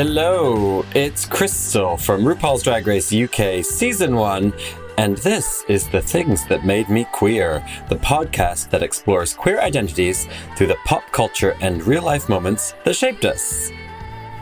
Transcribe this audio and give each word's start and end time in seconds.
Hello, 0.00 0.84
it's 0.94 1.26
Crystal 1.26 1.96
from 1.96 2.22
RuPaul's 2.22 2.62
Drag 2.62 2.86
Race 2.86 3.12
UK 3.12 3.64
Season 3.64 4.14
1, 4.14 4.52
and 4.96 5.18
this 5.18 5.64
is 5.66 5.88
The 5.88 6.00
Things 6.00 6.46
That 6.46 6.64
Made 6.64 6.88
Me 6.88 7.04
Queer, 7.12 7.66
the 7.88 7.96
podcast 7.96 8.70
that 8.70 8.84
explores 8.84 9.34
queer 9.34 9.60
identities 9.60 10.28
through 10.56 10.68
the 10.68 10.78
pop 10.84 11.02
culture 11.10 11.56
and 11.60 11.84
real 11.84 12.04
life 12.04 12.28
moments 12.28 12.74
that 12.84 12.94
shaped 12.94 13.24
us. 13.24 13.72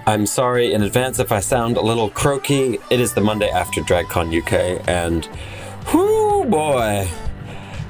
I'm 0.06 0.26
sorry 0.26 0.74
in 0.74 0.82
advance 0.82 1.20
if 1.20 1.32
I 1.32 1.40
sound 1.40 1.78
a 1.78 1.80
little 1.80 2.10
croaky. 2.10 2.78
It 2.90 3.00
is 3.00 3.14
the 3.14 3.22
Monday 3.22 3.48
after 3.48 3.80
DragCon 3.80 4.38
UK, 4.38 4.86
and 4.86 5.26
whoo 5.90 6.44
boy, 6.44 7.08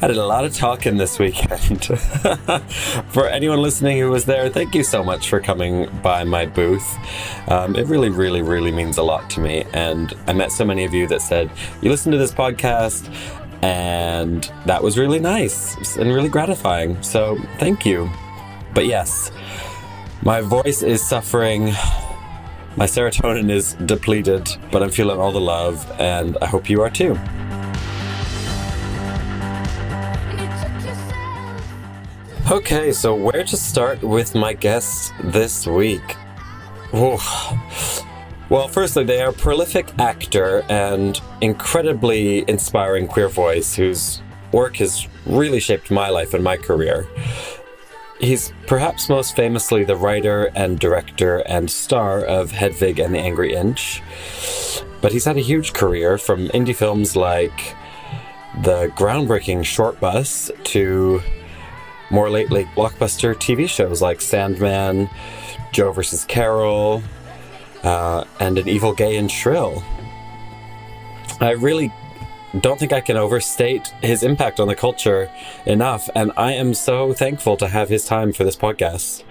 I 0.02 0.08
did 0.08 0.18
a 0.18 0.26
lot 0.26 0.44
of 0.44 0.54
talking 0.54 0.98
this 0.98 1.18
weekend. 1.18 1.86
for 3.08 3.26
anyone 3.28 3.62
listening 3.62 3.98
who 3.98 4.10
was 4.10 4.26
there, 4.26 4.50
thank 4.50 4.74
you 4.74 4.84
so 4.84 5.02
much 5.02 5.30
for 5.30 5.40
coming 5.40 5.88
by 6.02 6.22
my 6.22 6.44
booth. 6.44 6.86
Um, 7.48 7.74
it 7.76 7.86
really, 7.86 8.10
really, 8.10 8.42
really 8.42 8.70
means 8.70 8.98
a 8.98 9.02
lot 9.02 9.30
to 9.30 9.40
me. 9.40 9.64
And 9.72 10.12
I 10.26 10.34
met 10.34 10.52
so 10.52 10.66
many 10.66 10.84
of 10.84 10.92
you 10.92 11.06
that 11.08 11.22
said, 11.22 11.50
You 11.80 11.88
listen 11.88 12.12
to 12.12 12.18
this 12.18 12.30
podcast, 12.30 13.10
and 13.62 14.52
that 14.66 14.82
was 14.82 14.98
really 14.98 15.18
nice 15.18 15.96
and 15.96 16.12
really 16.12 16.28
gratifying. 16.28 17.02
So 17.02 17.38
thank 17.58 17.86
you. 17.86 18.10
But 18.74 18.84
yes, 18.84 19.32
my 20.22 20.42
voice 20.42 20.82
is 20.82 21.02
suffering. 21.02 21.72
My 22.76 22.84
serotonin 22.84 23.50
is 23.50 23.72
depleted, 23.86 24.46
but 24.70 24.82
I'm 24.82 24.90
feeling 24.90 25.18
all 25.18 25.32
the 25.32 25.40
love, 25.40 25.90
and 25.98 26.36
I 26.42 26.46
hope 26.46 26.68
you 26.68 26.82
are 26.82 26.90
too. 26.90 27.18
Okay, 32.48 32.92
so 32.92 33.12
where 33.12 33.42
to 33.42 33.56
start 33.56 34.00
with 34.02 34.36
my 34.36 34.52
guests 34.52 35.12
this 35.24 35.66
week? 35.66 36.16
Ooh. 36.94 37.18
Well, 38.48 38.68
firstly, 38.68 39.02
they 39.02 39.20
are 39.20 39.30
a 39.30 39.32
prolific 39.32 39.92
actor 39.98 40.62
and 40.68 41.20
incredibly 41.40 42.48
inspiring 42.48 43.08
queer 43.08 43.28
voice 43.28 43.74
whose 43.74 44.22
work 44.52 44.76
has 44.76 45.08
really 45.26 45.58
shaped 45.58 45.90
my 45.90 46.08
life 46.08 46.34
and 46.34 46.44
my 46.44 46.56
career. 46.56 47.08
He's 48.20 48.52
perhaps 48.68 49.08
most 49.08 49.34
famously 49.34 49.82
the 49.82 49.96
writer 49.96 50.52
and 50.54 50.78
director 50.78 51.38
and 51.48 51.68
star 51.68 52.24
of 52.24 52.52
Hedwig 52.52 53.00
and 53.00 53.12
the 53.12 53.18
Angry 53.18 53.56
Inch, 53.56 54.00
but 55.00 55.10
he's 55.10 55.24
had 55.24 55.36
a 55.36 55.40
huge 55.40 55.72
career 55.72 56.16
from 56.16 56.46
indie 56.50 56.76
films 56.76 57.16
like 57.16 57.74
the 58.62 58.86
groundbreaking 58.94 59.62
Shortbus 59.62 60.52
to 60.66 61.20
more 62.10 62.30
lately 62.30 62.64
blockbuster 62.76 63.34
TV 63.34 63.68
shows 63.68 64.00
like 64.00 64.20
Sandman, 64.20 65.10
Joe 65.72 65.92
vs. 65.92 66.24
Carole, 66.24 67.02
uh, 67.82 68.24
and 68.40 68.58
An 68.58 68.68
Evil 68.68 68.92
Gay 68.92 69.16
and 69.16 69.30
Shrill. 69.30 69.82
I 71.40 71.50
really 71.52 71.92
don't 72.60 72.78
think 72.78 72.92
I 72.92 73.00
can 73.00 73.16
overstate 73.16 73.88
his 74.00 74.22
impact 74.22 74.60
on 74.60 74.68
the 74.68 74.74
culture 74.74 75.30
enough, 75.66 76.08
and 76.14 76.32
I 76.36 76.52
am 76.52 76.74
so 76.74 77.12
thankful 77.12 77.56
to 77.58 77.68
have 77.68 77.88
his 77.88 78.06
time 78.06 78.32
for 78.32 78.44
this 78.44 78.56
podcast. 78.56 79.24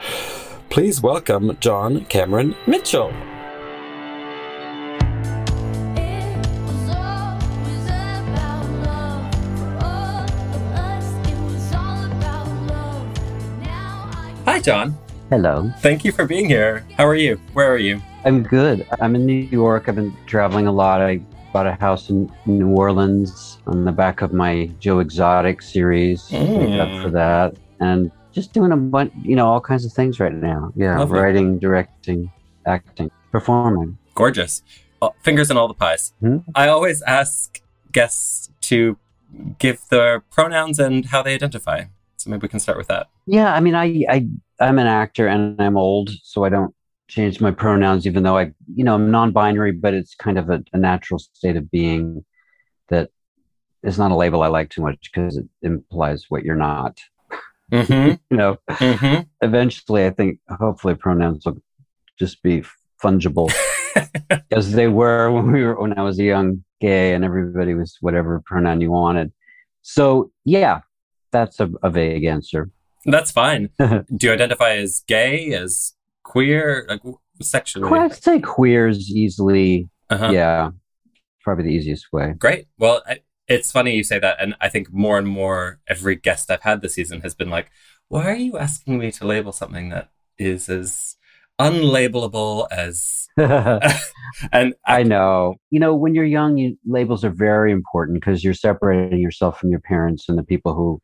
Please 0.70 1.02
welcome 1.02 1.58
John 1.60 2.06
Cameron 2.06 2.56
Mitchell. 2.68 3.14
Hi, 14.56 14.62
John. 14.62 14.98
Hello. 15.30 15.70
Thank 15.80 16.06
you 16.06 16.14
for 16.14 16.26
being 16.26 16.46
here. 16.46 16.86
How 16.96 17.06
are 17.06 17.16
you? 17.16 17.36
Where 17.52 17.70
are 17.70 17.78
you? 17.78 18.02
I'm 18.24 18.42
good. 18.42 18.88
I'm 19.02 19.14
in 19.14 19.26
New 19.26 19.34
York. 19.34 19.90
I've 19.90 19.96
been 19.96 20.16
traveling 20.28 20.66
a 20.66 20.72
lot. 20.72 21.02
I 21.02 21.18
bought 21.52 21.68
a 21.68 21.74
house 21.74 22.10
in 22.10 22.32
New 22.46 22.70
Orleans 22.70 23.58
on 23.68 23.84
the 23.84 23.92
back 23.92 24.22
of 24.22 24.32
my 24.32 24.68
Joe 24.80 25.00
Exotic 25.00 25.62
series. 25.62 26.30
Mm. 26.30 26.80
Up 26.80 27.04
for 27.04 27.10
that. 27.10 27.58
And 27.82 28.10
just 28.32 28.54
doing 28.54 28.72
a 28.72 28.78
bunch, 28.78 29.12
you 29.22 29.36
know, 29.36 29.46
all 29.46 29.60
kinds 29.60 29.84
of 29.84 29.92
things 29.92 30.22
right 30.22 30.32
now. 30.32 30.72
Yeah. 30.78 30.98
Lovely. 31.00 31.20
Writing, 31.20 31.60
directing, 31.60 32.32
acting, 32.66 33.12
performing. 33.34 33.98
Gorgeous. 34.14 34.64
Oh, 35.02 35.14
fingers 35.22 35.52
in 35.52 35.58
all 35.58 35.68
the 35.68 35.74
pies. 35.74 36.14
Hmm? 36.22 36.38
I 36.56 36.70
always 36.70 37.02
ask 37.02 37.62
guests 37.92 38.52
to 38.62 38.98
give 39.60 39.82
their 39.90 40.22
pronouns 40.22 40.80
and 40.80 41.08
how 41.08 41.22
they 41.24 41.34
identify. 41.34 41.84
So 42.16 42.30
maybe 42.30 42.44
we 42.44 42.48
can 42.48 42.62
start 42.62 42.78
with 42.78 42.88
that. 42.88 43.08
Yeah. 43.28 43.54
I 43.54 43.60
mean, 43.60 43.76
I, 43.76 44.06
I, 44.10 44.28
I'm 44.60 44.80
an 44.80 44.88
actor 44.88 45.28
and 45.28 45.62
I'm 45.62 45.78
old, 45.78 46.10
so 46.24 46.44
I 46.44 46.50
don't 46.50 46.74
change 47.08 47.42
my 47.42 47.52
pronouns, 47.52 48.08
even 48.08 48.24
though 48.24 48.38
I, 48.38 48.54
you 48.74 48.84
know, 48.84 48.96
I'm 48.96 49.12
non-binary, 49.12 49.74
but 49.74 49.94
it's 49.94 50.16
kind 50.16 50.38
of 50.38 50.50
a, 50.50 50.64
a 50.74 50.78
natural 50.78 51.20
state 51.20 51.56
of 51.56 51.70
being 51.70 52.26
that 52.90 53.10
is 53.84 53.98
not 53.98 54.12
a 54.12 54.16
label 54.16 54.42
I 54.42 54.48
like 54.48 54.70
too 54.70 54.82
much 54.82 55.12
because 55.14 55.38
it 55.38 55.46
implies 55.62 56.26
what 56.30 56.44
you're 56.44 56.56
not. 56.56 57.00
Mm-hmm. 57.72 58.16
You 58.30 58.38
know, 58.38 58.58
mm-hmm. 58.70 59.22
eventually, 59.42 60.06
I 60.06 60.10
think 60.10 60.40
hopefully 60.50 60.96
pronouns 60.96 61.46
will 61.46 61.62
just 62.18 62.42
be 62.44 62.64
fungible 63.02 63.52
as 64.52 64.72
they 64.72 64.88
were 64.88 65.32
when 65.32 65.52
we 65.52 65.64
were 65.64 65.80
when 65.80 65.98
I 65.98 66.02
was 66.02 66.20
a 66.20 66.24
young 66.24 66.64
gay 66.82 67.14
and 67.14 67.24
everybody 67.24 67.74
was 67.74 67.98
whatever 68.02 68.42
pronoun 68.46 68.82
you 68.82 68.92
wanted. 68.92 69.32
So 69.82 70.32
yeah, 70.44 70.82
that's 71.32 71.60
a, 71.60 71.70
a 71.84 71.90
vague 71.90 72.24
answer. 72.26 72.70
That's 73.06 73.32
fine. 73.32 73.70
Do 73.78 74.06
you 74.20 74.34
identify 74.34 74.72
as 74.72 75.04
gay, 75.08 75.54
as 75.54 75.94
queer, 76.24 76.86
like 76.90 77.02
sexually? 77.42 77.90
Well, 77.90 78.02
I'd 78.02 78.16
say 78.16 78.40
queers 78.40 79.12
easily. 79.12 79.90
Uh-huh. 80.10 80.32
Yeah, 80.32 80.72
probably 81.42 81.66
the 81.66 81.72
easiest 81.76 82.12
way. 82.12 82.34
Great. 82.38 82.68
Well, 82.78 83.02
I, 83.08 83.20
it's 83.48 83.72
funny 83.72 83.96
you 83.96 84.04
say 84.04 84.20
that, 84.20 84.38
and 84.42 84.56
I 84.60 84.70
think 84.70 84.92
more 84.92 85.18
and 85.18 85.28
more 85.28 85.80
every 85.88 86.16
guest 86.16 86.50
I've 86.50 86.64
had 86.64 86.82
this 86.82 86.96
season 86.96 87.22
has 87.22 87.36
been 87.36 87.50
like, 87.50 87.72
"Why 88.08 88.26
are 88.26 88.36
you 88.36 88.58
asking 88.58 88.98
me 88.98 89.12
to 89.14 89.28
label 89.28 89.52
something 89.52 89.90
that 89.90 90.10
is 90.38 90.68
as 90.68 91.16
unlabelable 91.60 92.68
as?" 92.72 93.28
and 94.52 94.74
I 94.88 95.04
know. 95.04 95.56
You 95.70 95.80
know, 95.80 95.94
when 95.96 96.16
you're 96.16 96.26
young, 96.26 96.58
you, 96.58 96.78
labels 96.86 97.24
are 97.24 97.30
very 97.30 97.72
important 97.72 98.20
because 98.20 98.44
you're 98.44 98.54
separating 98.54 99.20
yourself 99.20 99.60
from 99.60 99.70
your 99.70 99.82
parents 99.82 100.28
and 100.28 100.38
the 100.38 100.44
people 100.44 100.74
who 100.74 101.02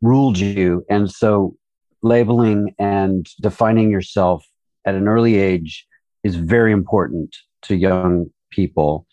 ruled 0.00 0.38
you. 0.38 0.84
And 0.88 1.10
so 1.10 1.56
labeling 2.02 2.74
and 2.78 3.26
defining 3.40 3.90
yourself 3.90 4.46
at 4.84 4.94
an 4.94 5.08
early 5.08 5.36
age 5.36 5.86
is 6.24 6.36
very 6.36 6.72
important 6.72 7.36
to 7.62 7.76
young 7.76 8.26
people. 8.50 9.06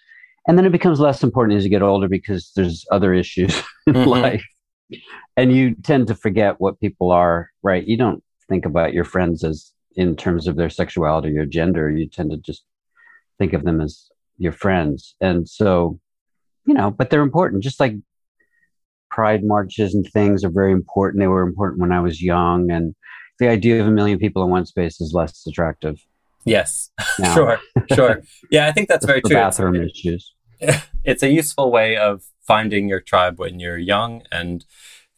And 0.47 0.57
then 0.57 0.65
it 0.65 0.71
becomes 0.71 0.99
less 0.99 1.23
important 1.23 1.57
as 1.57 1.63
you 1.65 1.69
get 1.69 1.81
older 1.81 2.07
because 2.07 2.51
there's 2.55 2.85
other 2.91 3.13
issues 3.13 3.61
in 3.87 3.93
Mhm. 3.93 4.05
life. 4.07 4.45
And 5.35 5.51
you 5.51 5.75
tend 5.75 6.07
to 6.07 6.15
forget 6.15 6.59
what 6.61 6.79
people 6.79 7.11
are, 7.11 7.49
right? 7.61 7.85
You 7.85 7.97
don't 7.97 8.23
think 8.47 8.65
about 8.65 8.93
your 8.93 9.03
friends 9.03 9.43
as 9.43 9.73
in 9.97 10.15
terms 10.15 10.47
of 10.47 10.55
their 10.55 10.69
sexuality 10.69 11.37
or 11.37 11.45
gender. 11.45 11.89
You 11.91 12.07
tend 12.07 12.31
to 12.31 12.37
just 12.37 12.63
think 13.37 13.51
of 13.53 13.63
them 13.65 13.81
as 13.81 14.07
your 14.37 14.53
friends. 14.53 15.15
And 15.19 15.49
so, 15.49 15.99
you 16.65 16.73
know, 16.73 16.91
but 16.91 17.09
they're 17.09 17.21
important. 17.23 17.63
Just 17.63 17.79
like 17.81 17.95
pride 19.09 19.41
marches 19.43 19.93
and 19.95 20.05
things 20.11 20.43
are 20.43 20.49
very 20.49 20.71
important. 20.71 21.21
They 21.21 21.27
were 21.27 21.43
important 21.43 21.81
when 21.81 21.91
I 21.91 21.99
was 21.99 22.21
young. 22.21 22.69
And 22.71 22.95
the 23.39 23.47
idea 23.49 23.81
of 23.81 23.87
a 23.87 23.91
million 23.91 24.19
people 24.19 24.43
in 24.43 24.49
one 24.49 24.65
space 24.65 24.99
is 25.01 25.13
less 25.13 25.45
attractive. 25.47 25.97
yes, 26.45 26.89
now. 27.19 27.33
sure, 27.33 27.59
sure. 27.93 28.21
Yeah, 28.51 28.67
I 28.67 28.71
think 28.71 28.87
that's 28.89 29.05
very 29.05 29.21
true. 29.21 29.31
It's- 29.37 29.57
bathroom 29.57 29.75
issues. 29.75 30.33
it's 31.03 31.21
a 31.21 31.29
useful 31.29 31.71
way 31.71 31.97
of 31.97 32.23
finding 32.47 32.89
your 32.89 32.99
tribe 33.01 33.39
when 33.39 33.59
you're 33.59 33.77
young 33.77 34.23
and 34.31 34.65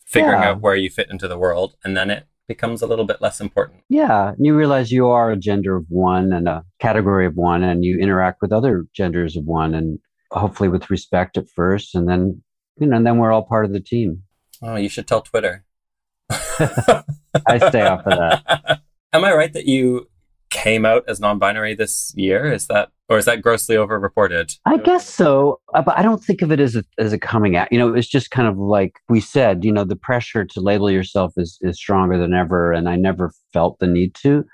figuring 0.05 0.41
Yeah. 0.41 0.49
out 0.49 0.61
where 0.61 0.75
you 0.75 0.89
fit 0.89 1.09
into 1.09 1.27
the 1.29 1.37
world 1.37 1.75
and 1.83 1.95
then 1.95 2.09
it 2.09 2.25
becomes 2.47 2.81
a 2.81 2.87
little 2.87 3.05
bit 3.05 3.21
less 3.21 3.39
important 3.39 3.79
Yeah. 3.89 4.29
And 4.29 4.45
you 4.45 4.53
realize 4.57 4.91
you 4.91 5.07
are 5.07 5.31
a 5.31 5.37
gender 5.37 5.77
of 5.77 5.85
one 5.87 6.33
and 6.33 6.47
a 6.49 6.65
category 6.79 7.25
of 7.27 7.35
one, 7.35 7.63
and 7.63 7.85
you 7.85 7.97
interact 7.99 8.41
with 8.41 8.51
other 8.51 8.85
genders 8.93 9.37
of 9.37 9.45
one, 9.45 9.73
and 9.75 9.99
hopefully 10.31 10.67
with 10.67 10.89
respect 10.89 11.37
at 11.37 11.47
first. 11.55 11.93
And 11.95 12.09
then, 12.09 12.41
you 12.79 12.87
know, 12.87 12.97
and 12.97 13.05
then 13.05 13.17
we're 13.17 13.31
all 13.31 13.43
part 13.43 13.65
of 13.65 13.73
the 13.73 13.79
team. 13.79 14.23
oh 14.61 14.75
you 14.75 14.89
should 14.89 15.07
tell 15.07 15.21
twitter 15.21 15.65
I 16.29 17.57
stay 17.69 17.81
off 17.81 18.05
of 18.05 18.17
that. 18.17 18.81
am 19.13 19.25
i 19.25 19.33
right 19.33 19.53
that 19.53 19.65
you 19.65 20.07
came 20.49 20.85
out 20.85 21.03
as 21.07 21.19
non-binary 21.19 21.75
this 21.75 22.11
year 22.15 22.51
is 22.51 22.67
that 22.67 22.89
or 23.07 23.17
is 23.17 23.25
that 23.25 23.41
grossly 23.41 23.75
overreported 23.75 24.57
I 24.65 24.77
guess 24.77 25.07
so, 25.07 25.59
uh, 25.73 25.81
but 25.81 25.97
I 25.97 26.01
don't 26.03 26.23
think 26.23 26.41
of 26.41 26.51
it 26.51 26.59
as 26.59 26.75
a 26.75 26.83
as 26.97 27.11
a 27.13 27.19
coming 27.19 27.55
out. 27.55 27.71
You 27.71 27.79
know, 27.79 27.93
it's 27.93 28.07
just 28.07 28.29
kind 28.31 28.47
of 28.47 28.57
like 28.57 28.93
we 29.09 29.19
said. 29.19 29.63
You 29.65 29.71
know, 29.71 29.83
the 29.83 29.95
pressure 29.95 30.45
to 30.45 30.59
label 30.61 30.91
yourself 30.91 31.33
is 31.37 31.57
is 31.61 31.77
stronger 31.77 32.17
than 32.19 32.33
ever, 32.33 32.71
and 32.71 32.87
I 32.87 32.95
never 32.95 33.31
felt 33.51 33.79
the 33.79 33.87
need 33.87 34.13
to. 34.21 34.45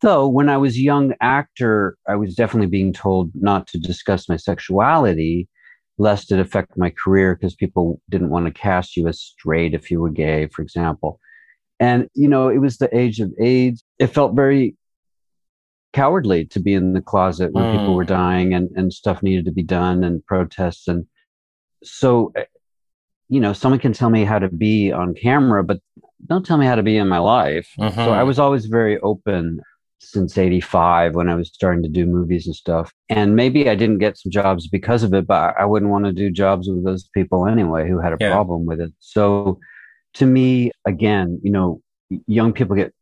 Though 0.00 0.26
when 0.28 0.48
I 0.48 0.56
was 0.56 0.76
a 0.76 0.80
young 0.80 1.12
actor, 1.20 1.98
I 2.08 2.16
was 2.16 2.34
definitely 2.34 2.68
being 2.68 2.92
told 2.94 3.30
not 3.34 3.66
to 3.68 3.78
discuss 3.78 4.28
my 4.28 4.36
sexuality, 4.36 5.48
lest 5.98 6.32
it 6.32 6.38
affect 6.38 6.76
my 6.78 6.90
career, 6.90 7.34
because 7.34 7.54
people 7.54 8.00
didn't 8.08 8.30
want 8.30 8.46
to 8.46 8.52
cast 8.52 8.96
you 8.96 9.08
as 9.08 9.20
straight 9.20 9.74
if 9.74 9.90
you 9.90 10.00
were 10.00 10.10
gay, 10.10 10.46
for 10.48 10.62
example. 10.62 11.18
And 11.80 12.08
you 12.14 12.28
know, 12.28 12.48
it 12.48 12.58
was 12.58 12.78
the 12.78 12.96
age 12.96 13.20
of 13.20 13.32
AIDS. 13.40 13.84
It 13.98 14.08
felt 14.08 14.34
very 14.34 14.76
cowardly 15.92 16.44
to 16.46 16.60
be 16.60 16.74
in 16.74 16.92
the 16.92 17.00
closet 17.00 17.52
when 17.52 17.64
mm. 17.64 17.72
people 17.72 17.94
were 17.94 18.04
Mm. 18.04 18.08
dying 18.08 18.54
and, 18.54 18.70
and 18.76 18.92
stuff 18.92 19.22
needed 19.22 19.44
to 19.46 19.52
be 19.52 19.62
done 19.62 20.04
and 20.04 20.24
protests. 20.26 20.86
And 20.86 21.06
so, 21.82 22.32
eh, 22.36 22.44
you 23.28 23.40
know, 23.40 23.52
someone 23.52 23.80
can 23.80 23.92
tell 23.92 24.10
me 24.10 24.24
how 24.24 24.38
to 24.38 24.48
be 24.48 24.92
on 24.92 25.14
camera, 25.14 25.64
but 25.64 25.80
don't 26.26 26.44
tell 26.44 26.58
me 26.58 26.66
how 26.66 26.74
to 26.74 26.82
be 26.82 26.96
in 26.96 27.08
my 27.08 27.18
life. 27.18 27.68
So 27.78 27.84
Mhm. 27.84 28.08
I 28.08 28.22
was 28.22 28.38
always 28.38 28.66
very 28.66 28.98
open 29.00 29.60
since 30.00 30.38
85 30.38 31.14
when 31.14 31.28
I 31.28 31.34
was 31.34 31.48
starting 31.52 31.82
to 31.82 31.88
do 31.88 32.06
movies 32.06 32.46
and 32.46 32.54
stuff. 32.54 32.92
And 33.08 33.34
maybe 33.36 33.68
I 33.68 33.74
didn't 33.74 33.98
get 33.98 34.16
some 34.16 34.30
jobs 34.30 34.68
because 34.68 35.02
of 35.02 35.12
it, 35.12 35.26
but 35.26 35.54
I 35.58 35.64
wouldn't 35.64 35.90
want 35.90 36.04
to 36.04 36.12
do 36.12 36.30
jobs 36.30 36.68
with 36.68 36.84
those 36.84 37.08
people 37.14 37.46
anyway 37.46 37.88
who 37.88 37.98
had 38.00 38.12
a 38.12 38.16
Yeah. 38.20 38.30
problem 38.32 38.64
with 38.64 38.80
it. 38.80 38.92
So 39.00 39.58
to 40.14 40.26
me, 40.26 40.70
again, 40.86 41.40
you 41.42 41.50
know, 41.50 41.82
young 42.26 42.52
people 42.52 42.76
get 42.76 42.94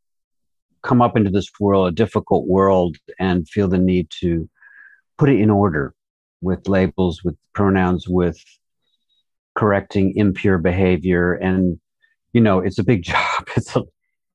come 0.82 1.02
up 1.02 1.16
into 1.16 1.30
this 1.30 1.48
world, 1.60 1.88
a 1.88 1.92
difficult 1.92 2.46
world, 2.46 2.96
and 3.18 3.48
feel 3.48 3.68
the 3.68 3.78
need 3.78 4.08
to 4.20 4.48
put 5.18 5.28
it 5.28 5.40
in 5.40 5.50
order 5.50 5.94
with 6.40 6.68
labels, 6.68 7.22
with 7.24 7.36
pronouns, 7.54 8.08
with 8.08 8.38
correcting 9.54 10.16
impure 10.16 10.58
behavior. 10.58 11.32
And, 11.34 11.78
you 12.32 12.40
know, 12.40 12.60
it's 12.60 12.78
a 12.78 12.84
big 12.84 13.02
job. 13.12 13.48
It's 13.56 13.74
a, 13.76 13.82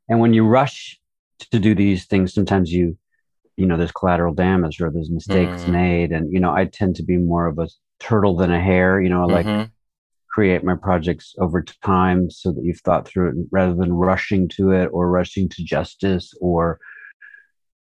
and 0.10 0.20
when 0.20 0.34
you 0.34 0.46
rush 0.46 1.00
to 1.52 1.60
do 1.60 1.76
these 1.76 2.06
things, 2.06 2.34
sometimes 2.34 2.72
you, 2.72 2.98
you 3.58 3.66
know, 3.66 3.78
there's 3.78 3.92
collateral 3.92 4.34
damage 4.34 4.82
or 4.82 4.92
there's 4.92 5.10
mistakes 5.10 5.64
Mm. 5.64 5.72
made. 5.72 6.12
And, 6.12 6.32
you 6.32 6.40
know, 6.40 6.52
I 6.54 6.66
tend 6.66 6.96
to 6.98 7.04
be 7.04 7.18
more 7.18 7.48
of 7.48 7.60
a 7.60 7.68
turtle 8.00 8.36
than 8.36 8.52
a 8.52 8.62
hare, 8.62 9.02
you 9.02 9.10
know, 9.10 9.24
I 9.24 9.26
like 9.26 9.46
Mhm. 9.46 9.72
create 10.30 10.64
my 10.64 10.76
projects 10.76 11.36
over 11.40 11.62
time 11.62 12.30
so 12.30 12.52
that 12.52 12.64
you've 12.64 12.80
thought 12.82 13.08
through 13.08 13.30
it 13.30 13.48
rather 13.52 13.74
than 13.76 13.92
rushing 13.94 14.48
to 14.50 14.72
it 14.72 14.88
or 14.88 15.10
rushing 15.10 15.50
to 15.50 15.64
justice 15.64 16.34
or 16.40 16.80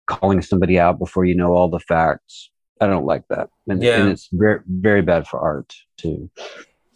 calling 0.07 0.43
somebody 0.43 0.79
out 0.79 0.99
before 0.99 1.25
you 1.25 1.37
know 1.37 1.53
all 1.53 1.69
the 1.69 1.79
facts. 1.79 2.51
I 2.81 2.87
don't 2.89 3.05
like 3.05 3.23
that. 3.29 3.51
And, 3.69 3.83
Yeah. 3.83 4.03
and 4.03 4.11
it's 4.11 4.29
very, 4.33 4.61
very 4.67 5.03
bad 5.03 5.29
for 5.29 5.39
art 5.39 5.75
too. 5.97 6.31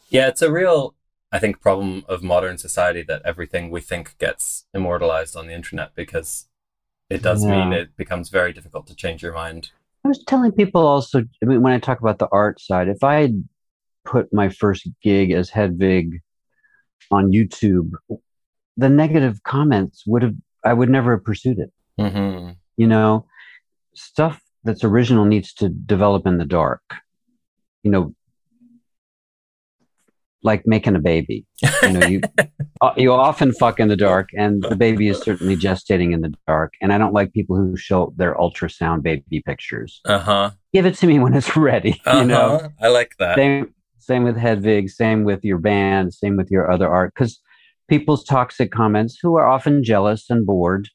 Yeah, 0.08 0.28
it's 0.28 0.42
a 0.42 0.50
real, 0.50 0.94
I 1.30 1.38
think, 1.38 1.60
problem 1.60 2.04
of 2.08 2.22
modern 2.22 2.58
society 2.58 3.02
that 3.02 3.22
everything 3.24 3.70
we 3.70 3.80
think 3.80 4.18
gets 4.18 4.66
immortalized 4.74 5.36
on 5.36 5.46
the 5.46 5.54
internet 5.54 5.94
because 5.94 6.48
it 7.10 7.22
does 7.22 7.44
Yeah. 7.44 7.50
mean 7.50 7.72
it 7.72 7.96
becomes 7.96 8.28
very 8.30 8.52
difficult 8.52 8.86
to 8.88 8.94
change 8.94 9.22
your 9.22 9.32
mind. 9.32 9.70
I 10.04 10.08
was 10.08 10.22
telling 10.24 10.52
people 10.52 10.86
also, 10.86 11.24
I 11.42 11.46
mean, 11.46 11.62
when 11.62 11.72
I 11.72 11.78
talk 11.78 12.00
about 12.00 12.18
the 12.18 12.28
art 12.30 12.60
side, 12.60 12.88
if 12.88 13.02
I 13.02 13.20
had 13.22 13.48
put 14.04 14.32
my 14.32 14.48
first 14.48 14.86
gig 15.02 15.30
as 15.32 15.48
Hedwig 15.50 16.20
on 17.10 17.30
YouTube, 17.32 17.92
the 18.76 18.88
negative 18.88 19.42
comments 19.44 20.04
would 20.06 20.22
have, 20.22 20.34
I 20.64 20.74
would 20.74 20.90
never 20.90 21.12
have 21.16 21.24
pursued 21.24 21.58
it. 21.58 21.72
hmm 21.98 22.50
you 22.76 22.88
know 22.88 23.24
stuff 23.94 24.40
that's 24.64 24.82
original 24.82 25.24
needs 25.24 25.54
to 25.54 25.68
develop 25.68 26.26
in 26.26 26.38
the 26.38 26.44
dark 26.44 26.82
you 27.84 27.90
know 27.92 28.12
like 30.44 30.62
making 30.66 30.94
a 30.94 31.00
baby 31.00 31.44
you 31.82 31.92
know 31.92 32.06
you 32.06 32.20
uh, 32.82 32.92
you 32.96 33.12
often 33.12 33.52
fuck 33.52 33.80
in 33.80 33.88
the 33.88 33.96
dark 33.96 34.28
and 34.36 34.62
the 34.62 34.76
baby 34.76 35.08
is 35.08 35.18
certainly 35.18 35.56
gestating 35.56 36.12
in 36.12 36.20
the 36.20 36.32
dark 36.46 36.74
and 36.80 36.92
i 36.92 36.98
don't 36.98 37.14
like 37.14 37.32
people 37.32 37.56
who 37.56 37.76
show 37.76 38.12
their 38.16 38.34
ultrasound 38.34 39.02
baby 39.02 39.42
pictures 39.46 40.00
Uh 40.04 40.18
huh. 40.18 40.50
give 40.72 40.86
it 40.86 40.94
to 40.96 41.06
me 41.06 41.18
when 41.18 41.34
it's 41.34 41.56
ready 41.56 42.00
Uh-huh. 42.06 42.18
you 42.20 42.24
know 42.26 42.68
I 42.80 42.88
like 42.88 43.12
that. 43.18 43.36
same 43.36 43.74
same 43.98 44.22
with 44.24 44.36
Hedwig, 44.36 44.90
same 44.90 45.24
with 45.24 45.42
your 45.44 45.56
band, 45.56 46.12
same 46.12 46.36
with 46.36 46.50
your 46.50 46.70
other 46.70 46.86
art. 46.86 47.14
Because 47.14 47.40
people's 47.88 48.22
toxic 48.22 48.70
comments, 48.70 49.18
who 49.22 49.36
are 49.36 49.46
often 49.46 49.82
jealous 49.82 50.28
and 50.28 50.44
bored, 50.44 50.90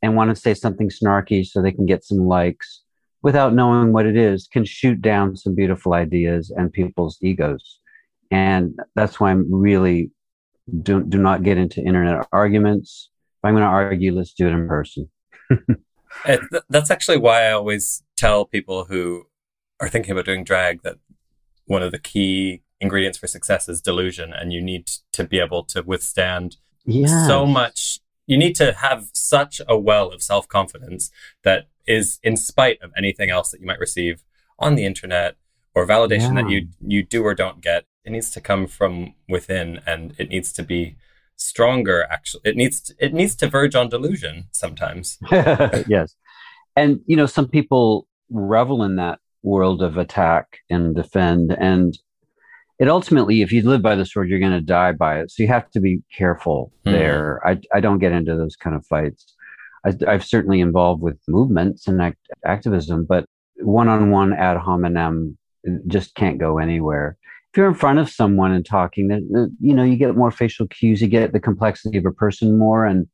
and 0.00 0.16
want 0.16 0.30
to 0.30 0.34
say 0.44 0.54
something 0.54 0.88
snarky 0.88 1.44
so 1.44 1.60
they 1.60 1.72
can 1.72 1.84
get 1.84 2.04
some 2.04 2.26
likes, 2.26 2.80
without 3.22 3.52
knowing 3.52 3.92
what 3.92 4.06
it 4.06 4.16
is, 4.16 4.48
can 4.50 4.64
shoot 4.64 5.02
down 5.02 5.36
some 5.36 5.54
beautiful 5.54 5.92
ideas 5.92 6.50
and 6.56 6.72
people's 6.72 7.18
egos. 7.20 7.80
And 8.30 8.78
that's 8.94 9.18
why 9.18 9.30
I'm 9.30 9.46
really 9.52 10.10
do 10.82 11.02
do 11.02 11.18
not 11.18 11.42
get 11.42 11.56
into 11.58 11.80
internet 11.80 12.26
arguments. 12.32 13.10
If 13.38 13.44
I'm 13.48 13.54
going 13.54 13.62
to 13.62 13.68
argue, 13.68 14.12
let's 14.14 14.34
do 14.34 14.46
it 14.48 14.52
in 14.52 14.66
person. 14.68 15.08
Th- 16.26 16.40
that's 16.68 16.90
actually 16.90 17.18
why 17.18 17.44
I 17.44 17.52
always 17.52 18.02
tell 18.16 18.44
people 18.44 18.84
who 18.84 19.26
are 19.80 19.88
thinking 19.88 20.12
about 20.12 20.24
doing 20.24 20.44
drag 20.44 20.82
that 20.82 20.96
one 21.66 21.82
of 21.82 21.92
the 21.92 21.98
key 21.98 22.62
ingredients 22.80 23.18
for 23.18 23.26
success 23.26 23.68
is 23.68 23.80
delusion, 23.80 24.32
and 24.32 24.52
you 24.52 24.60
need 24.60 24.88
to 25.12 25.24
be 25.24 25.38
able 25.38 25.64
to 25.64 25.82
withstand 25.82 26.56
Yeah. 26.84 27.26
so 27.26 27.46
much. 27.46 28.00
You 28.26 28.36
need 28.36 28.54
to 28.56 28.72
have 28.72 29.06
such 29.14 29.60
a 29.68 29.78
well 29.78 30.10
of 30.10 30.22
self 30.22 30.48
confidence 30.48 31.10
that 31.44 31.68
is 31.86 32.18
in 32.22 32.36
spite 32.36 32.78
of 32.82 32.90
anything 32.96 33.30
else 33.30 33.50
that 33.50 33.60
you 33.60 33.66
might 33.66 33.78
receive 33.78 34.22
on 34.58 34.74
the 34.74 34.84
internet 34.84 35.36
or 35.74 35.86
validation 35.86 36.34
that 36.34 36.50
you 36.50 36.68
you 36.80 37.02
do 37.04 37.22
or 37.22 37.34
don't 37.34 37.60
get. 37.62 37.84
It 38.08 38.12
needs 38.12 38.30
to 38.30 38.40
come 38.40 38.66
from 38.66 39.12
within, 39.28 39.80
and 39.86 40.14
it 40.18 40.30
needs 40.30 40.50
to 40.54 40.62
be 40.62 40.96
stronger. 41.36 42.06
Actually, 42.10 42.40
it 42.46 42.56
needs 42.56 42.80
to, 42.80 42.94
it 42.98 43.12
needs 43.12 43.36
to 43.36 43.48
verge 43.50 43.74
on 43.74 43.90
delusion 43.90 44.44
sometimes. 44.50 45.18
yes. 45.30 46.14
And, 46.74 47.00
you 47.04 47.16
know, 47.18 47.26
some 47.26 47.46
people 47.48 48.06
revel 48.30 48.82
in 48.82 48.96
that 48.96 49.18
world 49.42 49.82
of 49.82 49.98
attack 49.98 50.60
and 50.70 50.94
defend. 50.96 51.52
And 51.60 51.98
it 52.78 52.88
ultimately, 52.88 53.42
if 53.42 53.52
you 53.52 53.60
live 53.60 53.82
by 53.82 53.94
the 53.94 54.06
sword, 54.06 54.30
you're 54.30 54.38
going 54.40 54.52
to 54.52 54.62
die 54.62 54.92
by 54.92 55.20
it. 55.20 55.30
So 55.30 55.42
you 55.42 55.48
have 55.50 55.70
to 55.72 55.80
be 55.80 56.00
careful 56.16 56.72
Mhm. 56.86 56.92
there. 56.92 57.46
I, 57.46 57.60
I 57.74 57.80
don't 57.80 57.98
get 57.98 58.12
into 58.12 58.36
those 58.36 58.56
kind 58.56 58.74
of 58.74 58.86
fights. 58.86 59.34
I, 59.84 59.92
I've 60.06 60.24
certainly 60.24 60.60
involved 60.60 61.02
with 61.02 61.18
movements 61.28 61.86
and 61.88 62.00
act, 62.00 62.26
activism, 62.46 63.04
but 63.04 63.26
one 63.56 63.88
on 63.88 64.10
one 64.10 64.32
ad 64.32 64.56
hominem 64.56 65.36
just 65.88 66.14
can't 66.14 66.38
go 66.38 66.56
anywhere. 66.56 67.17
If 67.52 67.56
you're 67.56 67.68
in 67.68 67.74
front 67.74 67.98
of 67.98 68.10
someone 68.10 68.52
and 68.52 68.64
talking, 68.64 69.08
then, 69.08 69.56
you 69.60 69.74
know, 69.74 69.82
you 69.84 69.96
get 69.96 70.16
more 70.16 70.30
facial 70.30 70.66
cues, 70.68 71.00
you 71.00 71.08
get 71.08 71.32
the 71.32 71.40
complexity 71.40 71.96
of 71.96 72.04
a 72.04 72.12
person 72.12 72.58
more, 72.58 72.84
and 72.84 73.06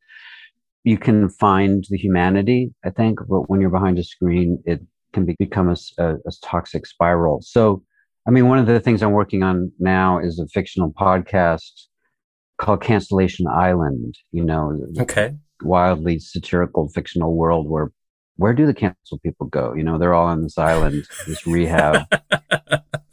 you 0.82 0.98
can 0.98 1.28
find 1.28 1.84
the 1.88 1.96
humanity, 1.96 2.74
I 2.84 2.90
think. 2.90 3.20
But 3.28 3.48
when 3.48 3.60
you're 3.60 3.70
behind 3.70 3.98
a 3.98 4.04
screen, 4.04 4.60
it 4.66 4.80
can 5.12 5.24
be, 5.24 5.36
become 5.38 5.74
a 5.98 6.14
toxic 6.42 6.86
spiral. 6.86 7.40
So, 7.42 7.82
I 8.26 8.30
mean, 8.30 8.48
one 8.48 8.58
of 8.58 8.66
the 8.66 8.80
things 8.80 9.02
I'm 9.02 9.12
working 9.12 9.42
on 9.42 9.70
now 9.78 10.18
is 10.18 10.38
a 10.40 10.46
fictional 10.48 10.92
podcast 10.92 11.86
called 12.58 12.82
Cancellation 12.82 13.46
Island, 13.46 14.16
you 14.32 14.44
know, 14.44 14.78
Okay. 14.98 15.36
wildly 15.62 16.18
satirical 16.18 16.88
fictional 16.88 17.34
world 17.36 17.68
where 17.68 17.92
where 18.36 18.52
do 18.52 18.66
the 18.66 18.74
cancel 18.74 19.18
people 19.20 19.46
go? 19.46 19.74
You 19.74 19.84
know, 19.84 19.96
they're 19.96 20.12
all 20.12 20.26
on 20.26 20.42
this 20.42 20.58
island, 20.58 21.06
this 21.28 21.46
rehab. 21.46 22.02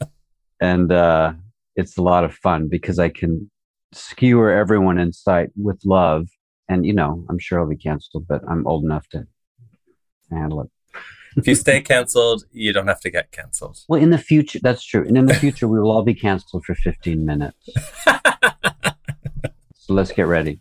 and 0.62 0.92
uh, 0.92 1.32
it's 1.74 1.98
a 1.98 2.02
lot 2.02 2.22
of 2.24 2.32
fun 2.34 2.68
because 2.68 2.98
I 3.00 3.08
can 3.08 3.50
skewer 3.92 4.50
everyone 4.52 4.96
in 4.98 5.12
sight 5.12 5.50
with 5.56 5.80
love. 5.84 6.28
And, 6.68 6.86
you 6.86 6.94
know, 6.94 7.26
I'm 7.28 7.38
sure 7.40 7.58
I'll 7.60 7.68
be 7.68 7.76
canceled, 7.76 8.26
but 8.28 8.42
I'm 8.48 8.64
old 8.66 8.84
enough 8.84 9.08
to 9.08 9.26
handle 10.30 10.62
it. 10.62 10.70
if 11.36 11.48
you 11.48 11.56
stay 11.56 11.80
canceled, 11.82 12.44
you 12.52 12.72
don't 12.72 12.86
have 12.86 13.00
to 13.00 13.10
get 13.10 13.32
canceled. 13.32 13.78
Well, 13.88 14.00
in 14.00 14.10
the 14.10 14.18
future, 14.18 14.60
that's 14.62 14.84
true. 14.84 15.04
And 15.06 15.18
in 15.18 15.26
the 15.26 15.34
future, 15.34 15.66
we 15.66 15.80
will 15.80 15.90
all 15.90 16.04
be 16.04 16.14
canceled 16.14 16.64
for 16.64 16.74
15 16.74 17.26
minutes. 17.26 17.68
So 19.84 19.94
let's 19.94 20.12
get 20.12 20.28
ready. 20.28 20.60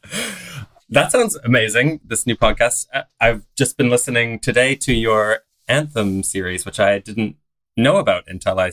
That 0.90 1.12
sounds 1.12 1.36
amazing. 1.44 2.00
This 2.04 2.26
new 2.26 2.36
podcast. 2.36 2.88
I- 2.92 3.04
I've 3.20 3.44
just 3.56 3.78
been 3.78 3.92
listening 3.92 4.40
today 4.40 4.76
to 4.78 4.94
your 4.96 5.42
Anthem 5.68 6.24
series, 6.24 6.66
which 6.66 6.80
I 6.80 6.98
didn't 6.98 7.36
know 7.78 7.98
about 7.98 8.24
until 8.28 8.60
I 8.60 8.72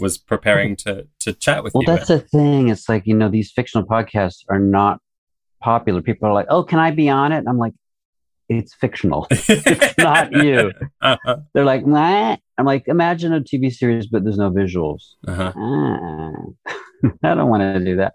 was 0.00 0.18
preparing 0.18 0.76
to 0.76 1.06
to 1.20 1.32
chat 1.32 1.64
with 1.64 1.74
Well, 1.74 1.82
you. 1.82 1.86
that's 1.86 2.08
the 2.08 2.20
thing. 2.20 2.68
It's 2.68 2.88
like, 2.88 3.06
you 3.06 3.14
know, 3.14 3.28
these 3.28 3.50
fictional 3.50 3.86
podcasts 3.86 4.44
are 4.48 4.58
not 4.58 5.00
popular. 5.62 6.02
People 6.02 6.28
are 6.28 6.34
like, 6.34 6.46
oh, 6.50 6.62
can 6.62 6.78
I 6.78 6.90
be 6.90 7.08
on 7.08 7.32
it? 7.32 7.38
And 7.38 7.48
I'm 7.48 7.58
like, 7.58 7.72
it's 8.48 8.74
fictional. 8.74 9.26
it's 9.30 9.98
not 9.98 10.32
you. 10.44 10.72
uh-huh. 11.00 11.36
They're 11.54 11.64
like, 11.64 11.84
what? 11.84 12.40
I'm 12.58 12.64
like, 12.66 12.84
imagine 12.88 13.32
a 13.32 13.40
TV 13.40 13.72
series, 13.72 14.06
but 14.06 14.24
there's 14.24 14.38
no 14.38 14.50
visuals. 14.50 15.02
Uh-huh. 15.26 15.52
Ah, 15.56 16.30
I 17.22 17.34
don't 17.34 17.48
want 17.48 17.62
to 17.62 17.84
do 17.84 17.96
that. 17.96 18.14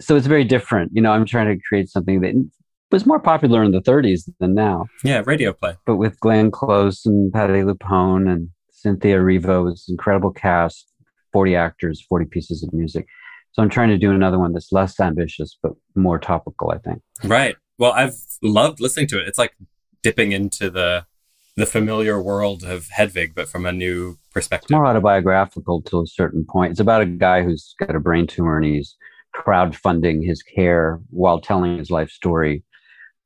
So 0.00 0.16
it's 0.16 0.26
very 0.26 0.44
different. 0.44 0.90
You 0.94 1.02
know, 1.02 1.12
I'm 1.12 1.24
trying 1.24 1.56
to 1.56 1.62
create 1.68 1.88
something 1.88 2.20
that 2.22 2.34
was 2.90 3.06
more 3.06 3.20
popular 3.20 3.62
in 3.62 3.70
the 3.70 3.80
30s 3.80 4.28
than 4.40 4.54
now. 4.54 4.86
Yeah, 5.04 5.22
radio 5.24 5.52
play. 5.52 5.76
But 5.86 5.96
with 5.96 6.18
Glenn 6.20 6.50
Close 6.50 7.06
and 7.06 7.32
Patti 7.32 7.62
LuPone 7.62 8.28
and 8.30 8.48
Cynthia 8.84 9.16
Erivo, 9.16 9.70
it's 9.70 9.88
an 9.88 9.94
incredible 9.94 10.30
cast, 10.30 10.92
40 11.32 11.56
actors, 11.56 12.04
40 12.06 12.26
pieces 12.26 12.62
of 12.62 12.70
music. 12.74 13.06
So 13.52 13.62
I'm 13.62 13.70
trying 13.70 13.88
to 13.88 13.96
do 13.96 14.10
another 14.10 14.38
one 14.38 14.52
that's 14.52 14.72
less 14.72 15.00
ambitious, 15.00 15.56
but 15.62 15.72
more 15.94 16.18
topical, 16.18 16.70
I 16.70 16.76
think. 16.78 17.00
Right. 17.24 17.56
Well, 17.78 17.92
I've 17.92 18.14
loved 18.42 18.80
listening 18.80 19.06
to 19.08 19.18
it. 19.18 19.26
It's 19.26 19.38
like 19.38 19.54
dipping 20.02 20.32
into 20.32 20.68
the 20.70 21.06
the 21.56 21.66
familiar 21.66 22.20
world 22.20 22.64
of 22.64 22.88
Hedwig, 22.88 23.32
but 23.34 23.48
from 23.48 23.64
a 23.64 23.70
new 23.72 24.18
It's 24.18 24.32
perspective. 24.34 24.70
more 24.70 24.86
autobiographical 24.86 25.82
to 25.82 26.02
a 26.02 26.06
certain 26.06 26.44
point. 26.44 26.72
It's 26.72 26.80
about 26.80 27.00
a 27.00 27.06
guy 27.06 27.44
who's 27.44 27.76
got 27.78 27.94
a 27.94 28.00
brain 28.00 28.26
tumor 28.26 28.56
and 28.58 28.66
he's 28.66 28.96
crowdfunding 29.34 30.26
his 30.26 30.42
care 30.42 31.00
while 31.10 31.40
telling 31.40 31.78
his 31.78 31.92
life 31.92 32.10
story 32.10 32.64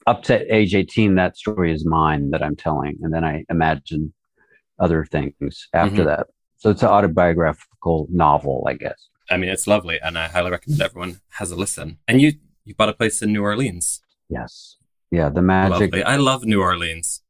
up 0.06 0.22
to 0.24 0.54
age 0.54 0.74
18, 0.74 1.16
that 1.16 1.36
story 1.36 1.72
is 1.72 1.84
mine 1.86 2.30
that 2.30 2.42
I'm 2.42 2.56
telling. 2.56 2.98
And 3.02 3.12
then 3.12 3.24
I 3.24 3.44
imagine 3.50 4.12
other 4.78 5.04
things 5.04 5.68
after 5.72 6.02
Mhm. 6.02 6.06
that. 6.06 6.26
So 6.56 6.70
it's 6.70 6.82
an 6.82 6.88
autobiographical 6.88 8.08
novel, 8.10 8.64
I 8.68 8.74
guess. 8.74 9.08
I 9.30 9.36
mean, 9.36 9.50
it's 9.50 9.66
lovely, 9.66 9.98
and 10.02 10.18
I 10.18 10.28
highly 10.28 10.50
recommend 10.50 10.80
everyone 10.82 11.20
has 11.30 11.50
a 11.50 11.56
listen. 11.56 11.98
And 12.08 12.20
you, 12.20 12.32
you 12.64 12.74
bought 12.74 12.88
a 12.88 12.94
place 12.94 13.20
in 13.22 13.32
New 13.32 13.42
Orleans. 13.42 14.00
Yes. 14.28 14.76
Yeah. 15.10 15.28
The 15.28 15.42
magic. 15.42 15.92
Lovely. 15.92 16.02
I 16.02 16.16
love 16.16 16.44
New 16.44 16.60
Orleans. 16.60 17.22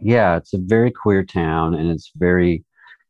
Yeah. 0.00 0.36
It's 0.36 0.52
a 0.54 0.58
very 0.58 0.90
queer 0.90 1.24
town 1.24 1.74
and 1.74 1.90
it's 1.90 2.10
very, 2.16 2.64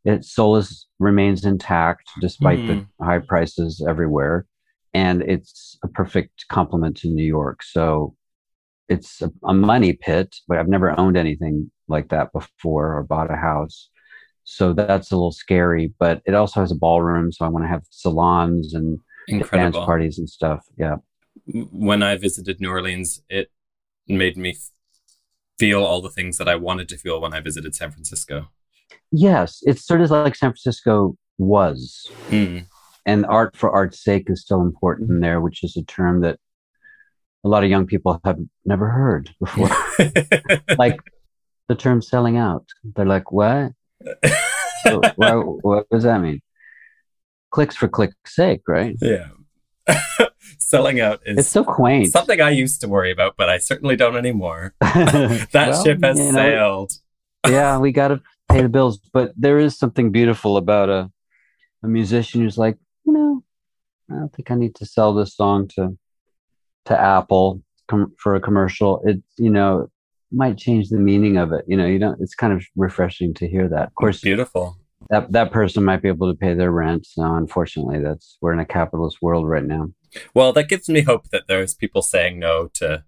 its 0.05 0.33
soul 0.33 0.57
is, 0.57 0.87
remains 0.99 1.45
intact 1.45 2.09
despite 2.21 2.59
Mhm. 2.61 2.87
the 2.99 3.05
high 3.05 3.19
prices 3.19 3.85
everywhere. 3.89 4.47
And 4.95 5.23
it's 5.23 5.79
a 5.83 5.89
perfect 5.89 6.47
complement 6.49 6.97
to 6.99 7.09
New 7.09 7.25
York. 7.25 7.63
So 7.63 8.15
it's 8.89 9.23
a, 9.23 9.31
a 9.45 9.55
money 9.55 9.93
pit, 9.95 10.37
but 10.49 10.59
I've 10.59 10.69
never 10.69 10.99
owned 10.99 11.17
anything 11.17 11.71
like 11.93 12.09
that 12.09 12.33
before 12.33 12.97
or 12.97 13.03
bought 13.03 13.31
a 13.31 13.37
house. 13.37 13.89
So 14.45 14.73
that's 14.73 15.13
a 15.13 15.17
little 15.17 15.33
scary, 15.33 15.93
but 15.99 16.21
it 16.27 16.35
also 16.35 16.61
has 16.61 16.73
a 16.73 16.77
ballroom. 16.77 17.33
So 17.33 17.45
I 17.45 17.49
want 17.49 17.65
to 17.65 17.69
have 17.69 17.85
salons 17.91 18.75
and 18.75 18.99
dance 19.29 19.77
parties 19.77 20.19
and 20.19 20.29
stuff. 20.29 20.65
Yeah. 20.77 20.97
When 21.47 22.03
I 22.03 22.17
visited 22.17 22.61
New 22.61 22.71
Orleans, 22.71 23.23
it 23.29 23.51
made 24.09 24.37
me 24.37 24.57
feel 25.59 25.85
all 25.85 26.01
the 26.01 26.11
things 26.11 26.39
that 26.39 26.49
I 26.49 26.57
wanted 26.57 26.89
to 26.89 26.99
feel 26.99 27.21
when 27.21 27.33
I 27.33 27.41
visited 27.41 27.75
San 27.75 27.93
Francisco. 27.93 28.49
Yes. 29.13 29.61
It's 29.63 29.87
sort 29.87 30.01
of 30.01 30.11
like 30.11 30.35
San 30.35 30.51
Francisco 30.51 31.17
was. 31.39 32.11
Mm. 32.31 32.67
And 33.07 33.27
art 33.27 33.57
for 33.57 33.71
art's 33.71 34.03
sake 34.03 34.29
is 34.29 34.43
still 34.43 34.61
important 34.61 35.21
there, 35.21 35.41
which 35.41 35.63
is 35.63 35.77
a 35.77 35.85
term 35.85 36.21
that 36.23 36.39
a 37.45 37.49
lot 37.49 37.65
of 37.65 37.71
young 37.71 37.87
people 37.87 38.21
have 38.25 38.39
never 38.65 38.89
heard 38.89 39.31
before. 39.41 39.71
like 40.79 40.99
the 41.73 41.81
term 41.83 42.03
selling 42.03 42.37
out. 42.37 42.67
They're 42.85 43.07
like, 43.07 43.33
what? 43.33 43.73
what, 45.17 45.65
what 45.65 45.89
does 45.91 46.03
that 46.03 46.21
mean? 46.21 46.43
Clicks 47.51 47.77
for 47.77 47.89
click's 47.89 48.35
sake, 48.35 48.63
right? 48.69 48.97
yeah. 49.01 49.29
Selling 50.59 51.01
out 51.01 51.21
is 51.27 51.39
It's 51.39 51.49
so 51.49 51.65
quaint. 51.65 52.09
something 52.13 52.41
I 52.41 52.51
used 52.51 52.81
to 52.83 52.89
worry 52.89 53.11
about, 53.11 53.35
but 53.37 53.49
I 53.49 53.59
certainly 53.59 53.97
don't 53.97 54.17
anymore. 54.17 54.75
That 54.81 55.51
Well, 55.55 55.85
ship 55.85 56.03
has 56.03 56.19
you 56.19 56.27
know, 56.27 56.33
sailed. 56.33 56.93
yeah, 57.47 57.79
we 57.79 57.91
got 57.93 58.09
to 58.09 58.21
pay 58.49 58.63
the 58.63 58.69
bills, 58.69 58.99
but 59.13 59.33
there 59.37 59.59
is 59.59 59.77
something 59.79 60.11
beautiful 60.13 60.57
about 60.57 60.89
a 60.89 61.11
a 61.85 61.89
musician 61.89 62.41
who's 62.43 62.57
like, 62.57 62.79
you 63.05 63.13
know, 63.13 63.43
I 64.11 64.15
don't 64.15 64.33
think 64.33 64.51
I 64.53 64.55
need 64.55 64.75
to 64.77 64.87
sell 64.87 65.13
this 65.15 65.35
song 65.35 65.69
to 65.75 65.99
to 66.87 66.99
Apple 66.99 67.61
com- 67.89 68.15
for 68.19 68.35
a 68.37 68.41
commercial. 68.41 69.03
It, 69.05 69.21
you 69.37 69.51
know, 69.51 69.91
might 70.33 70.59
change 70.59 70.89
the 70.89 70.99
meaning 70.99 71.37
of 71.37 71.53
it. 71.53 71.65
You 71.67 71.77
know, 71.77 71.87
you 71.87 71.99
don't. 71.99 72.21
It's 72.21 72.35
kind 72.35 72.53
of 72.53 72.65
refreshing 72.77 73.35
to 73.35 73.49
hear 73.49 73.69
that. 73.69 73.89
Of 73.89 73.95
course, 73.95 74.21
Beautiful. 74.21 74.79
that 75.11 75.33
that 75.33 75.53
person 75.53 75.85
might 75.85 76.03
be 76.03 76.09
able 76.09 76.31
to 76.33 76.37
pay 76.39 76.55
their 76.55 76.71
rent. 76.71 77.07
So 77.07 77.23
unfortunately, 77.23 78.01
that's 78.01 78.39
we're 78.41 78.53
in 78.53 78.61
a 78.61 78.67
capitalist 78.67 79.19
world 79.23 79.49
right 79.49 79.65
now. 79.65 79.89
Well, 80.35 80.53
that 80.53 80.69
gives 80.69 80.89
me 80.89 81.03
hope 81.03 81.29
that 81.31 81.45
there's 81.49 81.75
people 81.75 82.03
saying 82.03 82.39
no 82.39 82.69
to 82.75 83.05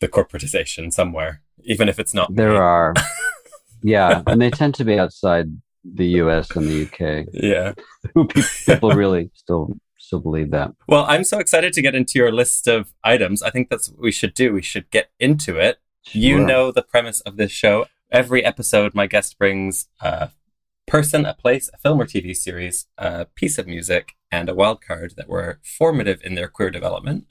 the 0.00 0.08
corporatization 0.08 0.92
somewhere, 0.92 1.42
even 1.64 1.88
if 1.88 1.98
it's 1.98 2.14
not. 2.14 2.34
There 2.34 2.50
me. 2.52 2.56
are, 2.56 2.94
yeah, 3.82 4.22
and 4.26 4.40
they 4.40 4.50
tend 4.50 4.74
to 4.76 4.84
be 4.84 4.98
outside 4.98 5.46
the 5.94 6.06
U.S. 6.06 6.50
and 6.56 6.66
the 6.68 6.82
UK. 6.84 7.26
Yeah. 7.32 7.72
People 8.66 8.90
really 8.90 9.30
still 9.34 9.76
still 9.98 10.20
believe 10.20 10.50
that. 10.52 10.72
Well, 10.88 11.04
I'm 11.08 11.24
so 11.24 11.38
excited 11.38 11.72
to 11.74 11.82
get 11.82 11.94
into 11.94 12.18
your 12.18 12.32
list 12.32 12.68
of 12.68 12.92
items. 13.02 13.42
I 13.42 13.50
think 13.50 13.70
that's 13.70 13.90
what 13.90 14.00
we 14.00 14.12
should 14.12 14.34
do. 14.34 14.52
We 14.52 14.62
should 14.62 14.90
get 14.90 15.10
into 15.18 15.56
it. 15.56 15.78
You 16.12 16.38
Sure. 16.38 16.46
know 16.46 16.70
the 16.72 16.82
premise 16.82 17.20
of 17.22 17.36
this 17.36 17.52
show. 17.52 17.86
Every 18.10 18.44
episode, 18.44 18.94
my 18.94 19.06
guest 19.06 19.38
brings 19.38 19.88
a 20.00 20.30
person, 20.86 21.26
a 21.26 21.34
place, 21.34 21.68
a 21.74 21.78
film 21.78 22.00
or 22.00 22.06
TV 22.06 22.34
series, 22.34 22.86
a 22.96 23.24
piece 23.24 23.58
of 23.58 23.66
music, 23.66 24.12
and 24.30 24.48
a 24.48 24.54
wild 24.54 24.80
card 24.80 25.14
that 25.16 25.28
were 25.28 25.58
formative 25.64 26.20
in 26.24 26.34
their 26.34 26.48
queer 26.48 26.70
development. 26.70 27.26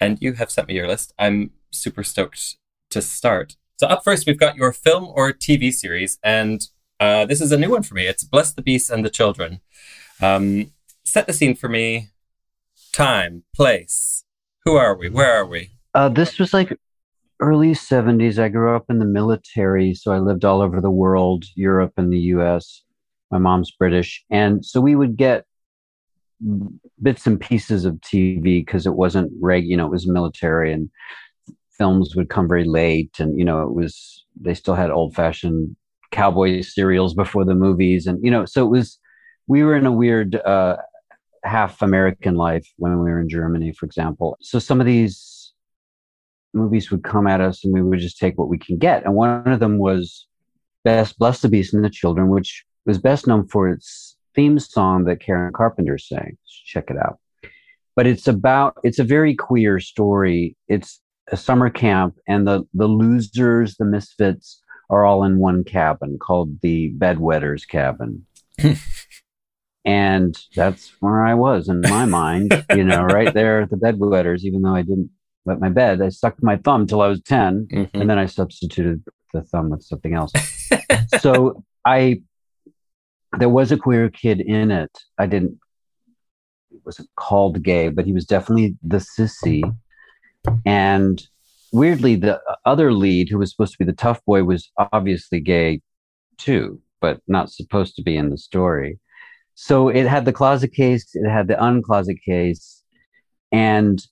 And 0.00 0.18
you 0.20 0.34
have 0.34 0.50
sent 0.50 0.68
me 0.68 0.74
your 0.74 0.88
list. 0.88 1.12
I'm 1.18 1.52
super 1.70 2.02
stoked 2.02 2.56
to 2.90 3.00
start. 3.02 3.56
So, 3.78 3.86
up 3.86 4.02
first, 4.04 4.26
we've 4.26 4.38
got 4.38 4.56
your 4.56 4.72
film 4.72 5.04
or 5.14 5.32
TV 5.32 5.72
series. 5.72 6.18
And 6.22 6.66
uh, 6.98 7.26
this 7.26 7.40
is 7.40 7.52
a 7.52 7.58
new 7.58 7.70
one 7.70 7.82
for 7.82 7.94
me. 7.94 8.06
It's 8.06 8.24
Bless 8.24 8.52
the 8.52 8.62
Beasts 8.62 8.90
and 8.90 9.04
the 9.04 9.10
Children. 9.10 9.60
Um, 10.20 10.72
set 11.04 11.26
the 11.26 11.32
scene 11.32 11.54
for 11.54 11.68
me. 11.68 12.08
Time, 12.92 13.44
place. 13.54 14.24
Who 14.64 14.76
are 14.76 14.96
we? 14.96 15.08
Where 15.10 15.32
are 15.32 15.46
we? 15.46 15.72
Uh, 15.94 16.08
this 16.08 16.38
was 16.38 16.52
like 16.54 16.78
early 17.40 17.72
70s. 17.72 18.38
I 18.38 18.48
grew 18.48 18.74
up 18.74 18.86
in 18.88 18.98
the 18.98 19.04
military, 19.04 19.94
so 19.94 20.12
I 20.12 20.18
lived 20.18 20.44
all 20.44 20.60
over 20.60 20.80
the 20.80 20.90
world, 20.90 21.44
Europe 21.54 21.92
and 21.96 22.12
the 22.12 22.18
US. 22.18 22.82
My 23.30 23.38
mom's 23.38 23.70
British. 23.70 24.24
And 24.30 24.64
so 24.64 24.80
we 24.80 24.94
would 24.94 25.16
get 25.16 25.44
bits 27.02 27.26
and 27.26 27.40
pieces 27.40 27.84
of 27.84 27.94
TV 27.94 28.64
because 28.64 28.86
it 28.86 28.94
wasn't 28.94 29.32
reg, 29.40 29.64
you 29.64 29.76
know, 29.76 29.86
it 29.86 29.92
was 29.92 30.06
military 30.06 30.72
and 30.72 30.90
films 31.76 32.14
would 32.14 32.28
come 32.28 32.48
very 32.48 32.64
late. 32.64 33.16
And, 33.18 33.38
you 33.38 33.44
know, 33.44 33.62
it 33.62 33.74
was, 33.74 34.24
they 34.40 34.54
still 34.54 34.74
had 34.74 34.90
old 34.90 35.14
fashioned 35.14 35.76
cowboy 36.12 36.60
serials 36.60 37.14
before 37.14 37.44
the 37.44 37.54
movies. 37.54 38.06
And, 38.06 38.22
you 38.22 38.30
know, 38.30 38.44
so 38.44 38.64
it 38.64 38.70
was, 38.70 38.98
we 39.46 39.62
were 39.62 39.76
in 39.76 39.86
a 39.86 39.92
weird, 39.92 40.36
uh, 40.36 40.76
half 41.44 41.80
American 41.80 42.34
life 42.34 42.66
when 42.76 42.98
we 42.98 43.10
were 43.10 43.20
in 43.20 43.28
Germany, 43.28 43.72
for 43.72 43.86
example. 43.86 44.36
So 44.40 44.58
some 44.58 44.80
of 44.80 44.86
these 44.86 45.35
movies 46.56 46.90
would 46.90 47.04
come 47.04 47.26
at 47.26 47.40
us 47.40 47.64
and 47.64 47.72
we 47.72 47.82
would 47.82 48.00
just 48.00 48.18
take 48.18 48.36
what 48.38 48.48
we 48.48 48.58
can 48.58 48.78
get. 48.78 49.04
And 49.04 49.14
one 49.14 49.46
of 49.46 49.60
them 49.60 49.78
was 49.78 50.26
Best 50.84 51.18
Bless 51.18 51.40
the 51.40 51.48
Beast 51.48 51.74
and 51.74 51.84
the 51.84 51.90
Children, 51.90 52.28
which 52.28 52.64
was 52.86 52.98
best 52.98 53.26
known 53.26 53.46
for 53.46 53.68
its 53.68 54.16
theme 54.34 54.58
song 54.58 55.04
that 55.04 55.20
Karen 55.20 55.52
Carpenter 55.52 55.98
sang. 55.98 56.36
Check 56.66 56.90
it 56.90 56.96
out. 56.96 57.18
But 57.94 58.06
it's 58.06 58.28
about 58.28 58.76
it's 58.82 58.98
a 58.98 59.04
very 59.04 59.34
queer 59.34 59.80
story. 59.80 60.56
It's 60.68 61.00
a 61.32 61.36
summer 61.36 61.70
camp 61.70 62.16
and 62.28 62.46
the 62.46 62.62
the 62.74 62.86
losers, 62.86 63.76
the 63.76 63.84
misfits 63.84 64.62
are 64.88 65.04
all 65.04 65.24
in 65.24 65.38
one 65.38 65.64
cabin 65.64 66.18
called 66.18 66.60
the 66.60 66.92
bedwetters 66.96 67.66
cabin. 67.66 68.24
and 69.84 70.38
that's 70.54 70.92
where 71.00 71.24
I 71.24 71.34
was 71.34 71.68
in 71.68 71.80
my 71.80 72.04
mind, 72.04 72.64
you 72.74 72.84
know, 72.84 73.02
right 73.02 73.32
there 73.34 73.62
at 73.62 73.70
the 73.70 73.76
bedwetters, 73.76 74.44
even 74.44 74.62
though 74.62 74.74
I 74.74 74.82
didn't 74.82 75.10
wet 75.46 75.60
my 75.60 75.68
bed. 75.70 76.02
I 76.02 76.08
stuck 76.10 76.42
my 76.42 76.56
thumb 76.56 76.86
till 76.86 77.00
I 77.00 77.08
was 77.08 77.22
10 77.22 77.68
Mhm. 77.72 77.90
and 77.94 78.10
then 78.10 78.18
I 78.18 78.26
substituted 78.26 79.02
the 79.32 79.42
thumb 79.42 79.70
with 79.70 79.82
something 79.82 80.14
else. 80.14 80.32
so 81.20 81.64
I, 81.84 82.22
there 83.38 83.48
was 83.48 83.72
a 83.72 83.76
queer 83.76 84.10
kid 84.10 84.40
in 84.40 84.70
it. 84.70 84.90
I 85.18 85.26
didn't, 85.26 85.58
it 86.72 86.80
wasn't 86.84 87.08
called 87.16 87.62
gay, 87.62 87.88
but 87.88 88.04
he 88.06 88.12
was 88.12 88.26
definitely 88.26 88.76
the 88.82 88.98
sissy. 88.98 89.62
And 90.64 91.22
weirdly, 91.72 92.16
the 92.16 92.40
other 92.64 92.92
lead, 92.92 93.28
who 93.28 93.38
was 93.38 93.50
supposed 93.50 93.72
to 93.72 93.78
be 93.78 93.84
the 93.84 93.92
tough 93.92 94.24
boy, 94.24 94.44
was 94.44 94.70
obviously 94.92 95.40
gay 95.40 95.80
too, 96.38 96.80
but 97.00 97.20
not 97.26 97.50
supposed 97.50 97.96
to 97.96 98.02
be 98.02 98.16
in 98.16 98.30
the 98.30 98.38
story. 98.38 98.98
So 99.54 99.88
it 99.88 100.06
had 100.06 100.24
the 100.24 100.32
closet 100.32 100.72
case, 100.72 101.14
it 101.14 101.28
had 101.28 101.48
the 101.48 101.54
uncloset 101.54 102.20
case, 102.22 102.82
and 103.50 104.04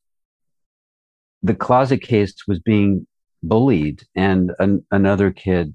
the 1.44 1.54
closet 1.54 2.00
case 2.02 2.34
was 2.48 2.58
being 2.58 3.06
bullied, 3.42 4.02
and 4.16 4.50
an, 4.58 4.84
another 4.90 5.30
kid 5.30 5.74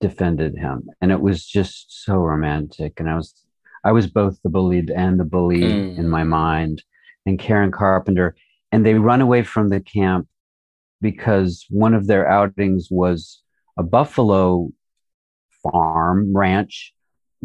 defended 0.00 0.56
him, 0.56 0.88
and 1.00 1.12
it 1.12 1.20
was 1.20 1.46
just 1.46 2.04
so 2.04 2.16
romantic. 2.16 2.98
And 2.98 3.08
I 3.08 3.16
was, 3.16 3.34
I 3.84 3.92
was 3.92 4.06
both 4.06 4.38
the 4.42 4.48
bullied 4.50 4.90
and 4.90 5.20
the 5.20 5.24
bully 5.24 5.60
Mm. 5.62 5.98
in 5.98 6.08
my 6.08 6.24
mind. 6.24 6.82
And 7.26 7.38
Karen 7.38 7.72
Carpenter, 7.72 8.36
and 8.72 8.86
they 8.86 8.94
run 8.94 9.20
away 9.20 9.42
from 9.42 9.68
the 9.68 9.80
camp 9.80 10.28
because 11.00 11.66
one 11.70 11.92
of 11.92 12.06
their 12.06 12.26
outings 12.28 12.88
was 12.90 13.42
a 13.76 13.82
buffalo 13.82 14.68
farm 15.62 16.34
ranch 16.36 16.94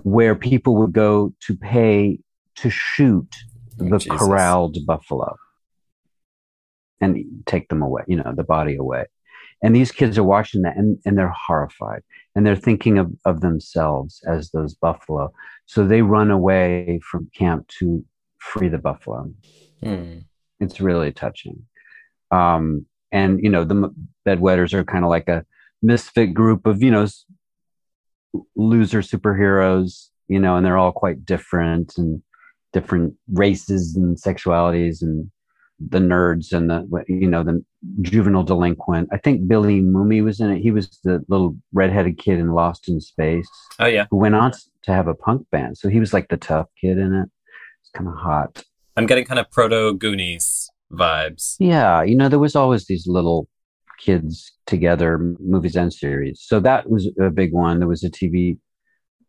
where 0.03 0.35
people 0.35 0.75
would 0.77 0.93
go 0.93 1.33
to 1.47 1.55
pay 1.57 2.19
to 2.55 2.69
shoot 2.69 3.27
Oh, 3.79 3.89
the 3.89 3.99
corralled 4.17 4.77
buffalo 4.85 5.35
and 7.01 7.25
take 7.45 7.67
them 7.69 7.81
away, 7.81 8.03
you 8.07 8.15
know, 8.15 8.33
the 8.35 8.43
body 8.43 8.75
away. 8.75 9.05
And 9.63 9.75
these 9.75 9.91
kids 9.91 10.17
are 10.17 10.23
watching 10.23 10.63
that 10.63 10.77
and, 10.77 10.97
and 11.05 11.17
they're 11.17 11.33
horrified 11.47 12.01
and 12.35 12.45
they're 12.45 12.55
thinking 12.55 12.97
of, 12.97 13.11
of 13.25 13.41
themselves 13.41 14.21
as 14.27 14.51
those 14.51 14.73
buffalo. 14.73 15.31
So 15.65 15.85
they 15.85 16.01
run 16.01 16.31
away 16.31 16.99
from 17.09 17.29
camp 17.35 17.67
to 17.79 18.03
free 18.39 18.69
the 18.69 18.79
buffalo. 18.79 19.31
Hmm. 19.83 20.19
It's 20.59 20.81
really 20.81 21.11
touching. 21.11 21.63
Um, 22.31 22.85
and, 23.11 23.43
you 23.43 23.49
know, 23.49 23.63
the 23.63 23.93
bedwetters 24.25 24.73
are 24.73 24.83
kind 24.83 25.03
of 25.03 25.09
like 25.09 25.27
a 25.27 25.45
misfit 25.81 26.33
group 26.33 26.65
of, 26.65 26.81
you 26.81 26.91
know, 26.91 27.07
loser 28.55 29.01
superheroes, 29.01 30.07
you 30.27 30.39
know, 30.39 30.55
and 30.55 30.65
they're 30.65 30.77
all 30.77 30.91
quite 30.91 31.25
different 31.25 31.97
and 31.97 32.21
different 32.73 33.13
races 33.33 33.95
and 33.95 34.17
sexualities 34.17 35.01
and 35.01 35.29
the 35.89 35.99
nerds 35.99 36.51
and 36.51 36.69
the 36.69 37.03
you 37.07 37.27
know 37.27 37.43
the 37.43 37.63
juvenile 38.01 38.43
delinquent. 38.43 39.09
I 39.11 39.17
think 39.17 39.47
Billy 39.47 39.81
Mumy 39.81 40.23
was 40.23 40.39
in 40.39 40.51
it. 40.51 40.61
He 40.61 40.71
was 40.71 40.99
the 41.03 41.23
little 41.27 41.55
redheaded 41.73 42.17
kid 42.17 42.39
in 42.39 42.53
Lost 42.53 42.87
in 42.87 42.99
Space. 43.01 43.49
Oh 43.79 43.87
yeah, 43.87 44.05
who 44.11 44.17
went 44.17 44.35
on 44.35 44.51
to 44.83 44.93
have 44.93 45.07
a 45.07 45.15
punk 45.15 45.47
band. 45.51 45.77
So 45.77 45.89
he 45.89 45.99
was 45.99 46.13
like 46.13 46.29
the 46.29 46.37
tough 46.37 46.67
kid 46.79 46.97
in 46.97 47.13
it. 47.13 47.29
It's 47.81 47.91
kind 47.95 48.07
of 48.07 48.15
hot. 48.15 48.63
I'm 48.97 49.05
getting 49.05 49.25
kind 49.25 49.39
of 49.39 49.49
proto 49.49 49.93
Goonies 49.93 50.69
vibes. 50.91 51.55
Yeah, 51.59 52.03
you 52.03 52.15
know 52.15 52.29
there 52.29 52.39
was 52.39 52.55
always 52.55 52.85
these 52.85 53.07
little 53.07 53.47
kids 53.99 54.51
together 54.65 55.17
movies 55.39 55.75
and 55.75 55.93
series. 55.93 56.41
So 56.43 56.59
that 56.61 56.89
was 56.89 57.09
a 57.19 57.29
big 57.29 57.53
one. 57.53 57.79
There 57.79 57.87
was 57.87 58.03
a 58.03 58.09
TV 58.09 58.57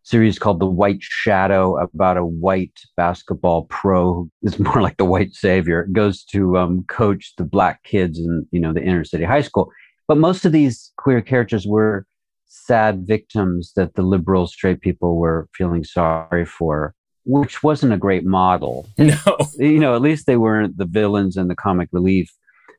series 0.04 0.38
called 0.38 0.60
The 0.60 0.66
White 0.66 1.02
Shadow 1.02 1.78
about 1.78 2.16
a 2.16 2.24
white 2.24 2.78
basketball 2.96 3.64
pro 3.64 4.14
who 4.14 4.30
is 4.42 4.58
more 4.58 4.82
like 4.82 4.96
the 4.96 5.04
white 5.04 5.34
savior. 5.34 5.82
It 5.82 5.92
goes 5.92 6.24
to 6.24 6.58
um, 6.58 6.84
coach 6.88 7.34
the 7.36 7.44
black 7.44 7.82
kids 7.84 8.18
in 8.18 8.46
you 8.50 8.60
know 8.60 8.72
the 8.72 8.82
inner 8.82 9.04
city 9.04 9.24
high 9.24 9.42
school. 9.42 9.70
But 10.08 10.18
most 10.18 10.44
of 10.44 10.52
these 10.52 10.92
queer 10.96 11.22
characters 11.22 11.66
were 11.66 12.06
sad 12.46 13.06
victims 13.06 13.72
that 13.76 13.94
the 13.94 14.02
liberal 14.02 14.46
straight 14.46 14.80
people 14.80 15.16
were 15.16 15.48
feeling 15.54 15.84
sorry 15.84 16.44
for, 16.44 16.94
which 17.24 17.62
wasn't 17.62 17.92
a 17.92 17.98
great 17.98 18.24
model. 18.24 18.88
No, 18.98 19.16
you 19.58 19.78
know, 19.78 19.94
at 19.94 20.02
least 20.02 20.26
they 20.26 20.36
weren't 20.36 20.76
the 20.76 20.84
villains 20.86 21.36
and 21.36 21.48
the 21.48 21.54
comic 21.54 21.88
relief. 21.92 22.30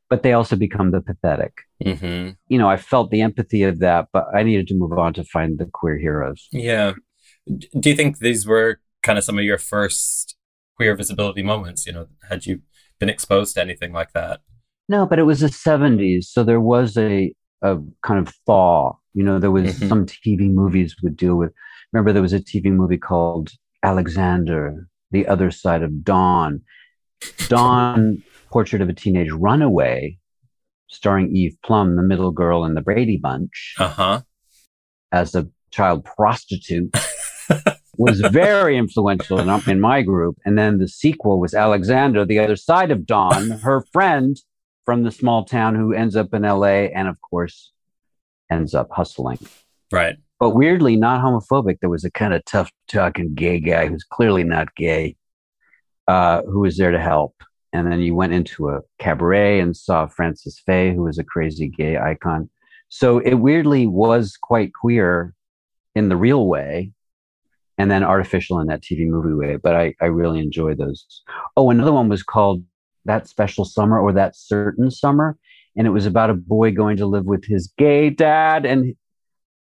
But 0.10 0.22
they 0.22 0.34
also 0.34 0.56
become 0.56 0.92
the 0.92 1.01
pathetic. 1.01 1.53
Mm-hmm. 1.84 2.32
You 2.48 2.58
know, 2.60 2.70
I 2.70 2.77
felt 2.77 3.10
the 3.10 3.22
empathy 3.22 3.63
of 3.63 3.80
that, 3.80 4.10
but 4.13 4.25
I 4.36 4.44
needed 4.44 4.68
to 4.68 4.75
move 4.75 4.94
on 4.94 5.13
to 5.13 5.24
find 5.24 5.58
the 5.58 5.65
queer 5.65 5.98
heroes. 5.98 6.48
Yeah. 6.51 6.94
Do 7.47 7.89
you 7.89 7.95
think 7.95 8.19
these 8.19 8.45
were 8.45 8.79
kind 9.01 9.17
of 9.17 9.23
some 9.23 9.38
of 9.38 9.43
your 9.43 9.57
first 9.57 10.35
queer 10.75 10.95
visibility 10.95 11.43
moments? 11.43 11.85
You 11.85 11.93
know, 11.93 12.07
had 12.29 12.45
you 12.45 12.62
been 13.00 13.09
exposed 13.09 13.55
to 13.55 13.62
anything 13.62 13.91
like 13.91 14.13
that? 14.13 14.41
No, 14.89 15.05
but 15.05 15.19
it 15.19 15.23
was 15.23 15.39
the 15.39 15.47
70s. 15.47 16.25
So 16.25 16.43
there 16.43 16.62
was 16.62 16.97
a, 16.97 17.33
a 17.62 17.77
kind 18.01 18.25
of 18.25 18.33
thaw. 18.45 18.97
You 19.13 19.23
know, 19.23 19.39
there 19.39 19.51
was 19.51 19.75
mm-hmm. 19.75 19.88
some 19.88 20.05
TV 20.05 20.51
movies 20.51 20.95
would 21.03 21.15
deal 21.15 21.35
with. 21.35 21.51
Remember, 21.91 22.12
there 22.12 22.21
was 22.21 22.33
a 22.33 22.39
TV 22.39 22.65
movie 22.65 22.97
called 22.97 23.51
Alexander, 23.83 24.88
The 25.12 25.27
Other 25.27 25.51
Side 25.51 25.83
of 25.83 26.03
Dawn. 26.03 26.62
Dawn, 27.47 28.23
Portrait 28.50 28.81
of 28.81 28.89
a 28.89 28.93
Teenage 28.93 29.31
Runaway, 29.31 30.17
starring 30.88 31.35
Eve 31.35 31.55
Plumb, 31.63 31.95
the 31.95 32.03
middle 32.03 32.31
girl 32.31 32.65
in 32.65 32.73
the 32.73 32.81
Brady 32.81 33.17
Bunch, 33.17 33.75
uh-huh. 33.79 34.21
as 35.12 35.35
a 35.35 35.47
child 35.71 36.05
prostitute. 36.05 36.95
was 37.98 38.19
very 38.31 38.77
influential 38.77 39.39
in, 39.39 39.69
in 39.69 39.79
my 39.79 40.01
group. 40.01 40.38
And 40.45 40.57
then 40.57 40.77
the 40.77 40.88
sequel 40.88 41.39
was 41.39 41.53
Alexander, 41.53 42.25
the 42.25 42.39
other 42.39 42.55
side 42.55 42.91
of 42.91 43.05
Dawn, 43.05 43.51
her 43.51 43.81
friend 43.91 44.38
from 44.86 45.03
the 45.03 45.12
small 45.12 45.45
town 45.45 45.75
who 45.75 45.93
ends 45.93 46.15
up 46.15 46.33
in 46.33 46.41
LA 46.41 46.89
and, 46.93 47.07
of 47.07 47.22
course, 47.22 47.72
ends 48.51 48.74
up 48.74 48.89
hustling. 48.91 49.39
Right. 49.91 50.17
But 50.39 50.51
weirdly, 50.51 50.95
not 50.95 51.24
homophobic. 51.24 51.77
There 51.79 51.89
was 51.89 52.03
a 52.03 52.12
kind 52.12 52.33
of 52.33 52.43
tough 52.45 52.72
talking 52.88 53.33
gay 53.33 53.60
guy 53.60 53.88
who's 53.88 54.03
clearly 54.03 54.43
not 54.43 54.75
gay, 54.75 55.15
uh, 56.07 56.41
who 56.41 56.62
was 56.62 56.77
there 56.77 56.91
to 56.91 57.00
help. 57.00 57.36
And 57.72 57.91
then 57.91 58.01
you 58.01 58.13
went 58.13 58.33
into 58.33 58.69
a 58.69 58.81
cabaret 59.00 59.60
and 59.60 59.75
saw 59.75 60.07
Frances 60.07 60.62
Faye, 60.65 60.93
who 60.93 61.03
was 61.03 61.17
a 61.17 61.24
crazy 61.24 61.67
gay 61.67 61.98
icon. 61.98 62.50
So 62.89 63.19
it 63.19 63.36
weirdly 63.36 63.88
was 63.88 64.38
quite 64.39 64.74
queer 64.74 65.33
in 65.95 66.10
the 66.10 66.17
real 66.17 66.48
way 66.48 66.91
and 67.77 67.89
then 67.89 68.03
artificial 68.03 68.60
in 68.60 68.68
that 68.68 68.82
TV 68.82 69.08
movie 69.08 69.34
way. 69.34 69.58
But 69.58 69.75
I, 69.75 69.96
I 70.01 70.06
really 70.06 70.39
enjoy 70.39 70.75
those. 70.75 71.06
Oh, 71.58 71.69
another 71.69 71.91
one 71.91 72.10
was 72.10 72.24
called 72.24 72.63
That 73.06 73.28
Special 73.28 73.65
Summer 73.65 74.00
or 74.00 74.13
That 74.13 74.36
Certain 74.36 74.91
Summer. 74.91 75.38
And 75.76 75.88
it 75.88 75.91
was 75.91 76.06
about 76.06 76.30
a 76.30 76.36
boy 76.36 76.71
going 76.71 76.97
to 76.97 77.08
live 77.08 77.26
with 77.26 77.45
his 77.45 77.74
gay 77.78 78.12
dad 78.12 78.65
and 78.65 78.95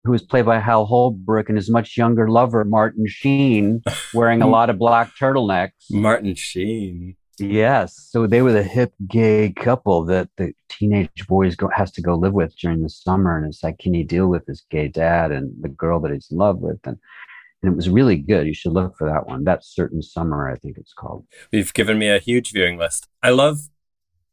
who 0.04 0.12
was 0.12 0.22
played 0.22 0.46
by 0.46 0.58
Hal 0.58 0.86
Holbrook 0.86 1.50
and 1.50 1.58
his 1.58 1.70
much 1.70 1.96
younger 1.96 2.28
lover, 2.30 2.64
Martin 2.64 3.04
Sheen, 3.06 3.82
wearing 4.14 4.40
a 4.40 4.46
lot 4.46 4.70
of 4.70 4.78
black 4.78 5.12
turtlenecks. 5.20 5.72
Martin 5.90 6.34
Sheen. 6.34 7.16
Yes. 7.38 8.08
So 8.10 8.26
they 8.26 8.42
were 8.42 8.52
the 8.52 8.62
hip 8.62 8.92
gay 9.08 9.52
couple 9.52 10.04
that 10.06 10.28
the 10.36 10.52
teenage 10.68 11.26
boy 11.26 11.50
go, 11.52 11.70
has 11.74 11.90
to 11.92 12.02
go 12.02 12.14
live 12.14 12.34
with 12.34 12.54
during 12.56 12.82
the 12.82 12.90
summer. 12.90 13.36
And 13.36 13.46
it's 13.46 13.62
like, 13.62 13.78
can 13.78 13.94
he 13.94 14.04
deal 14.04 14.26
with 14.26 14.46
his 14.46 14.62
gay 14.70 14.88
dad 14.88 15.32
and 15.32 15.52
the 15.60 15.68
girl 15.68 16.00
that 16.00 16.12
he's 16.12 16.28
in 16.30 16.36
love 16.38 16.58
with? 16.58 16.78
And 16.84 16.98
and 17.62 17.72
it 17.72 17.76
was 17.76 17.88
really 17.88 18.16
good. 18.16 18.46
You 18.46 18.54
should 18.54 18.72
look 18.72 18.96
for 18.96 19.08
that 19.08 19.26
one. 19.26 19.44
That 19.44 19.64
certain 19.64 20.02
summer, 20.02 20.50
I 20.50 20.56
think 20.56 20.78
it's 20.78 20.92
called. 20.92 21.26
You've 21.52 21.74
given 21.74 21.98
me 21.98 22.08
a 22.08 22.18
huge 22.18 22.52
viewing 22.52 22.78
list. 22.78 23.08
I 23.22 23.30
love 23.30 23.68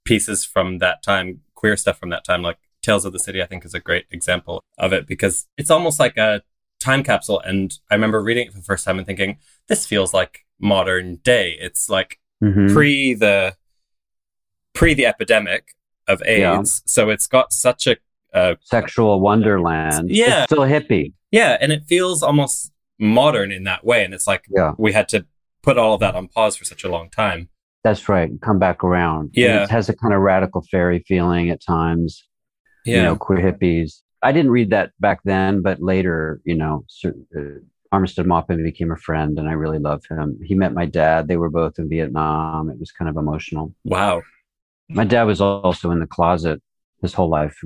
pieces 0.06 0.46
from 0.46 0.78
that 0.80 1.04
time, 1.04 1.42
queer 1.56 1.76
stuff 1.76 2.00
from 2.00 2.10
that 2.10 2.24
time, 2.24 2.42
like 2.42 2.58
Tales 2.82 3.04
of 3.06 3.14
the 3.14 3.20
City. 3.20 3.42
I 3.42 3.46
think 3.46 3.66
is 3.66 3.74
a 3.74 3.80
great 3.80 4.06
example 4.12 4.64
of 4.78 4.94
it 4.94 5.08
because 5.08 5.48
it's 5.58 5.72
almost 5.72 6.00
like 6.00 6.16
a 6.18 6.42
time 6.80 7.04
capsule. 7.04 7.42
And 7.42 7.78
I 7.92 7.96
remember 7.96 8.24
reading 8.24 8.48
it 8.48 8.54
for 8.54 8.60
the 8.60 8.64
first 8.64 8.86
time 8.86 8.98
and 8.98 9.06
thinking, 9.06 9.40
this 9.68 9.86
feels 9.86 10.14
like 10.14 10.46
modern 10.60 11.18
day. 11.18 11.58
It's 11.60 11.90
like 11.90 12.20
mm-hmm. 12.42 12.74
pre 12.74 13.14
the 13.14 13.56
pre 14.74 14.94
the 14.94 15.06
epidemic 15.06 15.76
of 16.08 16.22
AIDS. 16.26 16.82
Yeah. 16.86 16.92
So 16.92 17.10
it's 17.10 17.28
got 17.28 17.52
such 17.52 17.88
a 17.88 17.98
uh, 18.34 18.56
sexual 18.62 19.20
wonderland. 19.20 20.10
Yeah, 20.10 20.44
it's 20.44 20.54
still 20.54 20.64
hippie. 20.64 21.14
Yeah, 21.32 21.58
and 21.60 21.72
it 21.74 21.84
feels 21.88 22.24
almost 22.24 22.72
modern 23.00 23.52
in 23.52 23.64
that 23.64 23.86
way. 23.86 24.04
And 24.04 24.14
it's 24.14 24.28
like 24.28 24.46
yeah. 24.50 24.74
we 24.78 24.94
had 24.94 25.10
to 25.10 25.26
put 25.62 25.78
all 25.78 25.94
of 25.94 26.00
that 26.00 26.16
on 26.16 26.28
pause 26.28 26.56
for 26.56 26.66
such 26.66 26.84
a 26.84 26.90
long 26.90 27.10
time. 27.10 27.50
That's 27.84 28.10
right. 28.10 28.30
Come 28.42 28.60
back 28.60 28.84
around. 28.84 29.32
Yeah. 29.34 29.54
And 29.54 29.64
it 29.64 29.70
has 29.70 29.90
a 29.90 29.96
kind 29.96 30.14
of 30.14 30.22
radical 30.22 30.62
fairy 30.62 31.04
feeling 31.08 31.50
at 31.50 31.62
times. 31.62 32.24
Yeah. 32.86 32.98
You 32.98 33.04
know, 33.04 33.16
queer 33.16 33.40
hippies. 33.40 34.02
I 34.22 34.32
didn't 34.32 34.52
read 34.52 34.72
that 34.72 34.92
back 35.00 35.20
then, 35.24 35.62
but 35.62 35.82
later, 35.82 36.42
you 36.44 36.56
know, 36.56 36.86
uh, 37.06 37.12
Armistead 37.94 38.26
Maupin 38.26 38.64
became 38.64 38.92
a 38.92 38.98
friend 38.98 39.38
and 39.38 39.48
I 39.48 39.54
really 39.54 39.80
love 39.80 40.04
him. 40.10 40.40
He 40.44 40.56
met 40.56 40.74
my 40.74 40.86
dad. 40.86 41.28
They 41.28 41.38
were 41.38 41.50
both 41.50 41.80
in 41.80 41.88
Vietnam. 41.88 42.70
It 42.70 42.80
was 42.80 42.92
kind 42.92 43.10
of 43.10 43.18
emotional. 43.18 43.74
Wow. 43.84 44.24
My 44.90 45.04
dad 45.04 45.24
was 45.24 45.40
also 45.42 45.92
in 45.92 46.00
the 46.00 46.08
closet 46.08 46.62
his 47.02 47.14
whole 47.14 47.30
life, 47.30 47.60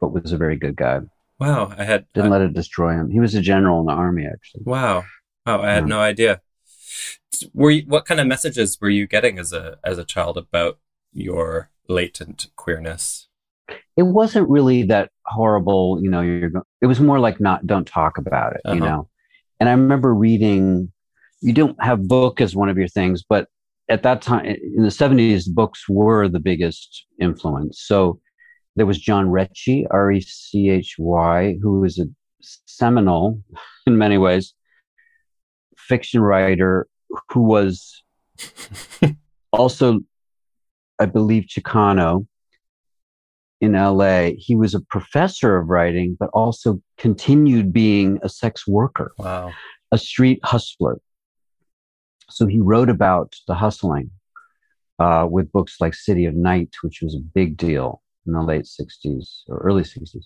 but 0.00 0.12
was 0.12 0.32
a 0.32 0.36
very 0.36 0.56
good 0.56 0.76
guy. 0.76 1.00
Wow, 1.42 1.74
I 1.76 1.84
had 1.84 2.06
didn't 2.14 2.30
let 2.30 2.40
it 2.40 2.52
destroy 2.52 2.92
him. 2.92 3.10
He 3.10 3.18
was 3.18 3.34
a 3.34 3.40
general 3.40 3.80
in 3.80 3.86
the 3.86 3.92
army, 3.92 4.26
actually. 4.26 4.62
Wow, 4.64 5.04
wow, 5.44 5.60
I 5.60 5.72
had 5.72 5.84
yeah. 5.84 5.88
no 5.88 6.00
idea. 6.00 6.40
Were 7.52 7.72
you, 7.72 7.82
what 7.88 8.04
kind 8.04 8.20
of 8.20 8.28
messages 8.28 8.78
were 8.80 8.90
you 8.90 9.08
getting 9.08 9.40
as 9.40 9.52
a 9.52 9.78
as 9.82 9.98
a 9.98 10.04
child 10.04 10.36
about 10.36 10.78
your 11.12 11.70
latent 11.88 12.46
queerness? 12.54 13.26
It 13.96 14.04
wasn't 14.04 14.48
really 14.48 14.84
that 14.84 15.10
horrible, 15.26 15.98
you 16.00 16.08
know. 16.08 16.20
You're 16.20 16.52
it 16.80 16.86
was 16.86 17.00
more 17.00 17.18
like 17.18 17.40
not 17.40 17.66
don't 17.66 17.88
talk 17.88 18.18
about 18.18 18.54
it, 18.54 18.60
uh-huh. 18.64 18.74
you 18.74 18.80
know. 18.80 19.08
And 19.58 19.68
I 19.68 19.72
remember 19.72 20.14
reading. 20.14 20.92
You 21.40 21.52
don't 21.52 21.82
have 21.82 22.06
book 22.06 22.40
as 22.40 22.54
one 22.54 22.68
of 22.68 22.78
your 22.78 22.86
things, 22.86 23.24
but 23.28 23.48
at 23.88 24.04
that 24.04 24.22
time 24.22 24.44
in 24.44 24.84
the 24.84 24.90
70s 24.90 25.52
books 25.52 25.88
were 25.88 26.28
the 26.28 26.38
biggest 26.38 27.04
influence 27.20 27.80
so 27.82 28.20
there 28.76 28.86
was 28.86 28.98
John 28.98 29.26
Rechy, 29.26 29.86
R 29.90 30.12
E 30.12 30.20
C 30.20 30.70
H 30.70 30.96
Y, 30.98 31.56
who 31.60 31.80
was 31.80 31.98
a 31.98 32.06
seminal 32.66 33.40
in 33.86 33.98
many 33.98 34.18
ways 34.18 34.54
fiction 35.76 36.20
writer 36.20 36.86
who 37.30 37.42
was 37.42 38.02
also, 39.52 40.00
I 40.98 41.06
believe, 41.06 41.44
Chicano 41.44 42.26
in 43.60 43.72
LA. 43.72 44.30
He 44.36 44.56
was 44.56 44.74
a 44.74 44.80
professor 44.80 45.56
of 45.56 45.68
writing, 45.68 46.16
but 46.18 46.30
also 46.32 46.80
continued 46.98 47.72
being 47.72 48.18
a 48.22 48.28
sex 48.28 48.66
worker, 48.66 49.12
wow. 49.18 49.52
a 49.90 49.98
street 49.98 50.40
hustler. 50.42 50.98
So 52.30 52.46
he 52.46 52.60
wrote 52.60 52.88
about 52.88 53.34
the 53.46 53.54
hustling 53.54 54.10
uh, 54.98 55.26
with 55.30 55.52
books 55.52 55.76
like 55.80 55.94
City 55.94 56.24
of 56.24 56.34
Night, 56.34 56.70
which 56.82 57.00
was 57.02 57.14
a 57.14 57.20
big 57.20 57.56
deal 57.56 58.01
in 58.26 58.32
the 58.32 58.42
late 58.42 58.64
60s 58.64 59.42
or 59.48 59.58
early 59.58 59.82
60s, 59.82 60.24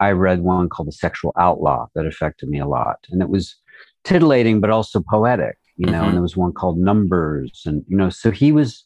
I 0.00 0.10
read 0.10 0.40
one 0.40 0.68
called 0.68 0.88
The 0.88 0.92
Sexual 0.92 1.32
Outlaw 1.38 1.86
that 1.94 2.06
affected 2.06 2.48
me 2.48 2.58
a 2.60 2.66
lot. 2.66 2.98
And 3.10 3.22
it 3.22 3.28
was 3.28 3.56
titillating, 4.02 4.60
but 4.60 4.70
also 4.70 5.00
poetic, 5.00 5.56
you 5.76 5.86
know, 5.86 5.92
mm-hmm. 5.92 6.04
and 6.06 6.14
there 6.14 6.22
was 6.22 6.36
one 6.36 6.52
called 6.52 6.78
Numbers. 6.78 7.62
And, 7.64 7.84
you 7.88 7.96
know, 7.96 8.10
so 8.10 8.30
he 8.30 8.52
was 8.52 8.84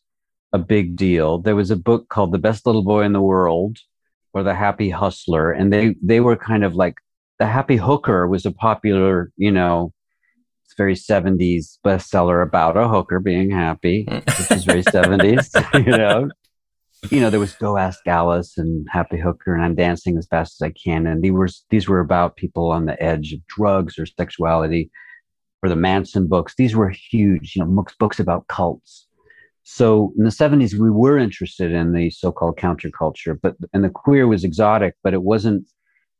a 0.52 0.58
big 0.58 0.96
deal. 0.96 1.38
There 1.38 1.56
was 1.56 1.70
a 1.70 1.76
book 1.76 2.08
called 2.08 2.32
The 2.32 2.38
Best 2.38 2.66
Little 2.66 2.84
Boy 2.84 3.02
in 3.02 3.12
the 3.12 3.22
World 3.22 3.78
or 4.32 4.42
The 4.42 4.54
Happy 4.54 4.90
Hustler. 4.90 5.50
And 5.50 5.72
they, 5.72 5.96
they 6.02 6.20
were 6.20 6.36
kind 6.36 6.64
of 6.64 6.74
like 6.74 6.94
The 7.38 7.46
Happy 7.46 7.76
Hooker 7.76 8.26
was 8.26 8.46
a 8.46 8.52
popular, 8.52 9.32
you 9.36 9.50
know, 9.50 9.92
it's 10.64 10.74
very 10.76 10.94
70s 10.94 11.78
bestseller 11.84 12.42
about 12.42 12.76
a 12.76 12.86
hooker 12.86 13.20
being 13.20 13.50
happy, 13.50 14.06
which 14.06 14.50
is 14.50 14.64
very 14.64 14.82
70s, 14.82 15.48
you 15.86 15.96
know 15.96 16.28
you 17.10 17.20
know, 17.20 17.30
there 17.30 17.40
was 17.40 17.54
Go 17.54 17.76
Ask 17.76 18.06
Alice 18.06 18.58
and 18.58 18.86
Happy 18.90 19.18
Hooker 19.18 19.54
and 19.54 19.64
I'm 19.64 19.74
Dancing 19.74 20.18
as 20.18 20.26
Fast 20.26 20.60
as 20.60 20.66
I 20.66 20.70
Can. 20.70 21.06
And 21.06 21.22
these 21.22 21.32
were, 21.32 21.48
these 21.70 21.88
were 21.88 22.00
about 22.00 22.36
people 22.36 22.70
on 22.70 22.86
the 22.86 23.00
edge 23.02 23.32
of 23.32 23.46
drugs 23.46 23.98
or 23.98 24.06
sexuality 24.06 24.90
or 25.62 25.68
the 25.68 25.76
Manson 25.76 26.26
books. 26.26 26.54
These 26.56 26.74
were 26.74 26.90
huge, 26.90 27.54
you 27.54 27.64
know, 27.64 27.70
books, 27.70 27.94
books 27.98 28.20
about 28.20 28.48
cults. 28.48 29.06
So 29.62 30.12
in 30.16 30.24
the 30.24 30.30
70s, 30.30 30.78
we 30.78 30.90
were 30.90 31.18
interested 31.18 31.72
in 31.72 31.92
the 31.92 32.10
so 32.10 32.32
called 32.32 32.56
counterculture, 32.56 33.38
but 33.40 33.54
and 33.74 33.84
the 33.84 33.90
queer 33.90 34.26
was 34.26 34.42
exotic, 34.42 34.94
but 35.02 35.12
it 35.12 35.22
wasn't 35.22 35.68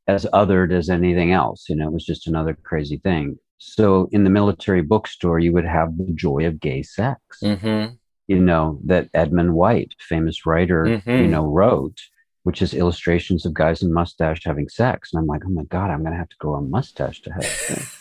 as 0.06 0.26
othered 0.34 0.70
as 0.70 0.90
anything 0.90 1.32
else. 1.32 1.66
You 1.68 1.76
know, 1.76 1.88
it 1.88 1.92
was 1.92 2.04
just 2.04 2.26
another 2.26 2.56
crazy 2.62 2.98
thing. 2.98 3.38
So 3.58 4.08
in 4.12 4.24
the 4.24 4.30
military 4.30 4.82
bookstore, 4.82 5.38
you 5.38 5.52
would 5.54 5.64
have 5.64 5.96
the 5.96 6.12
joy 6.14 6.46
of 6.46 6.60
gay 6.60 6.82
sex. 6.82 7.20
Mm-hmm. 7.42 7.94
You 8.28 8.38
know 8.38 8.78
that 8.84 9.08
Edmund 9.14 9.54
White, 9.54 9.94
famous 9.98 10.44
writer, 10.46 10.84
Mm-hmm. 10.84 11.10
you 11.10 11.26
know, 11.28 11.44
wrote, 11.46 11.98
which 12.44 12.60
is 12.62 12.74
illustrations 12.74 13.44
of 13.46 13.54
guys 13.54 13.82
in 13.82 13.92
mustache 13.92 14.42
having 14.44 14.68
sex. 14.68 15.10
And 15.12 15.20
I'm 15.20 15.26
like, 15.26 15.42
oh 15.46 15.50
my 15.50 15.64
god, 15.64 15.90
I'm 15.90 16.02
gonna 16.04 16.16
have 16.16 16.28
to 16.28 16.36
grow 16.38 16.54
a 16.56 16.60
mustache 16.62 17.20
to 17.22 17.32
have 17.32 17.44
sex, 17.44 17.96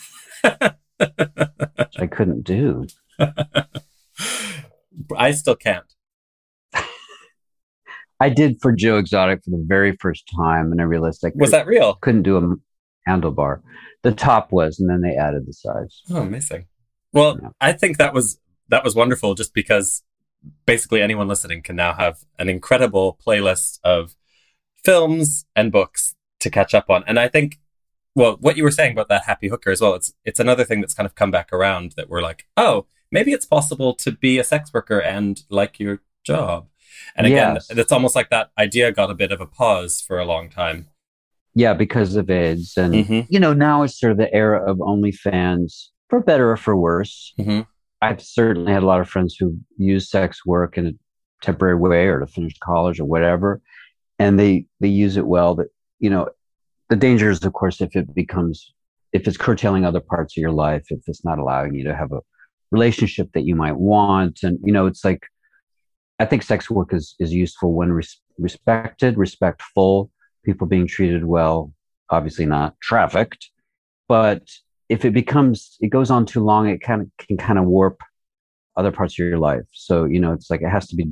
which 1.77 1.99
I 1.99 2.07
couldn't 2.07 2.43
do. 2.43 2.85
I 5.17 5.31
still 5.31 5.55
can't. 5.55 5.85
I 8.19 8.29
did 8.29 8.59
for 8.61 8.71
Joe 8.73 8.97
Exotic 8.97 9.43
for 9.43 9.51
the 9.51 9.63
very 9.65 9.95
first 9.97 10.29
time, 10.35 10.71
and 10.71 10.81
I 10.81 10.85
realized 10.85 11.23
I 11.25 11.31
Was 11.35 11.51
that 11.51 11.67
real? 11.67 11.95
couldn't 12.01 12.23
do 12.23 12.37
a 12.37 13.09
handlebar. 13.09 13.61
The 14.03 14.11
top 14.11 14.51
was, 14.51 14.79
and 14.79 14.89
then 14.89 15.01
they 15.01 15.15
added 15.15 15.45
the 15.45 15.53
sides. 15.53 16.01
Oh, 16.09 16.17
amazing. 16.21 16.65
Well, 17.13 17.37
Yeah. 17.41 17.49
I 17.61 17.73
think 17.73 17.97
that 17.97 18.13
was 18.13 18.39
that 18.69 18.83
was 18.83 18.95
wonderful 18.95 19.33
just 19.35 19.53
because 19.53 20.03
basically 20.65 21.01
anyone 21.01 21.27
listening 21.27 21.61
can 21.61 21.75
now 21.75 21.93
have 21.93 22.19
an 22.39 22.49
incredible 22.49 23.17
playlist 23.25 23.79
of 23.83 24.15
films 24.83 25.45
and 25.55 25.71
books 25.71 26.15
to 26.39 26.49
catch 26.49 26.73
up 26.73 26.89
on. 26.89 27.03
And 27.07 27.19
I 27.19 27.27
think 27.27 27.59
well, 28.15 28.35
what 28.39 28.57
you 28.57 28.63
were 28.63 28.71
saying 28.71 28.93
about 28.93 29.09
that 29.09 29.25
happy 29.25 29.47
hooker 29.47 29.69
as 29.69 29.79
well, 29.79 29.93
it's 29.93 30.11
it's 30.25 30.39
another 30.39 30.63
thing 30.63 30.81
that's 30.81 30.95
kind 30.95 31.05
of 31.05 31.13
come 31.13 31.29
back 31.29 31.53
around 31.53 31.93
that 31.97 32.09
we're 32.09 32.21
like, 32.21 32.45
oh, 32.57 32.87
maybe 33.11 33.31
it's 33.31 33.45
possible 33.45 33.93
to 33.93 34.11
be 34.11 34.39
a 34.39 34.43
sex 34.43 34.71
worker 34.73 34.99
and 34.99 35.43
like 35.49 35.79
your 35.79 36.01
job. 36.23 36.67
And 37.15 37.27
again, 37.27 37.53
Yes. 37.55 37.69
it's 37.69 37.91
almost 37.91 38.15
like 38.15 38.31
that 38.31 38.49
idea 38.57 38.91
got 38.91 39.11
a 39.11 39.13
bit 39.13 39.31
of 39.31 39.39
a 39.39 39.45
pause 39.45 40.01
for 40.01 40.17
a 40.17 40.25
long 40.25 40.49
time. 40.49 40.87
Yeah, 41.53 41.73
because 41.75 42.15
of 42.15 42.29
AIDS, 42.29 42.75
and 42.75 42.93
Mm-hmm. 42.95 43.21
you 43.29 43.39
know 43.39 43.53
now 43.53 43.83
it's 43.83 43.99
sort 43.99 44.11
of 44.13 44.17
the 44.17 44.33
era 44.33 44.63
of 44.63 44.77
OnlyFans, 44.77 45.89
for 46.09 46.19
better 46.19 46.49
or 46.51 46.57
for 46.57 46.75
worse. 46.75 47.33
Mm-hmm. 47.39 47.61
I've 48.01 48.21
certainly 48.21 48.71
had 48.71 48.83
a 48.83 48.85
lot 48.85 49.01
of 49.01 49.09
friends 49.09 49.35
who 49.39 49.57
use 49.77 50.09
sex 50.09 50.45
work 50.45 50.77
in 50.77 50.87
a 50.87 50.91
temporary 51.41 51.75
way 51.75 52.07
or 52.07 52.19
to 52.19 52.27
finish 52.27 52.57
college 52.59 52.99
or 52.99 53.05
whatever, 53.05 53.61
and 54.19 54.39
they 54.39 54.65
they 54.79 54.87
use 54.87 55.17
it 55.17 55.25
well. 55.25 55.55
That 55.55 55.67
you 55.99 56.09
know, 56.09 56.29
the 56.89 56.95
danger 56.95 57.29
is, 57.29 57.43
of 57.43 57.53
course, 57.53 57.81
if 57.81 57.95
it 57.95 58.13
becomes 58.13 58.73
if 59.13 59.27
it's 59.27 59.37
curtailing 59.37 59.85
other 59.85 59.99
parts 59.99 60.37
of 60.37 60.41
your 60.41 60.51
life, 60.51 60.85
if 60.89 60.99
it's 61.07 61.25
not 61.25 61.39
allowing 61.39 61.73
you 61.73 61.85
to 61.85 61.95
have 61.95 62.11
a 62.11 62.19
relationship 62.71 63.31
that 63.33 63.45
you 63.45 63.55
might 63.55 63.77
want, 63.77 64.39
and 64.43 64.59
you 64.63 64.73
know, 64.73 64.85
it's 64.85 65.03
like 65.03 65.23
I 66.19 66.25
think 66.25 66.43
sex 66.43 66.69
work 66.69 66.93
is 66.93 67.15
is 67.19 67.33
useful 67.33 67.73
when 67.73 67.91
res- 67.91 68.21
respected, 68.37 69.17
respectful, 69.17 70.11
people 70.43 70.67
being 70.67 70.87
treated 70.87 71.25
well, 71.25 71.73
obviously 72.09 72.45
not 72.45 72.79
trafficked, 72.81 73.49
but 74.07 74.43
if 74.89 75.05
it 75.05 75.11
becomes 75.13 75.77
it 75.81 75.89
goes 75.89 76.09
on 76.11 76.25
too 76.25 76.43
long 76.43 76.67
it 76.69 76.81
kind 76.81 77.01
of 77.01 77.07
can 77.25 77.37
kind 77.37 77.59
of 77.59 77.65
warp 77.65 78.01
other 78.75 78.91
parts 78.91 79.13
of 79.15 79.25
your 79.25 79.37
life 79.39 79.65
so 79.71 80.05
you 80.05 80.19
know 80.19 80.31
it's 80.33 80.49
like 80.49 80.61
it 80.61 80.69
has 80.69 80.87
to 80.87 80.95
be 80.95 81.05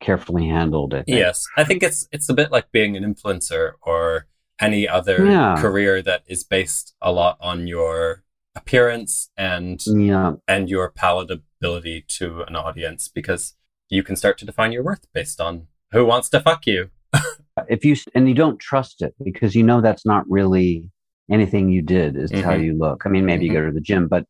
carefully 0.00 0.46
handled 0.48 0.92
I. 0.92 1.04
Yes, 1.06 1.44
I 1.56 1.62
think 1.64 1.82
it's 1.84 2.08
it's 2.10 2.28
a 2.28 2.34
bit 2.34 2.50
like 2.50 2.70
being 2.72 2.96
an 2.96 3.04
influencer 3.14 3.72
or 3.82 4.26
any 4.60 4.88
other 4.88 5.24
Yeah. 5.24 5.54
career 5.60 6.02
that 6.02 6.24
is 6.26 6.42
based 6.42 6.94
a 7.00 7.12
lot 7.12 7.38
on 7.40 7.68
your 7.68 8.24
appearance 8.56 9.30
and 9.36 9.80
yeah 9.86 10.32
and 10.48 10.68
your 10.68 10.90
palatability 10.90 12.04
to 12.08 12.42
an 12.42 12.56
audience 12.56 13.06
because 13.08 13.54
you 13.88 14.02
can 14.02 14.16
start 14.16 14.36
to 14.38 14.44
define 14.44 14.72
your 14.72 14.82
worth 14.82 15.06
based 15.14 15.40
on 15.40 15.68
who 15.92 16.04
wants 16.04 16.28
to 16.30 16.40
fuck 16.40 16.66
you. 16.66 16.90
if 17.68 17.84
you 17.84 17.94
and 18.16 18.28
you 18.28 18.34
don't 18.34 18.58
trust 18.58 19.00
it 19.00 19.14
because 19.22 19.54
you 19.54 19.62
know 19.62 19.80
that's 19.80 20.04
not 20.04 20.28
really 20.28 20.90
anything 21.30 21.68
you 21.68 21.82
did 21.82 22.16
is 22.16 22.30
how 22.32 22.52
Mhm. 22.52 22.64
you 22.64 22.72
look 22.78 23.02
i 23.04 23.08
mean 23.08 23.24
maybe 23.26 23.44
you 23.46 23.52
go 23.52 23.64
to 23.64 23.72
the 23.72 23.80
gym 23.80 24.08
but 24.08 24.24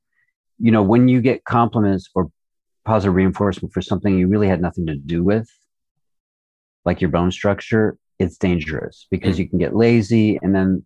you 0.58 0.70
know 0.72 0.82
when 0.82 1.06
you 1.08 1.20
get 1.20 1.44
compliments 1.44 2.08
or 2.14 2.30
positive 2.84 3.14
reinforcement 3.14 3.72
for 3.72 3.82
something 3.82 4.18
you 4.18 4.26
really 4.28 4.48
had 4.48 4.60
nothing 4.60 4.86
to 4.86 4.96
do 4.96 5.22
with 5.22 5.48
like 6.84 7.00
your 7.00 7.10
bone 7.10 7.30
structure 7.30 7.96
it's 8.18 8.36
dangerous 8.36 9.06
because 9.10 9.36
Mm. 9.36 9.38
you 9.40 9.48
can 9.48 9.58
get 9.58 9.76
lazy 9.76 10.38
and 10.42 10.54
then 10.54 10.84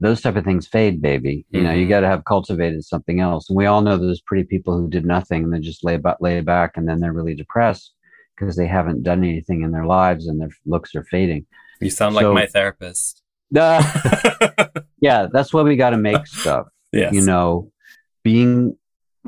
those 0.00 0.20
type 0.20 0.34
of 0.34 0.44
things 0.44 0.66
fade 0.66 1.00
baby 1.00 1.46
you 1.50 1.62
know 1.62 1.72
you 1.72 1.86
Mhm. 1.86 1.90
got 1.90 2.00
to 2.00 2.08
have 2.08 2.24
cultivated 2.24 2.82
something 2.84 3.20
else 3.20 3.48
and 3.48 3.56
we 3.56 3.66
all 3.66 3.82
know 3.82 3.96
those 3.96 4.20
pretty 4.20 4.42
people 4.44 4.76
who 4.76 4.88
did 4.88 5.04
nothing 5.06 5.44
and 5.44 5.52
they 5.52 5.60
just 5.60 5.84
lay, 5.84 5.96
ba- 5.96 6.16
lay 6.20 6.40
back 6.40 6.76
and 6.76 6.88
then 6.88 6.98
they're 6.98 7.12
really 7.12 7.34
depressed 7.36 7.92
because 8.34 8.56
they 8.56 8.66
haven't 8.66 9.04
done 9.04 9.22
anything 9.22 9.62
in 9.62 9.70
their 9.70 9.86
lives 9.86 10.26
and 10.26 10.40
their 10.40 10.50
looks 10.66 10.94
are 10.96 11.04
fading 11.04 11.46
You 11.80 11.90
sound 11.90 12.16
like 12.16 12.26
my 12.26 12.46
therapist. 12.46 13.22
uh, 13.56 13.82
yeah, 15.02 15.26
that's 15.30 15.52
why 15.52 15.60
we 15.62 15.76
got 15.76 15.90
to 15.90 15.98
make 15.98 16.26
stuff. 16.42 16.66
yes. 16.92 17.12
You 17.12 17.22
know, 17.26 17.70
being 18.24 18.76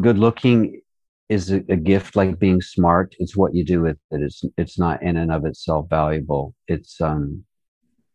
good 0.00 0.18
looking 0.18 0.80
is 1.28 1.50
a, 1.50 1.56
a 1.68 1.76
gift 1.76 2.16
like 2.16 2.38
being 2.38 2.60
smart. 2.62 3.14
It's 3.18 3.36
what 3.36 3.54
you 3.54 3.64
do 3.64 3.82
with 3.82 3.98
it. 4.10 4.20
It's 4.22 4.42
it's 4.56 4.78
not 4.78 5.02
in 5.02 5.16
and 5.18 5.30
of 5.32 5.44
itself 5.44 5.86
valuable. 5.90 6.54
It's 6.68 7.00
um 7.00 7.44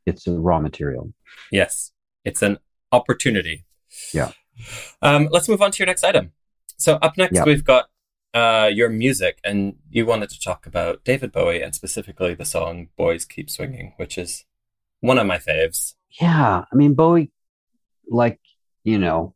it's 0.05 0.25
a 0.27 0.33
raw 0.47 0.59
material. 0.59 1.13
Yes, 1.51 1.91
it's 2.25 2.41
an 2.41 2.57
opportunity. 2.91 3.65
Yeah. 4.13 4.31
Um, 5.01 5.29
let's 5.31 5.47
move 5.49 5.61
on 5.61 5.71
to 5.71 5.77
your 5.79 5.87
next 5.87 6.03
item. 6.03 6.31
So 6.77 6.95
up 7.01 7.17
next, 7.17 7.35
Yeah. 7.35 7.43
we've 7.45 7.63
got 7.63 7.85
uh, 8.33 8.69
your 8.71 8.89
music, 8.89 9.39
and 9.43 9.75
you 9.89 10.05
wanted 10.05 10.29
to 10.29 10.39
talk 10.39 10.65
about 10.67 11.03
David 11.03 11.31
Bowie 11.31 11.61
and 11.63 11.73
specifically 11.73 12.33
the 12.35 12.45
song 12.45 12.89
"Boys 12.97 13.25
Keep 13.25 13.49
Swinging," 13.49 13.93
which 13.97 14.17
is 14.17 14.45
one 15.01 15.17
of 15.17 15.25
my 15.27 15.37
faves. 15.39 15.95
Yeah, 16.21 16.63
I 16.71 16.75
mean 16.75 16.93
Bowie, 16.93 17.31
like 18.09 18.39
you 18.83 18.97
know, 18.97 19.35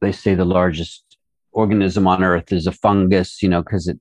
they 0.00 0.12
say 0.12 0.34
the 0.34 0.44
largest 0.44 1.04
organism 1.52 2.06
on 2.06 2.24
Earth 2.24 2.52
is 2.52 2.66
a 2.66 2.72
fungus. 2.72 3.42
You 3.42 3.48
know, 3.48 3.62
because 3.62 3.88
it 3.88 3.98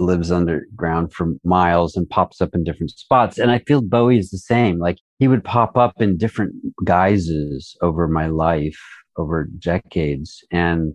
lives 0.00 0.30
underground 0.30 1.12
for 1.12 1.34
miles 1.44 1.96
and 1.96 2.08
pops 2.08 2.40
up 2.40 2.54
in 2.54 2.64
different 2.64 2.90
spots. 2.90 3.38
And 3.38 3.50
I 3.50 3.58
feel 3.60 3.82
Bowie 3.82 4.18
is 4.18 4.30
the 4.30 4.38
same. 4.38 4.78
Like 4.78 4.98
he 5.18 5.28
would 5.28 5.44
pop 5.44 5.76
up 5.76 6.00
in 6.00 6.16
different 6.16 6.54
guises 6.84 7.76
over 7.82 8.08
my 8.08 8.26
life, 8.26 8.78
over 9.16 9.48
decades. 9.58 10.44
And 10.50 10.94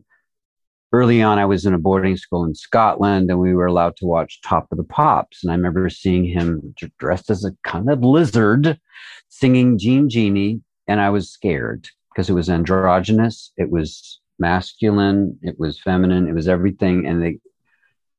early 0.91 1.21
on, 1.21 1.39
I 1.39 1.45
was 1.45 1.65
in 1.65 1.73
a 1.73 1.79
boarding 1.79 2.17
school 2.17 2.45
in 2.45 2.55
Scotland 2.55 3.29
and 3.29 3.39
we 3.39 3.53
were 3.53 3.65
allowed 3.65 3.97
to 3.97 4.05
watch 4.05 4.41
Top 4.41 4.67
of 4.71 4.77
the 4.77 4.83
Pops. 4.83 5.43
And 5.43 5.51
I 5.51 5.55
remember 5.55 5.89
seeing 5.89 6.25
him 6.25 6.73
dressed 6.99 7.29
as 7.29 7.43
a 7.43 7.55
kind 7.63 7.89
of 7.89 8.03
lizard 8.03 8.79
singing 9.29 9.77
Jean 9.77 10.09
Genie. 10.09 10.61
And 10.87 10.99
I 10.99 11.09
was 11.09 11.31
scared 11.31 11.87
because 12.13 12.29
it 12.29 12.33
was 12.33 12.49
androgynous, 12.49 13.51
it 13.57 13.71
was 13.71 14.19
masculine, 14.39 15.37
it 15.41 15.55
was 15.57 15.79
feminine, 15.79 16.27
it 16.27 16.33
was 16.33 16.47
everything. 16.47 17.05
And 17.05 17.23
they 17.23 17.39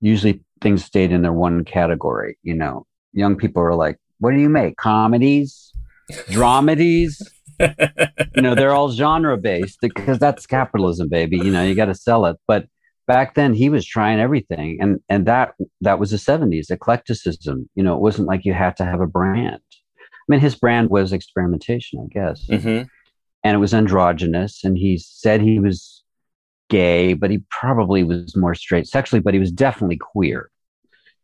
usually 0.00 0.40
things 0.60 0.84
stayed 0.84 1.12
in 1.12 1.22
their 1.22 1.32
one 1.32 1.64
category. 1.64 2.38
You 2.42 2.54
know, 2.54 2.86
young 3.12 3.36
people 3.36 3.62
are 3.62 3.74
like, 3.74 3.98
what 4.18 4.32
do 4.32 4.38
you 4.38 4.48
make? 4.48 4.76
Comedies, 4.76 5.72
dramedies? 6.10 7.22
you 7.60 8.42
know, 8.42 8.54
they're 8.54 8.72
all 8.72 8.90
genre 8.90 9.36
based 9.36 9.78
because 9.80 10.18
that's 10.18 10.46
capitalism, 10.46 11.08
baby. 11.08 11.36
You 11.36 11.50
know, 11.50 11.62
you 11.62 11.74
got 11.74 11.86
to 11.86 11.94
sell 11.94 12.26
it. 12.26 12.36
But 12.46 12.66
back 13.06 13.34
then 13.34 13.54
he 13.54 13.68
was 13.68 13.86
trying 13.86 14.18
everything. 14.18 14.78
And, 14.80 15.00
and 15.08 15.26
that, 15.26 15.54
that 15.82 15.98
was 15.98 16.10
the 16.10 16.18
seventies 16.18 16.70
eclecticism. 16.70 17.68
You 17.74 17.84
know, 17.84 17.94
it 17.94 18.00
wasn't 18.00 18.28
like 18.28 18.44
you 18.44 18.54
had 18.54 18.76
to 18.78 18.84
have 18.84 19.00
a 19.00 19.06
brand. 19.06 19.60
I 19.62 20.26
mean, 20.28 20.40
his 20.40 20.54
brand 20.54 20.90
was 20.90 21.12
experimentation, 21.12 22.00
I 22.00 22.12
guess. 22.12 22.46
hmm 22.48 22.82
And 23.44 23.54
it 23.54 23.60
was 23.60 23.74
androgynous. 23.74 24.64
And 24.64 24.76
he 24.76 24.98
said 24.98 25.40
he 25.40 25.60
was 25.60 26.02
gay, 26.70 27.12
but 27.12 27.30
he 27.30 27.42
probably 27.50 28.02
was 28.02 28.34
more 28.36 28.54
straight 28.54 28.88
sexually, 28.88 29.20
but 29.20 29.34
he 29.34 29.40
was 29.40 29.52
definitely 29.52 29.98
queer. 29.98 30.50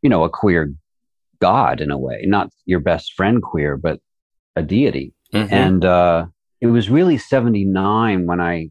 You 0.03 0.11
know, 0.11 0.23
a 0.25 0.31
queer 0.31 0.73
god 1.41 1.81
in 1.81 1.91
a 1.91 1.99
way, 1.99 2.25
not 2.27 2.51
your 2.67 2.81
best 2.81 3.15
friend 3.15 3.43
queer, 3.43 3.77
but 3.77 4.01
a 4.57 4.63
deity. 4.63 5.15
hmm 5.33 5.47
And 5.51 5.85
uh, 5.85 6.27
it 6.61 6.69
was 6.69 6.91
really 6.91 7.19
79 7.19 8.27
when 8.27 8.41
I, 8.41 8.71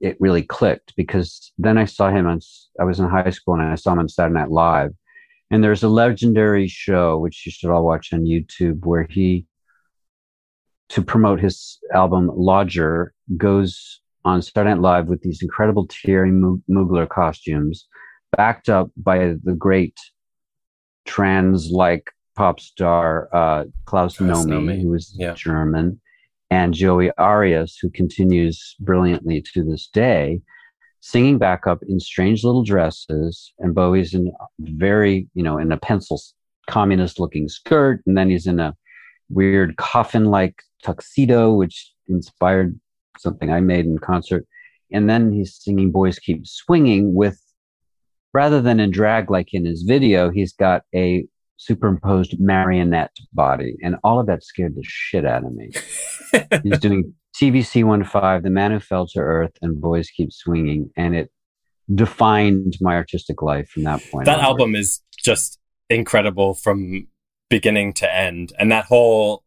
it 0.00 0.16
really 0.20 0.42
clicked 0.42 0.94
because 0.96 1.52
then 1.58 1.78
I 1.78 1.84
saw 1.84 2.10
him 2.10 2.26
on, 2.26 2.40
I 2.78 2.84
was 2.84 3.00
in 3.00 3.08
high 3.08 3.30
school 3.30 3.54
and 3.54 3.62
I 3.62 3.74
saw 3.74 3.92
him 3.92 3.98
on 3.98 4.08
Saturday 4.08 4.34
Night 4.34 4.50
Live. 4.50 4.92
And 5.50 5.64
there's 5.64 5.82
a 5.82 5.88
legendary 5.88 6.68
show, 6.68 7.18
which 7.18 7.44
you 7.44 7.50
should 7.50 7.70
all 7.70 7.84
watch 7.84 8.12
on 8.12 8.20
YouTube, 8.20 8.84
where 8.84 9.06
he, 9.10 9.46
to 10.90 11.02
promote 11.02 11.40
his 11.40 11.78
album 11.94 12.30
Lodger, 12.34 13.14
goes 13.36 14.00
on 14.24 14.42
Saturday 14.42 14.70
Night 14.70 14.80
Live 14.80 15.08
with 15.08 15.22
these 15.22 15.40
incredible 15.40 15.86
Thierry 15.90 16.30
Mu- 16.30 16.60
Mugler 16.68 17.08
costumes, 17.08 17.86
backed 18.36 18.68
up 18.68 18.90
by 18.96 19.34
the 19.42 19.54
great 19.56 19.96
trans-like 21.06 22.10
pop 22.36 22.60
star 22.60 23.28
uh, 23.32 23.64
Klaus 23.86 24.18
Klaus 24.18 24.44
Nomi, 24.44 24.50
Nomi, 24.50 24.82
who 24.82 24.88
was 24.88 25.14
yeah. 25.16 25.34
German, 25.34 26.00
and 26.50 26.74
Joey 26.74 27.10
Arias, 27.18 27.78
who 27.80 27.90
continues 27.90 28.76
brilliantly 28.80 29.42
to 29.54 29.64
this 29.64 29.88
day. 29.88 30.40
singing 31.00 31.38
backup 31.38 31.82
in 31.88 31.98
strange 31.98 32.44
little 32.44 32.62
dresses, 32.62 33.52
and 33.58 33.74
Bowie's 33.74 34.12
in 34.12 34.32
very, 34.58 35.28
you 35.34 35.42
know, 35.42 35.56
in 35.56 35.72
a 35.72 35.78
pencil 35.78 36.20
communist 36.68 37.18
looking 37.18 37.48
skirt, 37.48 38.02
and 38.06 38.18
then 38.18 38.28
he's 38.28 38.46
in 38.46 38.60
a 38.60 38.76
weird 39.28 39.76
coffin 39.76 40.26
like 40.26 40.62
tuxedo, 40.82 41.52
which 41.52 41.92
inspired 42.08 42.78
something 43.18 43.52
I 43.52 43.60
made 43.60 43.86
in 43.86 43.98
concert. 43.98 44.46
And 44.92 45.08
then 45.08 45.32
he's 45.32 45.54
singing 45.54 45.92
Boys 45.92 46.18
Keep 46.18 46.46
Swinging 46.46 47.14
with, 47.14 47.40
rather 48.32 48.60
than 48.60 48.80
in 48.80 48.90
drag 48.90 49.30
like 49.30 49.52
in 49.52 49.64
his 49.64 49.82
video, 49.82 50.30
he's 50.30 50.52
got 50.52 50.82
a 50.94 51.24
superimposed 51.56 52.40
marionette 52.40 53.14
body. 53.32 53.76
And 53.82 53.96
all 54.02 54.18
of 54.18 54.26
that 54.26 54.42
scared 54.42 54.74
the 54.74 54.82
shit 54.84 55.24
out 55.24 55.44
of 55.44 55.52
me. 55.52 55.70
he's 56.62 56.78
doing 56.78 57.14
TVC15, 57.40 58.42
The 58.42 58.50
Man 58.50 58.72
Who 58.72 58.80
Fell 58.80 59.06
to 59.08 59.20
Earth, 59.20 59.52
and 59.62 59.80
Boys 59.80 60.10
Keep 60.10 60.32
Swinging. 60.32 60.90
And 60.96 61.14
it 61.14 61.30
defined 61.94 62.76
my 62.80 62.94
artistic 62.94 63.42
life 63.42 63.68
from 63.68 63.84
that 63.84 64.02
point. 64.10 64.26
That 64.26 64.38
onward. 64.38 64.48
album 64.48 64.74
is 64.74 65.02
just 65.22 65.58
incredible 65.88 66.54
from 66.54 67.06
beginning 67.48 67.92
to 67.94 68.12
end. 68.12 68.52
And 68.58 68.72
that 68.72 68.86
whole 68.86 69.44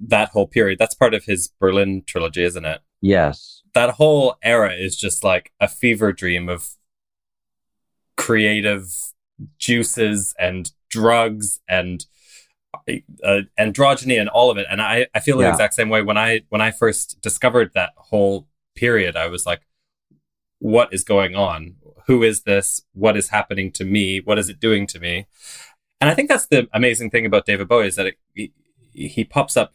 that 0.00 0.30
whole 0.30 0.46
period, 0.46 0.78
that's 0.78 0.94
part 0.94 1.14
of 1.14 1.24
his 1.24 1.48
Berlin 1.60 2.02
trilogy, 2.06 2.42
isn't 2.42 2.64
it? 2.64 2.80
Yes. 3.00 3.62
That 3.74 3.90
whole 3.90 4.36
era 4.42 4.74
is 4.74 4.96
just 4.96 5.22
like 5.22 5.52
a 5.60 5.68
fever 5.68 6.12
dream 6.12 6.48
of 6.48 6.70
creative 8.16 8.92
juices 9.58 10.34
and 10.38 10.72
drugs 10.90 11.60
and 11.68 12.04
uh, 13.24 13.40
androgyny 13.58 14.20
and 14.20 14.28
all 14.28 14.50
of 14.50 14.58
it. 14.58 14.66
And 14.70 14.82
I, 14.82 15.06
I 15.14 15.20
feel 15.20 15.38
the 15.38 15.44
yeah. 15.44 15.50
exact 15.50 15.74
same 15.74 15.88
way 15.88 16.02
when 16.02 16.18
I 16.18 16.42
when 16.48 16.60
I 16.60 16.70
first 16.70 17.20
discovered 17.20 17.72
that 17.74 17.92
whole 17.96 18.48
period. 18.74 19.16
I 19.16 19.26
was 19.26 19.46
like, 19.46 19.62
what 20.58 20.92
is 20.92 21.04
going 21.04 21.34
on? 21.34 21.76
Who 22.06 22.22
is 22.22 22.42
this? 22.42 22.82
What 22.92 23.16
is 23.16 23.28
happening 23.28 23.70
to 23.72 23.84
me? 23.84 24.20
What 24.20 24.38
is 24.38 24.48
it 24.48 24.60
doing 24.60 24.86
to 24.88 24.98
me? 24.98 25.26
And 26.00 26.08
I 26.10 26.14
think 26.14 26.28
that's 26.28 26.46
the 26.46 26.68
amazing 26.72 27.10
thing 27.10 27.26
about 27.26 27.46
David 27.46 27.68
Bowie 27.68 27.86
is 27.88 27.96
that 27.96 28.06
it, 28.06 28.16
he, 28.34 28.52
he 28.92 29.24
pops 29.24 29.56
up 29.56 29.74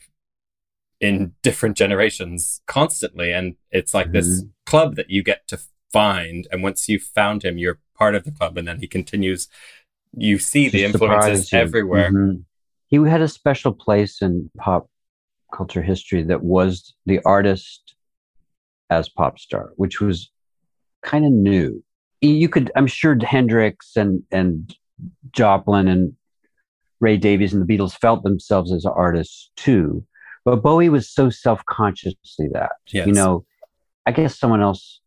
in 0.99 1.33
different 1.43 1.77
generations 1.77 2.61
constantly. 2.67 3.31
And 3.31 3.55
it's 3.71 3.93
like 3.93 4.07
mm-hmm. 4.07 4.13
this 4.13 4.43
club 4.65 4.95
that 4.95 5.09
you 5.09 5.23
get 5.23 5.47
to 5.49 5.59
find. 5.91 6.47
And 6.51 6.63
once 6.63 6.87
you've 6.87 7.03
found 7.03 7.43
him, 7.43 7.57
you're 7.57 7.79
part 7.97 8.15
of 8.15 8.23
the 8.23 8.31
club. 8.31 8.57
And 8.57 8.67
then 8.67 8.79
he 8.79 8.87
continues. 8.87 9.47
You 10.17 10.39
see 10.39 10.69
the 10.69 10.85
influences 10.85 11.51
everywhere. 11.53 12.11
Mm-hmm. 12.11 12.41
He 12.87 12.97
had 13.09 13.21
a 13.21 13.27
special 13.27 13.73
place 13.73 14.21
in 14.21 14.49
pop 14.57 14.89
culture 15.53 15.81
history 15.81 16.23
that 16.23 16.43
was 16.43 16.93
the 17.05 17.19
artist 17.25 17.95
as 18.89 19.09
pop 19.09 19.39
star, 19.39 19.71
which 19.75 19.99
was 19.99 20.31
kind 21.01 21.25
of 21.25 21.31
new. 21.31 21.83
You 22.21 22.49
could, 22.49 22.71
I'm 22.75 22.87
sure, 22.87 23.17
Hendrix 23.21 23.95
and 23.95 24.23
and 24.31 24.73
Joplin 25.31 25.87
and 25.87 26.13
Ray 26.99 27.17
Davies 27.17 27.53
and 27.53 27.61
the 27.61 27.77
Beatles 27.77 27.93
felt 27.93 28.23
themselves 28.23 28.71
as 28.71 28.85
artists 28.85 29.51
too. 29.55 30.05
But 30.45 30.61
Bowie 30.61 30.89
was 30.89 31.11
so 31.11 31.29
self 31.29 31.65
consciously 31.65 32.47
that. 32.53 32.73
Yes. 32.93 33.07
You 33.07 33.13
know, 33.13 33.45
I 34.05 34.11
guess 34.11 34.39
someone 34.39 34.61
else 34.61 35.01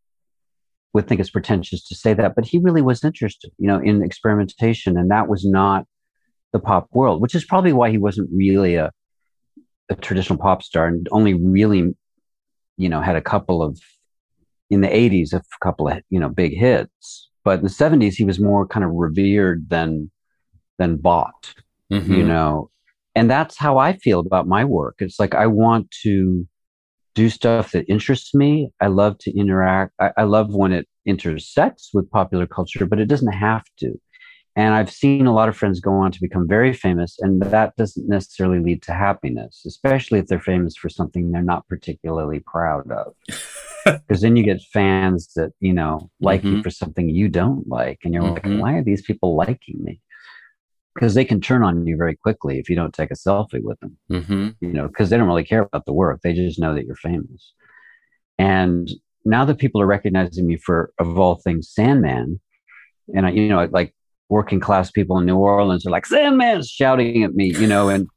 would 0.93 1.07
think 1.07 1.21
it's 1.21 1.31
pretentious 1.31 1.85
to 1.85 1.95
say 1.95 2.13
that, 2.15 2.35
but 2.35 2.45
he 2.45 2.59
really 2.59 2.83
was 2.83 3.05
interested, 3.05 3.53
you 3.57 3.69
know, 3.69 3.79
in 3.79 4.03
experimentation. 4.03 4.99
And 4.99 5.11
that 5.11 5.29
was 5.29 5.45
not 5.45 5.87
the 6.53 6.59
pop 6.59 6.89
world, 6.93 7.23
which 7.23 7.35
is 7.35 7.45
probably 7.45 7.73
why 7.73 7.91
he 7.91 7.99
wasn't 7.99 8.29
really 8.33 8.75
a, 8.75 8.91
a 9.89 9.95
traditional 9.95 10.39
pop 10.39 10.63
star 10.63 10.89
and 10.89 11.07
only 11.13 11.35
really, 11.35 11.95
you 12.77 12.89
know, 12.89 13.01
had 13.01 13.17
a 13.17 13.23
couple 13.23 13.63
of, 13.63 13.79
in 14.71 14.81
the 14.81 14.89
80s, 14.89 15.33
a 15.33 15.43
couple 15.63 15.89
of, 15.89 16.03
you 16.11 16.19
know, 16.19 16.29
big 16.29 16.57
hits. 16.57 17.31
But 17.45 17.61
in 17.61 17.65
the 17.65 17.71
70s, 17.71 18.15
he 18.15 18.25
was 18.25 18.41
more 18.41 18.67
kind 18.67 18.85
of 18.85 18.91
revered 18.93 19.69
than 19.69 20.11
than 20.79 20.97
bought, 20.97 21.55
mm-hmm. 21.93 22.15
you 22.15 22.23
know 22.23 22.71
and 23.19 23.29
that's 23.29 23.59
how 23.59 23.79
I 23.79 23.95
feel 23.95 24.21
about 24.21 24.47
my 24.47 24.65
work. 24.65 24.97
It's 25.01 25.19
like 25.19 25.35
I 25.35 25.49
want 25.49 25.91
to 26.03 26.47
do 27.17 27.29
stuff 27.29 27.73
that 27.73 27.85
interests 27.89 28.33
me. 28.33 28.71
I 28.81 28.87
love 28.87 29.19
to 29.19 29.37
interact. 29.37 29.93
I, 29.99 30.13
I, 30.19 30.23
love 30.23 30.55
when 30.55 30.73
it 30.73 30.87
intersects 31.05 31.91
with 31.93 32.09
popular 32.13 32.47
culture, 32.47 32.87
but 32.87 33.01
it 33.01 33.07
doesn't 33.07 33.33
have 33.33 33.65
to. 33.81 34.01
And 34.55 34.73
I've 34.73 34.91
seen 34.91 35.27
a 35.27 35.35
lot 35.35 35.49
of 35.49 35.57
friends 35.57 35.81
go 35.81 35.95
on 35.95 36.13
to 36.13 36.21
become 36.21 36.47
very 36.47 36.73
famous, 36.73 37.17
and 37.19 37.43
that 37.43 37.75
doesn't 37.77 38.09
necessarily 38.09 38.61
lead 38.61 38.83
to 38.83 38.93
happiness, 38.93 39.65
especially 39.67 40.21
if 40.21 40.29
they're 40.29 40.39
famous 40.39 40.77
for 40.77 40.89
something 40.89 41.33
they're 41.33 41.43
not 41.43 41.67
particularly 41.67 42.41
proud 42.47 42.91
of. 42.91 43.15
Because 43.85 44.21
then 44.21 44.37
you 44.37 44.43
get 44.43 44.61
fans 44.61 45.33
that, 45.37 45.53
you 45.61 45.73
know, 45.73 46.11
like 46.21 46.43
mm-hmm. 46.43 46.57
you 46.57 46.63
for 46.63 46.69
something 46.69 47.09
you 47.09 47.27
don't 47.27 47.67
like. 47.67 48.01
And 48.05 48.13
you're 48.13 48.23
mm-hmm. 48.23 48.51
like, 48.51 48.61
why 48.61 48.75
are 48.75 48.85
these 48.85 49.01
people 49.01 49.35
liking 49.35 49.83
me? 49.83 50.03
Because 50.99 51.15
they 51.15 51.25
can 51.25 51.41
turn 51.41 51.63
on 51.63 51.87
you 51.87 51.97
very 51.97 52.17
quickly 52.17 52.59
if 52.59 52.69
you 52.69 52.75
don't 52.75 52.93
take 52.93 53.13
a 53.13 53.15
selfie 53.15 53.63
with 53.63 53.79
them. 53.79 53.97
Mm-hmm. 54.11 54.49
You 54.61 54.73
know, 54.73 54.89
because 54.89 55.11
they 55.11 55.17
don't 55.17 55.29
really 55.29 55.45
care 55.45 55.63
about 55.63 55.87
the 55.87 55.93
work; 55.93 56.21
they 56.23 56.33
just 56.33 56.59
know 56.59 56.75
that 56.75 56.87
you're 56.87 56.97
famous. 56.97 57.53
And 58.37 58.91
now 59.25 59.45
that 59.45 59.59
people 59.59 59.81
are 59.81 59.87
recognizing 59.87 60.47
me 60.47 60.57
for, 60.57 60.93
of 60.99 61.19
all 61.19 61.37
things, 61.37 61.71
Sandman, 61.71 62.41
and 63.15 63.27
I, 63.27 63.31
you 63.31 63.49
know, 63.49 63.69
like 63.71 63.95
working 64.29 64.59
class 64.61 64.91
people 64.91 65.19
in 65.19 65.27
New 65.27 65.37
Orleans 65.37 65.87
are 65.87 65.91
like 65.91 66.07
Sandman 66.07 66.63
shouting 66.63 67.23
at 67.23 67.35
me, 67.35 67.53
you 67.57 67.67
know, 67.67 67.89
and 67.89 68.09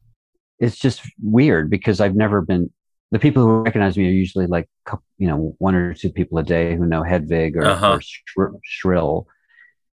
it's 0.59 0.77
just 0.77 1.01
weird 1.21 1.69
because 1.69 2.01
I've 2.01 2.15
never 2.15 2.41
been. 2.41 2.71
The 3.11 3.19
people 3.19 3.43
who 3.43 3.61
recognize 3.61 3.97
me 3.97 4.07
are 4.07 4.11
usually 4.11 4.47
like, 4.47 4.69
you 5.17 5.27
know, 5.27 5.53
one 5.57 5.75
or 5.75 5.93
two 5.93 6.09
people 6.09 6.37
a 6.37 6.43
day 6.43 6.77
who 6.77 6.85
know 6.85 7.03
Hedwig 7.03 7.57
or, 7.57 7.65
uh-huh. 7.65 7.99
or 8.37 8.51
Shrill, 8.63 9.27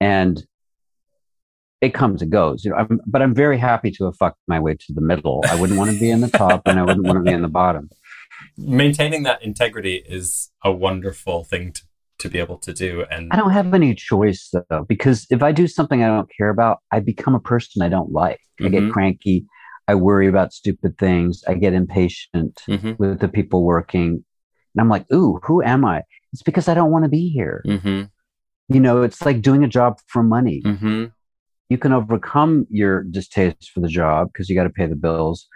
and 0.01 0.45
it 1.85 1.93
comes 1.93 2.21
and 2.21 2.31
goes. 2.31 2.65
You 2.65 2.71
know, 2.71 2.77
I'm, 2.77 2.99
but 3.05 3.21
I'm 3.21 3.33
very 3.33 3.57
happy 3.57 3.91
to 3.91 4.05
have 4.05 4.17
fucked 4.17 4.39
my 4.47 4.59
way 4.59 4.73
to 4.73 4.93
the 4.93 5.01
middle. 5.01 5.43
I 5.47 5.59
wouldn't 5.59 5.79
want 5.79 5.91
to 5.91 5.99
be 5.99 6.09
in 6.09 6.21
the 6.21 6.29
top, 6.29 6.63
and 6.65 6.79
I 6.79 6.83
wouldn't 6.83 7.05
want 7.05 7.17
to 7.17 7.23
be 7.23 7.31
in 7.31 7.41
the 7.41 7.47
bottom. 7.47 7.89
Maintaining 8.57 9.23
that 9.23 9.43
integrity 9.43 10.03
is 10.07 10.51
a 10.63 10.71
wonderful 10.71 11.43
thing 11.43 11.71
to, 11.73 11.81
to 12.19 12.29
be 12.29 12.39
able 12.39 12.57
to 12.59 12.73
do. 12.73 13.05
And 13.09 13.31
I 13.31 13.35
don't 13.35 13.51
have 13.51 13.73
any 13.73 13.93
choice 13.95 14.51
though, 14.69 14.85
because 14.87 15.25
if 15.29 15.41
I 15.43 15.51
do 15.51 15.67
something 15.67 16.03
I 16.03 16.07
don't 16.07 16.29
care 16.35 16.49
about, 16.49 16.79
I 16.91 16.99
become 16.99 17.35
a 17.35 17.39
person 17.39 17.81
I 17.81 17.89
don't 17.89 18.11
like. 18.11 18.39
Mm-hmm. 18.59 18.65
I 18.65 18.69
get 18.69 18.83
mm-hmm. 18.83 18.91
cranky. 18.91 19.45
I 19.87 19.95
worry 19.95 20.27
about 20.27 20.51
stupid 20.51 20.97
things. 20.97 21.43
I 21.47 21.53
get 21.53 21.73
impatient 21.73 22.59
mm-hmm. 22.67 22.93
with 22.97 23.19
the 23.19 23.27
people 23.27 23.63
working, 23.63 24.23
and 24.73 24.81
I'm 24.81 24.89
like, 24.89 25.05
"Ooh, 25.13 25.39
who 25.43 25.61
am 25.61 25.85
I?" 25.85 26.01
It's 26.33 26.41
because 26.41 26.67
I 26.67 26.73
don't 26.73 26.91
want 26.91 27.05
to 27.05 27.09
be 27.09 27.29
here. 27.29 27.63
Mm-hmm. 27.67 28.03
You 28.73 28.79
know, 28.79 29.03
it's 29.03 29.23
like 29.23 29.41
doing 29.41 29.63
a 29.63 29.67
job 29.67 29.99
for 30.07 30.23
money. 30.23 30.63
You 31.69 31.77
can 31.77 31.93
overcome 31.93 32.67
your 32.69 33.03
distaste 33.03 33.71
for 33.71 33.79
the 33.79 33.87
job 33.87 34.31
because 34.31 34.49
you 34.49 34.55
got 34.55 34.63
to 34.63 34.69
pay 34.69 34.85
the 34.85 34.95
bills, 34.95 35.47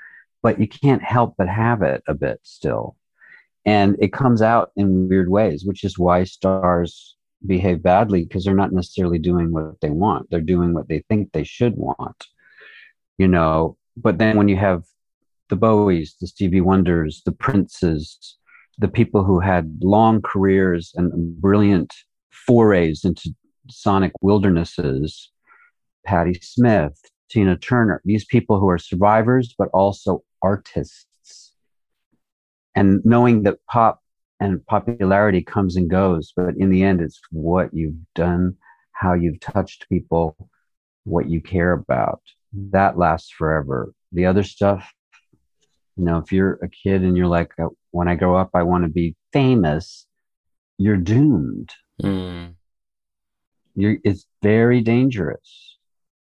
but 0.42 0.60
you 0.60 0.68
can't 0.68 1.04
help 1.04 1.36
but 1.38 1.48
have 1.48 1.82
it 1.82 2.04
a 2.08 2.14
bit 2.14 2.40
still. 2.44 2.96
And 3.66 3.96
it 4.00 4.14
comes 4.14 4.42
out 4.42 4.72
in 4.76 5.08
weird 5.08 5.30
ways, 5.30 5.66
which 5.66 5.84
is 5.84 6.00
why 6.00 6.24
stars 6.24 7.16
behave 7.46 7.84
badly 7.84 8.24
because 8.24 8.44
they're 8.44 8.56
not 8.56 8.74
necessarily 8.74 9.20
doing 9.20 9.52
what 9.52 9.80
they 9.82 9.90
want. 9.90 10.30
They're 10.30 10.42
doing 10.42 10.74
what 10.74 10.88
they 10.88 11.04
think 11.10 11.32
they 11.32 11.44
should 11.44 11.76
want, 11.76 12.26
you 13.18 13.28
know. 13.28 13.78
But 13.96 14.18
then 14.18 14.38
when 14.38 14.48
you 14.48 14.58
have 14.58 14.84
the 15.50 15.58
Bowies, 15.58 16.16
the 16.20 16.28
Stevie 16.28 16.62
Wonders, 16.62 17.22
the 17.26 17.32
Princes, 17.32 18.38
the 18.78 18.88
people 18.88 19.24
who 19.24 19.40
had 19.40 19.80
long 19.82 20.22
careers 20.22 20.94
and 20.96 21.40
brilliant 21.40 21.94
forays 22.30 23.04
into 23.04 23.34
sonic 23.70 24.14
wildernesses 24.22 25.32
Patti 26.06 26.34
Smith, 26.42 27.00
Tina 27.30 27.58
Turner, 27.58 28.02
these 28.06 28.26
people 28.26 28.60
who 28.60 28.70
are 28.70 28.78
survivors, 28.78 29.54
but 29.58 29.70
also 29.74 30.24
artists. 30.42 31.54
And 32.76 33.02
knowing 33.04 33.44
that 33.44 33.60
pop 33.68 34.02
and 34.40 34.66
popularity 34.66 35.42
comes 35.42 35.76
and 35.76 35.90
goes, 35.90 36.34
but 36.36 36.56
in 36.58 36.70
the 36.70 36.84
end, 36.84 37.02
it's 37.02 37.20
what 37.32 37.74
you've 37.74 37.98
done, 38.16 38.56
how 38.94 39.14
you've 39.14 39.40
touched 39.40 39.88
people, 39.90 40.36
what 41.04 41.30
you 41.30 41.42
care 41.42 41.74
about. 41.74 42.22
That 42.54 42.98
lasts 42.98 43.30
forever. 43.30 43.94
The 44.12 44.26
other 44.26 44.44
stuff, 44.44 44.92
you 45.98 46.06
know, 46.06 46.18
if 46.18 46.32
you're 46.32 46.54
a 46.64 46.70
kid 46.70 47.04
and 47.04 47.16
you're 47.18 47.28
like, 47.28 47.52
uh, 47.62 47.68
when 47.92 48.08
I 48.08 48.16
grow 48.16 48.36
up, 48.36 48.52
I 48.54 48.64
want 48.64 48.86
to 48.86 48.90
be 48.90 49.16
famous, 49.34 50.08
you're 50.78 50.98
doomed. 50.98 51.72
Mm. 52.02 52.56
You're, 53.76 53.98
it's 54.04 54.26
very 54.42 54.82
dangerous 54.82 55.69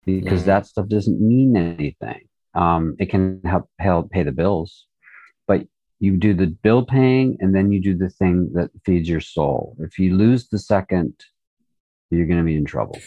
because 0.05 0.45
that 0.45 0.65
stuff 0.65 0.87
doesn't 0.87 1.19
mean 1.21 1.55
anything. 1.55 2.21
Um, 2.53 2.95
it 2.99 3.09
can 3.09 3.41
help 3.45 3.69
help 3.79 4.09
pay 4.11 4.23
the 4.23 4.31
bills, 4.31 4.87
but 5.47 5.65
you 5.99 6.17
do 6.17 6.33
the 6.33 6.47
bill 6.47 6.83
paying 6.85 7.37
and 7.39 7.53
then 7.55 7.71
you 7.71 7.81
do 7.81 7.95
the 7.95 8.09
thing 8.09 8.51
that 8.53 8.69
feeds 8.85 9.07
your 9.07 9.21
soul. 9.21 9.75
If 9.79 9.99
you 9.99 10.15
lose 10.17 10.47
the 10.49 10.59
second, 10.59 11.13
you're 12.09 12.25
going 12.25 12.39
to 12.39 12.43
be 12.43 12.57
in 12.57 12.65
trouble. 12.65 12.99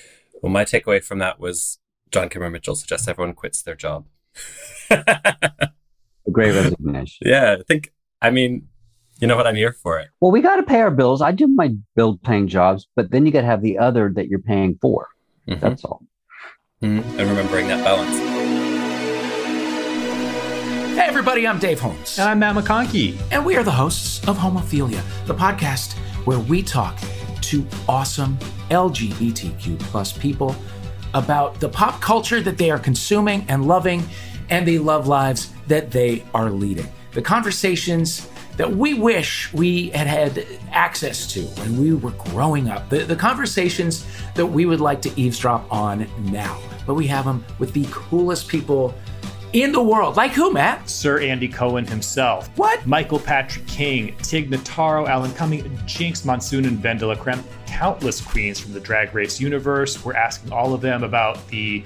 Well, 0.43 0.53
my 0.53 0.65
takeaway 0.65 1.03
from 1.03 1.19
that 1.19 1.39
was 1.41 1.79
John 2.11 2.29
Cameron 2.29 2.53
Mitchell 2.53 2.77
suggests 2.77 3.09
everyone 3.09 3.35
quits 3.35 3.63
their 3.63 3.75
job. 3.75 4.07
A 4.91 5.71
great 6.31 6.53
resignation. 6.55 7.27
Yeah, 7.29 7.57
I 7.59 7.63
think. 7.67 7.93
I 8.23 8.31
mean, 8.31 8.69
You 9.21 9.27
know 9.27 9.37
what? 9.37 9.47
I'm 9.47 9.57
here 9.57 9.73
for 9.73 9.99
it. 9.99 10.09
Well, 10.21 10.31
we 10.33 10.41
got 10.41 10.57
to 10.57 10.63
pay 10.63 10.81
our 10.81 10.91
bills. 10.91 11.21
I 11.21 11.33
do 11.33 11.47
my 11.47 11.75
bill 11.97 12.19
paying 12.19 12.49
jobs, 12.49 12.87
but 12.97 13.11
then 13.11 13.27
you 13.27 13.33
got 13.33 13.43
to 13.43 13.47
have 13.47 13.63
the 13.63 13.79
other 13.79 14.11
that 14.15 14.29
you're 14.29 14.39
paying 14.39 14.79
for. 14.81 15.09
Mhm. 15.49 15.61
That's 15.61 15.85
all. 15.85 16.03
Mhm. 16.85 17.19
And 17.19 17.31
remembering 17.31 17.67
that 17.69 17.83
balance. 17.83 18.15
Hey, 20.95 21.07
everybody, 21.07 21.47
I'm 21.49 21.59
Dave 21.59 21.81
Holmes. 21.81 22.19
And 22.19 22.29
I'm 22.29 22.39
Matt 22.39 22.57
McConkey. 22.57 23.17
And 23.33 23.43
we 23.43 23.57
are 23.57 23.63
the 23.63 23.71
hosts 23.71 24.23
of 24.29 24.37
Homophilia, 24.37 25.01
the 25.25 25.35
podcast 25.35 25.95
where 26.27 26.39
we 26.39 26.63
talk 26.63 26.99
to 27.41 27.67
awesome 27.89 28.37
LGBTQ 28.71 29.79
plus 29.79 30.13
people 30.13 30.55
about 31.15 31.59
the 31.59 31.71
pop 31.71 32.03
culture 32.03 32.43
that 32.43 32.59
they 32.59 32.71
are 32.71 32.79
consuming 32.79 33.47
and 33.49 33.67
loving, 33.67 34.03
and 34.51 34.69
the 34.69 34.79
love 34.79 35.09
lives 35.09 35.55
that 35.69 35.91
they 35.91 36.23
are 36.35 36.51
leading. 36.51 36.87
The 37.13 37.23
conversations 37.23 38.29
that 38.59 38.71
we 38.77 38.93
wish 38.93 39.51
we 39.55 39.89
had 39.91 40.07
had 40.07 40.47
access 40.71 41.27
to 41.29 41.41
when 41.63 41.79
we 41.81 41.95
were 41.95 42.11
growing 42.11 42.69
up. 42.69 42.91
The, 42.91 42.99
the 43.05 43.17
conversations 43.17 44.05
that 44.35 44.45
we 44.47 44.67
would 44.67 44.81
like 44.83 45.01
to 45.03 45.21
eavesdrop 45.21 45.67
on 45.73 46.07
now. 46.31 46.59
But 46.87 46.95
we 46.95 47.07
have 47.07 47.25
them 47.25 47.45
with 47.59 47.73
the 47.73 47.87
coolest 47.91 48.49
people 48.49 48.95
in 49.55 49.71
the 49.71 49.83
world. 49.83 50.17
Like 50.17 50.33
who, 50.33 50.53
Matt? 50.53 50.91
Sir 50.91 51.21
Andy 51.21 51.49
Cohen 51.49 51.87
himself. 51.87 52.49
What? 52.57 52.85
Michael 52.87 53.21
Patrick 53.21 53.67
King, 53.67 54.17
Tig 54.19 54.51
Notaro, 54.51 55.09
Alan 55.09 55.33
Cumming, 55.35 55.63
Jinkx 55.87 56.25
Monsoon, 56.25 56.65
and 56.65 56.79
Vendela 56.79 57.19
Creme. 57.19 57.43
Countless 57.67 58.21
queens 58.21 58.59
from 58.59 58.73
the 58.73 58.81
Drag 58.81 59.15
Race 59.15 59.41
universe. 59.41 60.05
We're 60.05 60.15
asking 60.15 60.53
all 60.53 60.75
of 60.75 60.81
them 60.81 61.05
about 61.05 61.47
the 61.49 61.85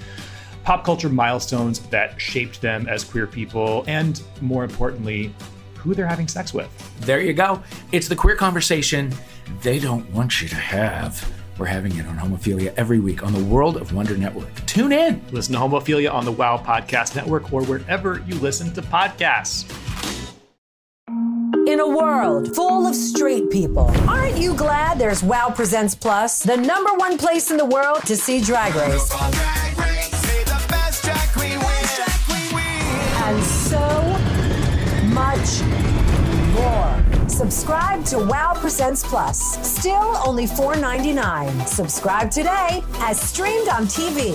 pop 0.65 0.85
culture 0.85 1.09
milestones 1.09 1.81
that 1.89 2.21
shaped 2.21 2.61
them 2.61 2.87
as 2.89 3.05
queer 3.05 3.27
people, 3.27 3.85
and 3.87 4.23
more 4.41 4.65
importantly, 4.65 5.35
who 5.77 5.95
they're 5.95 6.07
having 6.07 6.29
sex 6.29 6.53
with. 6.53 6.69
There 7.01 7.21
you 7.21 7.33
go. 7.33 7.63
It's 7.93 8.09
the 8.09 8.17
queer 8.17 8.37
conversation 8.37 9.15
they 9.63 9.79
don't 9.79 10.11
want 10.11 10.43
you 10.43 10.49
to 10.49 10.57
have. 10.57 11.38
We're 11.59 11.67
having 11.67 11.97
it 11.97 12.07
on 12.07 12.17
Homophilia 12.17 12.73
every 12.77 13.01
week 13.01 13.25
on 13.25 13.33
the 13.33 13.43
World 13.45 13.77
of 13.77 13.93
Wonder 13.93 14.17
Network. 14.17 14.49
Tune 14.67 14.93
in. 14.93 15.21
Listen 15.33 15.55
to 15.55 15.59
Homophilia 15.59 16.13
on 16.13 16.25
the 16.25 16.31
WOW 16.31 16.57
Podcast 16.57 17.17
Network 17.17 17.53
or 17.53 17.65
wherever 17.65 18.23
you 18.27 18.37
listen 18.37 18.73
to 18.75 18.83
podcasts. 18.83 19.69
In 21.67 21.81
a 21.81 21.89
world 21.89 22.55
full 22.55 22.87
of 22.87 22.95
straight 22.95 23.51
people, 23.51 23.91
aren't 24.09 24.39
you 24.39 24.55
glad 24.55 24.99
there's 24.99 25.23
WOW 25.23 25.51
Presents 25.51 25.95
Plus, 25.95 26.39
the 26.39 26.57
number 26.57 26.95
one 26.95 27.19
place 27.19 27.51
in 27.51 27.57
the 27.57 27.67
world 27.67 28.03
to 28.07 28.17
see 28.17 28.41
Drag 28.41 28.75
Race? 28.75 29.68
Subscribe 37.39 38.05
to 38.07 38.19
WOW 38.19 38.55
Presents 38.55 39.05
Plus. 39.05 39.65
Still 39.65 40.17
only 40.27 40.47
$4.99. 40.47 41.69
Subscribe 41.69 42.33
today 42.33 42.83
as 42.95 43.21
streamed 43.21 43.69
on 43.69 43.85
TV. 43.85 44.35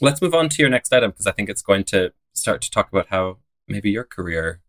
Let's 0.00 0.20
move 0.20 0.34
on 0.34 0.48
to 0.48 0.56
your 0.60 0.68
next 0.68 0.92
item 0.92 1.12
because 1.12 1.28
I 1.28 1.30
think 1.30 1.48
it's 1.48 1.62
going 1.62 1.84
to 1.84 2.12
start 2.32 2.60
to 2.62 2.70
talk 2.72 2.88
about 2.90 3.06
how 3.06 3.36
maybe 3.68 3.88
your 3.88 4.02
career 4.02 4.62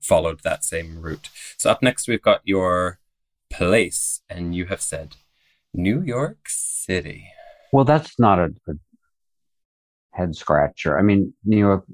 followed 0.00 0.44
that 0.44 0.62
same 0.62 1.02
route. 1.02 1.28
So, 1.56 1.72
up 1.72 1.82
next, 1.82 2.06
we've 2.06 2.22
got 2.22 2.42
your 2.44 3.00
place, 3.50 4.20
and 4.30 4.54
you 4.54 4.66
have 4.66 4.80
said 4.80 5.16
New 5.74 6.00
York 6.02 6.38
City. 6.46 7.32
Well, 7.72 7.84
that's 7.84 8.16
not 8.16 8.38
a, 8.38 8.54
a 8.68 8.74
head 10.12 10.36
scratcher. 10.36 10.96
I 10.96 11.02
mean, 11.02 11.34
New 11.44 11.58
York 11.58 11.84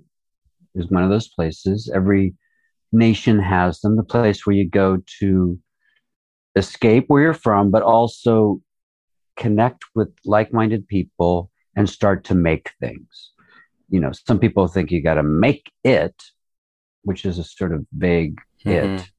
is 0.75 0.91
one 0.91 1.03
of 1.03 1.09
those 1.09 1.29
places. 1.29 1.91
Every 1.93 2.35
nation 2.95 3.39
has 3.39 3.81
them. 3.81 3.97
The 3.97 4.05
place 4.05 4.47
where 4.47 4.57
you 4.57 4.69
go 4.69 4.99
to 5.21 5.59
escape 6.57 7.05
where 7.09 7.23
you're 7.23 7.35
from, 7.35 7.71
but 7.71 7.83
also 7.83 8.61
connect 9.37 9.85
with 9.95 10.09
like-minded 10.25 10.87
people 10.89 11.51
and 11.77 11.89
start 11.91 12.25
to 12.25 12.35
make 12.35 12.71
things. 12.81 13.33
You 13.91 14.01
know, 14.01 14.13
some 14.13 14.39
people 14.39 14.67
think 14.69 14.91
you 14.91 15.03
got 15.03 15.15
to 15.15 15.23
make 15.23 15.71
it, 15.83 16.15
which 17.03 17.25
is 17.25 17.39
a 17.39 17.45
sort 17.45 17.73
of 17.73 17.87
vague 17.93 18.39
Mhm. 18.65 18.73
it. 19.01 19.11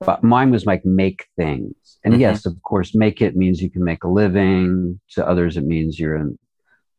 But 0.00 0.24
mine 0.24 0.50
was 0.50 0.66
like 0.66 0.84
make 0.84 1.26
things. 1.36 1.98
And 2.04 2.14
Mhm. 2.14 2.20
yes, 2.20 2.46
of 2.46 2.60
course, 2.62 2.94
make 2.94 3.20
it 3.22 3.36
means 3.36 3.62
you 3.62 3.70
can 3.70 3.84
make 3.84 4.02
a 4.02 4.08
living. 4.08 4.98
To 5.10 5.26
others, 5.26 5.56
it 5.56 5.64
means 5.64 5.98
you're 5.98 6.16
in, 6.16 6.38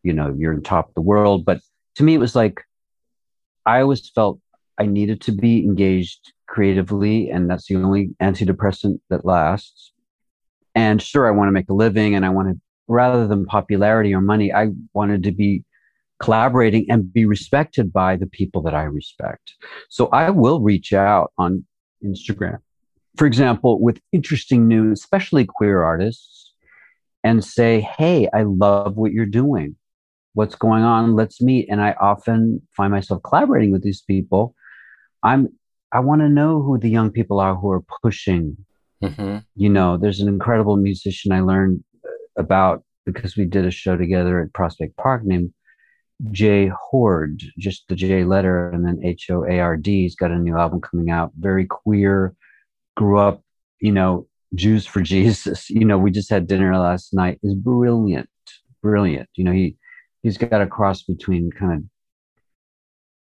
you 0.03 0.13
know, 0.13 0.33
you're 0.37 0.53
in 0.53 0.61
top 0.61 0.89
of 0.89 0.93
the 0.93 1.01
world. 1.01 1.43
But 1.43 1.61
to 1.95 2.03
me, 2.03 2.13
it 2.13 2.19
was 2.19 2.35
like 2.35 2.61
I 3.65 3.81
always 3.81 4.09
felt 4.09 4.39
I 4.81 4.87
needed 4.87 5.21
to 5.21 5.31
be 5.31 5.59
engaged 5.59 6.33
creatively, 6.47 7.29
and 7.29 7.47
that's 7.47 7.67
the 7.67 7.75
only 7.75 8.09
antidepressant 8.19 8.99
that 9.11 9.23
lasts. 9.23 9.93
And 10.73 10.99
sure, 10.99 11.27
I 11.27 11.31
want 11.31 11.49
to 11.49 11.51
make 11.51 11.69
a 11.69 11.73
living, 11.73 12.15
and 12.15 12.25
I 12.25 12.29
wanted 12.29 12.59
rather 12.87 13.27
than 13.27 13.45
popularity 13.45 14.11
or 14.11 14.21
money, 14.21 14.51
I 14.51 14.69
wanted 14.93 15.21
to 15.23 15.31
be 15.31 15.63
collaborating 16.19 16.87
and 16.89 17.13
be 17.13 17.25
respected 17.25 17.93
by 17.93 18.15
the 18.15 18.25
people 18.25 18.63
that 18.63 18.73
I 18.73 18.83
respect. 18.83 19.53
So 19.89 20.07
I 20.07 20.31
will 20.31 20.61
reach 20.61 20.93
out 20.93 21.31
on 21.37 21.63
Instagram, 22.03 22.57
for 23.17 23.27
example, 23.27 23.79
with 23.79 24.01
interesting 24.11 24.67
news, 24.67 24.99
especially 24.99 25.45
queer 25.45 25.83
artists, 25.83 26.53
and 27.23 27.45
say, 27.45 27.81
Hey, 27.81 28.27
I 28.33 28.43
love 28.43 28.97
what 28.97 29.11
you're 29.11 29.27
doing. 29.27 29.75
What's 30.33 30.55
going 30.55 30.83
on? 30.83 31.15
Let's 31.15 31.39
meet. 31.39 31.67
And 31.69 31.79
I 31.81 31.91
often 32.01 32.63
find 32.75 32.91
myself 32.91 33.21
collaborating 33.23 33.71
with 33.71 33.83
these 33.83 34.01
people. 34.01 34.55
I'm 35.23 35.49
I 35.91 35.99
want 35.99 36.21
to 36.21 36.29
know 36.29 36.61
who 36.61 36.77
the 36.77 36.89
young 36.89 37.11
people 37.11 37.39
are 37.39 37.55
who 37.55 37.69
are 37.71 37.83
pushing 38.01 38.57
Mm-hmm. 39.03 39.37
you 39.55 39.69
know, 39.69 39.97
there's 39.97 40.19
an 40.19 40.27
incredible 40.27 40.77
musician 40.77 41.31
I 41.31 41.39
learned 41.39 41.83
about 42.37 42.83
because 43.05 43.35
we 43.35 43.45
did 43.45 43.65
a 43.65 43.71
show 43.71 43.97
together 43.97 44.39
at 44.39 44.53
Prospect 44.53 44.95
Park 44.95 45.23
named 45.23 45.51
J 46.29 46.69
Hoard, 46.69 47.41
just 47.57 47.87
the 47.87 47.95
J 47.95 48.23
letter 48.23 48.69
and 48.69 48.85
then 48.85 49.01
H 49.03 49.31
O 49.31 49.43
A 49.43 49.59
R 49.59 49.75
D. 49.75 50.03
He's 50.03 50.15
got 50.15 50.29
a 50.29 50.37
new 50.37 50.55
album 50.55 50.81
coming 50.81 51.09
out, 51.09 51.31
very 51.35 51.65
queer, 51.65 52.35
grew 52.95 53.17
up, 53.17 53.41
you 53.79 53.91
know, 53.91 54.27
Jews 54.53 54.85
for 54.85 55.01
Jesus. 55.15 55.69
You 55.71 55.85
know, 55.85 55.97
we 55.97 56.11
just 56.11 56.29
had 56.29 56.45
dinner 56.45 56.77
last 56.77 57.11
night. 57.11 57.39
Is 57.41 57.55
brilliant, 57.55 58.29
brilliant. 58.83 59.29
You 59.35 59.45
know, 59.45 59.51
he 59.51 59.77
he's 60.21 60.37
got 60.37 60.61
a 60.61 60.67
cross 60.67 61.01
between 61.01 61.49
kind 61.49 61.73
of 61.73 61.83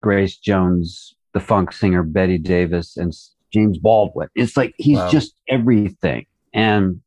Grace 0.01 0.35
Jones, 0.35 1.15
the 1.33 1.39
funk 1.39 1.71
singer 1.71 2.03
Betty 2.03 2.37
Davis, 2.37 2.97
and 2.97 3.13
James 3.51 3.77
Baldwin. 3.77 4.29
It's 4.35 4.57
like 4.57 4.73
he's 4.77 4.97
Wow. 4.97 5.09
just 5.09 5.35
everything 5.47 6.25
and 6.53 7.01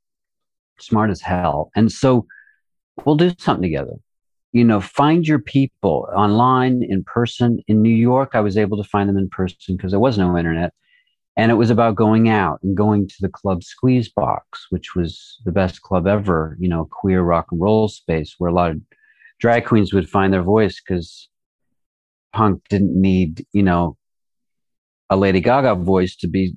smart 0.78 1.10
as 1.10 1.20
hell. 1.20 1.70
And 1.74 1.90
so 1.90 2.26
we'll 3.04 3.16
do 3.16 3.32
something 3.38 3.62
together. 3.62 3.94
You 4.52 4.64
know, 4.64 4.80
find 4.80 5.26
your 5.26 5.38
people 5.38 6.08
online, 6.14 6.82
in 6.82 7.04
person. 7.04 7.60
In 7.68 7.82
New 7.82 7.94
York, 7.94 8.30
I 8.34 8.40
was 8.40 8.56
able 8.56 8.82
to 8.82 8.88
find 8.88 9.08
them 9.08 9.18
in 9.18 9.28
person 9.28 9.76
because 9.76 9.90
there 9.90 10.00
was 10.00 10.18
no 10.18 10.36
internet. 10.36 10.72
And 11.36 11.50
it 11.50 11.56
was 11.56 11.68
about 11.68 11.96
going 11.96 12.30
out 12.30 12.60
and 12.62 12.74
going 12.76 13.06
to 13.08 13.14
the 13.20 13.28
club 13.28 13.60
Squeezebox, 13.60 14.40
which 14.70 14.94
was 14.94 15.38
the 15.44 15.52
best 15.52 15.82
club 15.82 16.06
ever, 16.06 16.56
you 16.58 16.68
know, 16.68 16.88
queer 16.90 17.22
rock 17.22 17.48
and 17.52 17.60
roll 17.60 17.88
space 17.88 18.36
where 18.38 18.50
a 18.50 18.54
lot 18.54 18.70
of 18.70 18.80
drag 19.38 19.66
queens 19.66 19.92
would 19.92 20.08
find 20.08 20.32
their 20.32 20.42
voice 20.42 20.80
because 20.80 21.28
punk 22.32 22.62
didn't 22.70 22.98
need, 22.98 23.44
you 23.52 23.62
know, 23.62 23.98
a 25.10 25.16
Lady 25.16 25.40
Gaga 25.40 25.76
voice 25.76 26.16
to 26.16 26.28
be 26.28 26.56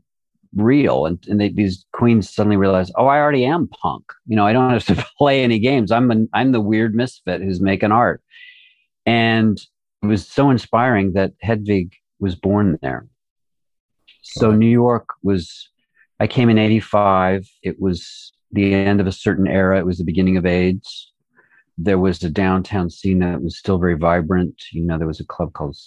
real. 0.56 1.06
And, 1.06 1.24
and 1.28 1.40
they, 1.40 1.50
these 1.50 1.86
queens 1.94 2.34
suddenly 2.34 2.58
realized, 2.58 2.92
oh, 2.96 3.08
I 3.08 3.20
already 3.20 3.46
am 3.46 3.68
punk. 3.68 4.06
You 4.26 4.36
know, 4.36 4.46
I 4.46 4.54
don't 4.54 4.72
have 4.72 4.86
to 4.86 5.06
play 5.18 5.44
any 5.44 5.60
games. 5.60 5.92
I'm 5.92 6.12
an, 6.12 6.30
I'm 6.34 6.52
the 6.52 6.62
weird 6.62 6.96
misfit 6.96 7.42
who's 7.42 7.62
making 7.62 7.92
art. 7.92 8.22
And 9.06 9.60
it 10.02 10.08
was 10.08 10.28
so 10.28 10.50
inspiring 10.50 11.14
that 11.14 11.34
Hedwig 11.42 11.94
was 12.20 12.36
born 12.36 12.78
there. 12.82 13.08
So 14.22 14.52
New 14.52 14.70
York 14.70 15.08
was, 15.24 15.70
I 16.20 16.28
came 16.28 16.50
in 16.50 16.58
85. 16.58 17.50
It 17.64 17.80
was 17.80 18.34
the 18.52 18.74
end 18.74 19.00
of 19.02 19.08
a 19.08 19.12
certain 19.12 19.47
era. 19.47 19.80
It 19.80 19.86
was 19.86 19.97
the 19.97 20.04
beginning 20.04 20.38
of 20.38 20.45
AIDS. 20.45 21.12
There 21.78 21.97
was 21.97 22.22
a 22.24 22.30
downtown 22.30 22.89
scene 22.89 23.20
that 23.20 23.41
was 23.41 23.58
still 23.58 23.78
very 23.78 23.95
vibrant. 23.95 24.62
You 24.74 24.84
know, 24.84 24.97
there 24.97 25.08
was 25.08 25.22
a 25.22 25.26
club 25.26 25.54
called 25.54 25.78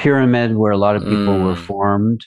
Pyramid 0.00 0.56
where 0.56 0.72
a 0.72 0.78
lot 0.78 0.96
of 0.96 1.02
people 1.04 1.38
were 1.38 1.54
Mm. 1.54 1.66
formed. 1.66 2.20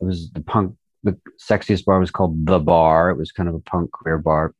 It 0.00 0.04
was 0.04 0.30
the 0.30 0.40
punk, 0.40 0.76
the 1.02 1.18
sexiest 1.50 1.84
bar 1.84 1.98
was 1.98 2.10
called 2.10 2.46
The 2.46 2.58
Bar. 2.60 3.10
It 3.10 3.18
was 3.18 3.32
kind 3.32 3.48
of 3.48 3.54
a 3.54 3.60
punk 3.60 3.90
queer 3.92 4.18
bar. 4.18 4.54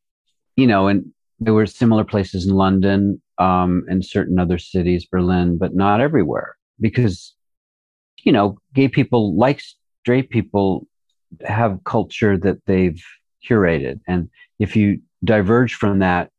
You 0.56 0.66
know, 0.66 0.88
and 0.88 1.12
there 1.38 1.54
were 1.54 1.66
similar 1.66 2.04
places 2.04 2.46
in 2.48 2.54
London 2.54 3.22
um, 3.38 3.84
and 3.88 4.04
certain 4.04 4.38
other 4.40 4.59
cities, 4.59 5.06
Berlin, 5.06 5.56
but 5.56 5.72
not 5.74 6.00
everywhere 6.00 6.56
because, 6.80 7.34
you 8.24 8.32
know, 8.32 8.59
gay 8.74 8.88
people 8.88 9.36
like 9.36 9.61
straight 10.02 10.28
people 10.30 10.86
have 11.44 11.78
culture 11.84 12.36
that 12.38 12.59
they've 12.66 13.00
curated. 13.48 14.00
And 14.09 14.28
if 14.59 14.74
you 14.74 15.00
diverge 15.22 15.74
from 15.74 16.00
that, 16.00 16.30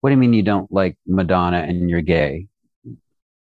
what 0.00 0.08
do 0.08 0.14
you 0.14 0.18
mean 0.18 0.32
you 0.32 0.42
don't 0.42 0.72
like 0.72 0.96
Madonna 1.06 1.58
and 1.58 1.90
you're 1.90 2.00
gay? 2.00 2.46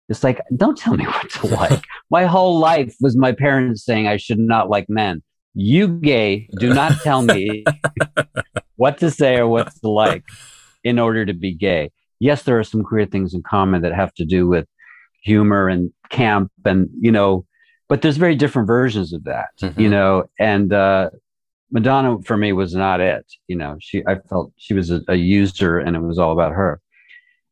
It's 0.08 0.24
like, 0.24 0.40
don't 0.56 0.76
tell 0.78 0.96
me 0.96 1.04
what 1.14 1.30
to 1.30 1.46
like. 1.46 1.84
My 2.10 2.24
whole 2.26 2.58
life 2.58 2.94
was 3.00 3.16
my 3.16 3.32
parents 3.32 3.84
saying 3.84 4.06
I 4.06 4.16
should 4.16 4.38
not 4.38 4.68
like 4.68 4.86
men. 4.88 5.22
You 5.54 5.88
gay, 5.88 6.48
do 6.58 6.72
not 6.72 6.92
tell 7.02 7.22
me 7.22 7.64
what 8.76 8.98
to 8.98 9.10
say 9.10 9.36
or 9.36 9.46
what 9.48 9.72
to 9.82 9.88
like 9.88 10.24
in 10.84 10.98
order 10.98 11.24
to 11.26 11.32
be 11.34 11.54
gay. 11.54 11.90
Yes, 12.18 12.42
there 12.42 12.58
are 12.58 12.64
some 12.64 12.82
queer 12.82 13.06
things 13.06 13.34
in 13.34 13.42
common 13.42 13.82
that 13.82 13.92
have 13.94 14.14
to 14.14 14.24
do 14.24 14.46
with 14.46 14.66
humor 15.22 15.68
and 15.68 15.90
camp 16.10 16.50
and, 16.64 16.88
you 17.00 17.10
know, 17.12 17.44
but 17.88 18.02
there's 18.02 18.16
very 18.16 18.36
different 18.36 18.66
versions 18.66 19.12
of 19.12 19.24
that, 19.24 19.48
Mhm. 19.60 19.78
you 19.78 19.88
know, 19.88 20.24
and, 20.38 20.72
uh, 20.72 21.10
Madonna 21.72 22.18
for 22.24 22.36
me 22.36 22.52
was 22.52 22.74
not 22.74 23.00
it. 23.00 23.24
You 23.46 23.54
know, 23.56 23.76
she, 23.80 24.02
I 24.06 24.16
felt 24.28 24.52
she 24.56 24.74
was 24.74 24.90
a, 24.90 25.02
a 25.08 25.14
user 25.14 25.78
and 25.78 25.94
it 25.94 26.00
was 26.02 26.18
all 26.18 26.32
about 26.32 26.52
her. 26.52 26.80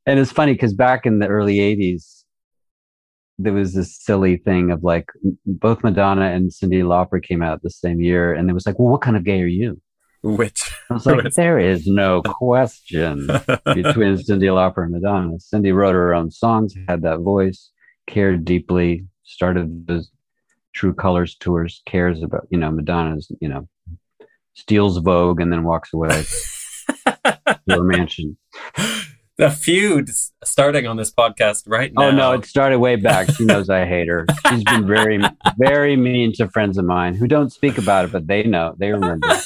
And 0.06 0.18
it's 0.18 0.32
funny 0.32 0.54
because 0.54 0.74
back 0.74 1.06
in 1.06 1.18
the 1.20 1.28
early 1.28 1.58
80s, 1.58 2.17
there 3.38 3.52
was 3.52 3.72
this 3.72 3.96
silly 3.96 4.36
thing 4.36 4.70
of 4.70 4.82
like 4.82 5.06
both 5.46 5.84
Madonna 5.84 6.26
and 6.26 6.50
Cyndi 6.50 6.82
Lauper 6.82 7.22
came 7.22 7.42
out 7.42 7.62
the 7.62 7.70
same 7.70 8.00
year, 8.00 8.32
and 8.32 8.50
it 8.50 8.52
was 8.52 8.66
like, 8.66 8.78
well, 8.78 8.88
what 8.88 9.02
kind 9.02 9.16
of 9.16 9.24
gay 9.24 9.40
are 9.40 9.46
you? 9.46 9.80
Which 10.22 10.70
I 10.90 10.94
was 10.94 11.06
like, 11.06 11.32
there 11.36 11.58
is 11.58 11.86
no 11.86 12.22
question 12.26 13.26
between 13.26 14.16
Cyndi 14.16 14.50
Lauper 14.50 14.82
and 14.82 14.92
Madonna. 14.92 15.36
Cyndi 15.38 15.72
wrote 15.72 15.94
her 15.94 16.14
own 16.14 16.30
songs, 16.30 16.74
had 16.88 17.02
that 17.02 17.20
voice, 17.20 17.70
cared 18.06 18.44
deeply, 18.44 19.06
started 19.22 19.86
the 19.86 20.04
True 20.74 20.94
Colors 20.94 21.36
tours, 21.36 21.82
cares 21.86 22.22
about, 22.22 22.46
you 22.50 22.58
know, 22.58 22.70
Madonna's, 22.70 23.30
you 23.40 23.48
know, 23.48 23.68
steals 24.54 24.98
Vogue 24.98 25.40
and 25.40 25.52
then 25.52 25.64
walks 25.64 25.92
away 25.92 26.24
to 27.06 27.58
her 27.68 27.82
mansion. 27.82 28.36
The 29.38 29.50
feud 29.50 30.10
starting 30.44 30.86
on 30.86 30.96
this 30.96 31.12
podcast 31.12 31.62
right 31.66 31.92
now. 31.94 32.08
Oh 32.08 32.10
no, 32.10 32.32
it 32.32 32.44
started 32.44 32.80
way 32.80 32.96
back. 32.96 33.30
She 33.30 33.44
knows 33.44 33.70
I 33.70 33.86
hate 33.86 34.08
her. 34.08 34.26
She's 34.48 34.64
been 34.64 34.86
very, 34.86 35.20
very 35.58 35.96
mean 35.96 36.32
to 36.34 36.48
friends 36.48 36.76
of 36.76 36.84
mine 36.84 37.14
who 37.14 37.26
don't 37.28 37.50
speak 37.50 37.78
about 37.78 38.04
it, 38.06 38.12
but 38.12 38.26
they 38.26 38.42
know, 38.42 38.74
they 38.78 38.90
remember. 38.92 39.28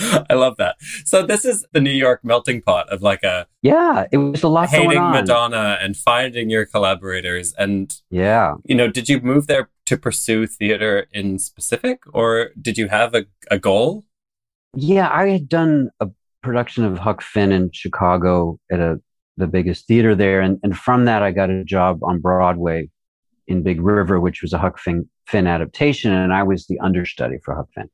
I 0.00 0.34
love 0.34 0.56
that. 0.58 0.76
So 1.04 1.26
this 1.26 1.44
is 1.44 1.66
the 1.72 1.80
New 1.80 1.90
York 1.90 2.20
melting 2.22 2.62
pot 2.62 2.88
of 2.88 3.02
like 3.02 3.24
a 3.24 3.48
Yeah, 3.62 4.06
it 4.12 4.16
was 4.18 4.42
a 4.44 4.48
lot 4.48 4.68
hating 4.68 4.96
on. 4.96 5.10
Madonna 5.12 5.76
and 5.80 5.96
finding 5.96 6.50
your 6.50 6.64
collaborators. 6.66 7.52
And 7.58 7.92
Yeah, 8.08 8.54
you 8.64 8.76
know, 8.76 8.88
did 8.88 9.08
you 9.08 9.20
move 9.20 9.48
there 9.48 9.70
to 9.86 9.96
pursue 9.96 10.46
theater 10.46 11.08
in 11.12 11.38
specific, 11.40 12.02
or 12.14 12.50
did 12.60 12.78
you 12.78 12.88
have 12.88 13.14
a, 13.14 13.26
a 13.50 13.58
goal? 13.58 14.04
yeah. 14.74 15.08
I 15.10 15.28
had 15.30 15.48
done 15.48 15.90
a 15.98 16.08
production 16.42 16.84
of 16.84 16.98
Huck 16.98 17.22
Finn 17.22 17.52
in 17.52 17.70
Chicago 17.72 18.58
at 18.70 18.80
a 18.80 19.00
the 19.38 19.46
biggest 19.46 19.86
theater 19.86 20.14
there, 20.14 20.40
and 20.40 20.58
and 20.62 20.76
from 20.76 21.04
that 21.06 21.22
I 21.22 21.30
got 21.30 21.50
a 21.50 21.64
job 21.64 22.02
on 22.02 22.20
Broadway 22.20 22.90
in 23.46 23.62
Big 23.62 23.80
River, 23.80 24.20
which 24.20 24.42
was 24.42 24.52
a 24.52 24.58
Huck 24.58 24.78
Finn, 24.78 25.08
Finn 25.26 25.46
adaptation, 25.46 26.12
and 26.12 26.32
I 26.32 26.42
was 26.42 26.66
the 26.66 26.78
understudy 26.80 27.38
for 27.44 27.54
Huck 27.54 27.68
Finn. 27.74 27.88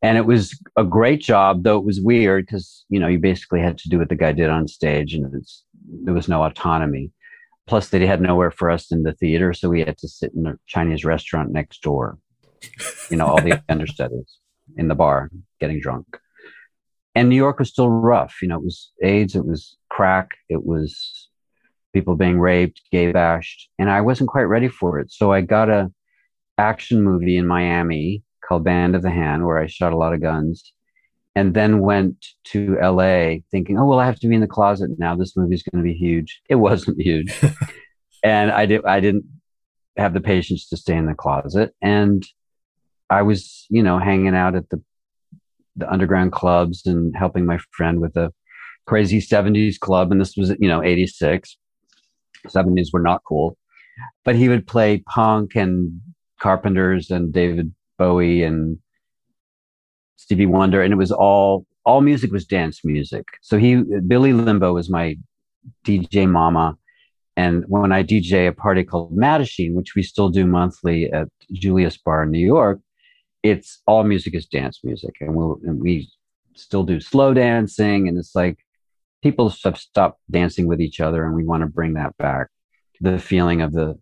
And 0.00 0.18
it 0.18 0.26
was 0.26 0.58
a 0.76 0.82
great 0.82 1.20
job, 1.20 1.62
though 1.62 1.78
it 1.78 1.84
was 1.84 2.00
weird 2.00 2.46
because 2.46 2.84
you 2.88 2.98
know 2.98 3.06
you 3.06 3.18
basically 3.18 3.60
had 3.60 3.78
to 3.78 3.88
do 3.88 3.98
what 3.98 4.08
the 4.08 4.16
guy 4.16 4.32
did 4.32 4.50
on 4.50 4.66
stage, 4.66 5.14
and 5.14 5.32
it's, 5.34 5.64
there 6.04 6.14
was 6.14 6.28
no 6.28 6.42
autonomy. 6.42 7.12
Plus, 7.68 7.90
they 7.90 8.04
had 8.04 8.20
nowhere 8.20 8.50
for 8.50 8.70
us 8.70 8.90
in 8.90 9.04
the 9.04 9.12
theater, 9.12 9.52
so 9.52 9.68
we 9.68 9.80
had 9.80 9.96
to 9.98 10.08
sit 10.08 10.32
in 10.34 10.46
a 10.46 10.58
Chinese 10.66 11.04
restaurant 11.04 11.52
next 11.52 11.82
door. 11.82 12.18
You 13.10 13.16
know, 13.18 13.26
all 13.26 13.40
the 13.40 13.62
understudies 13.68 14.38
in 14.76 14.88
the 14.88 14.94
bar 14.94 15.30
getting 15.60 15.80
drunk. 15.80 16.06
And 17.14 17.28
New 17.28 17.36
York 17.36 17.58
was 17.58 17.68
still 17.68 17.88
rough. 17.88 18.36
You 18.40 18.48
know, 18.48 18.56
it 18.56 18.64
was 18.64 18.90
AIDS, 19.02 19.36
it 19.36 19.44
was 19.44 19.76
crack, 19.90 20.30
it 20.48 20.64
was 20.64 21.28
people 21.92 22.16
being 22.16 22.40
raped, 22.40 22.80
gay 22.90 23.12
bashed, 23.12 23.68
and 23.78 23.90
I 23.90 24.00
wasn't 24.00 24.30
quite 24.30 24.44
ready 24.44 24.68
for 24.68 24.98
it. 24.98 25.12
So 25.12 25.32
I 25.32 25.42
got 25.42 25.68
a 25.68 25.90
action 26.58 27.02
movie 27.02 27.36
in 27.36 27.46
Miami 27.46 28.22
called 28.46 28.64
Band 28.64 28.96
of 28.96 29.02
the 29.02 29.10
Hand, 29.10 29.44
where 29.44 29.58
I 29.58 29.66
shot 29.66 29.92
a 29.92 29.96
lot 29.96 30.14
of 30.14 30.22
guns, 30.22 30.72
and 31.34 31.54
then 31.54 31.80
went 31.80 32.24
to 32.44 32.78
LA 32.80 33.36
thinking, 33.50 33.78
oh 33.78 33.86
well, 33.86 33.98
I 33.98 34.06
have 34.06 34.20
to 34.20 34.28
be 34.28 34.34
in 34.34 34.40
the 34.40 34.46
closet 34.46 34.90
now. 34.98 35.14
This 35.14 35.36
movie's 35.36 35.62
going 35.62 35.82
to 35.82 35.88
be 35.88 35.94
huge. 35.94 36.40
It 36.48 36.56
wasn't 36.56 37.00
huge, 37.00 37.38
and 38.24 38.50
I 38.50 38.66
did. 38.66 38.84
I 38.84 39.00
didn't 39.00 39.24
have 39.96 40.14
the 40.14 40.20
patience 40.20 40.68
to 40.68 40.76
stay 40.76 40.96
in 40.96 41.06
the 41.06 41.14
closet, 41.14 41.74
and 41.82 42.26
I 43.10 43.22
was, 43.22 43.66
you 43.68 43.82
know, 43.82 43.98
hanging 43.98 44.34
out 44.34 44.54
at 44.54 44.68
the 44.70 44.82
the 45.76 45.90
underground 45.90 46.32
clubs 46.32 46.86
and 46.86 47.14
helping 47.16 47.46
my 47.46 47.58
friend 47.70 48.00
with 48.00 48.16
a 48.16 48.32
crazy 48.86 49.20
70s 49.20 49.78
club. 49.78 50.12
And 50.12 50.20
this 50.20 50.36
was 50.36 50.50
you 50.58 50.68
know 50.68 50.82
86 50.82 51.56
70s 52.46 52.88
were 52.92 53.00
not 53.00 53.22
cool. 53.26 53.56
But 54.24 54.36
he 54.36 54.48
would 54.48 54.66
play 54.66 55.02
punk 55.06 55.54
and 55.54 56.00
carpenters 56.40 57.10
and 57.10 57.32
david 57.32 57.72
bowie 57.98 58.42
and 58.42 58.78
stevie 60.16 60.46
wonder. 60.46 60.82
And 60.82 60.92
it 60.92 60.96
was 60.96 61.12
all 61.12 61.66
all 61.84 62.00
music 62.00 62.32
was 62.32 62.44
dance 62.44 62.80
music. 62.84 63.24
So 63.42 63.58
he 63.58 63.82
billy 64.06 64.32
limbo 64.32 64.74
was 64.74 64.90
my 64.90 65.16
dj 65.86 66.28
mama. 66.28 66.76
And 67.36 67.64
when 67.68 67.92
i 67.92 68.02
dj 68.02 68.48
a 68.48 68.52
party 68.52 68.84
called 68.84 69.16
Mattachine, 69.16 69.74
which 69.74 69.94
we 69.94 70.02
still 70.02 70.28
do 70.28 70.46
monthly 70.46 71.10
at 71.12 71.28
julius 71.52 71.96
bar 71.96 72.24
in 72.24 72.30
new 72.30 72.44
york 72.44 72.80
it's 73.42 73.82
all 73.86 74.04
music 74.04 74.34
is 74.34 74.46
dance 74.46 74.80
music 74.84 75.14
and 75.20 75.34
we'll 75.34 75.58
and 75.64 75.80
we 75.80 76.08
still 76.54 76.84
do 76.84 77.00
slow 77.00 77.32
dancing 77.34 78.08
and 78.08 78.18
it's 78.18 78.34
like 78.34 78.58
people 79.22 79.54
have 79.64 79.78
stopped 79.78 80.20
dancing 80.30 80.66
with 80.66 80.80
each 80.80 81.00
other 81.00 81.24
and 81.24 81.34
we 81.34 81.44
want 81.44 81.62
to 81.62 81.66
bring 81.66 81.94
that 81.94 82.16
back 82.18 82.48
the 83.00 83.18
feeling 83.18 83.62
of 83.62 83.72
the 83.72 83.98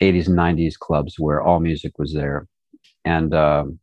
80s 0.00 0.28
and 0.28 0.38
90s 0.38 0.78
clubs 0.78 1.16
where 1.18 1.42
all 1.42 1.60
music 1.60 1.98
was 1.98 2.12
there 2.14 2.48
and 3.04 3.34
um, 3.34 3.78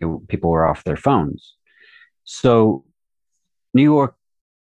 it- 0.00 0.28
people 0.28 0.50
were 0.50 0.66
off 0.66 0.84
their 0.84 0.96
phones. 0.96 1.54
So 2.24 2.84
new 3.74 3.82
york 3.82 4.14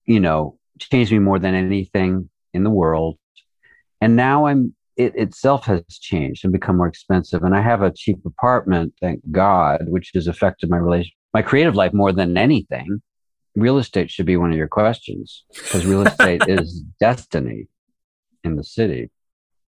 you 0.07 0.21
know 0.21 0.59
changed 0.79 1.13
me 1.13 1.19
more 1.19 1.39
than 1.39 1.55
anything 1.55 2.31
in 2.55 2.65
the 2.65 2.71
world 2.71 3.19
and 4.01 4.17
now 4.17 4.47
i'm 4.47 4.75
it 4.97 5.15
itself 5.17 5.65
has 5.67 5.83
changed 6.01 6.45
and 6.45 6.53
become 6.53 6.77
more 6.77 6.87
expensive. 6.87 7.43
And 7.43 7.55
i 7.55 7.61
have 7.61 7.83
a 7.83 7.93
cheap 7.95 8.19
apartment 8.25 8.95
thank 9.01 9.21
god 9.31 9.83
which 9.89 10.11
has 10.15 10.27
affected 10.27 10.71
my 10.71 10.79
relation 10.79 11.13
my 11.33 11.43
creative 11.43 11.77
life 11.77 11.93
more 11.93 12.13
than 12.13 12.37
anything. 12.37 13.03
Real 13.57 13.79
estate 13.79 14.11
should 14.11 14.27
be 14.27 14.37
one 14.37 14.51
of 14.51 14.57
your 14.57 14.69
questions 14.69 15.45
because 15.53 15.87
real 15.87 16.07
estate 16.07 16.43
is 16.49 16.83
destiny 16.99 17.67
in 18.45 18.57
the 18.57 18.65
city. 18.65 19.11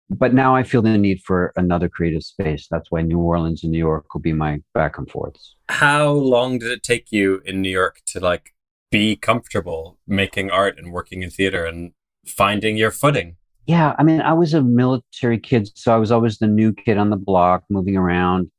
But 0.09 0.33
now 0.33 0.55
i 0.55 0.63
feel 0.63 0.81
the 0.81 0.97
need 0.97 1.21
for 1.25 1.53
another 1.55 1.87
creative 1.87 2.23
space. 2.23 2.67
That's 2.69 2.91
why 2.91 3.01
new 3.01 3.19
orleans 3.19 3.63
and 3.63 3.71
new 3.71 3.77
york 3.77 4.13
will 4.13 4.21
be 4.21 4.33
my 4.33 4.59
back 4.73 4.97
and 4.97 5.09
forths. 5.09 5.55
How 5.69 6.11
long 6.11 6.59
did 6.59 6.71
it 6.71 6.83
take 6.83 7.11
you 7.11 7.41
in 7.45 7.61
New 7.61 7.69
York 7.69 8.01
to 8.07 8.19
like 8.19 8.53
be 8.91 9.15
comfortable 9.15 9.97
making 10.05 10.51
art 10.51 10.77
and 10.77 10.91
working 10.91 11.23
in 11.23 11.29
theater 11.29 11.65
and 11.65 11.93
finding 12.25 12.75
your 12.75 12.91
footing? 12.91 13.37
Yeah 13.65 13.95
i 13.97 14.03
mean 14.03 14.21
i 14.21 14.33
was 14.33 14.53
a 14.53 14.61
military 14.61 15.39
kid 15.39 15.69
so 15.75 15.93
i 15.93 15.97
was 15.97 16.11
always 16.11 16.37
the 16.37 16.47
new 16.47 16.73
kid 16.73 16.97
on 16.97 17.09
the 17.09 17.17
block 17.17 17.63
moving 17.69 17.95
around 17.95 18.49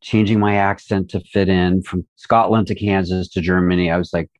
changing 0.00 0.40
my 0.40 0.56
accent 0.56 1.10
to 1.10 1.20
fit 1.20 1.48
in 1.48 1.82
from 1.82 2.06
scotland 2.16 2.66
to 2.66 2.74
kansas 2.74 3.28
to 3.28 3.40
germany. 3.40 3.90
I 3.90 3.96
was 3.96 4.12
like 4.12 4.30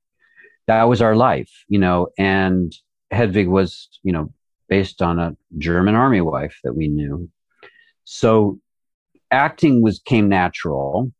that 0.67 0.85
was 0.85 1.03
our 1.03 1.17
life 1.17 1.51
you 1.69 1.79
know 1.79 2.09
and 2.19 2.75
hedwig 3.11 3.49
was 3.49 3.89
you 4.03 4.13
know 4.13 4.33
based 4.69 5.03
on 5.03 5.19
a 5.19 5.37
german 5.59 5.95
army 5.95 6.21
wife 6.21 6.57
that 6.63 6.75
we 6.75 6.87
knew. 6.87 7.29
So 8.05 8.61
acting 9.31 9.83
was 9.83 10.01
came 10.01 10.29
natural 10.29 11.13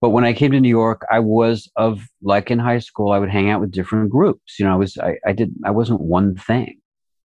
but 0.00 0.10
when 0.10 0.24
i 0.24 0.32
came 0.32 0.50
to 0.50 0.60
new 0.60 0.68
york 0.68 1.06
i 1.10 1.20
was 1.20 1.70
of 1.76 2.02
like 2.22 2.50
in 2.50 2.58
high 2.58 2.78
school 2.78 3.12
i 3.12 3.18
would 3.18 3.30
hang 3.30 3.48
out 3.50 3.60
with 3.60 3.70
different 3.70 4.10
groups 4.10 4.58
you 4.58 4.64
know 4.64 4.72
i 4.72 4.76
was 4.76 4.98
i, 4.98 5.16
I 5.24 5.32
did 5.32 5.54
i 5.64 5.70
wasn't 5.70 6.00
one 6.00 6.34
thing 6.34 6.80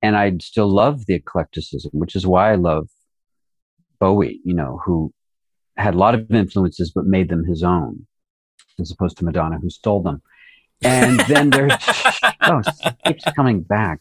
and 0.03 0.17
I 0.17 0.33
still 0.41 0.67
love 0.67 1.05
the 1.05 1.15
eclecticism, 1.15 1.91
which 1.93 2.13
is 2.15 2.27
why 2.27 2.51
I 2.51 2.55
love 2.55 2.89
Bowie, 3.99 4.41
you 4.43 4.53
know, 4.53 4.81
who 4.85 5.13
had 5.77 5.95
a 5.95 5.97
lot 5.97 6.13
of 6.13 6.29
influences 6.29 6.91
but 6.93 7.05
made 7.05 7.29
them 7.29 7.45
his 7.45 7.63
own, 7.63 8.05
as 8.79 8.91
opposed 8.91 9.17
to 9.17 9.25
Madonna, 9.25 9.57
who 9.59 9.69
stole 9.69 10.03
them. 10.03 10.21
And 10.83 11.21
then 11.21 11.49
there's 11.49 11.71
oh, 12.41 12.61
it 12.83 12.97
keeps 13.07 13.23
coming 13.33 13.61
back, 13.61 13.99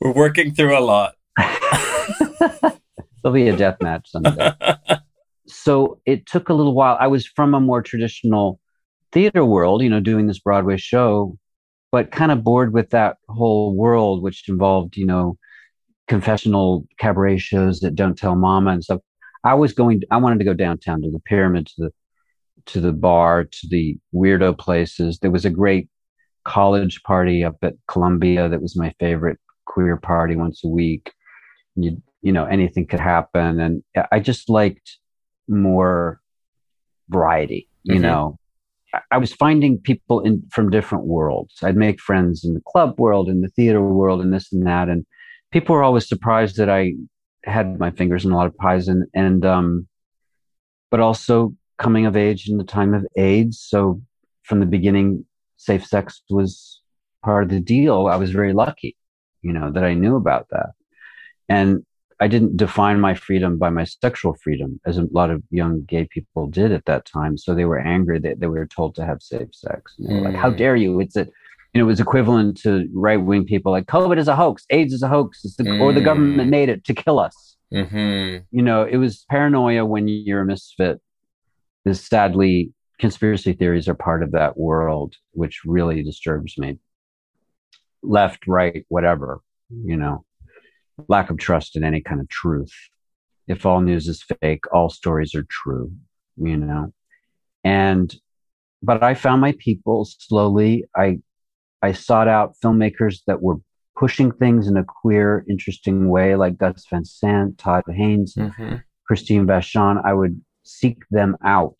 We're 0.00 0.12
working 0.12 0.52
through 0.52 0.76
a 0.76 0.80
lot. 0.80 1.14
There'll 3.22 3.34
be 3.34 3.48
a 3.48 3.56
death 3.56 3.76
match 3.80 4.10
someday. 4.10 4.50
so 5.46 6.00
it 6.04 6.26
took 6.26 6.48
a 6.48 6.54
little 6.54 6.74
while. 6.74 6.96
I 6.98 7.06
was 7.06 7.26
from 7.26 7.54
a 7.54 7.60
more 7.60 7.80
traditional 7.80 8.58
theater 9.12 9.44
world, 9.44 9.82
you 9.82 9.90
know, 9.90 10.00
doing 10.00 10.26
this 10.26 10.40
Broadway 10.40 10.78
show, 10.78 11.38
but 11.92 12.10
kind 12.10 12.30
of 12.32 12.44
bored 12.44 12.72
with 12.72 12.90
that 12.90 13.16
whole 13.28 13.74
world, 13.76 14.22
which 14.22 14.48
involved, 14.48 14.96
you 14.96 15.06
know, 15.06 15.36
confessional 16.08 16.86
cabaret 16.98 17.38
shows 17.38 17.80
that 17.80 17.94
don't 17.94 18.16
tell 18.18 18.36
mama 18.36 18.72
and 18.72 18.84
stuff. 18.84 19.00
I 19.44 19.54
was 19.54 19.72
going, 19.72 20.02
I 20.10 20.18
wanted 20.18 20.38
to 20.38 20.44
go 20.44 20.54
downtown 20.54 21.02
to 21.02 21.10
the 21.10 21.20
pyramid, 21.20 21.66
to 21.68 21.72
the, 21.78 21.90
to 22.66 22.80
the 22.80 22.92
bar, 22.92 23.44
to 23.44 23.68
the 23.68 23.96
weirdo 24.14 24.58
places. 24.58 25.18
There 25.18 25.30
was 25.30 25.44
a 25.44 25.50
great 25.50 25.88
college 26.44 27.02
party 27.02 27.44
up 27.44 27.56
at 27.62 27.74
Columbia 27.88 28.48
that 28.48 28.62
was 28.62 28.76
my 28.76 28.92
favorite 29.00 29.38
queer 29.66 29.96
party 29.96 30.36
once 30.36 30.62
a 30.64 30.68
week. 30.68 31.12
You'd 31.76 32.02
you 32.22 32.32
know 32.32 32.44
anything 32.44 32.86
could 32.86 33.00
happen 33.00 33.58
and 33.60 33.82
i 34.12 34.20
just 34.20 34.50
liked 34.50 34.98
more 35.48 36.20
variety 37.08 37.66
you 37.84 37.94
Mhm. 37.98 38.02
know 38.02 38.38
I- 39.12 39.18
was 39.18 39.32
finding 39.32 39.78
people 39.78 40.20
in 40.20 40.42
from 40.50 40.70
different 40.70 41.04
worlds 41.04 41.56
i'd 41.62 41.76
make 41.76 42.00
friends 42.00 42.44
in 42.44 42.54
the 42.54 42.62
club 42.66 42.98
world 42.98 43.28
in 43.28 43.40
the 43.40 43.48
theater 43.48 43.82
world 43.82 44.20
and 44.20 44.32
this 44.32 44.52
and 44.52 44.66
that 44.66 44.88
and 44.88 45.04
people 45.52 45.74
were 45.74 45.82
always 45.82 46.08
surprised 46.08 46.56
that 46.56 46.70
i 46.70 46.92
had 47.44 47.78
my 47.78 47.90
fingers 47.90 48.24
in 48.24 48.32
a 48.32 48.36
lot 48.36 48.46
of 48.46 48.56
pies 48.56 48.88
and 48.88 49.06
and 49.14 49.44
um 49.46 49.86
but 50.90 51.00
also 51.00 51.54
coming 51.80 52.06
of 52.06 52.16
age 52.16 52.48
in 52.48 52.58
the 52.58 52.64
time 52.64 52.94
of 52.94 53.06
AIDS. 53.16 53.58
So 53.58 54.00
from 54.42 54.60
the 54.60 54.66
beginning, 54.66 55.24
safe 55.56 55.84
sex 55.84 56.22
was 56.28 56.80
part 57.24 57.44
of 57.44 57.50
the 57.50 57.60
deal. 57.60 58.06
I 58.06 58.16
was 58.16 58.30
very 58.30 58.52
lucky, 58.52 58.96
you 59.42 59.52
know, 59.52 59.72
that 59.72 59.84
I 59.84 59.94
knew 59.94 60.16
about 60.16 60.48
that. 60.50 60.70
And 61.48 61.84
I 62.20 62.28
didn't 62.28 62.56
define 62.56 63.00
my 63.00 63.14
freedom 63.14 63.56
by 63.56 63.70
my 63.70 63.84
sexual 63.84 64.34
freedom, 64.42 64.78
as 64.84 64.98
a 64.98 65.06
lot 65.10 65.30
of 65.30 65.42
young 65.50 65.82
gay 65.84 66.06
people 66.10 66.46
did 66.48 66.70
at 66.70 66.84
that 66.84 67.06
time. 67.06 67.38
So 67.38 67.54
they 67.54 67.64
were 67.64 67.78
angry 67.78 68.18
that 68.20 68.40
they 68.40 68.46
were 68.46 68.66
told 68.66 68.94
to 68.96 69.06
have 69.06 69.22
safe 69.22 69.54
sex. 69.54 69.94
Were 69.98 70.20
like, 70.28 70.36
how 70.36 70.50
Mm. 70.50 70.56
dare 70.58 70.76
you? 70.76 71.00
It's 71.00 71.16
a, 71.16 71.24
you 71.72 71.80
know, 71.80 71.84
it 71.84 71.92
was 71.94 72.00
equivalent 72.00 72.58
to 72.62 72.86
right 72.92 73.16
wing 73.16 73.44
people 73.46 73.72
like 73.72 73.86
COVID 73.86 74.18
is 74.18 74.28
a 74.28 74.36
hoax, 74.36 74.66
AIDS 74.70 74.92
is 74.92 75.02
a 75.02 75.08
hoax, 75.08 75.44
it's 75.44 75.56
the, 75.56 75.64
or 75.80 75.92
the 75.92 76.00
Mm. 76.00 76.04
government 76.04 76.50
made 76.50 76.68
it 76.68 76.84
to 76.84 76.94
kill 76.94 77.18
us 77.18 77.56
Mm-hmm. 77.72 78.38
you 78.50 78.62
know, 78.62 78.82
it 78.82 78.96
was 78.96 79.24
paranoia 79.30 79.84
when 79.86 80.08
you're 80.08 80.40
a 80.40 80.44
misfit. 80.44 81.00
Is 81.84 82.04
sadly, 82.04 82.72
conspiracy 82.98 83.52
theories 83.52 83.88
are 83.88 83.94
part 83.94 84.22
of 84.24 84.32
that 84.32 84.58
world, 84.58 85.14
which 85.30 85.60
really 85.64 86.02
disturbs 86.02 86.58
me. 86.58 86.78
Left, 88.02 88.46
right, 88.46 88.84
whatever, 88.88 89.40
you 89.84 89.96
know, 89.96 90.24
lack 91.08 91.30
of 91.30 91.38
trust 91.38 91.76
in 91.76 91.84
any 91.84 92.00
kind 92.00 92.20
of 92.20 92.28
truth. 92.28 92.72
If 93.48 93.66
all 93.66 93.80
news 93.80 94.06
is 94.08 94.24
fake, 94.40 94.64
all 94.72 94.90
stories 94.90 95.34
are 95.34 95.46
true, 95.48 95.92
you 96.36 96.56
know. 96.56 96.92
And, 97.64 98.14
but 98.82 99.02
I 99.02 99.14
found 99.14 99.40
my 99.40 99.54
people 99.58 100.04
slowly. 100.04 100.84
I, 100.96 101.18
I 101.82 101.92
sought 101.92 102.28
out 102.28 102.54
filmmakers 102.62 103.20
that 103.26 103.42
were 103.42 103.56
pushing 103.96 104.30
things 104.32 104.66
in 104.68 104.76
a 104.76 104.84
queer, 104.84 105.44
interesting 105.48 106.08
way, 106.08 106.36
like 106.36 106.58
Gus 106.58 106.86
Van 106.88 107.04
Sant, 107.04 107.58
Todd 107.58 107.84
Haynes, 107.88 108.34
Mm-hmm. 108.34 108.76
Christine 109.06 109.46
Vachon. 109.46 110.00
I 110.04 110.14
would 110.14 110.40
seek 110.62 111.02
them 111.10 111.36
out 111.44 111.76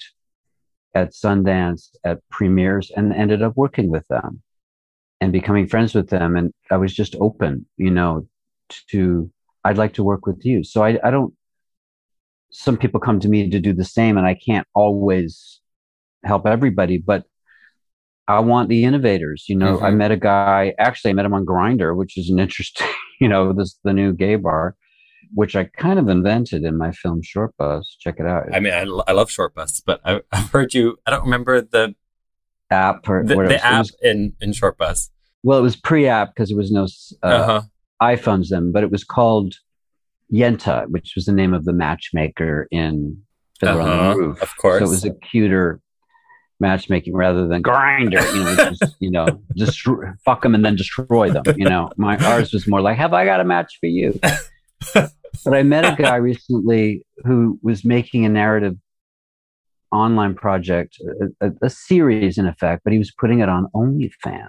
at 0.95 1.13
Sundance, 1.13 1.91
at 2.03 2.19
premieres, 2.31 2.91
and 2.97 3.13
ended 3.13 3.41
up 3.43 3.57
working 3.57 3.89
with 3.89 4.07
them 4.09 4.43
and 5.21 5.33
becoming 5.33 5.69
friends 5.69 5.95
with 5.95 6.11
them. 6.11 6.37
And 6.37 6.53
I 6.73 6.77
was 6.77 6.93
just 6.93 7.15
open, 7.21 7.67
you 7.77 7.91
know, 7.91 8.27
to 8.91 9.31
I'd 9.65 9.79
like 9.79 9.95
to 9.95 10.03
work 10.05 10.27
with 10.27 10.45
you. 10.45 10.65
So 10.65 10.83
I, 10.83 10.99
I 11.05 11.11
don't. 11.11 11.35
Some 12.53 12.77
people 12.77 12.99
come 13.01 13.21
to 13.21 13.29
me 13.29 13.49
to 13.51 13.61
do 13.61 13.73
the 13.73 13.85
same, 13.85 14.17
and 14.19 14.27
I 14.27 14.35
can't 14.35 14.67
always 14.75 15.61
help 16.25 16.47
everybody, 16.47 16.99
but 16.99 17.25
I 18.27 18.41
want 18.41 18.69
the 18.69 18.85
innovators. 18.85 19.45
You 19.49 19.57
know, 19.57 19.79
I 19.81 19.91
Mhm. 19.91 19.97
met 19.97 20.11
a 20.11 20.17
guy. 20.17 20.75
Actually, 20.79 21.11
I 21.13 21.15
met 21.15 21.25
him 21.27 21.35
on 21.35 21.45
Grindr, 21.47 21.95
which 21.97 22.17
is 22.19 22.31
an 22.31 22.39
interesting. 22.39 22.87
You 23.23 23.29
know, 23.29 23.53
this 23.53 23.79
the 23.85 23.93
new 23.93 24.15
gay 24.15 24.37
bar, 24.37 24.77
which 25.35 25.55
I 25.55 25.65
kind 25.65 25.99
of 25.99 26.09
invented 26.09 26.65
in 26.65 26.79
my 26.79 26.91
film 26.91 27.21
Shortbus. 27.21 27.83
Check 27.99 28.15
it 28.19 28.25
out. 28.25 28.45
I 28.51 28.61
mean, 28.61 28.73
I, 28.73 28.81
I 29.09 29.13
love 29.13 29.29
Shortbus, 29.29 29.83
but 29.85 30.01
I, 30.07 30.23
I've 30.33 30.49
heard 30.51 30.73
you. 30.73 30.97
I 31.07 31.11
don't 31.11 31.25
remember 31.25 31.61
the 31.61 31.95
app 32.71 33.07
or 33.11 33.23
the, 33.23 33.37
whatever. 33.37 33.53
the 33.53 33.63
app 33.63 33.79
was- 33.81 33.97
in 34.03 34.33
in 34.41 34.53
Shortbus. 34.53 35.11
well, 35.43 35.59
it 35.59 35.61
was 35.61 35.77
pre-app 35.77 36.35
because 36.35 36.49
there 36.49 36.57
was 36.57 36.73
no 36.73 36.85
uh, 37.23 37.27
Uh-huh. 37.27 37.63
iPhones 38.03 38.49
then, 38.49 38.73
but 38.73 38.83
it 38.83 38.91
was 38.91 39.05
called 39.05 39.55
Yenta, 40.33 40.87
which 40.89 41.13
was 41.17 41.25
the 41.25 41.33
name 41.33 41.55
of 41.55 41.65
the 41.65 41.73
matchmaker 41.73 42.67
in 42.71 43.23
Fiddler 43.59 43.83
Uh-huh, 43.83 44.11
the 44.11 44.17
Roof. 44.19 44.43
of 44.43 44.57
course. 44.57 44.81
So 44.81 44.87
it 44.87 44.89
was 44.89 45.05
a 45.05 45.13
cuter 45.31 45.81
matchmaking 46.61 47.15
rather 47.15 47.47
than 47.47 47.63
Grindr, 47.63 48.35
you 48.35 48.45
know, 48.45 48.55
just, 48.55 48.97
you 49.01 49.11
know, 49.11 49.27
just 49.57 49.81
fuck 50.25 50.43
them 50.43 50.55
and 50.55 50.65
then 50.65 50.77
destroy 50.77 51.31
them. 51.31 51.43
You 51.57 51.69
know, 51.69 51.91
my 51.97 52.17
ours 52.19 52.53
was 52.53 52.69
more 52.69 52.81
like, 52.81 52.97
have 52.99 53.13
I 53.13 53.25
got 53.25 53.41
a 53.41 53.45
match 53.45 53.79
for 53.81 53.87
you? 53.87 54.19
but 54.95 55.55
I 55.55 55.63
met 55.63 55.85
a 55.85 56.01
guy 56.01 56.17
recently 56.17 57.03
who 57.25 57.59
was 57.63 57.85
making 57.85 58.25
a 58.25 58.29
narrative 58.29 58.77
online 59.93 60.35
project, 60.35 60.99
a, 61.41 61.47
a, 61.49 61.53
a 61.63 61.71
series 61.71 62.39
in 62.39 62.47
effect, 62.47 62.83
but 62.85 62.93
he 62.93 62.99
was 62.99 63.11
putting 63.19 63.41
it 63.41 63.49
on 63.49 63.67
OnlyFans. 63.75 64.49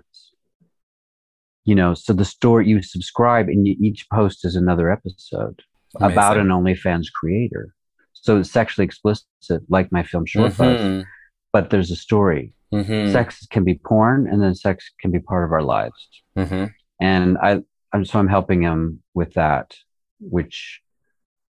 You 1.66 1.76
know, 1.76 1.93
so 1.93 2.14
the 2.14 2.26
story 2.26 2.68
you 2.68 2.82
subscribe 2.82 3.47
and 3.47 3.68
you, 3.68 3.76
each 3.80 4.07
post 4.12 4.43
is 4.45 4.55
another 4.55 4.91
episode 4.91 5.62
about 6.09 6.38
an 6.38 6.47
OnlyFans 6.47 7.07
creator. 7.14 7.74
So 8.14 8.39
it's 8.39 8.51
sexually 8.51 8.86
explicit, 8.86 9.62
like 9.70 9.91
my 9.91 10.03
film 10.03 10.26
Short 10.26 10.51
Mhm. 10.53 11.05
but 11.53 11.70
there's 11.70 11.91
a 11.91 11.95
story. 11.95 12.53
Mhm. 12.74 13.12
Sex 13.12 13.45
can 13.47 13.64
be 13.64 13.76
porn, 13.76 14.28
and 14.28 14.41
then 14.41 14.55
sex 14.55 14.89
can 15.01 15.12
be 15.12 15.20
part 15.20 15.43
of 15.45 15.51
our 15.51 15.62
lives. 15.64 16.09
Mhm. 16.38 16.72
And 16.99 17.38
I, 17.39 17.62
I'm 17.93 18.05
so 18.05 18.20
I'm 18.20 18.28
helping 18.30 18.62
him 18.62 19.03
with 19.14 19.34
that, 19.34 19.76
which, 20.20 20.82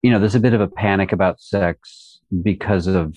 you 0.02 0.10
know, 0.10 0.18
there's 0.18 0.34
a 0.34 0.40
bit 0.40 0.52
of 0.54 0.60
a 0.60 0.66
panic 0.68 1.12
about 1.12 1.40
sex 1.40 2.20
because 2.42 2.86
of 2.88 3.16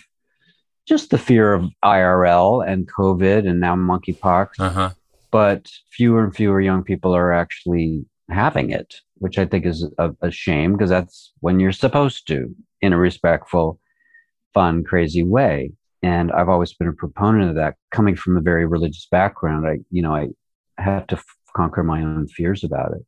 just 0.85 1.09
the 1.09 1.17
fear 1.17 1.53
of 1.53 1.65
IRL 1.83 2.61
and 2.61 2.87
COVID 2.87 3.47
and 3.49 3.59
now 3.59 3.75
monkeypox 3.75 4.49
Uh-huh. 4.59 4.91
But 5.31 5.69
fewer 5.91 6.23
and 6.23 6.35
fewer 6.35 6.61
young 6.61 6.83
people 6.83 7.15
are 7.15 7.33
actually 7.33 8.05
having 8.29 8.71
it, 8.71 8.95
which 9.15 9.37
I 9.37 9.45
think 9.45 9.65
is 9.65 9.87
a, 9.97 10.11
a 10.21 10.31
shame 10.31 10.73
because 10.73 10.89
that's 10.89 11.33
when 11.39 11.59
you're 11.59 11.71
supposed 11.71 12.27
to, 12.27 12.53
in 12.81 12.93
a 12.93 12.97
respectful, 12.97 13.79
fun, 14.53 14.83
crazy 14.83 15.23
way. 15.23 15.71
And 16.03 16.31
I've 16.31 16.49
always 16.49 16.73
been 16.73 16.87
a 16.87 16.93
proponent 16.93 17.49
of 17.49 17.55
that. 17.55 17.75
Coming 17.91 18.15
from 18.15 18.37
a 18.37 18.41
very 18.41 18.65
religious 18.65 19.07
background, 19.09 19.67
I, 19.67 19.79
you 19.89 20.01
know, 20.01 20.15
I 20.15 20.27
have 20.77 21.07
to 21.07 21.15
f- 21.15 21.25
conquer 21.55 21.83
my 21.83 22.01
own 22.01 22.27
fears 22.27 22.63
about 22.63 22.91
it, 22.93 23.05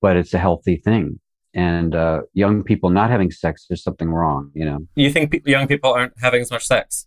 but 0.00 0.16
it's 0.16 0.32
a 0.34 0.38
healthy 0.38 0.76
thing. 0.76 1.20
And 1.52 1.94
uh, 1.94 2.22
young 2.34 2.62
people 2.62 2.90
not 2.90 3.10
having 3.10 3.30
sex, 3.30 3.66
there's 3.68 3.82
something 3.82 4.10
wrong. 4.10 4.50
You 4.54 4.64
know, 4.64 4.86
You 4.94 5.10
think 5.10 5.30
pe- 5.30 5.50
young 5.50 5.66
people 5.66 5.92
aren't 5.92 6.12
having 6.20 6.42
as 6.42 6.50
much 6.50 6.66
sex? 6.66 7.06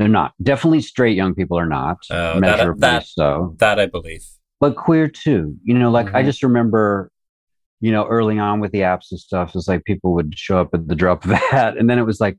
They're 0.00 0.08
not. 0.08 0.32
Definitely, 0.42 0.80
straight 0.80 1.14
young 1.14 1.34
people 1.34 1.58
are 1.58 1.66
not. 1.68 1.98
Oh, 2.10 2.34
that- 2.34 2.40
measurably 2.40 2.80
that- 2.80 3.06
so. 3.06 3.54
That 3.58 3.78
I 3.78 3.84
believe. 3.86 4.24
but 4.60 4.74
queer 4.76 5.08
too. 5.08 5.56
You 5.62 5.74
know, 5.78 5.90
like 5.90 6.14
I 6.14 6.22
Mhm. 6.22 6.24
just 6.26 6.42
remember, 6.42 7.10
you 7.80 7.92
know, 7.92 8.06
early 8.06 8.38
on 8.38 8.60
with 8.60 8.72
the 8.72 8.80
apps 8.80 9.10
and 9.10 9.20
stuff, 9.20 9.54
it's 9.54 9.68
like 9.68 9.84
people 9.84 10.14
would 10.14 10.38
show 10.38 10.58
up 10.58 10.70
at 10.72 10.88
the 10.88 10.94
drop 10.94 11.24
of 11.26 11.30
a 11.32 11.36
hat, 11.36 11.76
and 11.76 11.88
then 11.90 11.98
it 11.98 12.06
was 12.06 12.18
like, 12.20 12.38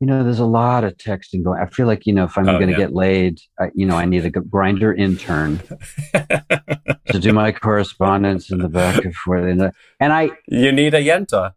you 0.00 0.06
know, 0.06 0.22
there's 0.24 0.38
a 0.40 0.44
lot 0.46 0.82
of 0.84 0.96
texting 0.96 1.42
going. 1.44 1.60
I 1.60 1.66
feel 1.66 1.86
like 1.88 2.06
you 2.06 2.12
know, 2.12 2.24
if 2.24 2.36
I'm 2.38 2.48
Oh, 2.48 2.52
going 2.58 2.66
to 2.68 2.72
yeah. 2.72 2.78
get 2.86 2.92
laid, 2.94 3.38
I, 3.60 3.70
you 3.74 3.86
know, 3.86 3.96
I 3.96 4.04
need 4.04 4.24
a 4.24 4.30
Grindr 4.30 4.96
intern 4.96 5.60
to 6.14 7.18
do 7.20 7.32
my 7.32 7.52
correspondence 7.52 8.50
in 8.50 8.58
the 8.58 8.68
back 8.68 9.04
of 9.04 9.14
where 9.26 9.44
they 9.44 9.54
know. 9.54 9.70
And 10.00 10.12
I, 10.12 10.30
you 10.48 10.72
need 10.72 10.94
a 10.94 11.00
yenta. 11.02 11.52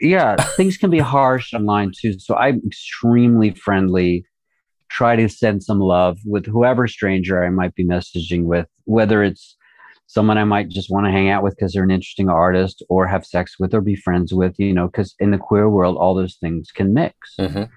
yeah, 0.00 0.36
things 0.56 0.76
can 0.76 0.90
be 0.90 0.98
harsh 0.98 1.52
online 1.54 1.92
too. 1.98 2.18
So 2.18 2.34
I'm 2.36 2.60
extremely 2.66 3.50
friendly. 3.52 4.24
Try 4.92 5.16
to 5.16 5.28
send 5.28 5.62
some 5.62 5.80
love 5.80 6.18
with 6.24 6.44
whoever 6.46 6.86
stranger 6.86 7.42
I 7.42 7.48
might 7.48 7.74
be 7.74 7.84
messaging 7.84 8.44
with, 8.44 8.66
whether 8.84 9.22
it's 9.22 9.56
someone 10.06 10.36
I 10.36 10.44
might 10.44 10.68
just 10.68 10.90
want 10.90 11.06
to 11.06 11.10
hang 11.12 11.30
out 11.30 11.42
with 11.42 11.56
because 11.56 11.72
they're 11.72 11.82
an 11.82 11.90
interesting 11.90 12.28
artist 12.28 12.82
or 12.90 13.06
have 13.06 13.24
sex 13.24 13.56
with 13.58 13.72
or 13.72 13.80
be 13.80 13.96
friends 13.96 14.34
with, 14.34 14.54
you 14.58 14.74
know, 14.74 14.88
because 14.88 15.14
in 15.18 15.30
the 15.30 15.38
queer 15.38 15.70
world, 15.70 15.96
all 15.96 16.14
those 16.14 16.36
things 16.36 16.70
can 16.70 16.92
mix. 16.92 17.16
Mhm. 17.38 17.70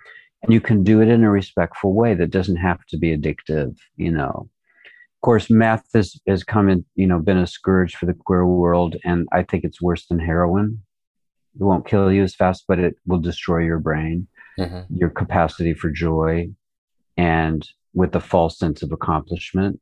And 0.43 0.53
you 0.53 0.59
can 0.59 0.84
do 0.84 1.01
it 1.01 1.07
in 1.07 1.24
a 1.24 1.32
respectful 1.32 1.93
way 1.93 2.13
that 2.16 2.32
doesn't 2.32 2.57
have 2.57 2.86
to 2.88 2.97
be 2.97 3.16
addictive, 3.18 3.78
you 3.95 4.11
know. 4.11 4.49
Of 5.16 5.22
course, 5.22 5.49
meth 5.49 5.86
has, 5.93 6.20
has 6.28 6.43
come 6.43 6.68
in, 6.68 6.84
you 6.95 7.07
know, 7.07 7.20
been 7.20 7.38
a 7.38 7.47
scourge 7.47 7.95
for 7.95 8.05
the 8.07 8.13
queer 8.13 8.45
world. 8.45 8.97
And 9.05 9.26
I 9.32 9.43
think 9.43 9.63
it's 9.63 9.82
worse 9.82 10.05
than 10.05 10.20
heroin. 10.20 10.82
It 11.57 11.63
won't 11.63 11.88
kill 11.88 12.11
you 12.11 12.24
as 12.24 12.36
fast, 12.36 12.66
but 12.68 12.80
it 12.80 12.95
will 13.07 13.20
destroy 13.20 13.59
your 13.59 13.80
brain, 13.80 14.28
Mhm. 14.59 14.86
your 14.89 15.09
capacity 15.09 15.74
for 15.74 15.89
joy, 15.89 16.49
and 17.18 17.68
with 17.93 18.16
a 18.16 18.20
false 18.20 18.57
sense 18.59 18.84
of 18.84 18.91
accomplishment. 18.91 19.80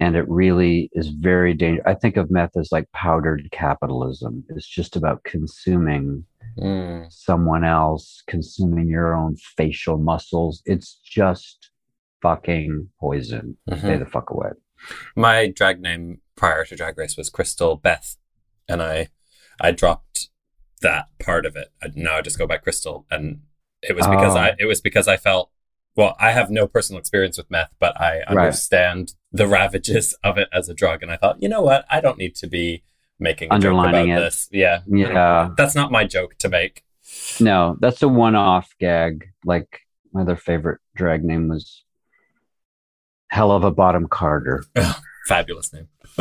And 0.00 0.16
it 0.16 0.26
really 0.28 0.88
is 0.92 1.08
very 1.08 1.52
dangerous. 1.52 1.84
I 1.86 1.94
think 1.94 2.16
of 2.16 2.30
meth 2.30 2.56
as 2.56 2.72
like 2.72 2.90
powdered 2.92 3.48
capitalism. 3.52 4.44
It's 4.48 4.66
just 4.66 4.96
about 4.96 5.22
consuming 5.24 6.24
Mm. 6.58 7.12
someone 7.12 7.62
else, 7.64 8.24
consuming 8.26 8.88
your 8.88 9.14
own 9.14 9.36
facial 9.36 9.98
muscles. 9.98 10.62
It's 10.66 10.94
just 11.04 11.70
fucking 12.22 12.88
poison. 12.98 13.56
Mhm. 13.68 13.78
Stay 13.78 13.96
the 13.98 14.04
fuck 14.06 14.30
away. 14.30 14.50
My 15.14 15.46
drag 15.46 15.80
name 15.80 16.22
prior 16.34 16.64
to 16.64 16.74
Drag 16.74 16.98
Race 16.98 17.16
was 17.16 17.30
Crystal 17.30 17.76
Beth, 17.76 18.16
and 18.68 18.82
I 18.82 19.10
I 19.60 19.70
dropped 19.70 20.28
that 20.80 21.08
part 21.20 21.46
of 21.46 21.54
it. 21.54 21.68
I, 21.82 21.88
now 21.94 22.16
I 22.16 22.22
just 22.22 22.38
go 22.38 22.46
by 22.48 22.56
Crystal, 22.56 23.06
and 23.12 23.42
it 23.82 23.94
was 23.94 24.06
because 24.08 24.34
Oh. 24.34 24.38
I 24.40 24.56
it 24.58 24.64
was 24.66 24.80
because 24.80 25.06
I 25.06 25.16
felt 25.18 25.52
well. 25.96 26.16
I 26.18 26.32
have 26.32 26.50
no 26.50 26.66
personal 26.66 26.98
experience 26.98 27.36
with 27.38 27.50
meth, 27.50 27.74
but 27.78 28.00
I 28.00 28.18
Right. 28.18 28.28
understand 28.28 29.14
the 29.32 29.46
ravages 29.46 30.14
of 30.24 30.38
it 30.38 30.48
as 30.52 30.68
a 30.68 30.74
drug, 30.74 31.02
and 31.02 31.10
I 31.12 31.16
thought, 31.16 31.42
you 31.42 31.48
know 31.48 31.62
what, 31.62 31.84
I 31.90 32.00
don't 32.00 32.18
need 32.18 32.34
to 32.36 32.46
be 32.46 32.82
making 33.18 33.50
a 33.50 33.54
Underlining 33.54 34.06
joke 34.06 34.12
about 34.16 34.18
it. 34.18 34.24
this. 34.24 34.48
Yeah. 34.50 34.80
Yeah. 34.86 35.50
That's 35.56 35.74
not 35.74 35.90
my 35.92 36.04
joke 36.04 36.36
to 36.38 36.48
make. 36.48 36.82
No, 37.38 37.76
that's 37.80 38.02
a 38.02 38.08
one-off 38.08 38.74
gag. 38.80 39.26
Like 39.44 39.80
my 40.12 40.22
other 40.22 40.36
favorite 40.36 40.80
drag 40.96 41.22
name 41.24 41.48
was 41.48 41.84
Hell 43.28 43.52
of 43.52 43.62
a 43.64 43.70
Bottom 43.70 44.08
Carter. 44.08 44.64
Fabulous 45.28 45.72
name. 45.72 45.88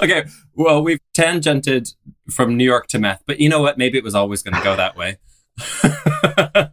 okay. 0.00 0.24
Well, 0.54 0.82
we've 0.82 0.98
tangented 1.14 1.94
from 2.30 2.56
New 2.56 2.64
York 2.64 2.88
to 2.88 2.98
meth, 2.98 3.22
but 3.26 3.40
you 3.40 3.48
know 3.48 3.60
what? 3.62 3.78
Maybe 3.78 3.98
it 3.98 4.04
was 4.04 4.14
always 4.14 4.42
going 4.42 4.54
to 4.56 4.62
go 4.64 4.74
that 4.76 4.96
way. 4.96 5.18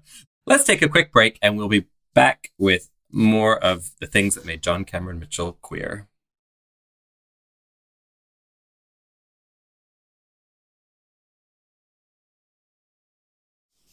Let's 0.49 0.63
take 0.63 0.81
a 0.81 0.87
quick 0.87 1.11
break 1.11 1.37
and 1.41 1.57
we'll 1.57 1.67
be 1.67 1.87
back 2.13 2.53
with 2.57 2.89
more 3.11 3.61
of 3.61 3.91
the 3.99 4.07
things 4.07 4.33
that 4.35 4.45
made 4.45 4.63
John 4.63 4.85
Cameron 4.85 5.19
Mitchell 5.19 5.57
queer. 5.61 6.07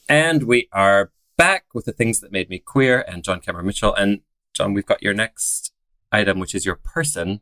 And 0.07 0.43
we 0.43 0.69
are 0.71 1.11
back 1.35 1.65
with 1.73 1.83
the 1.83 1.91
things 1.91 2.21
that 2.21 2.31
made 2.31 2.49
me 2.49 2.59
queer 2.59 3.03
and 3.05 3.21
John 3.21 3.41
Cameron 3.41 3.65
Mitchell. 3.65 3.93
And 3.93 4.21
John, 4.53 4.73
we've 4.73 4.85
got 4.85 5.03
your 5.03 5.13
next 5.13 5.73
item, 6.09 6.39
which 6.39 6.55
is 6.55 6.65
your 6.65 6.75
person. 6.75 7.41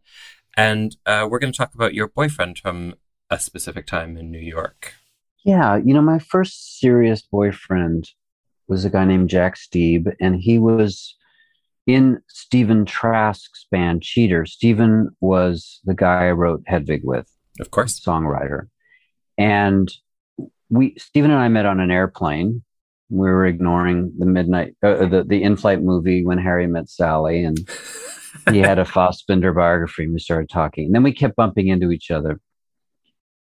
And 0.58 0.98
uh, 1.06 1.28
we're 1.30 1.38
going 1.38 1.54
to 1.54 1.58
talk 1.58 1.76
about 1.76 1.94
your 1.94 2.08
boyfriend 2.08 2.58
from 2.58 2.96
a 3.30 3.38
specific 3.38 3.86
time 3.86 4.18
in 4.18 4.32
New 4.32 4.40
York. 4.40 4.96
Yeah, 5.44 5.76
you 5.76 5.94
know, 5.94 6.02
my 6.02 6.18
first 6.18 6.80
serious 6.80 7.22
boyfriend 7.22 8.10
was 8.68 8.86
a 8.86 8.90
guy 8.90 9.06
named 9.06 9.30
Jack 9.30 9.56
Steeb, 9.56 10.14
and 10.20 10.40
he 10.40 10.58
was 10.60 11.16
in 11.86 12.22
Stephen 12.28 12.86
Trask's 12.86 13.66
band 13.72 14.02
Cheater. 14.04 14.46
Stephen 14.46 15.10
was 15.20 15.82
the 15.84 15.94
guy 15.94 16.28
I 16.28 16.32
wrote 16.32 16.64
Hedwig 16.66 17.02
with, 17.04 17.30
Of 17.60 17.72
course. 17.72 18.00
songwriter. 18.00 18.68
And 19.38 19.92
we, 20.70 20.96
Stephen 20.98 21.32
and 21.32 21.40
I 21.40 21.50
met 21.50 21.66
on 21.66 21.80
an 21.80 21.92
airplane. 21.92 22.64
We 23.10 23.28
were 23.28 23.46
ignoring 23.46 24.14
the 24.18 24.26
midnight, 24.26 24.76
uh, 24.82 25.06
the, 25.06 25.24
the 25.24 25.44
in-flight 25.44 25.82
movie 25.82 26.26
when 26.26 26.38
Harry 26.38 26.68
met 26.68 26.90
Sally, 26.90 27.44
and 27.44 27.58
he 28.50 28.60
had 28.60 28.80
a 28.80 28.86
Fassbinder 28.86 29.54
biography, 29.54 30.06
and 30.06 30.14
we 30.14 30.20
started 30.20 30.50
talking. 30.50 30.86
And 30.86 30.96
then 30.96 31.04
we 31.04 31.12
kept 31.14 31.36
bumping 31.36 31.68
into 31.68 31.92
each 31.92 32.12
other. 32.12 32.40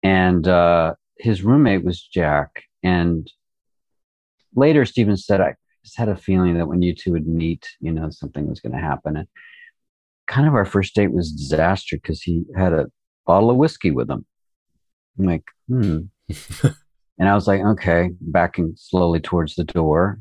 And 0.02 0.46
uh, 0.46 0.94
his 1.18 1.42
roommate 1.42 1.84
was 1.84 2.02
Jack. 2.02 2.64
And 2.82 3.30
later, 4.54 4.84
Stephen 4.84 5.16
said, 5.16 5.40
I 5.40 5.54
just 5.84 5.98
had 5.98 6.08
a 6.08 6.16
feeling 6.16 6.58
that 6.58 6.66
when 6.66 6.82
you 6.82 6.94
two 6.94 7.12
would 7.12 7.26
meet, 7.26 7.68
you 7.80 7.92
know, 7.92 8.10
something 8.10 8.48
was 8.48 8.60
going 8.60 8.72
to 8.72 8.78
happen. 8.78 9.16
And 9.16 9.28
kind 10.26 10.46
of 10.48 10.54
our 10.54 10.64
first 10.64 10.94
date 10.94 11.12
was 11.12 11.32
disaster 11.32 11.96
because 11.96 12.22
he 12.22 12.44
had 12.56 12.72
a 12.72 12.86
bottle 13.26 13.50
of 13.50 13.56
whiskey 13.56 13.90
with 13.90 14.10
him. 14.10 14.24
I'm 15.18 15.26
like, 15.26 15.44
hmm. 15.68 15.98
and 17.18 17.28
I 17.28 17.34
was 17.34 17.46
like, 17.46 17.60
okay, 17.60 18.10
backing 18.20 18.74
slowly 18.76 19.20
towards 19.20 19.54
the 19.54 19.64
door. 19.64 20.20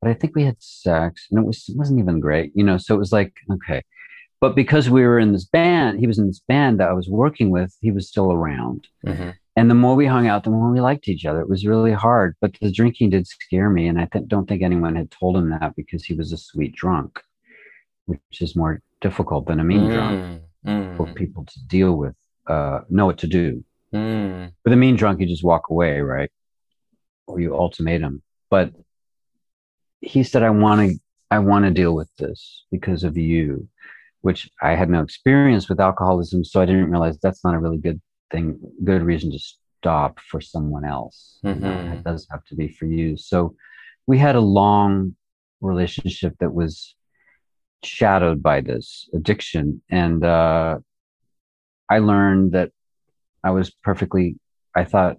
But 0.00 0.10
I 0.10 0.14
think 0.14 0.36
we 0.36 0.44
had 0.44 0.56
sex 0.60 1.26
and 1.30 1.40
it 1.40 1.46
was 1.46 1.64
it 1.68 1.76
wasn't 1.76 2.00
even 2.00 2.20
great, 2.20 2.52
you 2.54 2.62
know. 2.62 2.76
So 2.76 2.94
it 2.94 2.98
was 2.98 3.12
like, 3.12 3.34
okay. 3.50 3.82
But 4.40 4.54
because 4.54 4.90
we 4.90 5.02
were 5.02 5.18
in 5.18 5.32
this 5.32 5.46
band, 5.46 5.98
he 5.98 6.06
was 6.06 6.18
in 6.18 6.26
this 6.26 6.42
band 6.46 6.78
that 6.78 6.90
I 6.90 6.92
was 6.92 7.08
working 7.08 7.50
with, 7.50 7.74
he 7.80 7.90
was 7.90 8.06
still 8.08 8.30
around. 8.30 8.86
Mhm. 9.04 9.34
And 9.56 9.70
the 9.70 9.74
more 9.74 9.94
we 9.94 10.06
hung 10.06 10.26
out, 10.26 10.44
the 10.44 10.50
more 10.50 10.70
we 10.70 10.80
liked 10.80 11.08
each 11.08 11.24
other. 11.24 11.40
It 11.40 11.48
was 11.48 11.66
really 11.66 11.92
hard, 11.92 12.36
but 12.42 12.54
the 12.60 12.70
drinking 12.70 13.10
did 13.10 13.26
scare 13.26 13.70
me. 13.70 13.88
And 13.88 13.98
I 13.98 14.04
th- 14.04 14.26
don't 14.28 14.46
think 14.46 14.62
anyone 14.62 14.94
had 14.94 15.10
told 15.10 15.36
him 15.36 15.48
that 15.50 15.74
because 15.74 16.04
he 16.04 16.12
was 16.12 16.30
a 16.30 16.36
sweet 16.36 16.74
drunk, 16.74 17.22
which 18.04 18.20
is 18.42 18.54
more 18.54 18.82
difficult 19.00 19.46
than 19.46 19.58
a 19.60 19.64
mean 19.64 19.88
drunk 19.88 20.40
Mm, 20.66 20.96
for 20.96 21.06
mm, 21.06 21.14
people 21.14 21.44
to 21.44 21.66
deal 21.68 21.94
with, 21.94 22.14
uh, 22.48 22.80
know 22.90 23.06
what 23.06 23.18
to 23.18 23.26
do. 23.26 23.64
mm. 23.94 24.52
With 24.64 24.72
a 24.72 24.76
mean 24.76 24.96
drunk, 24.96 25.20
you 25.20 25.26
just 25.26 25.44
walk 25.44 25.70
away, 25.70 26.00
right? 26.00 26.30
Or 27.26 27.40
you 27.40 27.56
ultimatum. 27.56 28.22
But 28.50 28.72
he 30.00 30.22
said, 30.22 30.42
I 30.42 30.50
want 30.50 30.90
to, 30.90 30.98
I 31.30 31.38
want 31.38 31.64
to 31.64 31.70
deal 31.70 31.94
with 31.94 32.10
this 32.18 32.64
because 32.70 33.04
of 33.04 33.16
you, 33.16 33.68
which 34.20 34.50
I 34.60 34.72
had 34.74 34.90
no 34.90 35.00
experience 35.00 35.68
with 35.68 35.80
alcoholism. 35.80 36.44
So 36.44 36.60
I 36.60 36.66
didn't 36.66 36.90
realize 36.90 37.18
that's 37.18 37.42
not 37.42 37.54
a 37.54 37.58
really 37.58 37.78
good 37.78 38.00
thing, 38.30 38.58
good 38.84 39.02
reason 39.02 39.30
to 39.32 39.38
stop 39.38 40.18
for 40.20 40.40
someone 40.40 40.84
else. 40.84 41.38
You 41.42 41.54
know. 41.54 41.92
It 41.92 42.04
does 42.04 42.26
have 42.30 42.44
to 42.46 42.54
be 42.54 42.68
for 42.68 42.86
you. 42.86 43.16
So 43.16 43.54
we 44.06 44.18
had 44.18 44.36
a 44.36 44.40
long 44.40 45.16
relationship 45.60 46.34
that 46.40 46.52
was 46.52 46.94
shadowed 47.82 48.42
by 48.42 48.60
this 48.60 49.08
addiction. 49.14 49.82
And, 49.90 50.24
uh, 50.24 50.78
I 51.88 51.98
learned 52.00 52.52
that 52.52 52.72
I 53.44 53.50
was 53.50 53.70
perfectly, 53.70 54.36
I 54.74 54.84
thought, 54.84 55.18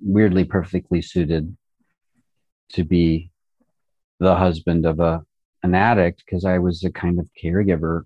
weirdly 0.00 0.44
perfectly 0.44 1.02
suited 1.02 1.56
to 2.72 2.84
be 2.84 3.30
the 4.18 4.34
husband 4.36 4.86
of 4.86 5.00
a 5.00 5.22
an 5.62 5.74
addict 5.74 6.22
because 6.24 6.44
I 6.44 6.58
was 6.58 6.84
a 6.84 6.90
kind 6.90 7.18
of 7.18 7.28
caregiver. 7.42 8.02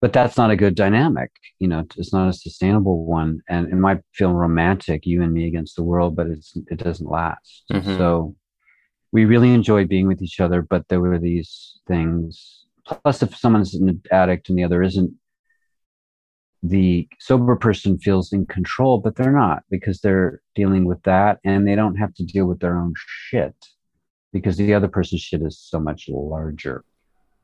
But 0.00 0.12
that's 0.12 0.36
not 0.36 0.50
a 0.50 0.56
good 0.56 0.74
dynamic, 0.74 1.30
you 1.58 1.68
know. 1.68 1.86
It's 1.96 2.12
not 2.12 2.28
a 2.28 2.32
sustainable 2.32 3.04
one, 3.06 3.40
and 3.48 3.72
it 3.72 3.76
might 3.76 4.02
feel 4.12 4.32
romantic, 4.32 5.06
you 5.06 5.22
and 5.22 5.32
me 5.32 5.46
against 5.46 5.74
the 5.76 5.82
world, 5.82 6.14
but 6.14 6.26
it's 6.26 6.56
it 6.70 6.78
doesn't 6.78 7.10
last. 7.10 7.64
Mhm. 7.72 7.96
So 7.96 8.36
we 9.12 9.24
really 9.24 9.54
enjoyed 9.54 9.88
being 9.88 10.06
with 10.06 10.20
each 10.20 10.40
other, 10.40 10.60
but 10.60 10.88
there 10.88 11.00
were 11.00 11.18
these 11.18 11.80
things. 11.86 12.66
Plus, 12.84 13.22
if 13.22 13.34
someone's 13.34 13.74
an 13.74 14.02
addict 14.10 14.48
and 14.48 14.58
the 14.58 14.64
other 14.64 14.82
isn't, 14.82 15.12
the 16.62 17.08
sober 17.18 17.56
person 17.56 17.98
feels 17.98 18.32
in 18.32 18.44
control, 18.46 18.98
but 18.98 19.16
they're 19.16 19.32
not 19.32 19.62
because 19.70 20.00
they're 20.00 20.40
dealing 20.54 20.84
with 20.84 21.02
that 21.02 21.38
and 21.44 21.66
they 21.66 21.74
don't 21.74 21.96
have 21.96 22.12
to 22.14 22.24
deal 22.24 22.46
with 22.46 22.60
their 22.60 22.76
own 22.76 22.92
shit 22.96 23.54
because 24.32 24.56
the 24.56 24.74
other 24.74 24.88
person's 24.88 25.22
shit 25.22 25.42
is 25.42 25.58
so 25.58 25.78
much 25.78 26.08
larger. 26.08 26.84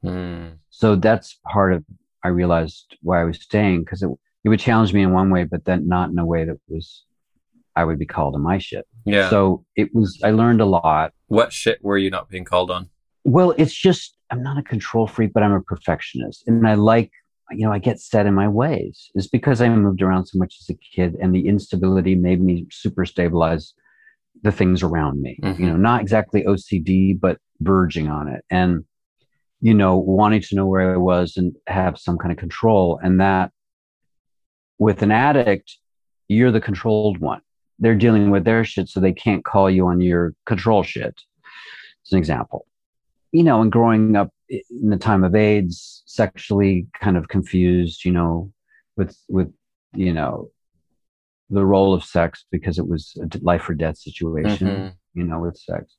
Mm. 0.05 0.59
So 0.71 0.97
that's 0.97 1.39
part 1.51 1.73
of 1.73 1.85
I 2.25 2.29
realized 2.29 2.97
why 3.03 3.20
I 3.20 3.25
was 3.25 3.41
staying 3.41 3.81
because 3.81 4.03
it 4.03 4.11
it 4.45 4.49
would 4.49 4.61
challenge 4.61 4.93
me 4.93 5.03
in 5.03 5.12
one 5.12 5.31
way, 5.31 5.45
but 5.45 5.64
then 5.64 5.87
not 5.87 6.11
in 6.11 6.18
a 6.18 6.27
way 6.27 6.45
that 6.45 6.57
was 6.68 7.05
I 7.77 7.85
would 7.85 7.99
be 7.99 8.07
called 8.07 8.35
on 8.35 8.43
my 8.43 8.59
shit. 8.59 8.87
Yeah. 9.05 9.31
So 9.31 9.64
it 9.77 9.95
was 9.95 10.20
I 10.23 10.31
learned 10.31 10.61
a 10.61 10.66
lot. 10.66 11.12
what 11.29 11.53
shit 11.53 11.79
were 11.83 11.97
you 11.99 12.11
not 12.11 12.29
being 12.29 12.45
called 12.45 12.70
on? 12.70 12.89
Well, 13.25 13.53
it's 13.57 13.75
just 13.75 14.16
I'm 14.31 14.43
not 14.43 14.59
a 14.59 14.62
control 14.62 15.07
freak, 15.07 15.33
but 15.33 15.43
I'm 15.43 15.53
a 15.53 15.61
perfectionist, 15.62 16.45
and 16.47 16.66
I 16.66 16.75
like 16.75 17.11
you 17.51 17.64
know 17.66 17.73
I 17.73 17.79
get 17.79 18.01
set 18.01 18.27
in 18.27 18.35
my 18.35 18.49
ways. 18.49 19.11
It's 19.14 19.29
because 19.29 19.61
I 19.61 19.68
moved 19.68 20.03
around 20.03 20.27
so 20.27 20.39
much 20.39 20.57
as 20.61 20.68
a 20.75 20.79
kid, 20.95 21.16
and 21.20 21.35
the 21.35 21.47
instability 21.47 22.14
made 22.14 22.41
me 22.43 22.66
super 22.70 23.05
stabilize 23.05 23.75
the 24.43 24.51
things 24.53 24.83
around 24.83 25.20
me. 25.20 25.39
Mhm. 25.43 25.59
You 25.61 25.66
know, 25.66 25.77
not 25.77 26.01
exactly 26.01 26.43
OCD, 26.45 27.12
but 27.20 27.39
verging 27.61 28.09
on 28.09 28.27
it, 28.29 28.45
and 28.51 28.85
you 29.63 29.73
know, 29.73 29.97
wanting 29.97 30.43
to 30.43 30.55
know 30.57 30.67
where 30.67 30.93
I 30.93 30.97
was 30.99 31.37
and 31.39 31.55
have 31.69 31.97
some 31.99 32.19
kind 32.19 32.33
of 32.33 32.37
control, 32.39 33.01
and 33.03 33.21
that 33.21 33.51
with 34.79 35.03
an 35.03 35.13
addict, 35.13 35.79
you're 36.29 36.51
the 36.51 36.61
controlled 36.61 37.19
one. 37.19 37.41
They're 37.79 37.95
dealing 37.95 38.31
with 38.31 38.45
their 38.45 38.65
shit, 38.65 38.89
so 38.89 39.01
they 39.01 39.13
can't 39.13 39.45
call 39.45 39.71
you 39.71 39.87
on 39.87 40.01
your 40.01 40.35
control 40.47 40.83
shit. 40.83 41.15
As 42.05 42.13
an 42.13 42.19
example, 42.19 42.67
you 43.31 43.45
know, 43.45 43.63
and 43.63 43.71
growing 43.71 44.17
up 44.17 44.31
in 44.49 44.91
the 44.91 44.97
time 44.99 45.23
of 45.25 45.35
AIDS, 45.35 46.03
sexually 46.07 46.89
kind 47.01 47.17
of 47.17 47.29
confused, 47.29 48.05
you 48.05 48.11
know, 48.13 48.53
with 48.97 49.17
with 49.29 49.53
you 49.95 50.13
know 50.13 50.51
the 51.51 51.65
role 51.65 51.95
of 51.95 52.03
sex 52.03 52.45
because 52.51 52.79
it 52.79 52.89
was 52.89 53.17
a 53.21 53.29
life 53.43 53.69
or 53.69 53.75
death 53.75 53.99
situation, 53.99 54.69
Mhm. 54.69 54.93
you 55.15 55.23
know, 55.25 55.39
with 55.41 55.57
sex. 55.57 55.97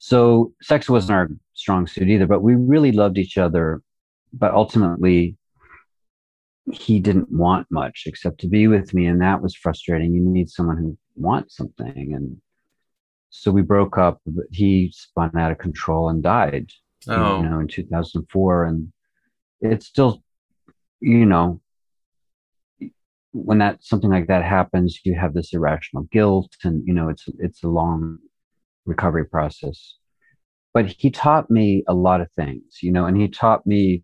So 0.00 0.54
sex 0.62 0.88
wasn't 0.88 1.12
our 1.12 1.28
strong 1.54 1.86
suit 1.86 2.08
either, 2.08 2.26
but 2.26 2.42
we 2.42 2.54
really 2.56 2.90
loved 2.90 3.18
each 3.18 3.38
other. 3.38 3.82
But 4.32 4.52
ultimately, 4.54 5.36
he 6.72 7.00
didn't 7.00 7.30
want 7.30 7.66
much 7.70 8.04
except 8.06 8.40
to 8.40 8.48
be 8.48 8.66
with 8.66 8.94
me, 8.94 9.06
and 9.06 9.20
that 9.20 9.42
was 9.42 9.54
frustrating. 9.54 10.14
You 10.14 10.22
need 10.22 10.48
someone 10.48 10.78
who 10.78 10.96
wants 11.16 11.56
something, 11.56 12.14
and 12.14 12.38
so 13.28 13.52
we 13.52 13.62
broke 13.62 13.98
up. 13.98 14.20
But 14.26 14.46
he 14.50 14.90
spun 14.94 15.36
out 15.36 15.52
of 15.52 15.58
control 15.58 16.08
and 16.08 16.22
died 16.22 16.70
Oh. 17.08 17.42
you 17.42 17.48
know, 17.48 17.60
in 17.60 17.68
2004. 17.68 18.64
And 18.64 18.92
it's 19.60 19.86
still, 19.86 20.22
you 21.00 21.24
know, 21.24 21.60
when 23.32 23.58
that 23.58 23.82
something 23.84 24.10
like 24.10 24.26
that 24.26 24.44
happens, 24.44 25.00
you 25.04 25.14
have 25.14 25.34
this 25.34 25.52
irrational 25.52 26.04
guilt, 26.10 26.50
and 26.64 26.86
you 26.86 26.92
know, 26.92 27.08
it's 27.08 27.26
it's 27.38 27.62
a 27.62 27.68
long 27.68 28.18
recovery 28.86 29.24
process. 29.26 29.96
But 30.72 30.86
he 30.86 31.10
taught 31.10 31.50
me 31.50 31.82
a 31.88 31.94
lot 31.94 32.20
of 32.20 32.28
things, 32.36 32.78
you 32.82 32.92
know, 32.92 33.06
and 33.06 33.20
he 33.20 33.28
taught 33.28 33.66
me, 33.66 34.02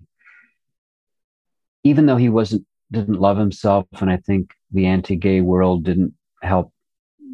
even 1.84 2.06
though 2.06 2.16
he 2.16 2.28
wasn't 2.28 2.66
didn't 2.92 3.20
love 3.20 3.36
himself, 3.36 3.86
and 4.00 4.10
I 4.10 4.16
think 4.18 4.50
the 4.72 4.86
anti-gay 4.86 5.40
world 5.40 5.84
didn't 5.84 6.14
help 6.42 6.72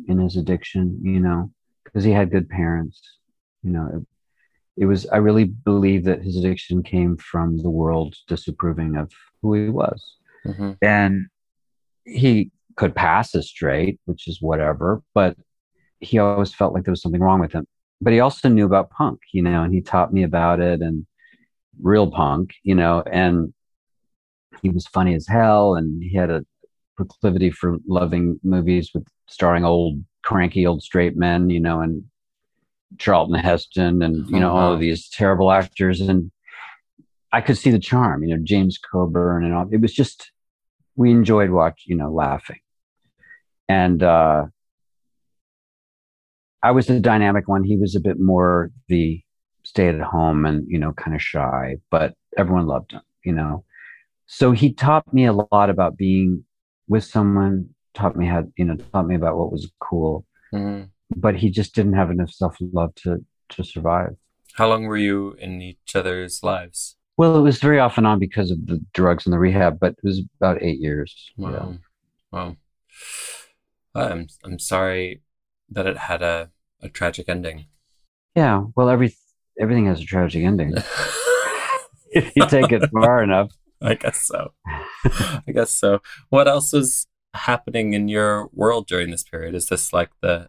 in 0.08 0.18
his 0.18 0.36
addiction, 0.36 0.98
you 1.02 1.20
know, 1.20 1.50
because 1.84 2.04
he 2.04 2.10
had 2.10 2.30
good 2.30 2.48
parents, 2.48 3.00
you 3.62 3.70
know, 3.70 3.88
it, 3.94 4.82
it 4.82 4.86
was 4.86 5.06
i 5.08 5.16
really 5.18 5.44
believe 5.44 6.04
that 6.04 6.22
his 6.22 6.36
addiction 6.38 6.82
came 6.82 7.16
from 7.18 7.58
the 7.58 7.68
world 7.68 8.14
disapproving 8.26 8.96
of 8.96 9.12
who 9.42 9.52
he 9.54 9.68
was 9.68 10.16
Mhm. 10.46 10.78
and 10.80 11.26
he 12.04 12.50
could 12.76 12.94
pass 12.94 13.34
as 13.34 13.46
straight, 13.48 14.00
which 14.06 14.26
is 14.26 14.40
whatever, 14.40 15.02
but 15.14 15.36
he 16.02 16.18
always 16.18 16.52
felt 16.52 16.74
like 16.74 16.84
there 16.84 16.92
was 16.92 17.02
something 17.02 17.20
wrong 17.20 17.40
with 17.40 17.52
him. 17.52 17.66
But 18.00 18.12
he 18.12 18.20
also 18.20 18.48
knew 18.48 18.66
about 18.66 18.90
punk, 18.90 19.20
you 19.32 19.42
know, 19.42 19.62
and 19.62 19.72
he 19.72 19.80
taught 19.80 20.12
me 20.12 20.22
about 20.24 20.60
it 20.60 20.80
and 20.80 21.06
real 21.80 22.10
punk, 22.10 22.54
you 22.64 22.74
know, 22.74 23.02
and 23.10 23.54
he 24.62 24.68
was 24.70 24.86
funny 24.86 25.14
as 25.14 25.26
hell 25.26 25.74
and 25.76 26.02
he 26.02 26.14
had 26.16 26.30
a 26.30 26.44
proclivity 26.96 27.50
for 27.50 27.76
loving 27.86 28.38
movies 28.42 28.90
with 28.94 29.06
starring 29.28 29.64
old 29.64 30.04
cranky 30.22 30.66
old 30.66 30.82
straight 30.82 31.16
men, 31.16 31.48
you 31.50 31.60
know, 31.60 31.80
and 31.80 32.04
Charlton 32.98 33.36
Heston 33.36 34.02
and 34.02 34.28
you 34.28 34.38
know 34.38 34.50
all 34.50 34.64
Uh-huh. 34.66 34.74
of 34.74 34.80
these 34.80 35.08
terrible 35.08 35.50
actors 35.50 36.00
and 36.00 36.30
I 37.32 37.40
could 37.40 37.56
see 37.56 37.70
the 37.70 37.78
charm, 37.78 38.22
you 38.24 38.36
know, 38.36 38.42
James 38.44 38.78
Coburn 38.78 39.44
and 39.44 39.54
all. 39.54 39.66
It 39.72 39.80
was 39.80 39.94
just 39.94 40.30
we 40.96 41.10
enjoyed 41.10 41.50
watch, 41.50 41.84
you 41.86 41.96
know, 41.96 42.10
laughing. 42.12 42.60
And 43.68 44.02
uh 44.02 44.46
I 46.62 46.70
was 46.70 46.86
the 46.86 47.00
dynamic 47.00 47.48
one. 47.48 47.64
He 47.64 47.76
was 47.76 47.94
a 47.96 48.00
bit 48.00 48.20
more 48.20 48.70
the 48.88 49.20
stay 49.64 49.88
at 49.88 50.00
home 50.00 50.44
and, 50.46 50.64
you 50.68 50.78
know, 50.78 50.92
kind 50.92 51.14
of 51.14 51.22
shy, 51.22 51.76
but 51.90 52.14
everyone 52.36 52.66
loved 52.66 52.92
him, 52.92 53.00
you 53.24 53.32
know. 53.32 53.64
So 54.26 54.52
he 54.52 54.72
taught 54.72 55.12
me 55.12 55.24
a 55.26 55.32
lot 55.32 55.70
about 55.70 55.96
being 55.96 56.44
with 56.88 57.04
someone, 57.04 57.68
taught 57.94 58.16
me 58.16 58.26
how, 58.26 58.44
you 58.56 58.64
know, 58.64 58.76
taught 58.92 59.06
me 59.06 59.14
about 59.14 59.36
what 59.36 59.52
was 59.52 59.70
cool, 59.80 60.24
Mhm. 60.52 60.88
but 61.16 61.36
he 61.36 61.50
just 61.50 61.74
didn't 61.74 61.92
have 61.94 62.10
enough 62.10 62.30
self 62.30 62.56
love 62.60 62.94
to 62.96 63.24
to 63.50 63.62
survive. 63.64 64.16
How 64.54 64.68
long 64.68 64.84
were 64.84 64.96
you 64.96 65.32
in 65.34 65.60
each 65.60 65.94
other's 65.94 66.42
lives? 66.42 66.96
Well, 67.18 67.36
it 67.36 67.42
was 67.42 67.58
very 67.60 67.78
off 67.78 67.98
and 67.98 68.06
on 68.06 68.18
because 68.18 68.50
of 68.50 68.66
the 68.66 68.82
drugs 68.94 69.26
and 69.26 69.32
the 69.32 69.38
rehab, 69.38 69.78
but 69.78 69.92
it 69.92 70.04
was 70.04 70.22
about 70.40 70.62
eight 70.62 70.80
years. 70.80 71.30
Wow. 71.36 71.50
Yeah. 71.50 71.76
Wow. 72.32 72.56
I'm 73.94 74.26
I'm 74.44 74.58
sorry 74.58 75.20
that 75.74 75.86
it 75.86 75.96
had 75.96 76.22
a, 76.22 76.50
a 76.80 76.88
tragic 76.88 77.28
ending. 77.28 77.66
Yeah. 78.34 78.64
Well, 78.76 78.88
every 78.88 79.14
everything 79.60 79.86
has 79.86 80.00
a 80.00 80.04
tragic 80.04 80.42
ending 80.44 80.74
if 82.12 82.32
you 82.36 82.46
take 82.46 82.72
it 82.72 82.90
far 82.90 83.22
enough. 83.22 83.50
I 83.80 83.94
guess 83.94 84.26
so. 84.26 84.52
I 85.04 85.52
guess 85.52 85.72
so. 85.72 86.00
What 86.28 86.46
else 86.46 86.72
was 86.72 87.08
happening 87.34 87.94
in 87.94 88.08
your 88.08 88.48
world 88.52 88.86
during 88.86 89.10
this 89.10 89.24
period? 89.24 89.54
Is 89.54 89.66
this 89.66 89.92
like 89.92 90.10
the 90.20 90.48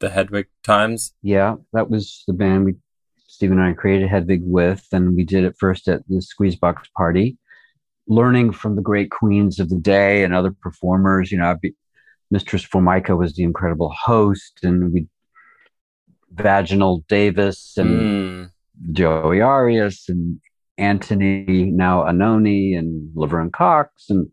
the 0.00 0.10
Hedwig 0.10 0.46
times? 0.62 1.14
Yeah, 1.22 1.56
that 1.72 1.90
was 1.90 2.24
the 2.26 2.34
band 2.34 2.66
we 2.66 2.76
Steve 3.26 3.52
and 3.52 3.60
I 3.60 3.72
created 3.72 4.08
Hedwig 4.08 4.42
with, 4.44 4.86
and 4.92 5.14
we 5.14 5.24
did 5.24 5.44
it 5.44 5.56
first 5.58 5.88
at 5.88 6.02
the 6.08 6.16
Squeezebox 6.16 6.92
party, 6.96 7.38
learning 8.06 8.52
from 8.52 8.74
the 8.74 8.82
great 8.82 9.10
queens 9.10 9.60
of 9.60 9.68
the 9.68 9.78
day 9.78 10.24
and 10.24 10.34
other 10.34 10.50
performers. 10.50 11.30
You 11.30 11.38
know, 11.38 11.50
I'd 11.50 11.60
be, 11.60 11.74
Mistress 12.30 12.62
Formica 12.64 13.16
was 13.16 13.34
the 13.34 13.42
incredible 13.42 13.92
host, 14.04 14.60
and 14.62 14.92
we 14.92 15.06
Vaginal 16.32 17.04
Davis 17.08 17.74
and 17.76 17.88
Mm. 17.90 18.50
Joey 18.92 19.40
Arias 19.40 20.04
and 20.08 20.40
Anthony 20.76 21.70
now 21.72 22.04
Anohni 22.04 22.78
and 22.78 23.10
Laverne 23.16 23.50
Cox 23.50 24.08
and 24.10 24.28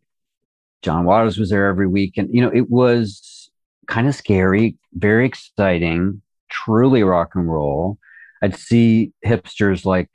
John 0.83 1.05
Waters 1.05 1.39
was 1.39 1.49
there 1.49 1.67
every 1.67 1.87
week. 1.87 2.13
And, 2.17 2.29
you 2.31 2.41
know, 2.41 2.51
it 2.53 2.69
was 2.69 3.49
kind 3.87 4.07
of 4.07 4.13
scary, 4.13 4.77
very 4.93 5.25
exciting, 5.25 6.21
truly 6.49 7.01
rock 7.01 7.31
and 7.33 7.51
roll. 7.51 7.97
I'd 8.43 8.55
see 8.55 9.11
hipsters 9.25 9.85
like 9.85 10.09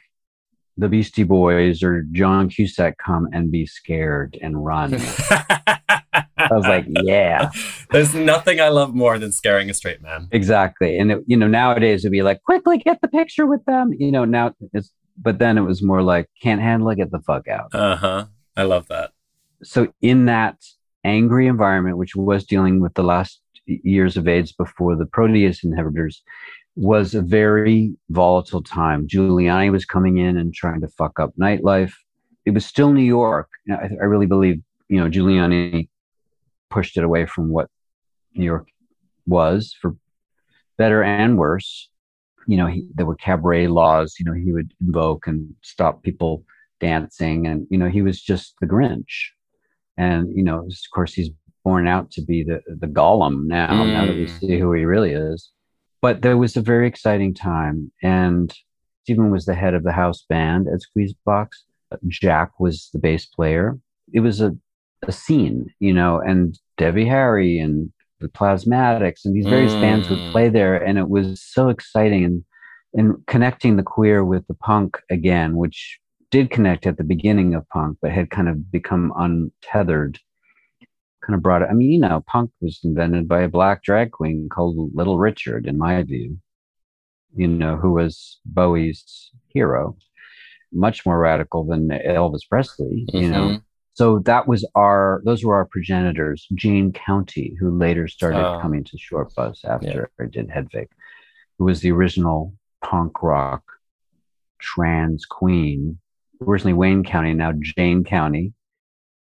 the 0.76 0.88
Beastie 0.88 1.24
Boys 1.24 1.82
or 1.82 2.04
John 2.12 2.48
Cusack 2.48 2.98
come 3.04 3.28
and 3.32 3.50
be 3.50 3.66
scared 3.66 4.38
and 4.40 4.64
run. 4.64 4.96
I 6.50 6.56
was 6.56 6.66
like, 6.66 6.86
yeah, 6.88 7.50
There's 7.90 8.14
nothing 8.14 8.60
I 8.60 8.68
love 8.68 8.94
more 8.94 9.18
than 9.18 9.32
scaring 9.32 9.70
a 9.70 9.74
straight 9.74 10.02
man. 10.02 10.28
exactly. 10.32 10.98
And, 10.98 11.12
it, 11.12 11.24
you 11.26 11.36
know, 11.36 11.48
nowadays 11.48 12.04
it'd 12.04 12.12
be 12.12 12.22
like, 12.22 12.42
quickly 12.42 12.78
get 12.78 13.00
the 13.00 13.08
picture 13.08 13.46
with 13.46 13.64
them. 13.64 13.92
You 13.98 14.10
know, 14.12 14.24
now 14.24 14.54
it's, 14.72 14.92
but 15.20 15.38
then 15.38 15.58
it 15.58 15.62
was 15.62 15.82
more 15.82 16.02
like, 16.02 16.28
can't 16.42 16.60
handle 16.60 16.88
it, 16.90 16.96
get 16.96 17.10
the 17.10 17.20
fuck 17.20 17.46
out. 17.48 17.74
Uh 17.74 17.96
huh. 17.96 18.24
I 18.56 18.62
love 18.64 18.88
that. 18.88 19.12
so 19.62 19.92
in 20.00 20.26
that 20.26 20.56
angry 21.04 21.46
environment, 21.46 21.96
which 21.98 22.14
was 22.16 22.44
dealing 22.44 22.80
with 22.80 22.94
the 22.94 23.02
last 23.02 23.40
years 23.66 24.16
of 24.16 24.26
AIDS 24.26 24.52
before 24.52 24.96
the 24.96 25.04
protease 25.04 25.64
inhibitors, 25.64 26.16
was 26.76 27.14
a 27.14 27.20
very 27.22 27.94
volatile 28.08 28.62
time. 28.62 29.06
Giuliani 29.06 29.70
was 29.70 29.84
coming 29.84 30.18
in 30.18 30.36
and 30.38 30.54
trying 30.54 30.80
to 30.80 30.88
fuck 30.88 31.18
up 31.20 31.32
nightlife. 31.38 31.92
It 32.46 32.52
was 32.52 32.64
still 32.64 32.92
New 32.92 33.02
York. 33.04 33.48
I, 33.70 33.90
I 34.00 34.04
really 34.04 34.26
believe, 34.26 34.62
you 34.88 34.98
know, 34.98 35.10
Giuliani 35.10 35.88
pushed 36.70 36.96
it 36.96 37.04
away 37.04 37.26
from 37.26 37.48
what 37.48 37.68
New 38.34 38.44
York 38.44 38.68
was 39.26 39.74
for 39.80 39.96
better 40.78 41.02
and 41.02 41.36
worse. 41.38 41.90
You 42.46 42.56
know, 42.56 42.66
he, 42.66 42.86
there 42.94 43.06
were 43.06 43.16
cabaret 43.16 43.66
laws, 43.68 44.16
you 44.18 44.24
know, 44.24 44.32
he 44.32 44.52
would 44.52 44.72
invoke 44.80 45.26
and 45.26 45.54
stop 45.62 46.02
people 46.02 46.44
dancing. 46.80 47.46
And, 47.46 47.66
you 47.70 47.78
know, 47.78 47.88
he 47.88 48.02
was 48.02 48.20
just 48.20 48.54
the 48.60 48.66
Grinch 48.66 49.30
and 50.00 50.34
you 50.34 50.42
know, 50.42 50.60
of 50.60 50.72
course, 50.94 51.12
he's 51.12 51.30
born 51.62 51.86
out 51.86 52.10
to 52.12 52.22
be 52.22 52.42
the 52.42 52.62
the 52.66 52.86
Gollum 52.86 53.44
now. 53.46 53.84
Now 53.84 54.06
that 54.06 54.16
we 54.16 54.24
Mm. 54.24 54.40
see 54.40 54.58
who 54.58 54.72
he 54.72 54.84
really 54.84 55.12
is, 55.12 55.50
but 56.00 56.22
there 56.22 56.38
was 56.38 56.56
a 56.56 56.62
very 56.62 56.86
exciting 56.88 57.34
time, 57.34 57.92
and 58.02 58.52
Stephen 59.02 59.30
was 59.30 59.44
the 59.44 59.54
head 59.54 59.74
of 59.74 59.82
the 59.82 59.92
house 59.92 60.24
band 60.28 60.68
at 60.68 60.80
Squeezebox. 60.80 61.48
Jack 62.08 62.58
was 62.58 62.88
the 62.92 62.98
bass 62.98 63.26
player. 63.26 63.78
It 64.12 64.20
was 64.20 64.40
a 64.40 64.56
a 65.02 65.12
scene, 65.12 65.66
you 65.80 65.92
know, 65.92 66.20
and 66.20 66.58
Debbie 66.76 67.06
Harry 67.06 67.58
and 67.58 67.90
the 68.20 68.28
Plasmatics 68.28 69.24
and 69.24 69.34
these 69.34 69.46
various 69.46 69.72
bands 69.80 70.08
would 70.10 70.18
Mm. 70.18 70.32
play 70.32 70.48
there, 70.50 70.76
and 70.76 70.98
it 70.98 71.08
was 71.08 71.40
so 71.42 71.68
exciting 71.68 72.24
and 72.24 72.44
and 72.92 73.24
connecting 73.28 73.76
the 73.76 73.84
queer 73.84 74.24
with 74.24 74.44
the 74.48 74.54
punk 74.54 74.98
again, 75.10 75.54
which 75.56 76.00
did 76.32 76.50
connect 76.50 76.88
at 76.88 76.96
the 76.96 77.04
beginning 77.04 77.54
of 77.54 77.68
punk, 77.68 77.96
but 78.02 78.10
had 78.10 78.30
kind 78.30 78.48
of 78.48 78.72
become 78.72 79.12
untethered. 79.16 80.18
Kind 81.24 81.36
of 81.36 81.40
brought 81.42 81.62
it. 81.62 81.68
I 81.70 81.72
mean, 81.74 81.92
you 81.92 82.00
know, 82.00 82.24
punk 82.26 82.50
was 82.60 82.80
invented 82.82 83.28
by 83.28 83.42
a 83.42 83.48
black 83.48 83.84
drag 83.84 84.10
queen 84.10 84.48
called 84.48 84.92
Little 84.92 85.18
Richard, 85.20 85.68
in 85.68 85.78
my 85.78 86.02
view. 86.02 86.38
You 87.36 87.46
know, 87.46 87.76
who 87.76 87.92
was 87.92 88.40
Bowie's 88.44 89.30
hero, 89.54 89.96
much 90.72 91.06
more 91.06 91.20
radical 91.20 91.62
than 91.64 91.90
Elvis 91.90 92.48
Presley. 92.48 93.06
You 93.12 93.30
know, 93.30 93.48
Mhm. 93.50 93.62
So 93.94 94.20
that 94.20 94.46
was 94.48 94.66
our; 94.74 95.20
those 95.24 95.44
were 95.44 95.56
our 95.56 95.66
progenitors. 95.66 96.46
Jane 96.54 96.92
County, 96.92 97.56
who 97.58 97.70
later 97.76 98.08
started 98.08 98.38
Oh. 98.46 98.60
coming 98.60 98.84
to 98.84 98.96
Shortbus 98.96 99.64
after 99.64 100.10
I 100.20 100.24
did 100.26 100.50
Hedwig, 100.50 100.88
who 101.58 101.64
was 101.64 101.80
the 101.80 101.90
original 101.92 102.54
punk 102.82 103.22
rock 103.22 103.62
trans 104.58 105.24
queen 105.26 105.98
originally 106.46 106.72
Wayne 106.72 107.04
County, 107.04 107.34
now 107.34 107.52
Jane 107.76 108.02
County, 108.04 108.54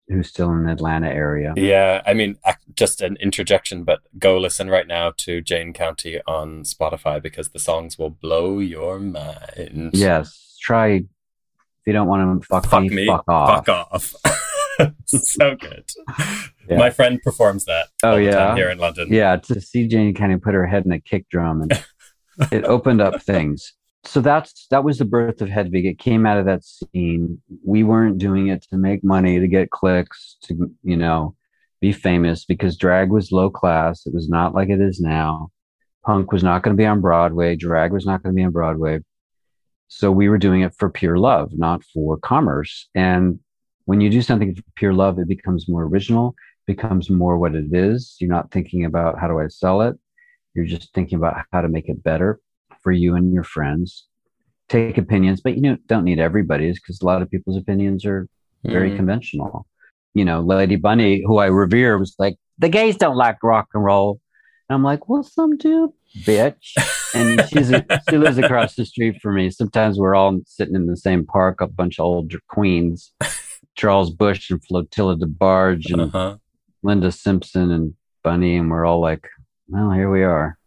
who's 0.07 0.27
still 0.29 0.51
in 0.51 0.65
the 0.65 0.71
Atlanta 0.71 1.09
area. 1.09 1.53
Yeah, 1.57 2.03
I 2.05 2.13
mean, 2.13 2.37
just 2.75 3.01
an 3.01 3.17
interjection, 3.19 3.83
but 3.83 4.01
go 4.19 4.37
listen 4.37 4.69
right 4.69 4.85
now 4.85 5.13
to 5.17 5.41
Jane 5.41 5.73
County 5.73 6.19
on 6.27 6.61
Spotify 6.63 7.19
because 7.21 7.49
the 7.49 7.59
songs 7.59 7.97
will 7.97 8.11
blow 8.11 8.59
your 8.59 8.99
mind. 8.99 9.91
Yes, 9.93 10.55
try 10.61 10.87
if 10.97 11.05
you 11.87 11.93
don't 11.93 12.07
want 12.07 12.41
to 12.43 12.47
fuck, 12.47 12.65
Fuck 12.67 12.83
me, 12.83 12.89
me, 12.89 13.07
fuck 13.07 13.23
off. 13.27 13.65
fuck 13.65 13.69
off. 13.91 14.13
so 15.05 15.55
good. 15.55 15.85
Yeah. 16.69 16.77
My 16.77 16.89
friend 16.89 17.21
performs 17.21 17.65
that. 17.65 17.87
Oh, 18.03 18.11
all 18.11 18.17
the 18.17 18.31
time 18.31 18.33
yeah? 18.33 18.55
here 18.55 18.69
in 18.69 18.77
London. 18.77 19.07
Yeah, 19.11 19.37
to 19.37 19.61
see 19.61 19.87
Jane 19.87 20.13
kind 20.13 20.33
of 20.33 20.41
put 20.41 20.53
her 20.53 20.65
head 20.65 20.85
in 20.85 20.91
a 20.91 20.99
kick 20.99 21.29
drum 21.29 21.61
and 21.61 21.85
it 22.51 22.65
opened 22.65 23.01
up 23.01 23.21
things. 23.21 23.73
So 24.03 24.21
that's 24.21 24.67
that 24.71 24.83
was 24.83 24.99
the 24.99 25.05
birth 25.05 25.41
of 25.41 25.49
Hedwig. 25.49 25.85
It 25.85 25.99
came 25.99 26.25
out 26.25 26.37
of 26.37 26.45
that 26.45 26.63
scene. 26.63 27.41
We 27.65 27.83
weren't 27.83 28.19
doing 28.19 28.47
it 28.47 28.65
to 28.69 28.77
make 28.77 29.03
money, 29.03 29.39
to 29.39 29.47
get 29.47 29.69
clicks, 29.69 30.37
to 30.43 30.71
you 30.83 30.95
know, 30.95 31.35
be 31.81 31.91
famous 31.91 32.45
because 32.45 32.77
drag 32.77 33.11
was 33.11 33.31
low 33.31 33.49
class. 33.49 34.05
It 34.05 34.13
was 34.13 34.29
not 34.29 34.53
like 34.53 34.69
it 34.69 34.81
is 34.81 34.99
now. 34.99 35.49
Punk 36.05 36.31
was 36.31 36.43
not 36.43 36.63
going 36.63 36.75
to 36.75 36.81
be 36.81 36.85
on 36.85 37.01
Broadway. 37.01 37.55
Drag 37.55 37.91
was 37.91 38.05
not 38.05 38.23
going 38.23 38.33
to 38.33 38.39
be 38.39 38.45
on 38.45 38.51
Broadway. 38.51 38.99
So 39.89 40.11
we 40.11 40.29
were 40.29 40.37
doing 40.37 40.61
it 40.61 40.73
for 40.77 40.89
pure 40.89 41.17
love, 41.17 41.51
not 41.53 41.83
for 41.83 42.17
commerce. 42.17 42.89
And 42.95 43.39
when 43.87 44.01
you 44.01 44.09
do 44.09 44.21
something 44.21 44.53
for 44.53 44.61
pure 44.75 44.93
love, 44.93 45.17
it 45.17 45.27
becomes 45.29 45.67
more 45.69 45.83
original, 45.83 46.35
becomes 46.65 47.09
more 47.09 47.37
what 47.37 47.55
it 47.55 47.73
is. 47.73 48.17
You're 48.19 48.29
not 48.29 48.51
thinking 48.51 48.83
about 48.83 49.17
how 49.17 49.27
do 49.27 49.39
I 49.39 49.47
sell 49.47 49.81
it. 49.81 49.95
You're 50.53 50.65
just 50.65 50.93
thinking 50.93 51.17
about 51.17 51.37
how 51.53 51.61
to 51.61 51.69
make 51.69 51.87
it 51.87 52.03
better 52.03 52.39
for 52.81 52.91
you 52.91 53.15
and 53.15 53.33
your 53.33 53.45
friends. 53.45 54.05
Take 54.67 54.97
opinions, 54.97 55.39
but 55.39 55.55
you 55.55 55.61
know, 55.61 55.77
don't 55.87 56.03
need 56.03 56.19
everybody's 56.19 56.79
because 56.79 57.01
a 57.01 57.05
lot 57.05 57.21
of 57.21 57.31
people's 57.31 57.55
opinions 57.55 58.05
are 58.05 58.27
very 58.65 58.91
Mhm. 58.91 58.97
conventional. 58.97 59.65
You 60.13 60.25
know, 60.25 60.41
Lady 60.41 60.75
Bunny, 60.75 61.23
who 61.25 61.37
I 61.37 61.45
revere, 61.45 61.97
was 61.97 62.13
like, 62.19 62.35
the 62.57 62.67
gays 62.69 62.97
don't 62.97 63.15
like 63.15 63.41
rock 63.41 63.67
and 63.73 63.83
roll. 63.83 64.19
And 64.67 64.75
I'm 64.75 64.83
like, 64.83 65.07
well, 65.07 65.23
some 65.23 65.55
do, 65.55 65.93
bitch. 66.23 66.73
And 67.15 67.47
she's 67.47 67.71
a, 67.71 67.85
she 68.09 68.17
lives 68.17 68.37
across 68.37 68.75
the 68.75 68.85
street 68.85 69.21
from 69.21 69.35
me. 69.35 69.49
Sometimes 69.49 69.97
we're 69.97 70.15
all 70.15 70.41
sitting 70.45 70.75
in 70.75 70.87
the 70.87 70.97
same 70.97 71.25
park, 71.25 71.61
a 71.61 71.67
bunch 71.67 71.99
of 71.99 72.03
old 72.05 72.33
queens, 72.49 73.13
Charles 73.77 74.11
Busch 74.11 74.49
and 74.51 74.61
Flotilla 74.65 75.15
DeBarge 75.15 75.91
and 75.93 76.01
Uh-huh. 76.01 76.37
Linda 76.83 77.11
Simpson 77.11 77.71
and 77.71 77.93
Bunny, 78.23 78.57
and 78.57 78.69
we're 78.69 78.85
all 78.85 78.99
like, 78.99 79.27
well, 79.69 79.91
here 79.91 80.11
we 80.11 80.23
are. 80.23 80.57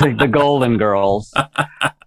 Like 0.00 0.18
the 0.18 0.28
Golden 0.30 0.78
Girls. 0.78 1.32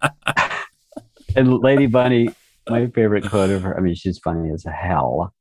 and 1.36 1.58
Lady 1.58 1.86
Bunny, 1.86 2.30
my 2.68 2.86
favorite 2.88 3.28
quote 3.28 3.50
of 3.50 3.62
her, 3.62 3.76
I 3.76 3.80
mean, 3.80 3.94
she's 3.94 4.18
funny 4.18 4.50
as 4.52 4.64
hell, 4.64 5.34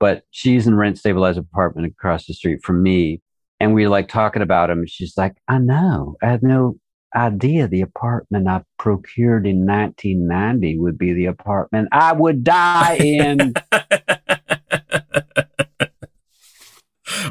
but 0.00 0.24
she's 0.30 0.66
in 0.66 0.74
rent 0.74 0.98
stabilized 0.98 1.38
apartment 1.38 1.86
across 1.86 2.26
the 2.26 2.34
street 2.34 2.60
from 2.64 2.82
me. 2.82 3.20
And 3.60 3.74
we 3.74 3.86
like 3.86 4.08
talking 4.08 4.42
about 4.42 4.70
him. 4.70 4.84
She's 4.86 5.16
like, 5.16 5.36
I 5.46 5.58
know. 5.58 6.16
I 6.22 6.26
had 6.30 6.42
no 6.42 6.76
idea 7.14 7.68
the 7.68 7.80
apartment 7.80 8.48
I 8.48 8.62
procured 8.78 9.46
in 9.46 9.66
1990 9.66 10.78
would 10.78 10.98
be 10.98 11.12
the 11.12 11.26
apartment 11.26 11.88
I 11.92 12.12
would 12.12 12.44
die 12.44 12.96
in. 12.96 13.54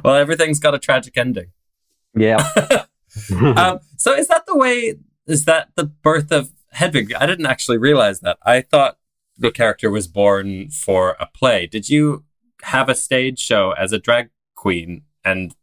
well, 0.03 0.15
everything's 0.15 0.59
got 0.59 0.75
a 0.75 0.79
tragic 0.79 1.17
ending. 1.17 1.51
yeah. 2.15 2.47
um, 3.55 3.79
so 3.97 4.13
is 4.13 4.27
that 4.27 4.45
the 4.47 4.55
way? 4.55 4.95
Is 5.27 5.45
that 5.45 5.69
the 5.75 5.86
birth 5.86 6.32
of 6.32 6.51
Hedwig? 6.71 7.13
I 7.13 7.25
didn't 7.25 7.45
actually 7.45 7.77
realize 7.77 8.21
that. 8.21 8.38
I 8.43 8.61
thought 8.61 8.97
the 9.38 9.51
character 9.51 9.89
was 9.89 10.07
born 10.07 10.69
for 10.69 11.15
a 11.19 11.27
play. 11.27 11.67
Did 11.67 11.89
you 11.89 12.25
have 12.63 12.89
a 12.89 12.95
stage 12.95 13.39
show 13.39 13.71
as 13.71 13.91
a 13.91 13.99
drag 13.99 14.29
queen, 14.55 15.03
and 15.25 15.55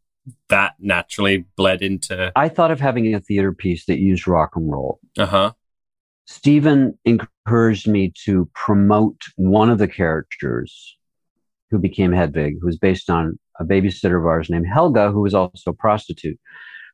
that 0.48 0.74
naturally 0.78 1.44
bled 1.56 1.82
into? 1.82 2.32
I 2.36 2.48
thought 2.48 2.70
of 2.70 2.80
having 2.80 3.14
a 3.14 3.20
theater 3.20 3.52
piece 3.52 3.86
that 3.86 3.98
used 3.98 4.26
rock 4.26 4.56
and 4.56 4.70
roll. 4.70 5.00
Uh 5.16 5.26
huh. 5.26 5.52
Stephen 6.26 6.98
encouraged 7.04 7.88
me 7.88 8.12
to 8.24 8.50
promote 8.54 9.22
one 9.36 9.70
of 9.70 9.78
the 9.78 9.88
characters 9.88 10.96
who 11.70 11.78
became 11.78 12.12
Hedwig, 12.12 12.56
who 12.60 12.66
was 12.66 12.78
based 12.78 13.08
on 13.08 13.38
a 13.58 13.64
babysitter 13.64 14.18
of 14.18 14.26
ours 14.26 14.50
named 14.50 14.66
Helga, 14.72 15.10
who 15.10 15.20
was 15.20 15.34
also 15.34 15.70
a 15.70 15.74
prostitute. 15.74 16.38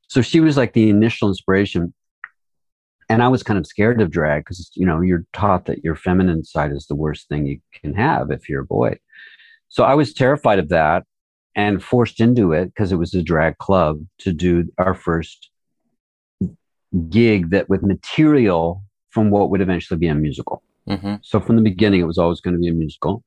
So 0.09 0.23
she 0.23 0.41
was 0.41 0.57
like 0.57 0.73
the 0.73 0.89
initial 0.89 1.29
inspiration. 1.29 1.93
And 3.09 3.23
I 3.23 3.29
was 3.29 3.43
kind 3.43 3.59
of 3.59 3.67
scared 3.67 4.01
of 4.01 4.11
drag 4.11 4.43
because, 4.43 4.71
you 4.75 4.87
know, 4.87 5.01
you're 5.01 5.27
taught 5.33 5.67
that 5.67 5.85
your 5.85 5.95
feminine 5.95 6.45
side 6.45 6.73
is 6.73 6.87
the 6.87 6.95
worst 6.95 7.29
thing 7.29 7.47
you 7.47 7.59
can 7.75 7.95
have 7.95 8.31
if 8.31 8.49
you're 8.49 8.63
a 8.63 8.67
boy. 8.67 8.99
So 9.69 9.85
I 9.85 9.95
was 9.95 10.15
terrified 10.15 10.59
of 10.59 10.69
that 10.69 11.05
and 11.57 11.83
forced 11.83 12.21
into 12.21 12.53
it 12.53 12.67
because 12.67 12.93
it 12.93 12.97
was 12.97 13.15
a 13.15 13.23
drag 13.23 13.59
club 13.59 14.01
to 14.19 14.33
do 14.33 14.71
our 14.79 14.95
first 14.95 15.51
gig 17.09 17.51
that 17.51 17.69
with 17.69 17.83
material 17.83 18.83
from 19.11 19.31
what 19.31 19.51
would 19.51 19.61
eventually 19.61 19.99
be 19.99 20.09
a 20.09 20.15
musical. 20.15 20.63
Mm-hmm. 20.89 21.17
So 21.23 21.41
from 21.41 21.57
the 21.57 21.63
beginning, 21.63 22.01
it 22.01 22.07
was 22.07 22.19
always 22.19 22.41
going 22.41 22.55
to 22.55 22.61
be 22.61 22.69
a 22.69 22.73
musical. 22.75 23.23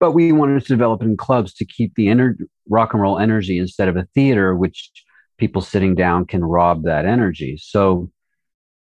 But 0.00 0.12
we 0.12 0.30
wanted 0.32 0.60
to 0.62 0.68
develop 0.68 1.02
it 1.02 1.06
in 1.06 1.16
clubs 1.16 1.54
to 1.54 1.64
keep 1.64 1.94
the 1.94 2.08
inner 2.08 2.36
rock 2.68 2.92
and 2.92 3.02
roll 3.02 3.18
energy 3.18 3.58
instead 3.58 3.88
of 3.88 3.96
a 3.96 4.06
theater, 4.14 4.56
which 4.56 4.90
people 5.38 5.62
sitting 5.62 5.94
down 5.94 6.26
can 6.26 6.44
rob 6.44 6.84
that 6.84 7.04
energy. 7.04 7.56
So 7.60 8.10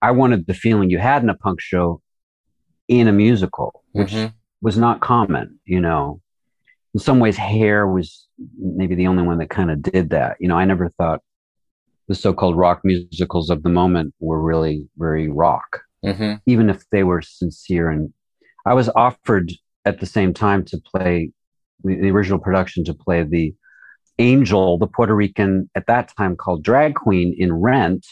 I 0.01 0.12
wanted 0.12 0.47
the 0.47 0.53
feeling 0.53 0.89
you 0.89 0.99
had 0.99 1.24
in 1.24 1.30
a 1.30 1.36
punk 1.36 1.62
show 1.62 2.01
in 2.88 3.07
a 3.07 3.12
musical, 3.12 3.84
which 3.91 4.14
Mhm. 4.14 4.34
was 4.62 4.78
not 4.78 4.99
common, 4.99 5.60
you 5.66 5.82
know. 5.82 6.22
In 6.99 7.03
some 7.05 7.19
ways, 7.19 7.37
hair 7.37 7.87
was 7.87 8.27
maybe 8.59 8.93
the 8.93 9.07
only 9.07 9.23
one 9.23 9.37
that 9.37 9.49
kind 9.49 9.71
of 9.71 9.81
did 9.81 10.09
that. 10.09 10.35
You 10.41 10.49
know, 10.49 10.57
I 10.57 10.65
never 10.65 10.89
thought 10.97 11.21
the 12.09 12.13
so 12.13 12.33
called 12.33 12.57
rock 12.57 12.81
musicals 12.83 13.49
of 13.49 13.63
the 13.63 13.69
moment 13.69 14.13
were 14.19 14.41
really 14.41 14.85
very 14.97 15.29
rock 15.29 15.79
Mm-hmm. 16.05 16.35
even 16.45 16.69
if 16.69 16.89
they 16.89 17.03
were 17.03 17.21
sincere. 17.21 17.89
And 17.89 18.13
I 18.65 18.73
was 18.73 18.89
offered 18.89 19.53
at 19.85 20.01
the 20.01 20.05
same 20.05 20.33
time 20.33 20.65
to 20.65 20.77
play 20.77 21.31
the, 21.85 21.95
the 21.95 22.09
original 22.11 22.39
production 22.39 22.83
to 22.85 22.93
play 22.93 23.23
the 23.23 23.53
angel, 24.17 24.77
the 24.77 24.87
Puerto 24.87 25.15
Rican 25.15 25.69
at 25.75 25.87
that 25.87 26.11
time 26.17 26.35
called 26.35 26.63
drag 26.63 26.95
queen 26.95 27.33
in 27.37 27.53
Rent. 27.53 28.05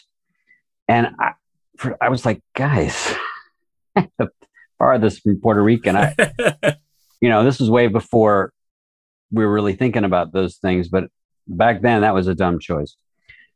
And 0.87 1.07
I, 1.19 1.33
for, 1.77 1.97
I 2.01 2.07
was 2.07 2.25
like, 2.25 2.41
guys, 2.55 3.15
the 3.95 4.29
farthest 4.77 5.23
from 5.23 5.41
Puerto 5.41 5.61
Rican. 5.61 5.97
I, 5.97 6.15
you 7.21 7.29
know, 7.29 7.43
this 7.43 7.59
was 7.59 7.69
way 7.69 7.87
before 7.87 8.53
we 9.31 9.45
were 9.45 9.53
really 9.53 9.75
thinking 9.75 10.03
about 10.03 10.31
those 10.33 10.57
things. 10.57 10.87
But 10.89 11.05
back 11.47 11.81
then, 11.81 12.01
that 12.01 12.13
was 12.13 12.27
a 12.27 12.35
dumb 12.35 12.59
choice. 12.59 12.95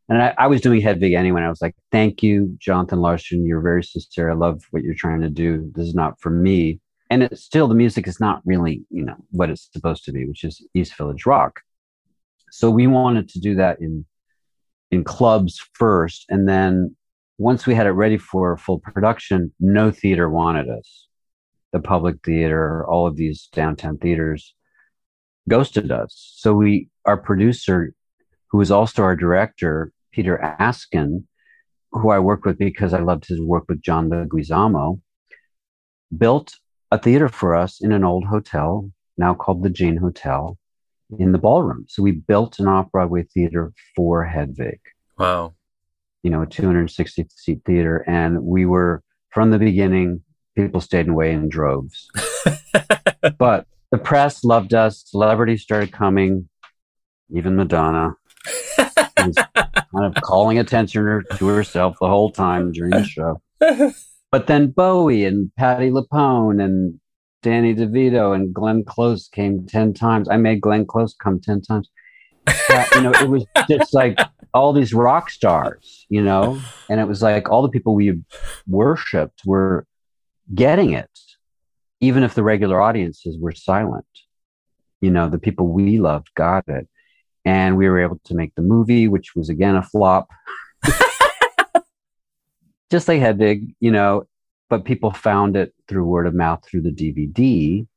And 0.10 0.22
I, 0.22 0.34
I 0.38 0.48
was 0.48 0.62
doing 0.62 0.82
Hedwig 0.82 1.14
anyway. 1.14 1.42
I 1.42 1.50
was 1.50 1.62
like, 1.62 1.76
thank 1.92 2.22
you, 2.22 2.56
Jonathan 2.60 3.00
Larson. 3.00 3.46
You're 3.46 3.62
very 3.62 3.84
sincere. 3.84 4.30
I 4.30 4.34
love 4.34 4.64
what 4.72 4.84
you're 4.84 4.94
trying 4.94 5.22
to 5.22 5.30
do. 5.30 5.72
This 5.74 5.88
is 5.88 5.96
not 5.96 6.20
for 6.20 6.30
me. 6.30 6.80
And 7.10 7.24
it's 7.24 7.44
still, 7.44 7.68
the 7.68 7.76
music 7.76 8.08
is 8.08 8.20
not 8.20 8.42
really, 8.46 8.84
you 8.90 9.04
know, 9.04 9.16
what 9.32 9.50
it's 9.50 9.70
supposed 9.72 10.06
to 10.06 10.12
be, 10.12 10.26
which 10.26 10.44
is 10.44 10.66
East 10.74 10.96
Village 10.96 11.26
rock. 11.26 11.62
So 12.52 12.70
we 12.70 12.88
wanted 12.88 13.30
to 13.30 13.40
do 13.40 13.56
that 13.56 13.80
in 13.80 14.06
in 14.92 15.06
clubs 15.06 15.66
first. 15.74 16.26
And 16.30 16.48
then 16.48 16.96
once 17.38 17.66
we 17.66 17.74
had 17.74 17.88
it 17.88 17.92
ready 17.92 18.18
for 18.18 18.58
full 18.58 18.80
production, 18.80 19.54
no 19.60 19.90
theater 19.90 20.30
wanted 20.30 20.70
us. 20.70 21.08
The 21.72 21.80
public 21.80 22.18
theater, 22.26 22.86
all 22.86 23.08
of 23.08 23.16
these 23.16 23.48
downtown 23.54 23.98
theaters 23.98 24.54
ghosted 25.50 25.92
us. 25.92 26.34
So 26.38 26.54
we, 26.54 26.90
our 27.06 27.18
producer, 27.18 27.94
who 28.50 28.58
was 28.58 28.72
also 28.72 29.04
our 29.04 29.16
director, 29.16 29.92
Peter 30.12 30.56
Askin, 30.60 31.28
who 31.92 32.10
I 32.10 32.20
worked 32.20 32.46
with 32.46 32.58
because 32.58 32.94
I 32.94 33.00
loved 33.00 33.26
his 33.28 33.42
work 33.42 33.66
with 33.68 33.82
John 33.82 34.10
Leguizamo, 34.10 35.02
built 36.18 36.56
a 36.92 36.98
theater 36.98 37.28
for 37.28 37.56
us 37.56 37.82
in 37.82 37.92
an 37.92 38.04
old 38.04 38.26
hotel, 38.26 38.92
now 39.18 39.34
called 39.34 39.64
the 39.64 39.70
Jane 39.70 39.98
Hotel, 39.98 40.58
in 41.20 41.32
the 41.32 41.38
ballroom. 41.38 41.86
So 41.90 42.04
we 42.04 42.12
built 42.12 42.60
an 42.60 42.68
off-Broadway 42.68 43.24
theater 43.34 43.74
for 43.96 44.26
Hedwig 44.26 44.80
Wow. 45.18 45.54
you 46.24 46.32
know, 46.32 46.42
a 46.44 46.48
260 46.48 47.28
seat 47.36 47.62
theater. 47.66 48.04
And 48.08 48.44
we 48.44 48.66
were, 48.66 49.04
from 49.30 49.52
the 49.52 49.60
beginning, 49.60 50.22
people 50.56 50.82
stayed 50.82 51.10
away 51.10 51.32
in 51.32 51.50
droves. 51.50 52.10
but 53.38 53.68
the 53.92 53.98
press 53.98 54.44
loved 54.44 54.74
us, 54.74 55.04
celebrities 55.06 55.62
started 55.62 55.92
coming, 55.92 56.50
even 57.34 57.56
Madonna. 57.56 58.16
Was 59.18 59.36
kind 59.56 60.06
of 60.06 60.16
calling 60.24 60.58
attention 60.58 61.24
to 61.36 61.48
herself 61.48 61.98
the 62.00 62.08
whole 62.08 62.32
time 62.32 62.72
during 62.72 62.92
the 62.92 63.04
show. 63.04 63.42
But 64.32 64.48
then 64.48 64.72
Bowie 64.72 65.26
and 65.26 65.52
Patti 65.58 65.92
LuPone 65.92 66.64
and 66.64 67.00
Danny 67.44 67.76
DeVito 67.76 68.34
and 68.34 68.54
Glenn 68.54 68.84
Close 68.86 69.28
came 69.28 69.66
10 69.68 69.94
times. 69.94 70.30
I 70.30 70.38
made 70.38 70.62
Glenn 70.62 70.86
Close 70.86 71.14
come 71.14 71.42
10 71.42 71.62
times. 71.62 71.90
That, 72.46 72.90
you 72.96 73.02
know, 73.02 73.12
it 73.12 73.30
was 73.30 73.46
just 73.70 73.94
like 73.94 74.18
all 74.54 74.74
these 74.74 74.94
rock 74.94 75.30
stars, 75.30 76.06
you 76.10 76.22
know, 76.22 76.60
and 76.90 77.00
it 77.00 77.08
was 77.08 77.22
like 77.22 77.50
all 77.50 77.62
the 77.62 77.70
people 77.70 77.94
we 77.94 78.20
worshipped 78.68 79.42
were 79.46 79.86
getting 80.54 80.92
it, 80.92 81.10
even 82.02 82.24
if 82.24 82.34
the 82.34 82.44
regular 82.44 82.82
audiences 82.82 83.38
were 83.40 83.54
silent. 83.54 84.06
You 85.00 85.12
know, 85.12 85.30
the 85.30 85.40
people 85.40 85.68
we 85.68 86.00
loved 86.00 86.32
got 86.36 86.68
it. 86.68 86.88
And 87.46 87.78
we 87.78 87.88
were 87.88 88.00
able 88.00 88.20
to 88.26 88.36
make 88.36 88.54
the 88.56 88.62
movie, 88.62 89.08
which 89.08 89.36
was 89.36 89.50
again 89.50 89.76
a 89.76 89.82
flop. 89.82 90.30
Just 92.92 93.08
like 93.08 93.22
Hedwig, 93.22 93.74
you 93.80 93.92
know, 93.92 94.28
but 94.70 94.86
people 94.86 95.12
found 95.12 95.56
it 95.56 95.74
through 95.88 96.06
word 96.06 96.28
of 96.28 96.36
mouth 96.36 96.64
through 96.66 96.82
the 96.82 96.92
DVD. 96.92 97.88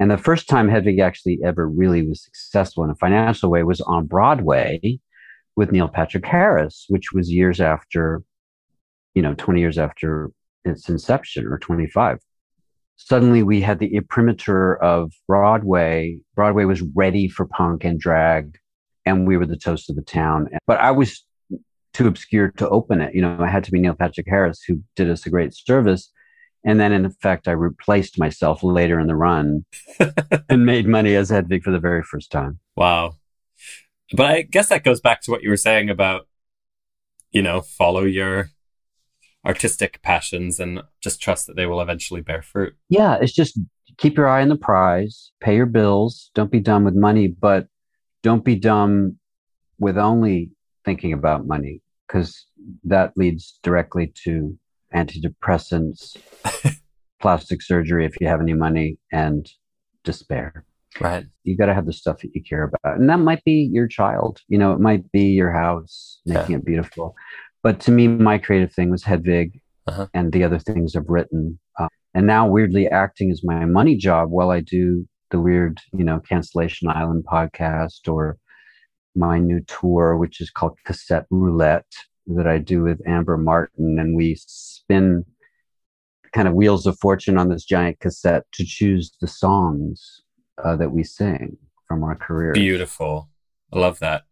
And 0.00 0.10
the 0.10 0.18
first 0.18 0.48
time 0.48 0.68
Hedwig 0.68 0.98
actually 0.98 1.40
ever 1.44 1.68
really 1.68 2.06
was 2.06 2.24
successful 2.24 2.84
in 2.84 2.90
a 2.90 2.94
financial 2.94 3.50
way 3.50 3.62
was 3.62 3.80
on 3.80 4.06
Broadway 4.06 5.00
with 5.56 5.72
Neil 5.72 5.88
Patrick 5.88 6.24
Harris, 6.24 6.86
which 6.88 7.12
was 7.12 7.32
years 7.32 7.60
after, 7.60 8.22
you 9.14 9.22
know, 9.22 9.34
20 9.34 9.60
years 9.60 9.78
after 9.78 10.30
its 10.64 10.88
inception 10.88 11.46
or 11.46 11.58
25. 11.58 12.20
Suddenly 12.98 13.42
we 13.42 13.60
had 13.60 13.78
the 13.78 13.94
imprimatur 13.94 14.76
of 14.82 15.12
Broadway. 15.26 16.18
Broadway 16.34 16.64
was 16.64 16.82
ready 16.94 17.28
for 17.28 17.46
punk 17.46 17.84
and 17.84 17.98
drag, 17.98 18.58
and 19.06 19.26
we 19.26 19.36
were 19.36 19.46
the 19.46 19.56
toast 19.56 19.88
of 19.88 19.96
the 19.96 20.02
town. 20.02 20.48
But 20.66 20.80
I 20.80 20.90
was 20.90 21.24
too 21.94 22.08
obscure 22.08 22.50
to 22.58 22.68
open 22.68 23.00
it. 23.00 23.14
You 23.14 23.22
know, 23.22 23.38
I 23.40 23.48
had 23.48 23.64
to 23.64 23.70
be 23.70 23.80
Neil 23.80 23.94
Patrick 23.94 24.26
Harris, 24.28 24.62
who 24.66 24.82
did 24.96 25.08
us 25.08 25.24
a 25.24 25.30
great 25.30 25.54
service. 25.54 26.10
And 26.64 26.80
then, 26.80 26.92
in 26.92 27.06
effect, 27.06 27.46
I 27.46 27.52
replaced 27.52 28.18
myself 28.18 28.64
later 28.64 28.98
in 28.98 29.06
the 29.06 29.14
run 29.14 29.64
and 30.48 30.66
made 30.66 30.88
money 30.88 31.14
as 31.14 31.30
Hedwig 31.30 31.62
for 31.62 31.70
the 31.70 31.78
very 31.78 32.02
first 32.02 32.32
time. 32.32 32.58
Wow. 32.76 33.14
But 34.12 34.26
I 34.26 34.42
guess 34.42 34.70
that 34.70 34.84
goes 34.84 35.00
back 35.00 35.22
to 35.22 35.30
what 35.30 35.42
you 35.42 35.50
were 35.50 35.56
saying 35.56 35.88
about, 35.88 36.26
you 37.30 37.42
know, 37.42 37.60
follow 37.60 38.02
your 38.02 38.50
artistic 39.46 40.02
passions 40.02 40.58
and 40.58 40.82
just 41.00 41.20
trust 41.20 41.46
that 41.46 41.56
they 41.56 41.66
will 41.66 41.80
eventually 41.80 42.20
bear 42.20 42.42
fruit. 42.42 42.74
Yeah, 42.88 43.18
it's 43.20 43.32
just 43.32 43.58
keep 43.96 44.16
your 44.16 44.28
eye 44.28 44.42
on 44.42 44.48
the 44.48 44.56
prize, 44.56 45.32
pay 45.40 45.56
your 45.56 45.66
bills, 45.66 46.30
don't 46.34 46.50
be 46.50 46.60
dumb 46.60 46.84
with 46.84 46.94
money, 46.94 47.28
but 47.28 47.66
don't 48.22 48.44
be 48.44 48.56
dumb 48.56 49.16
with 49.78 49.96
only 49.96 50.50
thinking 50.84 51.12
about 51.12 51.46
money 51.46 51.82
because 52.06 52.46
that 52.84 53.12
leads 53.16 53.58
directly 53.62 54.12
to 54.24 54.58
antidepressants, 54.94 56.16
plastic 57.20 57.62
surgery 57.62 58.06
if 58.06 58.14
you 58.20 58.26
have 58.26 58.40
any 58.40 58.54
money, 58.54 58.98
and 59.12 59.50
despair. 60.04 60.64
Right. 61.00 61.26
You 61.44 61.56
got 61.56 61.66
to 61.66 61.74
have 61.74 61.86
the 61.86 61.92
stuff 61.92 62.20
that 62.22 62.30
you 62.34 62.42
care 62.42 62.64
about. 62.64 62.98
And 62.98 63.08
that 63.10 63.18
might 63.18 63.44
be 63.44 63.68
your 63.70 63.86
child, 63.86 64.40
you 64.48 64.58
know, 64.58 64.72
it 64.72 64.80
might 64.80 65.10
be 65.12 65.24
your 65.24 65.52
house, 65.52 66.20
making 66.24 66.52
yeah. 66.52 66.56
it 66.58 66.64
beautiful. 66.64 67.14
But 67.62 67.80
to 67.80 67.90
me, 67.90 68.08
my 68.08 68.38
creative 68.38 68.72
thing 68.72 68.90
was 68.90 69.04
Hedwig, 69.04 69.60
uh-huh. 69.86 70.06
and 70.14 70.32
the 70.32 70.44
other 70.44 70.58
things 70.58 70.94
I've 70.94 71.08
written. 71.08 71.58
Uh, 71.78 71.88
and 72.14 72.26
now, 72.26 72.46
weirdly, 72.46 72.88
acting 72.88 73.30
is 73.30 73.42
my 73.44 73.64
money 73.64 73.96
job 73.96 74.30
while 74.30 74.50
I 74.50 74.60
do 74.60 75.08
the 75.30 75.40
weird, 75.40 75.80
you 75.92 76.04
know, 76.04 76.20
Cancellation 76.20 76.88
Island 76.88 77.24
podcast 77.30 78.08
or 78.08 78.38
my 79.14 79.38
new 79.38 79.60
tour, 79.66 80.16
which 80.16 80.40
is 80.40 80.50
called 80.50 80.78
Cassette 80.84 81.26
Roulette, 81.30 81.92
that 82.28 82.46
I 82.46 82.58
do 82.58 82.82
with 82.82 83.00
Amber 83.06 83.36
Martin. 83.36 83.98
And 83.98 84.16
we 84.16 84.36
spin 84.38 85.24
kind 86.32 86.48
of 86.48 86.54
wheels 86.54 86.86
of 86.86 86.98
fortune 86.98 87.38
on 87.38 87.48
this 87.48 87.64
giant 87.64 88.00
cassette 88.00 88.44
to 88.52 88.64
choose 88.64 89.12
the 89.20 89.26
songs 89.26 90.22
uh, 90.62 90.76
that 90.76 90.90
we 90.90 91.02
sing 91.02 91.56
from 91.86 92.04
our 92.04 92.14
career. 92.14 92.52
Beautiful. 92.52 93.28
I 93.72 93.78
love 93.78 93.98
that. 94.00 94.22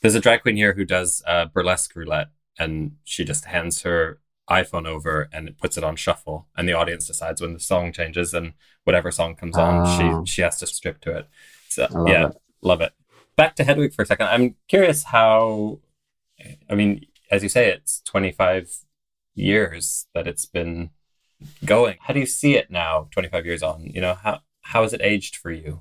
There's 0.00 0.14
a 0.14 0.20
drag 0.20 0.42
queen 0.42 0.56
here 0.56 0.74
who 0.74 0.84
does 0.84 1.22
uh, 1.26 1.46
burlesque 1.46 1.94
roulette, 1.94 2.28
and 2.60 2.92
she 3.04 3.24
just 3.24 3.46
hands 3.46 3.82
her 3.82 4.20
iPhone 4.48 4.86
over 4.86 5.28
and 5.32 5.48
it 5.48 5.58
puts 5.58 5.78
it 5.78 5.84
on 5.84 5.96
shuffle, 5.96 6.46
and 6.56 6.68
the 6.68 6.74
audience 6.74 7.06
decides 7.06 7.40
when 7.40 7.54
the 7.54 7.60
song 7.60 7.92
changes, 7.92 8.34
and 8.34 8.52
whatever 8.84 9.10
song 9.10 9.34
comes 9.34 9.56
on, 9.56 9.86
she 9.98 10.04
ah. 10.04 10.24
she 10.24 10.42
has 10.42 10.58
to 10.58 10.66
strip 10.66 11.00
to 11.00 11.16
it. 11.16 11.28
So 11.68 11.88
love 11.90 12.08
yeah, 12.08 12.26
it. 12.28 12.36
love 12.60 12.80
it. 12.80 12.92
Back 13.36 13.56
to 13.56 13.64
Hedwig 13.64 13.94
for 13.94 14.02
a 14.02 14.06
second. 14.06 14.26
I'm 14.26 14.56
curious 14.68 15.04
how. 15.04 15.80
I 16.68 16.74
mean, 16.74 17.06
as 17.30 17.42
you 17.42 17.50
say, 17.50 17.70
it's 17.70 18.00
25 18.02 18.84
years 19.34 20.06
that 20.14 20.26
it's 20.26 20.46
been 20.46 20.90
going. 21.64 21.96
How 22.00 22.14
do 22.14 22.20
you 22.20 22.26
see 22.26 22.56
it 22.56 22.70
now, 22.70 23.08
25 23.12 23.46
years 23.46 23.62
on? 23.62 23.86
You 23.86 24.00
know, 24.00 24.14
how 24.14 24.40
how 24.62 24.82
has 24.82 24.92
it 24.92 25.00
aged 25.02 25.36
for 25.36 25.50
you? 25.50 25.80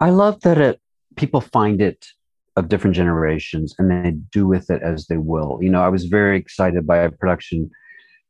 I 0.00 0.10
love 0.10 0.40
that 0.40 0.58
it 0.58 0.80
people 1.16 1.40
find 1.40 1.80
it 1.80 2.12
of 2.56 2.68
different 2.68 2.94
generations 2.94 3.74
and 3.78 3.90
they 3.90 4.12
do 4.32 4.46
with 4.46 4.70
it 4.70 4.82
as 4.82 5.06
they 5.06 5.16
will. 5.16 5.58
You 5.60 5.70
know, 5.70 5.82
I 5.82 5.88
was 5.88 6.04
very 6.04 6.38
excited 6.38 6.86
by 6.86 6.98
a 6.98 7.10
production 7.10 7.70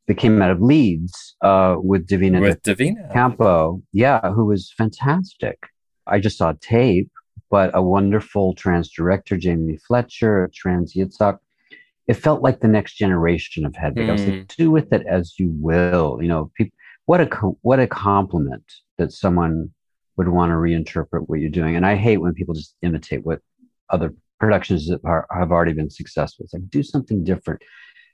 that 0.07 0.15
came 0.15 0.41
out 0.41 0.51
of 0.51 0.61
Leeds 0.61 1.35
uh, 1.41 1.75
with 1.77 2.07
Divina 2.07 2.39
with 2.39 2.61
Divina 2.61 3.09
Campo. 3.13 3.81
Yeah, 3.91 4.31
who 4.31 4.45
was 4.45 4.73
fantastic. 4.77 5.57
I 6.07 6.19
just 6.19 6.37
saw 6.37 6.53
tape, 6.61 7.09
but 7.49 7.71
a 7.73 7.81
wonderful 7.81 8.53
trans 8.53 8.91
director, 8.91 9.37
Jamie 9.37 9.77
Fletcher, 9.87 10.49
trans 10.53 10.93
Yitzhak. 10.93 11.39
It 12.07 12.13
felt 12.13 12.43
like 12.43 12.59
the 12.59 12.67
next 12.67 12.95
generation 12.95 13.65
of 13.65 13.75
Hedwig. 13.75 14.05
Mm. 14.05 14.09
I 14.09 14.11
was 14.11 14.25
like, 14.25 14.33
hmm. 14.33 14.43
do 14.57 14.69
with 14.69 14.93
it 14.93 15.03
as 15.07 15.33
you 15.39 15.51
will. 15.59 16.19
You 16.21 16.27
know, 16.27 16.51
people, 16.55 16.75
what 17.05 17.21
a 17.21 17.25
what 17.61 17.79
a 17.79 17.87
compliment 17.87 18.63
that 18.97 19.11
someone 19.11 19.71
would 20.17 20.29
want 20.29 20.51
to 20.51 20.55
reinterpret 20.55 21.27
what 21.27 21.39
you're 21.39 21.49
doing. 21.49 21.75
And 21.75 21.85
I 21.85 21.95
hate 21.95 22.17
when 22.17 22.33
people 22.33 22.53
just 22.53 22.75
imitate 22.81 23.25
what 23.25 23.41
other 23.89 24.13
productions 24.39 24.87
that 24.87 24.99
are, 25.05 25.27
have 25.31 25.51
already 25.51 25.73
been 25.73 25.89
successful. 25.89 26.43
It's 26.43 26.53
like 26.53 26.69
do 26.69 26.83
something 26.83 27.23
different. 27.23 27.61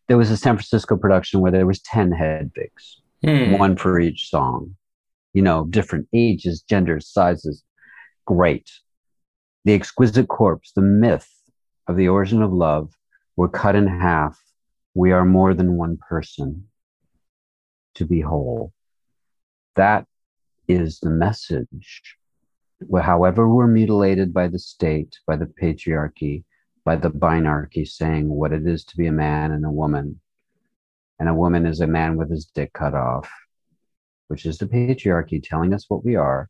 There 0.08 0.18
was 0.18 0.32
a 0.32 0.38
San 0.38 0.56
Francisco 0.56 0.98
production 0.98 1.40
where 1.40 1.52
there 1.52 1.66
was 1.66 1.82
10 1.82 2.12
Hedwigs, 2.12 3.02
hmm. 3.24 3.54
one 3.54 3.76
for 3.76 4.00
each 4.00 4.30
song, 4.30 4.76
you 5.34 5.42
know, 5.42 5.66
different 5.66 6.08
ages, 6.14 6.64
genders, 6.68 7.08
sizes. 7.08 7.64
Great. 8.26 8.70
The 9.66 9.74
exquisite 9.74 10.28
corpse, 10.28 10.72
the 10.76 10.82
myth 10.82 11.30
of 11.88 11.96
the 11.96 12.08
origin 12.08 12.42
of 12.42 12.52
love 12.52 12.94
were 13.36 13.50
cut 13.50 13.76
in 13.76 13.88
half. 13.88 14.40
We 14.94 15.12
are 15.12 15.26
more 15.26 15.54
than 15.54 15.78
one 15.78 15.98
person 15.98 16.68
to 17.96 18.06
be 18.06 18.22
whole. 18.22 18.74
That 19.76 20.06
is 20.68 21.00
the 21.00 21.10
message. 21.10 22.18
However, 23.02 23.48
we're 23.48 23.68
mutilated 23.68 24.34
by 24.34 24.48
the 24.48 24.60
state, 24.60 25.20
by 25.28 25.36
the 25.36 25.46
patriarchy, 25.46 26.44
by 26.84 26.96
the 26.96 27.10
binarchy, 27.10 27.88
saying 27.88 28.30
what 28.30 28.52
it 28.52 28.66
is 28.66 28.84
to 28.86 28.98
be 28.98 29.08
a 29.08 29.12
man 29.12 29.52
and 29.52 29.66
a 29.66 29.72
woman. 29.72 30.20
And 31.20 31.30
a 31.30 31.34
woman 31.34 31.66
is 31.66 31.82
a 31.82 31.88
man 31.88 32.18
with 32.18 32.32
his 32.32 32.46
dick 32.46 32.74
cut 32.74 32.96
off, 32.96 33.32
which 34.28 34.46
is 34.46 34.58
the 34.58 34.66
patriarchy 34.66 35.42
telling 35.44 35.74
us 35.74 35.86
what 35.88 36.04
we 36.04 36.16
are. 36.16 36.50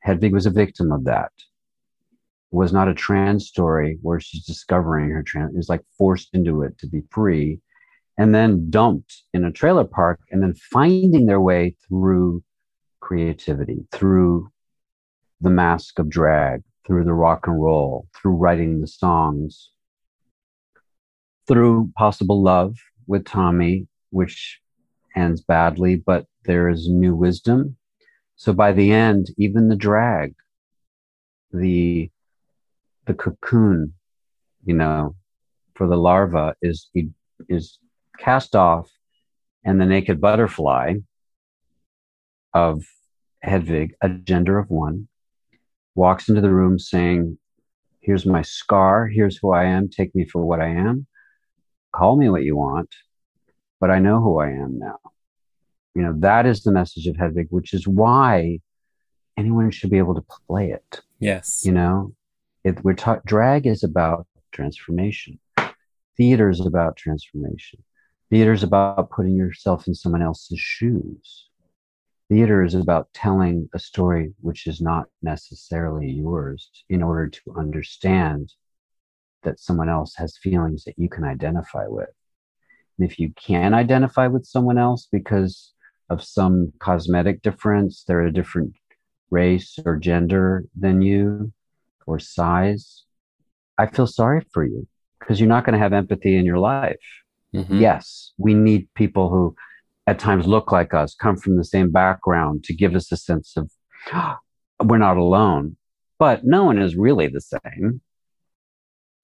Hedwig 0.00 0.32
was 0.32 0.46
a 0.46 0.50
victim 0.50 0.92
of 0.92 1.04
that. 1.04 1.32
It 2.52 2.56
was 2.56 2.72
not 2.72 2.88
a 2.88 2.94
trans 2.94 3.46
story 3.46 3.98
where 4.02 4.20
she's 4.20 4.44
discovering 4.44 5.10
her 5.10 5.22
trans, 5.22 5.56
is 5.56 5.68
like 5.68 5.82
forced 5.98 6.34
into 6.34 6.62
it 6.62 6.78
to 6.78 6.86
be 6.86 7.02
free 7.10 7.60
and 8.18 8.34
then 8.34 8.70
dumped 8.70 9.22
in 9.32 9.44
a 9.44 9.52
trailer 9.52 9.84
park 9.84 10.20
and 10.30 10.42
then 10.42 10.54
finding 10.54 11.26
their 11.26 11.40
way 11.40 11.74
through 11.88 12.42
creativity, 13.00 13.86
through 13.90 14.50
the 15.42 15.50
mask 15.50 15.98
of 15.98 16.08
drag, 16.08 16.62
through 16.86 17.04
the 17.04 17.12
rock 17.12 17.46
and 17.46 17.60
roll, 17.60 18.06
through 18.14 18.36
writing 18.36 18.80
the 18.80 18.86
songs, 18.86 19.70
through 21.46 21.92
possible 21.96 22.42
love 22.42 22.76
with 23.06 23.24
Tommy, 23.24 23.86
which 24.10 24.60
ends 25.16 25.40
badly, 25.40 25.96
but 25.96 26.26
there 26.44 26.68
is 26.68 26.88
new 26.88 27.14
wisdom. 27.14 27.76
So 28.36 28.52
by 28.52 28.72
the 28.72 28.92
end, 28.92 29.28
even 29.36 29.68
the 29.68 29.76
drag, 29.76 30.34
the 31.52 32.10
the 33.04 33.14
cocoon, 33.14 33.94
you 34.64 34.74
know, 34.74 35.16
for 35.74 35.86
the 35.86 35.96
larva 35.96 36.54
is 36.62 36.90
is 37.48 37.78
cast 38.18 38.54
off, 38.54 38.90
and 39.64 39.80
the 39.80 39.86
naked 39.86 40.20
butterfly 40.20 40.94
of 42.54 42.84
Hedwig, 43.42 43.94
a 44.00 44.08
gender 44.08 44.58
of 44.58 44.70
one, 44.70 45.08
walks 45.94 46.28
into 46.28 46.40
the 46.40 46.52
room 46.52 46.78
saying, 46.78 47.38
Here's 48.00 48.26
my 48.26 48.42
scar. 48.42 49.06
Here's 49.06 49.38
who 49.38 49.52
I 49.52 49.64
am. 49.64 49.88
Take 49.88 50.12
me 50.14 50.24
for 50.24 50.44
what 50.44 50.60
I 50.60 50.68
am. 50.68 51.06
Call 51.92 52.16
me 52.16 52.28
what 52.28 52.42
you 52.42 52.56
want, 52.56 52.92
but 53.80 53.90
I 53.90 54.00
know 54.00 54.20
who 54.20 54.40
I 54.40 54.48
am 54.48 54.78
now. 54.78 54.98
You 55.94 56.02
know, 56.02 56.14
that 56.18 56.46
is 56.46 56.62
the 56.62 56.72
message 56.72 57.06
of 57.06 57.16
Hedwig, 57.16 57.48
which 57.50 57.74
is 57.74 57.86
why 57.86 58.60
anyone 59.36 59.70
should 59.70 59.90
be 59.90 59.98
able 59.98 60.14
to 60.14 60.24
play 60.48 60.70
it. 60.72 61.00
Yes. 61.20 61.62
You 61.64 61.72
know, 61.72 62.14
it, 62.64 62.82
we're 62.82 62.94
ta- 62.94 63.20
drag 63.26 63.66
is 63.66 63.84
about 63.84 64.26
transformation. 64.52 65.38
Theater 66.16 66.50
is 66.50 66.64
about 66.64 66.96
transformation. 66.96 67.82
Theater 68.30 68.52
is 68.52 68.62
about 68.62 69.10
putting 69.10 69.36
yourself 69.36 69.86
in 69.86 69.94
someone 69.94 70.22
else's 70.22 70.58
shoes. 70.58 71.48
Theater 72.32 72.64
is 72.64 72.74
about 72.74 73.12
telling 73.12 73.68
a 73.74 73.78
story 73.78 74.32
which 74.40 74.66
is 74.66 74.80
not 74.80 75.04
necessarily 75.20 76.08
yours 76.08 76.70
in 76.88 77.02
order 77.02 77.28
to 77.28 77.54
understand 77.58 78.54
that 79.42 79.60
someone 79.60 79.90
else 79.90 80.14
has 80.16 80.38
feelings 80.38 80.84
that 80.84 80.94
you 80.96 81.10
can 81.10 81.24
identify 81.24 81.84
with. 81.88 82.08
And 82.98 83.06
if 83.06 83.18
you 83.18 83.34
can 83.36 83.74
identify 83.74 84.28
with 84.28 84.46
someone 84.46 84.78
else 84.78 85.08
because 85.12 85.74
of 86.08 86.24
some 86.24 86.72
cosmetic 86.78 87.42
difference, 87.42 88.02
they're 88.02 88.22
a 88.22 88.32
different 88.32 88.72
race 89.30 89.78
or 89.84 89.98
gender 89.98 90.64
than 90.74 91.02
you 91.02 91.52
or 92.06 92.18
size, 92.18 93.04
I 93.76 93.88
feel 93.88 94.06
sorry 94.06 94.46
for 94.54 94.64
you 94.64 94.88
because 95.20 95.38
you're 95.38 95.50
not 95.50 95.66
going 95.66 95.74
to 95.74 95.78
have 95.78 95.92
empathy 95.92 96.38
in 96.38 96.46
your 96.46 96.60
life. 96.60 96.96
Mm-hmm. 97.54 97.78
Yes, 97.78 98.32
we 98.38 98.54
need 98.54 98.88
people 98.94 99.28
who 99.28 99.54
at 100.06 100.18
times 100.18 100.46
look 100.46 100.72
like 100.72 100.94
us, 100.94 101.14
come 101.14 101.36
from 101.36 101.56
the 101.56 101.64
same 101.64 101.90
background 101.90 102.64
to 102.64 102.74
give 102.74 102.94
us 102.94 103.10
a 103.12 103.16
sense 103.16 103.56
of 103.56 103.70
oh, 104.12 104.36
we're 104.84 104.98
not 104.98 105.16
alone. 105.16 105.76
But 106.18 106.44
no 106.44 106.64
one 106.64 106.78
is 106.78 106.96
really 106.96 107.28
the 107.28 107.40
same. 107.40 108.00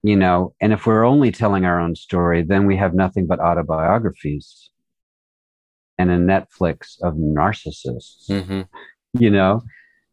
You 0.01 0.15
know, 0.15 0.53
and 0.61 0.71
if 0.71 0.85
we're 0.85 1.03
only 1.03 1.31
telling 1.31 1.65
our 1.65 1.79
own 1.79 1.95
story, 1.95 2.43
then 2.43 2.65
we 2.65 2.77
have 2.77 2.93
nothing 2.93 3.27
but 3.27 3.39
autobiographies 3.39 4.69
and 5.97 6.09
a 6.09 6.17
Netflix 6.17 7.01
of 7.01 7.15
narcissists. 7.15 8.29
Mm-hmm. 8.29 8.61
You 9.13 9.29
know, 9.29 9.61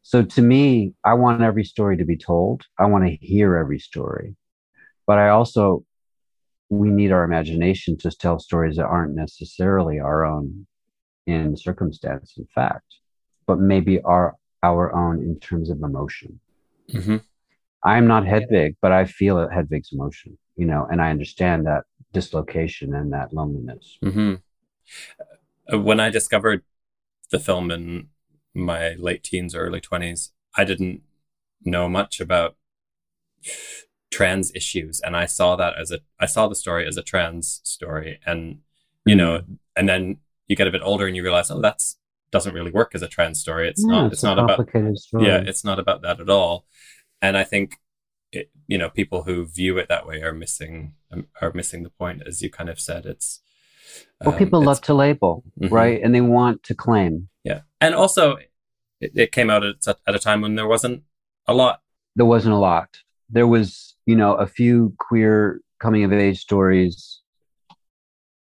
so 0.03 0.23
to 0.23 0.43
me, 0.43 0.95
I 1.05 1.15
want 1.15 1.43
every 1.43 1.65
story 1.65 1.97
to 1.97 2.05
be 2.05 2.17
told. 2.17 2.63
I 2.79 2.87
want 2.87 3.07
to 3.07 3.17
hear 3.17 3.57
every 3.57 3.79
story. 3.81 4.37
But 5.05 5.19
I 5.19 5.31
also 5.31 5.85
we 6.69 6.89
need 6.89 7.13
our 7.13 7.25
imagination 7.25 7.97
to 7.99 8.11
tell 8.11 8.39
stories 8.39 8.77
that 8.77 8.87
aren't 8.87 9.15
necessarily 9.15 10.01
our 10.01 10.25
own 10.25 10.67
in 11.27 11.57
circumstance 11.57 12.35
and 12.37 12.49
fact, 12.51 12.97
but 13.47 13.59
maybe 13.59 14.01
are 14.03 14.35
our 14.63 14.95
own 14.95 15.23
in 15.23 15.39
terms 15.39 15.71
of 15.71 15.83
emotion. 15.83 16.41
Mm-hmm. 16.93 17.17
I'm 17.85 18.07
not 18.07 18.27
Hedwig, 18.27 18.77
but 18.83 18.93
I 18.93 19.05
feel 19.05 19.49
Hedwig's 19.49 19.93
emotion, 19.93 20.39
you 20.57 20.67
know, 20.67 20.87
and 20.91 21.01
I 21.01 21.11
understand 21.11 21.67
that 21.67 21.85
dislocation 22.13 22.95
and 22.95 23.13
that 23.13 23.33
loneliness. 23.33 23.99
Mm-hmm. 24.05 24.35
Uh, 25.73 25.79
when 25.79 26.01
I 26.01 26.11
discovered 26.11 26.63
the 27.31 27.39
film 27.39 27.71
in 27.71 28.09
my 28.55 28.95
late 28.95 29.23
teens 29.23 29.55
or 29.55 29.61
early 29.61 29.81
20s, 29.81 30.31
I 30.57 30.65
didn't 30.65 31.03
know 31.65 31.89
much 31.89 32.21
about 32.21 32.57
trans 34.11 34.53
issues 34.55 35.01
and 35.01 35.17
i 35.17 35.27
saw 35.27 35.57
that 35.57 35.75
as 35.79 35.91
a 35.91 35.99
i 36.21 36.27
saw 36.27 36.47
the 36.49 36.55
story 36.55 36.87
as 36.87 36.97
a 36.97 37.03
trans 37.03 37.61
story 37.65 38.21
and 38.25 38.59
you 39.05 39.15
know 39.17 39.39
mm-hmm. 39.41 39.55
and 39.77 39.89
then 39.89 40.17
you 40.47 40.55
get 40.57 40.69
a 40.69 40.71
bit 40.71 40.81
older 40.85 41.07
and 41.07 41.17
you 41.17 41.23
realize 41.23 41.51
oh 41.51 41.61
that's 41.61 41.99
doesn't 42.33 42.55
really 42.55 42.73
work 42.73 42.91
as 42.95 43.03
a 43.03 43.09
trans 43.09 43.39
story. 43.41 43.69
It's 43.69 43.83
Yeah, 43.87 43.93
not. 44.03 44.13
It's, 44.13 44.23
a 44.25 44.27
not 44.27 44.39
about. 44.39 44.69
story. 44.99 45.27
Yeah, 45.27 45.39
it's 45.47 45.65
not 45.65 45.79
about 45.79 46.03
that 46.03 46.21
at 46.21 46.29
all. 46.29 46.67
And 47.23 47.37
I 47.37 47.45
think, 47.45 47.77
it, 48.33 48.51
you 48.67 48.77
know, 48.77 48.91
people 48.91 49.23
who 49.23 49.47
view 49.47 49.79
it 49.79 49.89
that 49.89 50.07
way 50.09 50.21
are 50.23 50.33
missing 50.35 50.95
um, 51.13 51.29
are 51.41 51.53
missing 51.55 51.85
the 51.85 51.91
point, 51.91 52.23
as 52.27 52.43
you 52.43 52.51
kind 52.51 52.69
of 52.69 52.81
said. 52.81 53.07
It's 53.07 53.41
well, 54.21 54.35
um, 54.35 54.39
people 54.39 54.61
it's- 54.61 54.67
love 54.67 54.81
to 54.83 54.95
label, 54.95 55.45
Mhm. 55.61 55.71
right? 55.71 56.01
And 56.03 56.13
they 56.15 56.21
want 56.21 56.65
to 56.65 56.75
claim. 56.75 57.29
Yeah, 57.45 57.61
and 57.81 57.95
also 57.95 58.37
it, 59.01 59.13
it 59.15 59.31
came 59.33 59.49
out 59.49 59.65
at, 59.65 59.77
at 60.07 60.15
a 60.15 60.19
time 60.19 60.41
when 60.41 60.57
there 60.57 60.67
wasn't 60.69 61.05
a 61.47 61.55
lot. 61.55 61.81
There 62.17 62.27
wasn't 62.27 62.55
a 62.55 62.59
lot. 62.59 63.03
There 63.31 63.47
was, 63.47 63.95
you 64.07 64.17
know, 64.17 64.35
a 64.35 64.47
few 64.47 64.95
queer 64.99 65.61
coming 65.81 66.05
of 66.05 66.13
age 66.13 66.39
stories, 66.41 67.21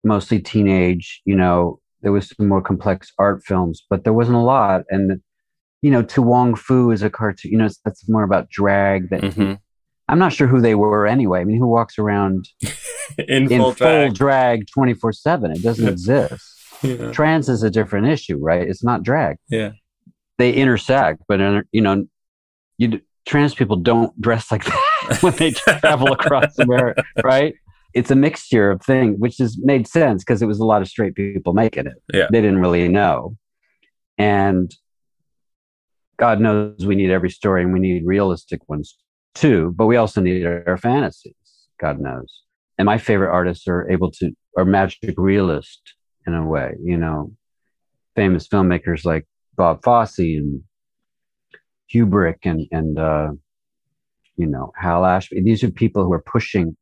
mostly 0.03 0.39
teenage. 0.39 1.21
You 1.25 1.35
know, 1.35 1.79
there 2.01 2.11
was 2.11 2.29
some 2.35 2.47
more 2.47 2.61
complex 2.61 3.11
art 3.17 3.43
films, 3.45 3.83
but 3.89 4.03
there 4.03 4.13
wasn't 4.13 4.37
a 4.37 4.41
lot. 4.41 4.83
And 4.89 5.21
you 5.81 5.89
know, 5.89 6.03
To 6.03 6.21
Wong 6.21 6.53
Foo 6.55 6.91
is 6.91 7.01
a 7.01 7.09
cartoon. 7.09 7.51
You 7.51 7.57
know, 7.57 7.69
that's 7.85 8.07
more 8.07 8.23
about 8.23 8.49
drag. 8.49 9.09
That 9.09 9.21
Mhm. 9.21 9.59
I'm 10.07 10.19
not 10.19 10.33
sure 10.33 10.47
who 10.47 10.61
they 10.61 10.75
were 10.75 11.07
anyway. 11.07 11.39
I 11.41 11.43
mean, 11.45 11.57
who 11.57 11.67
walks 11.67 11.97
around 11.97 12.45
in, 13.17 13.51
in 13.51 13.59
full 13.61 13.71
drag. 13.71 14.13
drag 14.13 14.67
24 14.73 15.13
seven? 15.13 15.51
It 15.51 15.61
doesn't 15.63 15.87
exist. 15.87 16.43
Yeah. 16.83 17.11
Trans 17.11 17.47
is 17.47 17.61
a 17.61 17.69
different 17.69 18.07
issue, 18.07 18.39
right? 18.41 18.67
It's 18.67 18.83
not 18.83 19.03
drag. 19.03 19.37
yeah, 19.51 19.73
They 20.39 20.51
intersect, 20.51 21.21
but 21.27 21.39
uh, 21.39 21.61
you 21.71 21.79
know, 21.79 22.05
you 22.79 23.01
trans 23.27 23.53
people 23.53 23.75
don't 23.75 24.19
dress 24.19 24.51
like 24.51 24.63
that 24.65 24.83
when 25.21 25.33
they 25.35 25.51
travel 25.51 26.11
across 26.11 26.57
America, 26.59 27.03
right? 27.23 27.55
It's 27.93 28.11
a 28.11 28.15
mixture 28.15 28.71
of 28.71 28.81
things, 28.81 29.17
which 29.19 29.37
has 29.39 29.57
made 29.57 29.87
sense 29.87 30.23
because 30.23 30.41
it 30.41 30.45
was 30.45 30.59
a 30.59 30.65
lot 30.65 30.81
of 30.81 30.87
straight 30.87 31.15
people 31.15 31.53
making 31.53 31.87
it. 31.87 32.01
Yeah. 32.13 32.27
They 32.31 32.41
didn't 32.41 32.59
really 32.59 32.87
know. 32.87 33.35
And 34.17 34.73
God 36.17 36.39
knows 36.39 36.85
we 36.85 36.95
need 36.95 37.11
every 37.11 37.29
story 37.29 37.63
and 37.63 37.73
we 37.73 37.79
need 37.79 38.05
realistic 38.05 38.61
ones 38.69 38.97
too, 39.33 39.73
but 39.75 39.87
we 39.87 39.97
also 39.97 40.21
need 40.21 40.45
our 40.45 40.77
fantasies, 40.77 41.33
God 41.79 41.99
knows. 41.99 42.43
And 42.77 42.85
my 42.85 42.97
favorite 42.97 43.31
artists 43.31 43.67
are 43.67 43.89
able 43.89 44.11
to, 44.11 44.31
are 44.57 44.65
magic 44.65 45.15
realist 45.17 45.81
in 46.27 46.33
a 46.33 46.45
way, 46.45 46.75
you 46.83 46.97
know, 46.97 47.31
famous 48.15 48.47
filmmakers 48.47 49.05
like 49.05 49.25
Bob 49.55 49.83
Fosse 49.83 50.19
and 50.19 50.61
Kubrick 51.93 52.39
and, 52.43 52.67
and, 52.71 52.99
uh, 52.99 53.31
you 54.37 54.47
know, 54.47 54.71
Hal 54.75 55.05
Ashby. 55.05 55.41
These 55.41 55.63
are 55.63 55.71
people 55.71 56.03
who 56.03 56.13
are 56.13 56.23
pushing 56.23 56.75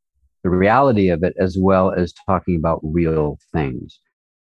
the 0.43 0.49
reality 0.49 1.09
of 1.09 1.23
it 1.23 1.33
as 1.39 1.57
well 1.59 1.91
as 1.91 2.13
talking 2.25 2.55
about 2.55 2.79
real 2.83 3.39
things. 3.51 3.99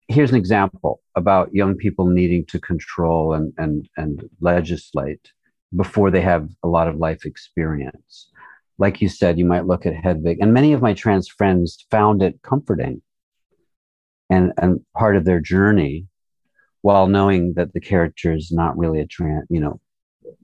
Here's 0.08 0.30
an 0.30 0.36
example 0.36 1.00
about 1.14 1.54
young 1.54 1.76
people 1.76 2.06
needing 2.06 2.44
to 2.46 2.60
control 2.60 3.34
and, 3.34 3.52
and, 3.58 3.88
and 3.96 4.28
legislate 4.40 5.32
before 5.76 6.10
they 6.10 6.20
have 6.20 6.48
a 6.62 6.68
lot 6.68 6.88
of 6.88 6.96
life 6.96 7.24
experience. 7.24 8.30
Like 8.78 9.00
you 9.00 9.08
said, 9.08 9.38
you 9.38 9.44
might 9.44 9.66
look 9.66 9.86
at 9.86 9.94
Hedwig, 9.94 10.38
and 10.40 10.52
many 10.52 10.72
of 10.72 10.82
my 10.82 10.92
trans 10.92 11.28
friends 11.28 11.84
found 11.90 12.22
it 12.22 12.40
comforting 12.42 13.02
and, 14.28 14.52
and 14.58 14.80
part 14.96 15.16
of 15.16 15.24
their 15.24 15.40
journey 15.40 16.06
while 16.80 17.06
knowing 17.06 17.54
that 17.54 17.72
the 17.72 17.80
character 17.80 18.32
is 18.32 18.50
not 18.50 18.76
really 18.76 19.00
a 19.00 19.06
trans, 19.06 19.46
you 19.48 19.60
know, 19.60 19.80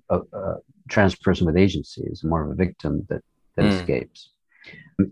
a, 0.08 0.18
a 0.18 0.56
trans 0.88 1.14
person 1.16 1.46
with 1.46 1.56
agency 1.56 2.02
is 2.06 2.24
more 2.24 2.44
of 2.44 2.50
a 2.50 2.54
victim 2.54 3.06
that, 3.08 3.22
that 3.56 3.64
Mm. 3.64 3.72
escapes. 3.72 4.30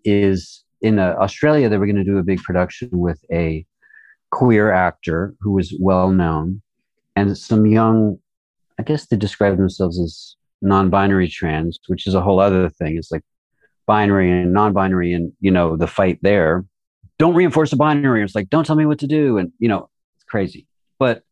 Is 0.04 0.64
in 0.82 0.98
uh, 0.98 1.14
Australia, 1.18 1.68
they 1.68 1.78
were 1.78 1.86
going 1.86 1.96
to 1.96 2.04
do 2.04 2.18
a 2.18 2.22
big 2.22 2.42
production 2.42 2.88
with 2.92 3.24
a 3.32 3.64
queer 4.30 4.72
actor 4.72 5.34
who 5.40 5.52
was 5.52 5.74
well 5.80 6.10
known 6.10 6.60
and 7.14 7.36
some 7.38 7.66
young, 7.66 8.18
I 8.78 8.82
guess 8.82 9.06
they 9.06 9.16
describe 9.16 9.56
themselves 9.56 9.98
as 9.98 10.36
non 10.60 10.90
binary 10.90 11.28
trans, 11.28 11.78
which 11.86 12.06
is 12.06 12.14
a 12.14 12.20
whole 12.20 12.40
other 12.40 12.68
thing. 12.68 12.96
It's 12.96 13.10
like 13.10 13.22
binary 13.86 14.30
and 14.30 14.52
non 14.52 14.72
binary 14.72 15.12
and, 15.12 15.32
you 15.40 15.50
know, 15.50 15.76
the 15.76 15.86
fight 15.86 16.18
there. 16.22 16.64
Don't 17.18 17.34
reinforce 17.34 17.70
the 17.70 17.76
binary. 17.76 18.22
It's 18.22 18.34
like, 18.34 18.50
don't 18.50 18.66
tell 18.66 18.76
me 18.76 18.84
what 18.84 18.98
to 18.98 19.06
do. 19.06 19.38
And, 19.38 19.52
you 19.58 19.68
know, 19.68 19.88
it's 20.16 20.24
crazy. 20.24 20.66
But 20.98 21.22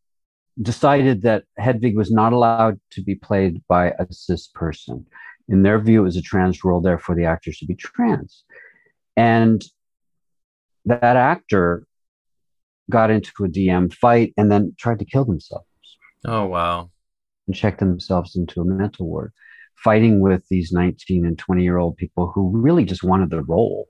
decided 0.60 1.22
that 1.22 1.44
Hedwig 1.58 1.96
was 1.96 2.10
not 2.10 2.32
allowed 2.32 2.80
to 2.92 3.02
be 3.02 3.14
played 3.14 3.62
by 3.68 3.90
a 3.90 4.06
cis 4.10 4.48
person. 4.48 5.06
In 5.48 5.62
their 5.62 5.78
view, 5.78 6.00
it 6.00 6.04
was 6.04 6.16
a 6.16 6.22
trans 6.22 6.64
role, 6.64 6.80
therefore 6.80 7.14
the 7.16 7.24
actor 7.24 7.52
should 7.52 7.68
be 7.68 7.74
trans. 7.74 8.44
And 9.16 9.62
that 10.86 11.16
actor 11.16 11.86
got 12.90 13.10
into 13.10 13.30
a 13.44 13.48
DM 13.48 13.92
fight 13.92 14.32
and 14.36 14.50
then 14.50 14.74
tried 14.78 14.98
to 14.98 15.04
kill 15.04 15.24
themselves 15.24 15.64
Oh 16.26 16.44
wow. 16.46 16.90
and 17.46 17.56
check 17.56 17.78
themselves 17.78 18.36
into 18.36 18.60
a 18.60 18.64
mental 18.64 19.06
ward, 19.06 19.32
fighting 19.76 20.20
with 20.20 20.46
these 20.50 20.72
19 20.72 21.24
and 21.26 21.38
20 21.38 21.62
year 21.62 21.78
old 21.78 21.96
people 21.96 22.30
who 22.34 22.50
really 22.56 22.84
just 22.84 23.02
wanted 23.02 23.30
the 23.30 23.42
role. 23.42 23.88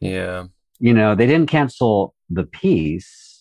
Yeah. 0.00 0.46
You 0.78 0.92
know, 0.94 1.14
they 1.14 1.26
didn't 1.26 1.48
cancel 1.48 2.14
the 2.28 2.44
piece 2.44 3.31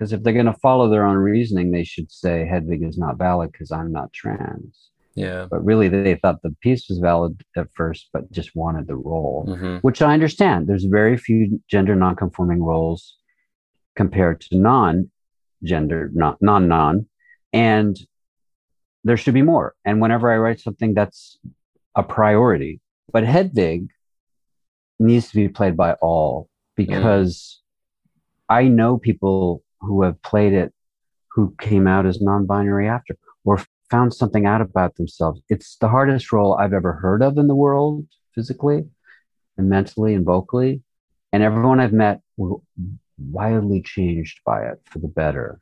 because 0.00 0.14
if 0.14 0.22
they're 0.22 0.32
going 0.32 0.46
to 0.46 0.54
follow 0.54 0.88
their 0.88 1.04
own 1.04 1.18
reasoning, 1.18 1.70
they 1.70 1.84
should 1.84 2.10
say 2.10 2.46
Hedwig 2.46 2.82
is 2.82 2.96
not 2.96 3.18
valid 3.18 3.52
because 3.52 3.70
I'm 3.70 3.92
not 3.92 4.10
trans. 4.14 4.88
Yeah. 5.14 5.46
But 5.50 5.62
really, 5.62 5.88
they 5.88 6.14
thought 6.14 6.40
the 6.40 6.56
piece 6.62 6.88
was 6.88 7.00
valid 7.00 7.42
at 7.54 7.66
first, 7.74 8.08
but 8.10 8.32
just 8.32 8.56
wanted 8.56 8.86
the 8.86 8.96
role, 8.96 9.54
hmm 9.58 9.76
which 9.82 10.00
I 10.00 10.14
understand. 10.14 10.66
There's 10.66 10.84
very 10.84 11.18
few 11.18 11.60
gender 11.68 11.94
nonconforming 11.94 12.62
roles 12.62 13.18
compared 13.94 14.40
to 14.40 14.56
non 14.56 15.10
gender, 15.64 16.10
non 16.14 16.38
non, 16.40 17.06
and 17.52 17.98
there 19.04 19.18
should 19.18 19.34
be 19.34 19.42
more. 19.42 19.74
And 19.84 20.00
whenever 20.00 20.32
I 20.32 20.38
write 20.38 20.60
something, 20.60 20.94
that's 20.94 21.38
a 21.94 22.02
priority. 22.02 22.80
But 23.12 23.24
Hedwig 23.24 23.88
needs 24.98 25.28
to 25.28 25.36
be 25.36 25.48
played 25.48 25.76
by 25.76 25.92
all 25.94 26.48
because 26.74 27.60
I 28.48 28.68
know 28.68 28.96
people 28.96 29.62
who 29.80 30.02
have 30.02 30.20
played 30.22 30.52
it 30.52 30.72
who 31.32 31.54
came 31.60 31.86
out 31.86 32.06
as 32.06 32.20
non 32.20 32.46
binary 32.46 32.88
after 32.88 33.16
or 33.44 33.62
found 33.90 34.14
something 34.14 34.46
out 34.46 34.60
about 34.60 34.96
themselves. 34.96 35.40
It's 35.48 35.76
the 35.76 35.88
hardest 35.88 36.32
role 36.32 36.54
I've 36.54 36.72
ever 36.72 36.94
heard 36.94 37.22
of 37.22 37.38
in 37.38 37.48
the 37.48 37.54
world, 37.54 38.06
physically 38.34 38.84
and 39.56 39.68
mentally 39.68 40.14
and 40.14 40.24
vocally. 40.24 40.82
And 41.32 41.42
everyone 41.42 41.80
I've 41.80 41.92
met 41.92 42.20
were 42.36 42.56
wildly 43.18 43.82
changed 43.82 44.40
by 44.44 44.64
it 44.66 44.80
for 44.84 44.98
the 44.98 45.08
better. 45.08 45.60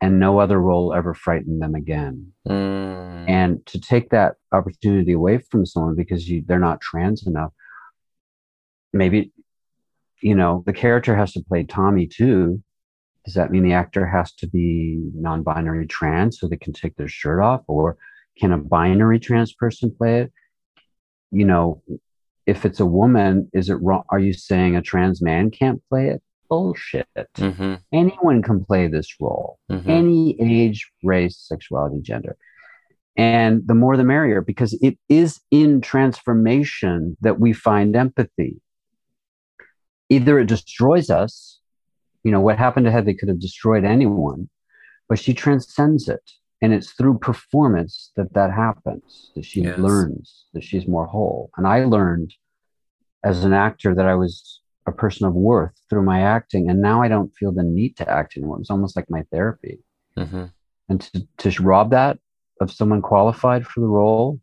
And 0.00 0.18
no 0.18 0.38
other 0.38 0.60
role 0.60 0.92
ever 0.92 1.14
frightened 1.14 1.62
them 1.62 1.74
again. 1.74 2.32
Mm. 2.48 3.28
And 3.28 3.66
to 3.66 3.80
take 3.80 4.10
that 4.10 4.34
opportunity 4.50 5.12
away 5.12 5.38
from 5.38 5.64
someone 5.64 5.94
because 5.94 6.28
you, 6.28 6.42
they're 6.44 6.58
not 6.58 6.80
trans 6.80 7.26
enough, 7.26 7.52
maybe, 8.92 9.32
you 10.20 10.34
know, 10.34 10.64
the 10.66 10.72
character 10.72 11.14
has 11.14 11.32
to 11.34 11.44
play 11.44 11.62
Tommy 11.62 12.08
too. 12.08 12.62
Does 13.24 13.34
that 13.34 13.50
mean 13.50 13.62
the 13.62 13.72
actor 13.72 14.06
has 14.06 14.32
to 14.34 14.48
be 14.48 14.98
non 15.14 15.42
binary 15.42 15.86
trans 15.86 16.38
so 16.38 16.48
they 16.48 16.56
can 16.56 16.72
take 16.72 16.96
their 16.96 17.08
shirt 17.08 17.40
off? 17.40 17.62
Or 17.68 17.96
can 18.38 18.52
a 18.52 18.58
binary 18.58 19.20
trans 19.20 19.52
person 19.52 19.94
play 19.96 20.22
it? 20.22 20.32
You 21.30 21.44
know, 21.44 21.82
if 22.46 22.64
it's 22.64 22.80
a 22.80 22.86
woman, 22.86 23.48
is 23.52 23.68
it 23.68 23.74
wrong? 23.74 24.02
Are 24.08 24.18
you 24.18 24.32
saying 24.32 24.76
a 24.76 24.82
trans 24.82 25.22
man 25.22 25.50
can't 25.50 25.80
play 25.88 26.08
it? 26.08 26.22
Bullshit. 26.48 27.06
hmm 27.38 27.74
Anyone 27.92 28.42
can 28.42 28.64
play 28.64 28.88
this 28.88 29.14
role 29.20 29.58
hmm 29.70 29.88
any 29.88 30.36
age, 30.40 30.90
race, 31.02 31.38
sexuality, 31.38 32.00
gender. 32.02 32.36
And 33.16 33.66
the 33.66 33.74
more 33.74 33.96
the 33.96 34.04
merrier, 34.04 34.40
because 34.40 34.72
it 34.80 34.98
is 35.08 35.40
in 35.50 35.80
transformation 35.80 37.16
that 37.20 37.38
we 37.38 37.52
find 37.52 37.94
empathy. 37.94 38.60
Either 40.08 40.38
it 40.38 40.46
destroys 40.48 41.10
us, 41.10 41.60
you 42.24 42.30
know, 42.30 42.40
what 42.40 42.58
happened 42.58 42.86
to 42.86 42.92
Hedwig 42.92 43.18
could 43.18 43.28
have 43.28 43.40
destroyed 43.40 43.84
anyone, 43.84 44.48
but 45.08 45.18
she 45.18 45.34
transcends 45.34 46.08
it. 46.08 46.22
And 46.60 46.72
it's 46.72 46.92
through 46.92 47.18
performance 47.18 48.12
that 48.16 48.32
that 48.34 48.52
happens, 48.52 49.32
that 49.34 49.44
she 49.44 49.62
Yes. 49.62 49.78
learns, 49.78 50.44
that 50.54 50.62
she's 50.62 50.86
more 50.86 51.06
whole. 51.06 51.50
And 51.56 51.66
I 51.66 51.84
learned 51.84 52.34
as 53.24 53.44
an 53.44 53.52
actor 53.52 53.94
that 53.94 54.06
I 54.06 54.14
was 54.14 54.60
a 54.86 54.92
person 54.92 55.26
of 55.26 55.34
worth 55.34 55.74
through 55.90 56.02
my 56.02 56.20
acting. 56.22 56.70
And 56.70 56.80
now 56.80 57.02
I 57.02 57.08
don't 57.08 57.34
feel 57.34 57.52
the 57.52 57.62
need 57.64 57.96
to 57.96 58.08
act 58.08 58.36
anymore. 58.36 58.58
It's 58.60 58.70
almost 58.70 58.96
like 58.96 59.10
my 59.10 59.22
therapy 59.32 59.80
hmm 60.16 60.44
and 60.88 61.00
to, 61.00 61.26
to 61.38 61.62
rob 61.62 61.90
that 61.90 62.18
of 62.60 62.70
someone 62.70 63.00
qualified 63.00 63.66
for 63.66 63.80
the 63.80 63.86
role 63.86 64.40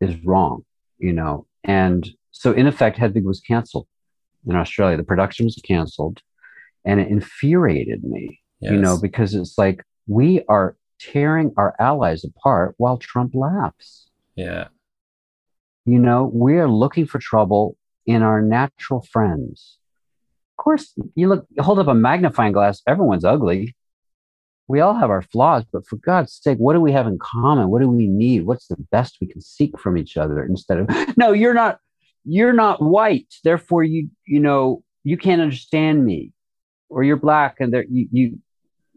is 0.00 0.14
wrong 0.24 0.64
you 0.98 1.12
know 1.12 1.46
and 1.64 2.10
so 2.32 2.52
in 2.52 2.66
effect 2.66 2.98
hedwig 2.98 3.24
was 3.24 3.40
canceled 3.40 3.86
in 4.46 4.56
australia 4.56 4.96
the 4.96 5.04
production 5.04 5.46
was 5.46 5.60
canceled 5.64 6.20
and 6.84 7.00
it 7.00 7.08
infuriated 7.08 8.04
me 8.04 8.40
you 8.60 8.76
know 8.82 8.98
because 9.00 9.34
it's 9.34 9.56
like 9.58 9.82
we 10.06 10.42
are 10.48 10.76
tearing 11.00 11.52
our 11.56 11.74
allies 11.80 12.24
apart 12.24 12.74
while 12.78 12.96
trump 12.96 13.32
laughs 13.34 14.08
Yeah. 14.36 14.68
you 15.84 15.98
know 15.98 16.30
we 16.32 16.54
are 16.58 16.68
looking 16.68 17.06
for 17.06 17.18
trouble 17.18 17.76
in 18.06 18.22
our 18.22 18.40
natural 18.42 19.02
friends 19.12 19.78
of 20.52 20.62
course 20.62 20.94
you 21.14 21.28
look 21.28 21.46
you 21.50 21.62
hold 21.62 21.78
up 21.78 21.88
a 21.88 21.94
magnifying 21.94 22.52
glass 22.52 22.82
everyone's 22.86 23.24
ugly 23.24 23.74
we 24.68 24.80
all 24.80 24.94
have 24.94 25.10
our 25.10 25.20
flaws, 25.22 25.64
but 25.70 25.86
for 25.86 25.96
God's 25.96 26.32
sake, 26.32 26.56
what 26.56 26.72
do 26.72 26.80
we 26.80 26.92
have 26.92 27.06
in 27.06 27.18
common? 27.18 27.68
What 27.68 27.82
do 27.82 27.90
we 27.90 28.06
need? 28.06 28.46
What's 28.46 28.68
the 28.68 28.76
best 28.90 29.18
we 29.20 29.26
can 29.26 29.42
seek 29.42 29.78
from 29.78 29.98
each 29.98 30.16
other 30.16 30.42
instead 30.42 30.78
of, 30.78 30.88
no, 31.18 31.32
you're 31.32 31.52
not, 31.52 31.78
you're 32.24 32.54
not 32.54 32.80
white. 32.80 33.26
Therefore, 33.44 33.82
you, 33.82 34.08
you 34.24 34.40
know, 34.40 34.82
you 35.04 35.18
can't 35.18 35.42
understand 35.42 36.06
me 36.06 36.32
or 36.92 37.02
you're 37.02 37.16
black 37.16 37.56
and 37.60 37.72
you, 37.90 38.06
you, 38.12 38.38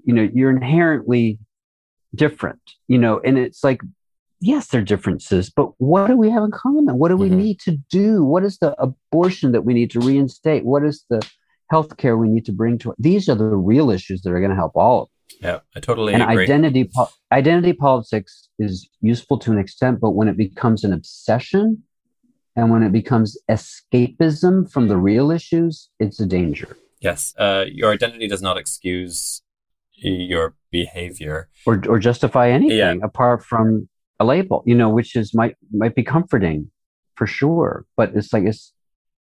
you 0.04 0.14
know, 0.14 0.30
you're 0.34 0.52
inherently 0.52 1.40
different, 2.14 2.60
you 2.88 2.98
know, 2.98 3.20
and 3.26 3.38
it's 3.38 3.64
like, 3.64 3.82
yes, 4.42 4.68
there 4.68 4.82
are 4.82 4.84
differences, 4.84 5.50
but 5.50 5.72
what 5.78 6.08
do 6.08 6.18
we 6.18 6.30
have 6.30 6.44
in 6.44 6.52
common? 6.52 6.98
What 6.98 7.10
do 7.10 7.18
we 7.18 7.30
Mhm. 7.30 7.38
need 7.38 7.60
to 7.62 7.78
do? 7.90 8.24
What 8.24 8.44
is 8.44 8.58
the 8.60 8.76
abortion 8.82 9.52
that 9.54 9.64
we 9.64 9.74
need 9.74 9.92
to 9.92 10.00
reinstate? 10.00 10.66
What 10.66 10.84
is 10.84 11.06
the 11.10 11.22
healthcare 11.72 12.20
we 12.20 12.30
need 12.30 12.46
to 12.46 12.52
bring 12.52 12.78
to 12.80 12.94
These 13.00 13.28
are 13.30 13.36
the 13.36 13.46
real 13.46 13.90
issues 13.90 14.22
that 14.22 14.32
are 14.32 14.40
going 14.40 14.52
to 14.52 14.56
help 14.56 14.74
all 14.76 15.04
of 15.04 15.08
us 15.08 15.40
Yeah, 15.42 15.60
I 15.76 15.80
totally 15.80 16.14
and 16.14 16.22
agree. 16.22 16.44
identity 16.44 16.84
po- 16.96 17.10
identity 17.32 17.74
politics 17.74 18.50
is 18.60 18.88
useful 19.02 19.40
to 19.40 19.52
an 19.52 19.58
extent 19.58 20.00
but 20.00 20.12
when 20.12 20.28
it 20.28 20.38
becomes 20.38 20.84
an 20.84 20.94
obsession 20.94 21.82
and 22.56 22.70
when 22.72 22.84
it 22.84 22.92
becomes 22.92 23.36
escapism 23.50 24.70
from 24.72 24.88
the 24.88 24.96
real 24.98 25.32
issues 25.32 25.90
it's 26.00 26.20
a 26.20 26.26
danger 26.28 26.78
yes, 27.07 27.19
uh, 27.38 27.64
your 27.80 27.90
identity 27.98 28.27
does 28.34 28.41
not 28.48 28.57
excuse 28.64 29.41
your 29.98 30.56
behavior. 30.72 31.38
or 31.68 31.76
or 31.91 31.98
justify 31.99 32.45
anything 32.60 32.98
apart 33.10 33.40
from 33.52 33.88
a 34.23 34.26
label 34.34 34.57
you 34.69 34.76
know 34.80 34.90
which 34.98 35.11
is 35.22 35.27
might 35.41 35.56
might 35.82 35.95
be 35.99 36.03
comforting 36.15 36.60
for 37.18 37.26
sure 37.40 37.72
but 37.98 38.07
it's 38.18 38.32
like 38.36 38.44
it's 38.52 38.64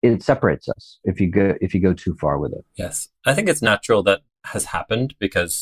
it 0.02 0.22
separates 0.30 0.66
us 0.74 0.84
if 1.10 1.20
you 1.20 1.28
go 1.38 1.46
if 1.60 1.70
you 1.74 1.80
go 1.88 1.92
too 2.04 2.14
far 2.22 2.34
with 2.42 2.52
it 2.58 2.64
Yes, 2.84 3.08
I 3.30 3.32
think 3.34 3.48
it's 3.48 3.62
natural 3.72 4.00
that 4.08 4.20
has 4.52 4.64
happened 4.76 5.14
because 5.24 5.52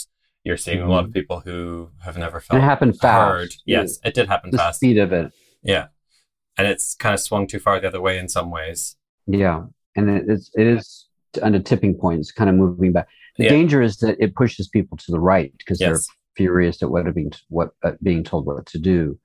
you're 0.45 0.57
seeing 0.67 0.81
a 0.81 0.89
lot 0.95 1.05
of 1.07 1.13
people 1.19 1.39
who 1.47 1.91
have 2.07 2.17
never 2.25 2.39
Mm-hmm. 2.41 2.57
and 2.57 2.63
felt 2.63 2.63
it 2.63 2.71
happened 2.73 2.95
fast 3.01 3.33
heard. 3.33 3.51
Yes, 3.75 3.99
it 4.09 4.15
did 4.19 4.27
happen 4.29 4.51
the 4.51 4.59
fast. 4.59 4.77
speed 4.81 4.99
of 5.05 5.13
it 5.21 5.27
Yeah, 5.63 5.87
and 6.57 6.67
it's 6.73 6.95
kind 6.95 7.15
of 7.17 7.21
swung 7.21 7.47
too 7.53 7.59
far 7.59 7.75
the 7.81 7.89
other 7.89 8.01
way 8.09 8.15
in 8.23 8.29
some 8.29 8.51
ways. 8.59 8.97
Yeah, 9.27 9.59
and 9.97 10.09
it 10.17 10.25
is 10.35 10.51
it 10.55 10.67
is 10.77 11.06
a 11.39 11.61
tipping 11.61 11.95
point. 11.95 12.21
It's 12.21 12.33
kind 12.33 12.51
of 12.51 12.57
moving 12.57 12.93
back. 12.93 13.09
The 13.37 13.45
Yeah. 13.45 13.51
danger 13.51 13.83
is 13.83 13.99
that 13.99 14.17
it 14.19 14.35
pushes 14.35 14.69
people 14.69 14.97
to 14.99 15.13
the 15.13 15.21
right 15.21 15.53
because 15.59 15.79
they're 15.79 16.01
furious 16.37 16.83
at 16.83 16.91
what 16.91 17.07
are 17.07 17.13
being 17.13 17.33
what 17.49 17.71
uh, 17.83 17.93
being 18.03 18.23
told 18.25 18.47
what 18.47 18.67
to 18.67 18.79
do, 18.79 19.19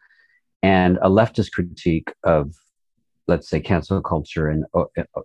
and 0.64 0.98
a 1.02 1.10
leftist 1.10 1.52
critique 1.52 2.14
of, 2.24 2.54
let's 3.28 3.50
say, 3.50 3.60
cancel 3.60 4.02
culture 4.02 4.48
and 4.50 4.66
uh, 4.74 4.86
uh, 4.98 5.22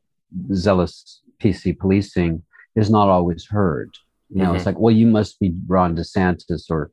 zealous 0.52 1.22
PC 1.40 1.78
policing 1.78 2.42
is 2.74 2.90
not 2.90 3.08
always 3.08 3.46
heard. 3.46 3.90
You 4.30 4.42
know, 4.42 4.54
it's 4.54 4.66
like, 4.66 4.78
well, 4.78 4.94
you 4.94 5.06
must 5.06 5.38
be 5.38 5.54
Ron 5.68 5.96
DeSantis 5.96 6.68
or 6.68 6.90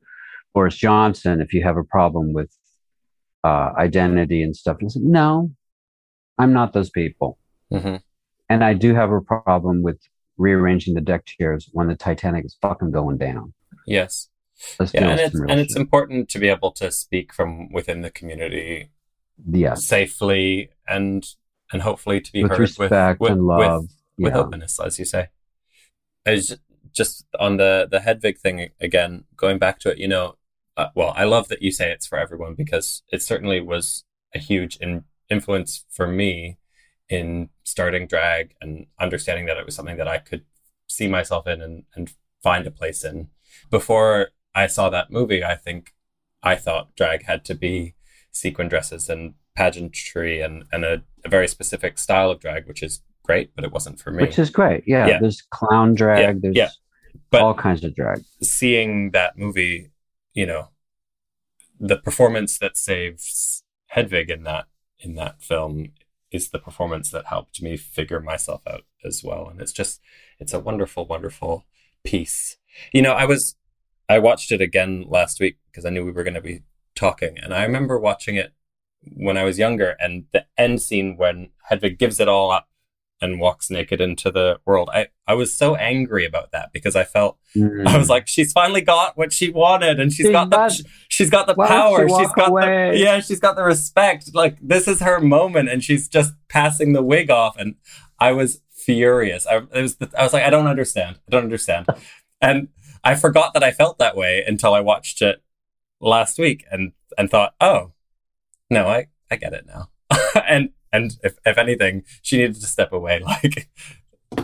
Boris 0.54 0.76
Johnson 0.76 1.42
if 1.42 1.52
you 1.54 1.64
have 1.64 1.78
a 1.78 1.84
problem 1.84 2.32
with 2.32 2.56
uh, 3.44 3.72
identity 3.78 4.44
and 4.44 4.56
stuff. 4.56 4.78
And 4.80 4.88
it's 4.88 4.96
like, 4.96 5.06
no, 5.06 5.52
I'm 6.38 6.54
not 6.54 6.74
those 6.74 6.90
people. 6.90 7.38
hmm 7.72 7.98
And 8.50 8.64
I 8.64 8.74
do 8.74 8.94
have 8.94 9.12
a 9.12 9.22
problem 9.22 9.84
with 9.84 10.00
rearranging 10.38 10.94
the 10.94 11.02
deck 11.02 11.26
chairs 11.26 11.70
when 11.72 11.88
the 11.88 11.96
Titanic 11.96 12.46
is 12.46 12.58
fucking 12.62 12.92
going 12.92 13.18
down. 13.18 13.54
yes, 13.88 14.30
Let's 14.80 14.94
yeah, 14.94 15.10
and 15.10 15.20
it's 15.20 15.36
and 15.36 15.60
it's 15.60 15.76
important 15.76 16.30
to 16.30 16.40
be 16.40 16.48
able 16.48 16.72
to 16.74 16.92
speak 16.92 17.34
from 17.34 17.72
within 17.72 18.02
the 18.02 18.12
community 18.12 18.90
yes, 19.50 19.86
safely 19.86 20.70
and 20.88 21.26
and 21.72 21.82
hopefully 21.82 22.22
to 22.22 22.32
be 22.32 22.44
with 22.44 22.52
heard 22.52 22.60
respect 22.60 23.20
with 23.20 23.32
with, 23.32 23.32
and 23.32 23.46
love. 23.46 23.88
with 24.18 24.34
yeah. 24.34 24.40
openness, 24.40 24.80
as 24.80 25.00
you 25.00 25.06
say. 25.06 25.30
Ju- 26.26 26.56
just 26.92 27.26
on 27.40 27.58
the 27.58 27.88
the 27.90 28.00
Hedwig 28.00 28.38
thing 28.38 28.70
again, 28.80 29.26
going 29.36 29.58
back 29.58 29.80
to 29.80 29.90
it. 29.90 29.98
You 29.98 30.08
know, 30.08 30.36
uh, 30.78 30.88
well, 30.96 31.14
I 31.16 31.24
love 31.24 31.48
that 31.50 31.62
you 31.62 31.72
say 31.72 31.92
it's 31.92 32.08
for 32.08 32.18
everyone 32.18 32.54
because 32.54 33.04
it 33.12 33.22
certainly 33.22 33.60
was 33.60 34.06
a 34.34 34.40
huge 34.40 34.78
in, 34.78 35.04
influence 35.30 35.86
for 35.90 36.08
me 36.08 36.58
in 37.10 37.50
starting 37.64 38.08
drag 38.08 38.56
and 38.62 38.86
understanding 39.00 39.46
that 39.46 39.58
it 39.58 39.66
was 39.66 39.76
something 39.76 39.98
that 39.98 40.08
I 40.08 40.18
could 40.18 40.44
see 40.88 41.08
myself 41.08 41.48
in 41.48 41.62
and, 41.62 41.84
and 41.96 42.14
find 42.42 42.66
a 42.68 42.72
place 42.72 43.04
in. 43.04 43.30
Before 43.70 44.30
I 44.56 44.68
saw 44.68 44.90
that 44.90 45.12
movie, 45.12 45.44
I 45.44 45.56
think 45.56 45.94
I 46.42 46.56
thought 46.56 46.96
drag 46.96 47.24
had 47.24 47.46
to 47.46 47.56
be 47.56 47.96
sequin 48.32 48.68
dresses 48.68 49.10
and 49.10 49.34
pageantry 49.56 50.42
and, 50.42 50.64
and 50.72 50.84
a, 50.84 51.04
a 51.24 51.30
very 51.30 51.48
specific 51.48 51.98
style 52.00 52.32
of 52.32 52.40
drag, 52.40 52.68
which 52.68 52.82
is 52.82 53.02
great, 53.24 53.56
but 53.56 53.64
it 53.64 53.72
wasn't 53.72 54.00
for 54.00 54.12
me. 54.12 54.24
Which 54.24 54.40
is 54.40 54.50
great. 54.50 54.84
Yeah, 54.88 55.08
Yeah. 55.08 55.20
there's 55.20 55.42
clown 55.42 55.94
drag. 55.96 56.42
there's 56.42 56.56
yeah. 56.56 56.70
But- 57.30 57.42
all 57.42 57.54
kinds 57.54 57.84
of 57.84 57.96
drag. 57.96 58.24
seeing 58.42 59.12
that 59.12 59.38
movie, 59.38 59.92
you 60.34 60.46
know, 60.46 60.70
the 61.80 61.98
performance 61.98 62.58
that 62.60 62.78
saves 62.78 63.64
Hedwig 63.88 64.30
in 64.30 64.44
that 64.44 64.66
in 65.00 65.16
that 65.16 65.42
film 65.42 65.92
is 66.34 66.50
the 66.50 66.60
performance 66.60 67.12
that 67.12 67.28
helped 67.28 67.62
me 67.62 67.78
figure 67.78 68.20
myself 68.20 68.62
out 68.68 68.82
as 69.06 69.24
well. 69.24 69.48
And 69.48 69.62
it's 69.62 69.72
just 69.72 70.02
it's 70.40 70.54
a 70.54 70.60
wonderful, 70.60 71.06
wonderful 71.06 71.66
piece. 72.04 72.58
You 72.92 73.04
know, 73.04 73.14
I 73.14 73.26
was 73.26 73.56
I 74.10 74.20
watched 74.20 74.52
it 74.52 74.60
again 74.60 75.06
last 75.08 75.40
week 75.40 75.58
because 75.68 75.86
I 75.86 75.90
knew 75.90 76.04
we 76.04 76.12
were 76.12 76.24
going 76.24 76.34
to 76.34 76.42
be 76.42 76.64
talking, 76.96 77.38
and 77.38 77.54
I 77.54 77.64
remember 77.64 77.98
watching 77.98 78.36
it 78.36 78.54
when 79.02 79.38
I 79.38 79.44
was 79.44 79.60
younger, 79.60 79.96
and 80.00 80.26
the 80.34 80.46
end 80.58 80.82
scene 80.82 81.16
when 81.18 81.52
Hedwig 81.70 82.00
gives 82.00 82.20
it 82.20 82.28
all 82.28 82.52
up 82.52 82.68
and 83.24 83.40
walks 83.40 83.70
naked 83.70 84.02
into 84.02 84.30
the 84.30 84.60
world. 84.66 84.90
I, 84.94 85.08
I 85.26 85.34
was 85.34 85.58
so 85.58 85.76
angry 85.76 86.26
about 86.26 86.52
that 86.52 86.74
because 86.74 86.96
I 86.96 87.06
felt 87.06 87.38
I 87.56 87.98
was 87.98 88.08
mm. 88.08 88.10
like, 88.10 88.28
she's 88.28 88.52
finally 88.52 88.82
got 88.82 89.18
what 89.18 89.32
she 89.32 89.50
wanted, 89.50 90.00
and 90.00 90.12
she's 90.12 90.26
She 90.26 90.32
got 90.32 90.50
the 90.50 90.58
does. 90.58 90.84
she's 91.08 91.30
got 91.30 91.48
the 91.48 91.56
power. 91.56 92.08
She's 92.08 92.12
walk 92.12 92.36
got 92.36 92.50
away? 92.50 92.92
the 92.92 92.98
yeah, 92.98 93.22
she's 93.22 93.40
got 93.40 93.56
the 93.56 93.64
respect. 93.64 94.34
Like 94.34 94.58
this 94.62 94.88
is 94.88 95.00
her 95.00 95.22
moment, 95.22 95.70
and 95.70 95.82
she's 95.84 96.10
just 96.10 96.34
passing 96.50 96.92
the 96.92 97.02
wig 97.02 97.32
off. 97.32 97.56
And 97.58 97.76
I 98.20 98.34
was 98.34 98.62
furious. 98.72 99.48
I 99.48 99.58
it 99.58 99.82
was 99.82 99.98
I 100.18 100.24
was 100.24 100.34
like, 100.34 100.44
I 100.44 100.50
don't 100.50 100.68
understand. 100.68 101.20
I 101.28 101.32
don't 101.32 101.44
understand. 101.46 101.88
and 102.42 102.68
I 103.04 103.16
forgot 103.16 103.54
that 103.54 103.64
I 103.64 103.72
felt 103.72 104.00
that 104.00 104.18
way 104.18 104.44
until 104.46 104.74
I 104.74 104.82
watched 104.82 105.22
it 105.22 105.42
last 106.02 106.38
week 106.38 106.66
and 106.70 106.92
and 107.18 107.32
thought, 107.32 107.56
oh 107.62 107.94
no, 108.70 108.88
I 108.88 109.08
I 109.32 109.38
get 109.38 109.54
it 109.54 109.66
now. 109.66 109.90
and 110.48 110.70
and 110.94 111.18
if 111.24 111.38
if 111.46 111.58
anything, 111.58 112.04
she 112.22 112.38
needed 112.38 112.56
to 112.56 112.68
step 112.68 112.94
away. 112.94 113.22
Like 113.26 113.68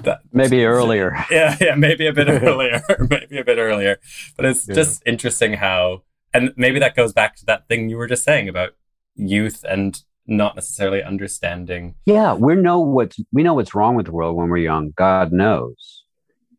that 0.04 0.20
Maybe 0.34 0.66
earlier. 0.76 1.16
yeah, 1.32 1.56
yeah, 1.62 1.76
maybe 1.76 2.06
a 2.08 2.14
bit 2.14 2.28
earlier, 2.44 2.82
maybe 3.10 3.40
a 3.40 3.44
bit 3.46 3.58
earlier. 3.58 3.98
But 4.36 4.46
it's 4.46 4.68
Yeah. 4.68 4.76
just 4.76 5.02
interesting 5.06 5.54
how, 5.54 6.04
and 6.34 6.54
maybe 6.58 6.80
that 6.80 6.96
goes 6.96 7.12
back 7.14 7.36
to 7.38 7.46
that 7.46 7.68
thing 7.68 7.90
you 7.90 7.98
were 7.98 8.08
just 8.08 8.24
saying 8.24 8.50
about 8.50 8.72
youth 9.16 9.64
and 9.68 10.00
not 10.28 10.56
necessarily 10.56 11.02
understanding. 11.02 11.96
Yeah, 12.06 12.36
we 12.36 12.54
know 12.56 12.80
what's 12.80 13.18
we 13.32 13.42
know 13.44 13.56
what's 13.56 13.74
wrong 13.74 13.96
with 13.96 14.06
the 14.06 14.12
world 14.12 14.36
when 14.38 14.50
we're 14.50 14.58
young. 14.58 14.94
God 14.96 15.32
knows, 15.32 16.04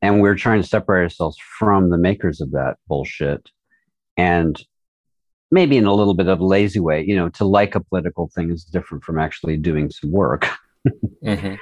and 0.02 0.20
we're 0.20 0.34
trying 0.34 0.60
to 0.60 0.66
separate 0.68 1.02
ourselves 1.04 1.38
from 1.58 1.90
the 1.90 1.98
makers 1.98 2.40
of 2.40 2.50
that 2.50 2.78
bullshit, 2.88 3.48
and 4.16 4.60
maybe 5.50 5.76
in 5.76 5.86
a 5.86 5.94
little 5.94 6.14
bit 6.14 6.28
of 6.28 6.40
a 6.40 6.46
lazy 6.46 6.80
way. 6.80 7.04
You 7.06 7.16
know, 7.16 7.28
to 7.30 7.44
like 7.44 7.74
a 7.74 7.80
political 7.80 8.30
thing 8.34 8.50
is 8.50 8.64
different 8.64 9.04
from 9.04 9.18
actually 9.18 9.56
doing 9.56 9.90
some 9.90 10.10
work. 10.10 10.48
Mm-hmm. 11.22 11.56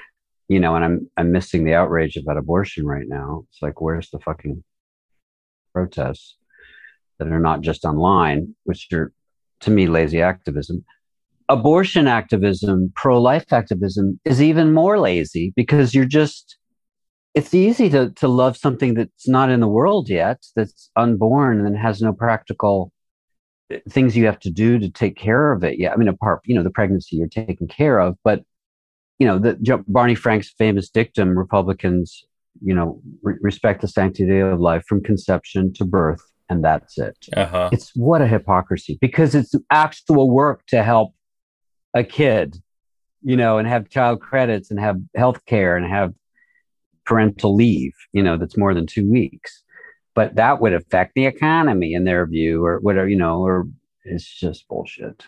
You 0.48 0.60
know, 0.60 0.76
and 0.76 0.84
I'm 0.84 1.10
I'm 1.16 1.32
missing 1.32 1.64
the 1.64 1.74
outrage 1.74 2.16
about 2.16 2.36
abortion 2.36 2.86
right 2.86 3.06
now. 3.08 3.42
It's 3.50 3.60
like, 3.60 3.80
where's 3.80 4.08
the 4.10 4.20
fucking 4.20 4.62
protests 5.72 6.36
that 7.18 7.26
are 7.26 7.40
not 7.40 7.62
just 7.62 7.84
online, 7.84 8.54
which 8.62 8.86
are 8.92 9.12
to 9.62 9.70
me 9.72 9.88
lazy 9.88 10.22
activism 10.22 10.84
abortion 11.48 12.06
activism, 12.06 12.92
pro 12.94 13.20
life 13.20 13.52
activism 13.52 14.20
is 14.24 14.42
even 14.42 14.72
more 14.72 14.98
lazy 14.98 15.52
because 15.56 15.94
you're 15.94 16.04
just, 16.04 16.58
it's 17.34 17.54
easy 17.54 17.88
to, 17.90 18.10
to 18.10 18.28
love 18.28 18.56
something 18.56 18.94
that's 18.94 19.28
not 19.28 19.50
in 19.50 19.60
the 19.60 19.68
world 19.68 20.08
yet, 20.08 20.44
that's 20.54 20.90
unborn 20.96 21.64
and 21.64 21.76
has 21.76 22.02
no 22.02 22.12
practical 22.12 22.92
things 23.88 24.16
you 24.16 24.26
have 24.26 24.38
to 24.40 24.50
do 24.50 24.78
to 24.78 24.88
take 24.90 25.16
care 25.16 25.52
of 25.52 25.62
it. 25.64 25.78
Yeah. 25.78 25.92
I 25.92 25.96
mean, 25.96 26.08
apart, 26.08 26.40
you 26.44 26.54
know, 26.54 26.62
the 26.62 26.70
pregnancy 26.70 27.16
you're 27.16 27.28
taking 27.28 27.68
care 27.68 27.98
of, 27.98 28.16
but, 28.24 28.42
you 29.18 29.26
know, 29.26 29.38
the 29.38 29.84
Barney 29.88 30.14
Frank's 30.14 30.50
famous 30.50 30.88
dictum 30.88 31.38
Republicans, 31.38 32.24
you 32.62 32.74
know, 32.74 33.00
re- 33.22 33.36
respect 33.40 33.80
the 33.82 33.88
sanctity 33.88 34.38
of 34.38 34.60
life 34.60 34.84
from 34.88 35.02
conception 35.02 35.72
to 35.74 35.84
birth, 35.84 36.22
and 36.48 36.64
that's 36.64 36.96
it 36.98 37.16
Uh 37.36 37.46
huh. 37.46 37.70
it's 37.72 37.90
what 37.94 38.22
a 38.22 38.26
hypocrisy 38.26 38.96
because 39.02 39.34
it's 39.34 39.54
actual 39.70 40.30
work 40.30 40.64
to 40.68 40.82
help 40.82 41.12
a 41.92 42.02
kid 42.02 42.56
you 43.22 43.36
know 43.36 43.58
and 43.58 43.68
have 43.68 43.90
child 43.90 44.20
credits 44.20 44.70
and 44.70 44.80
have 44.80 44.96
health 45.14 45.44
care 45.44 45.76
and 45.76 45.86
have 45.86 46.14
parental 47.04 47.54
leave 47.54 47.92
you 48.12 48.22
know 48.22 48.38
that's 48.38 48.56
more 48.56 48.72
than 48.72 48.86
two 48.86 49.10
weeks 49.10 49.62
but 50.18 50.34
that 50.34 50.60
would 50.60 50.74
affect 50.80 51.14
the 51.14 51.26
economy 51.26 51.90
in 51.94 52.04
their 52.04 52.26
view 52.26 52.64
or 52.64 52.78
whatever 52.80 53.08
you 53.08 53.20
know 53.22 53.36
or 53.48 53.66
it's 54.04 54.28
just 54.44 54.66
bullshit 54.68 55.18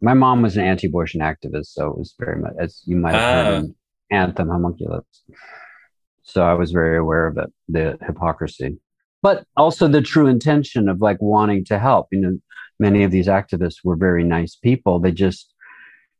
my 0.00 0.14
mom 0.14 0.42
was 0.42 0.56
an 0.56 0.64
anti-abortion 0.72 1.20
activist 1.20 1.68
so 1.76 1.82
it 1.90 1.98
was 1.98 2.14
very 2.18 2.38
much 2.40 2.54
as 2.64 2.82
you 2.86 2.96
might 2.96 3.14
have 3.14 3.46
heard 3.46 3.54
Ah. 3.54 3.58
in 3.58 3.74
anthem 4.22 4.48
homunculus 4.48 5.04
so 6.22 6.38
i 6.52 6.54
was 6.54 6.70
very 6.80 6.96
aware 7.04 7.26
of 7.26 7.36
it 7.42 7.50
the 7.68 7.86
hypocrisy 8.08 8.78
but 9.22 9.44
also 9.56 9.86
the 9.86 10.02
true 10.02 10.26
intention 10.26 10.88
of 10.88 11.00
like 11.00 11.18
wanting 11.20 11.64
to 11.66 11.78
help. 11.78 12.08
You 12.10 12.20
know, 12.20 12.38
many 12.78 13.02
of 13.02 13.10
these 13.10 13.26
activists 13.26 13.84
were 13.84 13.96
very 13.96 14.24
nice 14.24 14.56
people. 14.56 14.98
They 14.98 15.12
just 15.12 15.52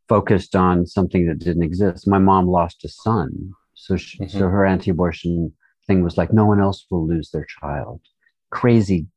focused 0.09 0.55
on 0.55 0.87
something 0.87 1.27
that 1.27 1.39
didn't 1.39 1.63
exist. 1.63 2.07
My 2.07 2.19
mom 2.19 2.49
lost 2.49 2.85
a 2.85 2.89
son, 2.89 3.53
so 3.75 3.97
she, 3.97 4.19
mm-hmm. 4.19 4.39
so 4.39 4.49
her 4.49 4.67
anti-abortion 4.67 5.53
thing 5.91 6.05
was 6.05 6.17
like, 6.17 6.33
no 6.33 6.47
one 6.47 6.61
else 6.61 6.87
will 6.89 7.07
lose 7.07 7.31
their 7.31 7.47
child. 7.61 8.01
Crazy 8.51 9.09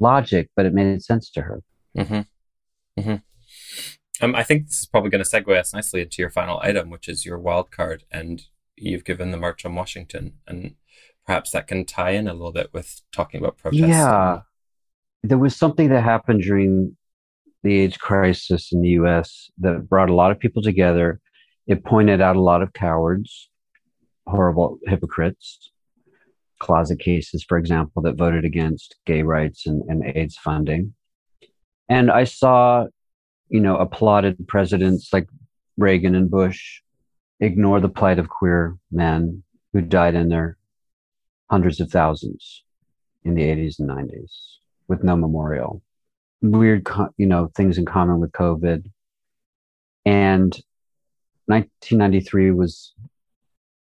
logic, 0.00 0.50
but 0.56 0.66
it 0.66 0.74
made 0.74 1.02
sense 1.02 1.30
to 1.30 1.42
her. 1.42 1.62
Mm-hmm. 1.96 3.00
Mm-hmm. 3.00 4.24
Um, 4.24 4.34
I 4.34 4.42
think 4.42 4.66
this 4.66 4.80
is 4.80 4.86
probably 4.86 5.10
going 5.10 5.22
to 5.22 5.30
segue 5.30 5.56
us 5.56 5.72
nicely 5.72 6.02
into 6.02 6.20
your 6.20 6.30
final 6.30 6.58
item, 6.62 6.90
which 6.90 7.08
is 7.08 7.24
your 7.24 7.38
wild 7.38 7.70
card, 7.70 8.04
and 8.10 8.42
you've 8.76 9.04
given 9.04 9.30
the 9.30 9.36
March 9.36 9.64
on 9.64 9.74
Washington, 9.74 10.34
and 10.46 10.74
perhaps 11.26 11.52
that 11.52 11.68
can 11.68 11.84
tie 11.84 12.10
in 12.10 12.26
a 12.26 12.32
little 12.34 12.52
bit 12.52 12.70
with 12.72 13.02
talking 13.12 13.40
about 13.40 13.56
protests. 13.56 13.82
Yeah, 13.82 14.40
there 15.22 15.38
was 15.38 15.56
something 15.56 15.88
that 15.90 16.02
happened 16.02 16.42
during 16.42 16.96
the 17.62 17.80
AIDS 17.80 17.96
crisis 17.96 18.72
in 18.72 18.82
the 18.82 18.90
U.S. 19.00 19.50
that 19.58 19.88
brought 19.88 20.10
a 20.10 20.14
lot 20.14 20.32
of 20.32 20.40
people 20.40 20.62
together. 20.62 21.20
It 21.66 21.84
pointed 21.84 22.20
out 22.20 22.36
a 22.36 22.42
lot 22.42 22.62
of 22.62 22.72
cowards, 22.72 23.48
horrible 24.26 24.78
hypocrites, 24.86 25.70
closet 26.60 27.00
cases, 27.00 27.44
for 27.48 27.58
example, 27.58 28.02
that 28.02 28.16
voted 28.16 28.44
against 28.44 28.96
gay 29.04 29.22
rights 29.22 29.66
and, 29.66 29.82
and 29.88 30.04
AIDS 30.16 30.36
funding. 30.36 30.94
And 31.88 32.10
I 32.10 32.24
saw 32.24 32.86
you 33.50 33.60
know, 33.60 33.76
applauded 33.76 34.46
presidents 34.48 35.12
like 35.12 35.28
Reagan 35.76 36.14
and 36.14 36.30
Bush 36.30 36.80
ignore 37.40 37.80
the 37.80 37.88
plight 37.88 38.18
of 38.18 38.28
queer 38.28 38.76
men 38.92 39.42
who 39.72 39.80
died 39.80 40.14
in 40.14 40.28
their 40.28 40.56
hundreds 41.50 41.80
of 41.80 41.90
thousands 41.90 42.64
in 43.24 43.34
the 43.34 43.42
80s 43.42 43.80
and 43.80 43.90
90s 43.90 44.30
with 44.88 45.02
no 45.02 45.16
memorial. 45.16 45.82
Weird, 46.42 46.86
you 47.16 47.26
know, 47.26 47.50
things 47.56 47.76
in 47.76 47.84
common 47.84 48.20
with 48.20 48.32
COVID. 48.32 48.88
And 50.06 50.52
1993 51.46 52.52
was, 52.52 52.94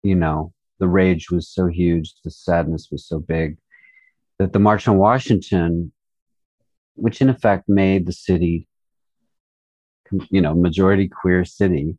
you 0.03 0.15
know, 0.15 0.53
the 0.79 0.87
rage 0.87 1.29
was 1.31 1.49
so 1.49 1.67
huge, 1.67 2.13
the 2.23 2.31
sadness 2.31 2.89
was 2.91 3.05
so 3.05 3.19
big 3.19 3.57
that 4.39 4.53
the 4.53 4.59
March 4.59 4.87
on 4.87 4.97
Washington, 4.97 5.91
which 6.95 7.21
in 7.21 7.29
effect 7.29 7.67
made 7.67 8.05
the 8.05 8.13
city 8.13 8.67
you 10.29 10.41
know, 10.41 10.53
majority 10.53 11.07
queer 11.07 11.45
city, 11.45 11.97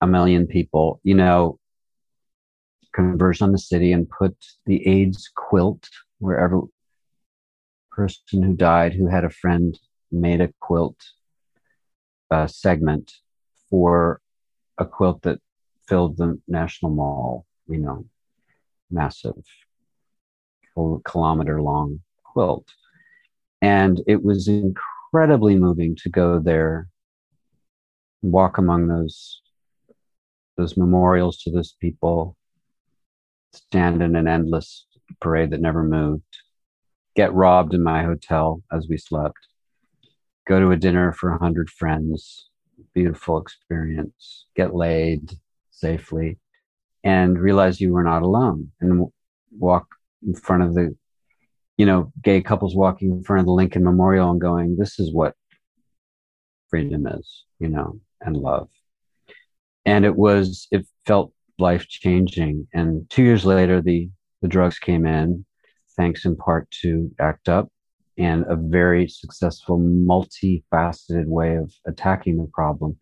a 0.00 0.06
million 0.06 0.46
people, 0.46 1.00
you 1.02 1.14
know, 1.14 1.58
converge 2.92 3.42
on 3.42 3.52
the 3.52 3.58
city 3.58 3.92
and 3.92 4.08
put 4.08 4.36
the 4.66 4.86
AIDS 4.86 5.30
quilt 5.34 5.88
wherever 6.18 6.60
person 7.90 8.42
who 8.42 8.54
died 8.54 8.92
who 8.92 9.06
had 9.06 9.24
a 9.24 9.30
friend 9.30 9.78
made 10.10 10.40
a 10.40 10.52
quilt 10.60 10.96
uh, 12.30 12.46
segment 12.46 13.12
for 13.70 14.20
a 14.78 14.84
quilt 14.84 15.22
that 15.22 15.40
filled 15.88 16.16
the 16.16 16.40
National 16.48 16.92
Mall, 16.92 17.46
you 17.68 17.78
know, 17.78 18.06
massive 18.90 19.42
kilometer 21.04 21.62
long 21.62 22.00
quilt. 22.24 22.66
And 23.62 24.02
it 24.06 24.22
was 24.22 24.48
incredibly 24.48 25.56
moving 25.56 25.96
to 26.02 26.10
go 26.10 26.38
there, 26.38 26.88
walk 28.22 28.58
among 28.58 28.88
those 28.88 29.40
those 30.56 30.76
memorials 30.76 31.38
to 31.38 31.50
those 31.50 31.74
people, 31.80 32.36
stand 33.52 34.02
in 34.02 34.14
an 34.14 34.28
endless 34.28 34.86
parade 35.20 35.50
that 35.50 35.60
never 35.60 35.82
moved, 35.82 36.22
get 37.16 37.34
robbed 37.34 37.74
in 37.74 37.82
my 37.82 38.04
hotel 38.04 38.62
as 38.72 38.86
we 38.88 38.96
slept, 38.96 39.48
go 40.46 40.60
to 40.60 40.70
a 40.70 40.76
dinner 40.76 41.12
for 41.12 41.30
a 41.30 41.38
hundred 41.38 41.70
friends, 41.70 42.50
beautiful 42.94 43.38
experience, 43.38 44.46
get 44.54 44.74
laid 44.74 45.32
safely, 45.84 46.38
and 47.02 47.38
realize 47.38 47.80
you 47.80 47.92
were 47.92 48.08
not 48.12 48.22
alone, 48.22 48.70
and 48.80 49.06
walk 49.68 49.86
in 50.26 50.34
front 50.34 50.62
of 50.62 50.74
the 50.74 50.94
you 51.76 51.86
know, 51.86 52.12
gay 52.22 52.40
couples 52.40 52.76
walking 52.76 53.10
in 53.10 53.24
front 53.24 53.40
of 53.40 53.46
the 53.46 53.52
Lincoln 53.52 53.84
Memorial 53.84 54.30
and 54.30 54.40
going, 54.40 54.76
this 54.76 54.98
is 55.00 55.12
what 55.12 55.34
freedom 56.68 57.06
is, 57.06 57.44
you 57.58 57.68
know, 57.68 58.00
and 58.20 58.36
love. 58.36 58.68
And 59.84 60.04
it 60.04 60.16
was, 60.16 60.68
it 60.70 60.86
felt 61.04 61.32
life 61.58 61.86
changing. 61.88 62.68
And 62.72 63.08
two 63.10 63.22
years 63.22 63.44
later, 63.44 63.80
the, 63.80 64.08
the 64.40 64.48
drugs 64.48 64.78
came 64.78 65.04
in, 65.06 65.44
thanks 65.96 66.24
in 66.24 66.36
part 66.36 66.70
to 66.82 67.10
ACT 67.18 67.48
UP 67.48 67.68
and 68.16 68.44
a 68.48 68.54
very 68.54 69.08
successful, 69.08 69.78
multifaceted 69.78 71.26
way 71.26 71.56
of 71.56 71.72
attacking 71.86 72.36
the 72.36 72.48
problem, 72.52 72.96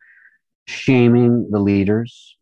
shaming 0.66 1.50
the 1.50 1.58
leaders, 1.58 2.38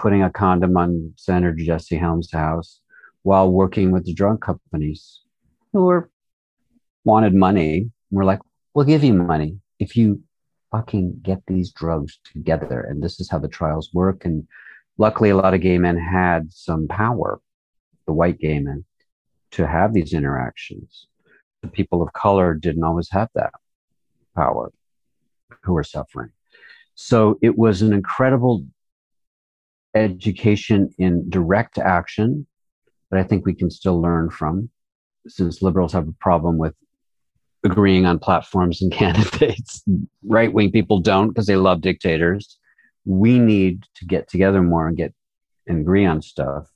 putting 0.00 0.22
a 0.22 0.30
condom 0.30 0.78
on 0.78 1.12
Senator 1.16 1.54
Jesse 1.54 1.96
Helms' 1.96 2.32
house 2.32 2.80
while 3.22 3.52
working 3.52 3.90
with 3.90 4.06
the 4.06 4.14
drug 4.14 4.40
companies 4.40 5.20
who 5.72 5.84
were 5.84 6.10
wanted 7.04 7.34
money. 7.34 7.90
We're 8.10 8.24
like, 8.24 8.40
we'll 8.72 8.86
give 8.86 9.04
you 9.04 9.12
money 9.12 9.58
if 9.78 9.96
you 9.96 10.22
fucking 10.70 11.20
get 11.22 11.42
these 11.46 11.70
drugs 11.72 12.18
together. 12.32 12.80
And 12.80 13.02
this 13.02 13.20
is 13.20 13.30
how 13.30 13.38
the 13.40 13.48
trials 13.48 13.90
work. 13.92 14.24
And 14.24 14.48
luckily, 14.96 15.30
a 15.30 15.36
lot 15.36 15.52
of 15.52 15.60
gay 15.60 15.76
men 15.76 15.98
had 15.98 16.50
some 16.50 16.88
power, 16.88 17.38
the 18.06 18.14
white 18.14 18.38
gay 18.38 18.58
men, 18.58 18.86
to 19.52 19.66
have 19.66 19.92
these 19.92 20.14
interactions. 20.14 21.08
The 21.60 21.68
people 21.68 22.02
of 22.02 22.10
color 22.14 22.54
didn't 22.54 22.84
always 22.84 23.10
have 23.10 23.28
that 23.34 23.52
power 24.34 24.72
who 25.62 25.74
were 25.74 25.84
suffering. 25.84 26.30
So 26.94 27.38
it 27.42 27.58
was 27.58 27.82
an 27.82 27.92
incredible 27.92 28.64
education 29.94 30.90
in 30.98 31.28
direct 31.28 31.78
action 31.78 32.46
that 33.10 33.18
I 33.18 33.24
think 33.24 33.44
we 33.44 33.54
can 33.54 33.70
still 33.70 34.00
learn 34.00 34.30
from 34.30 34.70
since 35.26 35.62
liberals 35.62 35.92
have 35.92 36.08
a 36.08 36.14
problem 36.20 36.58
with 36.58 36.74
agreeing 37.64 38.06
on 38.06 38.18
platforms 38.18 38.80
and 38.82 38.92
candidates, 39.02 39.82
right 40.24 40.52
wing 40.52 40.70
people 40.70 41.00
don't 41.00 41.28
because 41.28 41.46
they 41.46 41.56
love 41.56 41.80
dictators. 41.80 42.58
We 43.04 43.38
need 43.38 43.84
to 43.96 44.04
get 44.06 44.28
together 44.28 44.62
more 44.62 44.86
and 44.86 44.96
get 44.96 45.14
and 45.66 45.80
agree 45.80 46.06
on 46.06 46.22
stuff, 46.22 46.68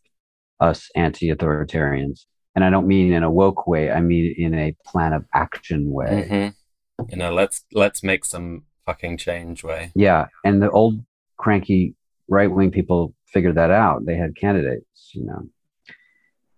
us 0.60 0.90
anti 0.94 1.30
authoritarians. 1.30 2.26
And 2.54 2.64
I 2.64 2.70
don't 2.70 2.86
mean 2.86 3.12
in 3.12 3.22
a 3.22 3.30
woke 3.30 3.66
way, 3.66 3.90
I 3.90 4.00
mean 4.00 4.34
in 4.36 4.54
a 4.54 4.76
plan 4.86 5.12
of 5.12 5.24
action 5.34 5.90
way. 5.90 6.28
Mm-hmm. 6.28 7.10
You 7.10 7.16
know, 7.16 7.32
let's 7.32 7.64
let's 7.72 8.02
make 8.02 8.24
some 8.24 8.64
fucking 8.86 9.18
change 9.18 9.64
way. 9.64 9.90
Yeah. 9.94 10.26
And 10.44 10.62
the 10.62 10.70
old 10.70 11.04
cranky 11.36 11.94
right 12.28 12.50
wing 12.50 12.70
people 12.70 13.14
figured 13.26 13.56
that 13.56 13.70
out. 13.70 14.06
They 14.06 14.16
had 14.16 14.36
candidates, 14.36 15.10
you 15.12 15.24
know. 15.24 15.48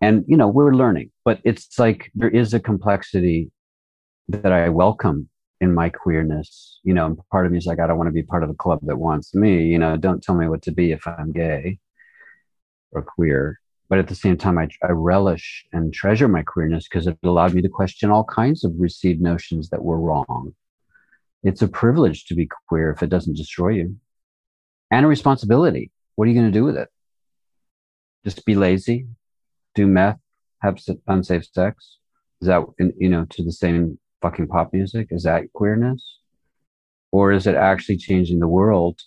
And 0.00 0.24
you 0.28 0.36
know 0.36 0.48
we're 0.48 0.74
learning 0.74 1.10
but 1.26 1.40
it's 1.42 1.78
like 1.78 2.10
there 2.14 2.30
is 2.30 2.54
a 2.54 2.60
complexity 2.60 3.50
that 4.28 4.52
i 4.52 4.68
welcome 4.68 5.28
in 5.60 5.74
my 5.74 5.88
queerness. 5.88 6.80
You 6.84 6.94
know 6.94 7.16
part 7.32 7.46
of 7.46 7.52
me 7.52 7.58
is 7.58 7.66
like 7.66 7.80
i 7.80 7.86
don't 7.86 7.98
want 7.98 8.08
to 8.08 8.12
be 8.12 8.22
part 8.22 8.44
of 8.44 8.50
a 8.50 8.54
club 8.54 8.80
that 8.82 8.96
wants 8.96 9.34
me 9.34 9.64
you 9.64 9.78
know 9.78 9.96
don't 9.96 10.22
tell 10.22 10.36
me 10.36 10.48
what 10.48 10.62
to 10.62 10.72
be 10.72 10.92
if 10.92 11.06
i'm 11.06 11.32
gay 11.32 11.78
or 12.92 13.02
queer. 13.02 13.58
But 13.88 13.98
at 13.98 14.08
the 14.08 14.14
same 14.14 14.36
time 14.36 14.58
i, 14.58 14.68
I 14.82 14.92
relish 14.92 15.66
and 15.72 15.92
treasure 15.92 16.28
my 16.28 16.42
queerness 16.42 16.86
because 16.88 17.06
it 17.06 17.18
allowed 17.24 17.54
me 17.54 17.62
to 17.62 17.68
question 17.68 18.10
all 18.10 18.24
kinds 18.24 18.64
of 18.64 18.72
received 18.78 19.20
notions 19.20 19.70
that 19.70 19.82
were 19.82 20.00
wrong. 20.00 20.54
It's 21.42 21.62
a 21.62 21.68
privilege 21.68 22.26
to 22.26 22.34
be 22.34 22.48
queer 22.68 22.90
if 22.90 23.02
it 23.02 23.10
doesn't 23.10 23.36
destroy 23.36 23.70
you 23.70 23.96
and 24.90 25.04
a 25.04 25.08
responsibility 25.08 25.90
what 26.14 26.26
are 26.26 26.30
you 26.30 26.38
going 26.38 26.50
to 26.50 26.58
do 26.58 26.64
with 26.64 26.76
it 26.76 26.88
just 28.24 28.44
be 28.44 28.54
lazy 28.54 29.06
do 29.76 29.86
meth, 29.86 30.18
have 30.62 30.78
unsafe 31.06 31.44
sex? 31.52 31.98
Is 32.40 32.48
that 32.48 32.62
you 32.98 33.08
know 33.08 33.26
to 33.30 33.44
the 33.44 33.52
same 33.52 33.98
fucking 34.20 34.48
pop 34.48 34.72
music? 34.72 35.08
Is 35.10 35.22
that 35.22 35.52
queerness, 35.52 36.18
or 37.12 37.30
is 37.30 37.46
it 37.46 37.54
actually 37.54 37.98
changing 37.98 38.40
the 38.40 38.48
world 38.48 39.00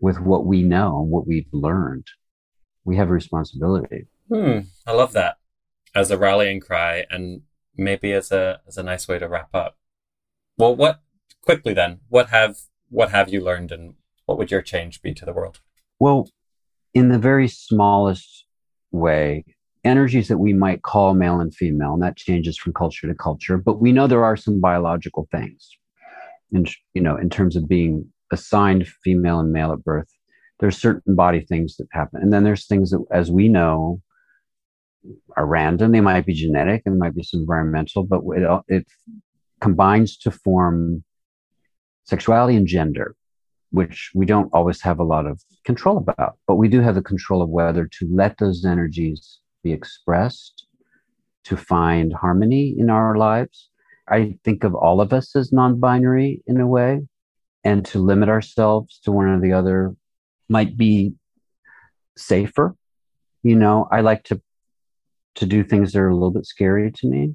with 0.00 0.18
what 0.20 0.46
we 0.46 0.62
know, 0.62 1.02
and 1.02 1.10
what 1.10 1.26
we've 1.26 1.52
learned? 1.52 2.06
We 2.84 2.96
have 2.96 3.08
a 3.08 3.12
responsibility. 3.12 4.06
Hmm, 4.32 4.60
I 4.86 4.92
love 4.92 5.12
that 5.12 5.36
as 5.94 6.10
a 6.10 6.18
rallying 6.18 6.60
cry, 6.60 7.04
and 7.10 7.42
maybe 7.76 8.12
as 8.12 8.32
a 8.32 8.60
as 8.66 8.78
a 8.78 8.82
nice 8.82 9.06
way 9.06 9.18
to 9.18 9.28
wrap 9.28 9.54
up. 9.54 9.76
Well, 10.56 10.74
what 10.74 11.02
quickly 11.42 11.74
then? 11.74 12.00
What 12.08 12.30
have 12.30 12.56
what 12.88 13.10
have 13.10 13.28
you 13.28 13.40
learned, 13.40 13.70
and 13.70 13.94
what 14.26 14.38
would 14.38 14.50
your 14.50 14.62
change 14.62 15.00
be 15.02 15.14
to 15.14 15.24
the 15.24 15.32
world? 15.32 15.60
Well, 15.98 16.28
in 16.94 17.08
the 17.08 17.18
very 17.18 17.48
smallest 17.48 18.44
way, 18.90 19.44
energies 19.84 20.28
that 20.28 20.38
we 20.38 20.52
might 20.52 20.82
call 20.82 21.14
male 21.14 21.40
and 21.40 21.54
female, 21.54 21.94
and 21.94 22.02
that 22.02 22.16
changes 22.16 22.58
from 22.58 22.72
culture 22.72 23.06
to 23.06 23.14
culture. 23.14 23.56
But 23.56 23.80
we 23.80 23.92
know 23.92 24.06
there 24.06 24.24
are 24.24 24.36
some 24.36 24.60
biological 24.60 25.28
things, 25.30 25.70
in 26.52 26.66
you 26.92 27.02
know, 27.02 27.16
in 27.16 27.30
terms 27.30 27.56
of 27.56 27.68
being 27.68 28.10
assigned 28.32 28.86
female 29.04 29.38
and 29.40 29.52
male 29.52 29.72
at 29.72 29.84
birth. 29.84 30.08
There's 30.58 30.76
certain 30.76 31.14
body 31.14 31.40
things 31.40 31.76
that 31.76 31.86
happen, 31.92 32.22
and 32.22 32.32
then 32.32 32.44
there's 32.44 32.66
things 32.66 32.90
that, 32.90 33.04
as 33.10 33.30
we 33.30 33.48
know, 33.48 34.00
are 35.36 35.46
random. 35.46 35.92
They 35.92 36.00
might 36.00 36.26
be 36.26 36.34
genetic 36.34 36.82
and 36.84 36.98
might 36.98 37.14
be 37.14 37.22
some 37.22 37.40
environmental, 37.40 38.02
but 38.04 38.22
it, 38.34 38.62
it 38.68 38.86
combines 39.60 40.16
to 40.18 40.30
form 40.30 41.04
sexuality 42.04 42.56
and 42.56 42.66
gender, 42.66 43.14
which 43.70 44.10
we 44.14 44.26
don't 44.26 44.50
always 44.52 44.80
have 44.82 44.98
a 44.98 45.04
lot 45.04 45.26
of 45.26 45.42
control 45.64 45.98
about, 45.98 46.38
but 46.46 46.56
we 46.56 46.68
do 46.68 46.80
have 46.80 46.94
the 46.94 47.02
control 47.02 47.42
of 47.42 47.48
whether 47.48 47.86
to 47.86 48.08
let 48.10 48.38
those 48.38 48.64
energies 48.64 49.40
be 49.62 49.72
expressed, 49.72 50.66
to 51.44 51.56
find 51.56 52.12
harmony 52.12 52.74
in 52.78 52.90
our 52.90 53.16
lives. 53.16 53.68
I 54.08 54.38
think 54.44 54.64
of 54.64 54.74
all 54.74 55.00
of 55.00 55.12
us 55.12 55.34
as 55.34 55.52
non 55.52 55.80
binary 55.80 56.42
in 56.46 56.60
a 56.60 56.66
way, 56.66 57.00
and 57.64 57.84
to 57.86 57.98
limit 57.98 58.28
ourselves 58.28 59.00
to 59.04 59.12
one 59.12 59.26
or 59.26 59.40
the 59.40 59.52
other 59.52 59.94
might 60.48 60.76
be 60.76 61.14
safer. 62.16 62.76
You 63.42 63.56
know, 63.56 63.88
I 63.90 64.00
like 64.00 64.24
to 64.24 64.40
to 65.36 65.46
do 65.46 65.62
things 65.62 65.92
that 65.92 66.00
are 66.00 66.08
a 66.08 66.14
little 66.14 66.30
bit 66.30 66.46
scary 66.46 66.90
to 66.90 67.06
me. 67.06 67.34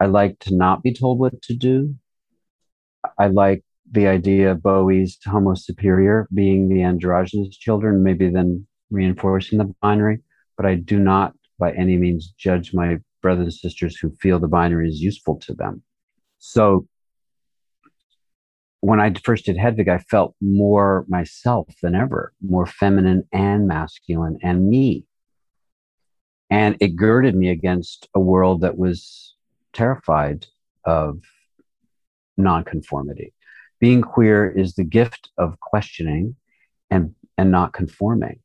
I 0.00 0.06
like 0.06 0.38
to 0.40 0.56
not 0.56 0.82
be 0.82 0.94
told 0.94 1.18
what 1.18 1.42
to 1.42 1.54
do. 1.54 1.94
I 3.18 3.26
like 3.26 3.62
the 3.90 4.06
idea 4.06 4.52
of 4.52 4.62
Bowie's 4.62 5.18
Homo 5.24 5.54
superior 5.54 6.28
being 6.32 6.68
the 6.68 6.82
androgynous 6.82 7.56
children, 7.56 8.02
maybe 8.02 8.28
then 8.30 8.66
reinforcing 8.90 9.58
the 9.58 9.72
binary. 9.80 10.20
But 10.56 10.66
I 10.66 10.74
do 10.74 10.98
not 10.98 11.34
by 11.58 11.72
any 11.72 11.96
means 11.96 12.32
judge 12.38 12.74
my 12.74 12.98
brothers 13.22 13.44
and 13.44 13.52
sisters 13.52 13.96
who 13.96 14.10
feel 14.20 14.38
the 14.38 14.48
binary 14.48 14.88
is 14.88 15.00
useful 15.00 15.38
to 15.40 15.54
them. 15.54 15.82
So 16.38 16.86
when 18.80 19.00
I 19.00 19.12
first 19.24 19.46
did 19.46 19.56
Hedwig, 19.56 19.88
I 19.88 19.98
felt 19.98 20.36
more 20.40 21.04
myself 21.08 21.66
than 21.82 21.94
ever, 21.94 22.32
more 22.40 22.66
feminine 22.66 23.24
and 23.32 23.66
masculine 23.66 24.38
and 24.42 24.68
me. 24.68 25.04
And 26.50 26.76
it 26.80 26.96
girded 26.96 27.34
me 27.34 27.50
against 27.50 28.08
a 28.14 28.20
world 28.20 28.60
that 28.60 28.78
was 28.78 29.34
terrified 29.72 30.46
of 30.84 31.20
nonconformity. 32.36 33.34
Being 33.80 34.02
queer 34.02 34.50
is 34.50 34.74
the 34.74 34.84
gift 34.84 35.30
of 35.38 35.60
questioning 35.60 36.36
and, 36.90 37.14
and 37.36 37.50
not 37.50 37.72
conforming. 37.72 38.40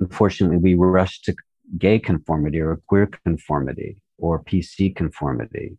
Unfortunately, 0.00 0.56
we 0.56 0.74
rush 0.74 1.20
to 1.22 1.34
gay 1.78 1.98
conformity 1.98 2.60
or 2.60 2.80
queer 2.88 3.08
conformity 3.24 3.98
or 4.18 4.42
PC 4.42 4.94
conformity 4.94 5.78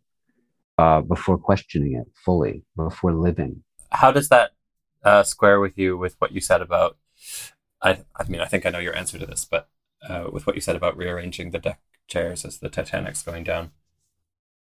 uh, 0.78 1.00
before 1.00 1.38
questioning 1.38 1.94
it 1.94 2.06
fully, 2.24 2.62
before 2.76 3.12
living. 3.12 3.62
How 3.90 4.10
does 4.10 4.28
that 4.30 4.52
uh, 5.04 5.22
square 5.22 5.60
with 5.60 5.76
you 5.76 5.96
with 5.96 6.16
what 6.18 6.32
you 6.32 6.40
said 6.40 6.62
about? 6.62 6.96
I, 7.82 7.98
I 8.16 8.24
mean, 8.28 8.40
I 8.40 8.46
think 8.46 8.64
I 8.64 8.70
know 8.70 8.78
your 8.78 8.96
answer 8.96 9.18
to 9.18 9.26
this, 9.26 9.44
but 9.44 9.68
uh, 10.08 10.28
with 10.32 10.46
what 10.46 10.56
you 10.56 10.60
said 10.60 10.76
about 10.76 10.96
rearranging 10.96 11.50
the 11.50 11.58
deck 11.58 11.80
chairs 12.06 12.44
as 12.44 12.58
the 12.58 12.68
Titanic's 12.68 13.22
going 13.22 13.44
down. 13.44 13.70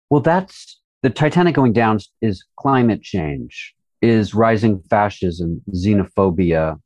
Well, 0.08 0.20
that's 0.20 0.80
the 1.02 1.10
Titanic 1.10 1.54
going 1.54 1.72
down 1.72 1.98
is 2.20 2.44
climate 2.56 3.02
change, 3.02 3.74
is 4.02 4.34
rising 4.34 4.80
fascism, 4.88 5.62
xenophobia, 5.72 6.80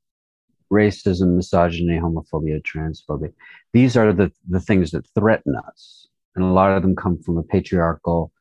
racism, 0.73 1.37
misogyny, 1.37 1.99
homophobia, 1.99 2.61
transphobia. 2.63 3.33
These 3.73 3.97
are 3.97 4.13
the, 4.13 4.33
the 4.49 4.61
things 4.61 4.91
that 4.91 5.07
threaten 5.15 5.55
us. 5.69 6.09
And 6.35 6.45
a 6.45 6.49
lot 6.49 6.73
of 6.73 6.83
them 6.83 6.97
come 6.97 7.23
from 7.23 7.39
a 7.39 7.43
patriarchal 7.43 8.33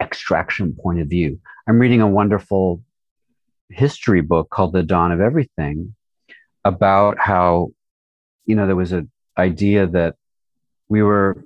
extraction 0.00 0.74
point 0.74 1.00
of 1.00 1.08
view. 1.08 1.38
I'm 1.68 1.78
reading 1.78 2.00
a 2.00 2.08
wonderful 2.08 2.82
history 3.70 4.20
book 4.20 4.50
called 4.50 4.72
The 4.72 4.82
Dawn 4.82 5.12
of 5.12 5.20
Everything 5.20 5.94
about 6.64 7.18
how, 7.18 7.70
you 8.44 8.56
know, 8.56 8.66
there 8.66 8.76
was 8.76 8.92
an 8.92 9.10
idea 9.38 9.86
that 9.86 10.16
we 10.88 11.02
were 11.02 11.44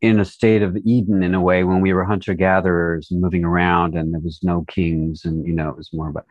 in 0.00 0.18
a 0.18 0.24
state 0.24 0.62
of 0.62 0.76
Eden 0.84 1.22
in 1.22 1.34
a 1.34 1.40
way 1.40 1.64
when 1.64 1.80
we 1.80 1.92
were 1.92 2.04
hunter 2.04 2.34
gatherers 2.34 3.10
and 3.10 3.20
moving 3.20 3.44
around 3.44 3.94
and 3.96 4.12
there 4.12 4.20
was 4.20 4.40
no 4.42 4.64
kings 4.68 5.24
and, 5.24 5.46
you 5.46 5.52
know, 5.52 5.68
it 5.68 5.76
was 5.76 5.92
more 5.92 6.08
about, 6.08 6.26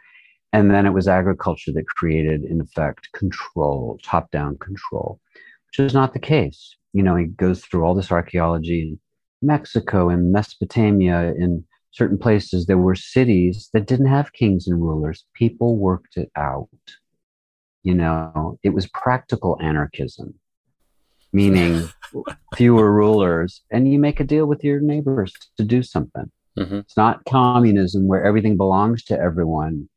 and 0.54 0.72
then 0.72 0.86
it 0.86 0.94
was 0.94 1.08
agriculture 1.08 1.72
that 1.74 1.88
created, 1.88 2.44
in 2.44 2.60
effect, 2.62 3.10
control, 3.14 4.00
top 4.04 4.32
down 4.32 4.58
control, 4.58 5.20
which 5.68 5.86
is 5.86 5.94
not 5.94 6.14
the 6.14 6.20
case. 6.20 6.76
You 6.94 7.04
know, 7.04 7.16
he 7.16 7.26
goes 7.26 7.64
through 7.64 7.84
all 7.84 7.94
this 7.94 8.12
archaeology 8.12 8.82
in 8.82 9.00
Mexico 9.41 10.10
and 10.10 10.32
Mesopotamia, 10.32 11.34
in 11.38 11.64
certain 11.91 12.18
places, 12.18 12.66
there 12.66 12.78
were 12.78 12.96
cities 12.96 13.70
that 13.74 13.88
didn't 13.88 14.08
have 14.08 14.34
kings 14.34 14.68
and 14.68 14.82
rulers. 14.82 15.26
People 15.34 15.78
worked 15.78 16.18
it 16.18 16.32
out. 16.36 16.70
You 17.84 17.96
know, 17.96 18.60
it 18.64 18.70
was 18.70 18.88
practical 18.88 19.58
anarchism, 19.62 20.34
meaning 21.32 21.90
fewer 22.56 22.92
rulers, 22.92 23.62
and 23.72 23.92
you 23.92 24.00
make 24.00 24.20
a 24.20 24.24
deal 24.24 24.46
with 24.46 24.64
your 24.64 24.80
neighbors 24.80 25.34
to 25.58 25.64
do 25.64 25.84
something. 25.84 26.32
Mm-hmm. 26.58 26.80
It's 26.80 26.98
not 26.98 27.24
communism 27.26 28.08
where 28.08 28.24
everything 28.24 28.58
belongs 28.58 29.04
to 29.06 29.20
everyone 29.20 29.88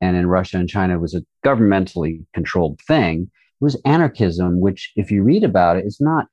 and 0.00 0.16
in 0.16 0.26
Russia 0.26 0.58
and 0.58 0.68
China 0.68 0.94
it 0.94 1.00
was 1.00 1.14
a 1.14 1.24
governmentally 1.44 2.24
controlled 2.34 2.80
thing. 2.86 3.30
It 3.60 3.64
was 3.64 3.80
anarchism, 3.84 4.60
which, 4.60 4.92
if 4.96 5.10
you 5.10 5.22
read 5.22 5.44
about 5.44 5.76
it, 5.76 5.86
is 5.86 6.00
not 6.00 6.26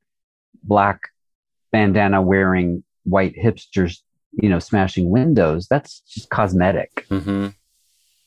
black 0.63 0.99
bandana 1.71 2.21
wearing 2.21 2.83
white 3.03 3.35
hipsters, 3.35 3.99
you 4.33 4.49
know, 4.49 4.59
smashing 4.59 5.09
windows. 5.09 5.67
That's 5.69 6.01
just 6.01 6.29
cosmetic. 6.29 7.05
Mm-hmm. 7.09 7.49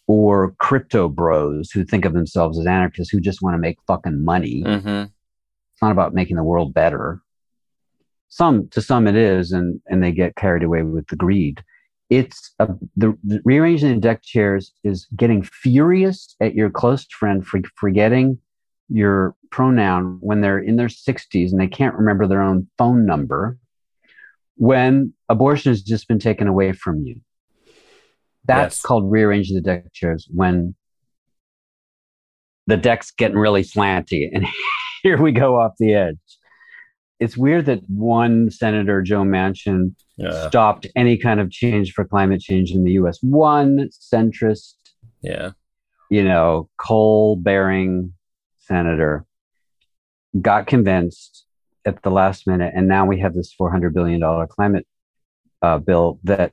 Or 0.07 0.55
crypto 0.61 1.09
bros 1.09 1.71
who 1.71 1.85
think 1.85 2.05
of 2.05 2.15
themselves 2.15 2.59
as 2.59 2.67
anarchists 2.67 3.11
who 3.11 3.21
just 3.21 3.43
want 3.43 3.55
to 3.55 3.59
make 3.59 3.79
fucking 3.87 4.25
money. 4.25 4.63
Mm-hmm. 4.65 5.05
It's 5.77 5.83
not 5.83 5.93
about 5.93 6.15
making 6.15 6.37
the 6.37 6.45
world 6.45 6.75
better. 6.75 7.21
Some 8.29 8.69
to 8.71 8.83
some 8.83 9.07
it 9.07 9.15
is, 9.15 9.53
and 9.53 9.81
and 9.87 10.03
they 10.03 10.11
get 10.11 10.37
carried 10.37 10.63
away 10.65 10.83
with 10.83 11.07
the 11.09 11.17
greed 11.17 11.63
it's 12.09 12.55
a, 12.59 12.69
the, 12.97 13.17
the, 13.25 13.41
rearranging 13.45 13.95
the 13.95 14.01
deck 14.01 14.23
chairs 14.23 14.73
is 14.85 15.07
getting 15.17 15.43
furious 15.43 16.37
at 16.41 16.55
your 16.55 16.71
close 16.71 17.05
friend 17.07 17.45
for 17.47 17.61
forgetting 17.75 18.39
your 18.89 19.35
pronoun 19.51 20.19
when 20.21 20.41
they're 20.41 20.61
in 20.61 20.77
their 20.77 20.87
60s 20.87 21.51
and 21.51 21.61
they 21.61 21.67
can't 21.67 21.97
remember 21.97 22.27
their 22.27 22.43
own 22.43 22.69
phone 22.79 23.05
number 23.05 23.59
when 24.57 25.13
abortion 25.29 25.73
has 25.73 25.83
just 25.83 26.07
been 26.07 26.21
taken 26.21 26.47
away 26.47 26.73
from 26.73 27.03
you 27.03 27.21
that's 28.45 28.77
yes. 28.77 28.83
called 28.83 29.11
rearranging 29.11 29.57
the 29.57 29.63
deck 29.63 29.93
chairs 29.93 30.29
when 30.33 30.75
the 32.69 32.77
deck's 32.77 33.11
getting 33.11 33.37
really 33.37 33.63
slanty 33.63 34.29
and 34.33 34.47
here 35.03 35.21
we 35.21 35.33
go 35.33 35.59
off 35.59 35.73
the 35.79 35.95
edge 35.95 36.19
it's 37.19 37.37
weird 37.37 37.67
that 37.67 37.81
one 37.89 38.51
senator 38.51 39.03
joe 39.03 39.23
manchin 39.23 39.95
yeah. 40.17 40.49
stopped 40.49 40.87
any 40.97 41.17
kind 41.17 41.41
of 41.41 41.51
change 41.51 41.93
for 41.93 42.05
climate 42.05 42.41
change 42.41 42.73
in 42.73 42.85
the 42.85 42.93
US. 42.93 43.19
One 43.23 43.89
centrist, 43.91 44.75
yeah, 45.23 45.51
you 46.11 46.25
know, 46.25 46.69
coal 46.79 47.37
bearing 47.37 48.13
senator 48.59 49.25
got 50.41 50.67
convinced 50.67 51.45
at 51.85 52.03
the 52.03 52.11
last 52.11 52.47
minute, 52.47 52.73
and 52.75 52.89
now 52.89 53.07
we 53.07 53.21
have 53.21 53.35
this 53.35 53.55
$400 53.59 53.93
billion 53.93 54.21
climate 54.49 54.87
uh, 55.63 55.79
bill 55.79 56.19
that 56.25 56.53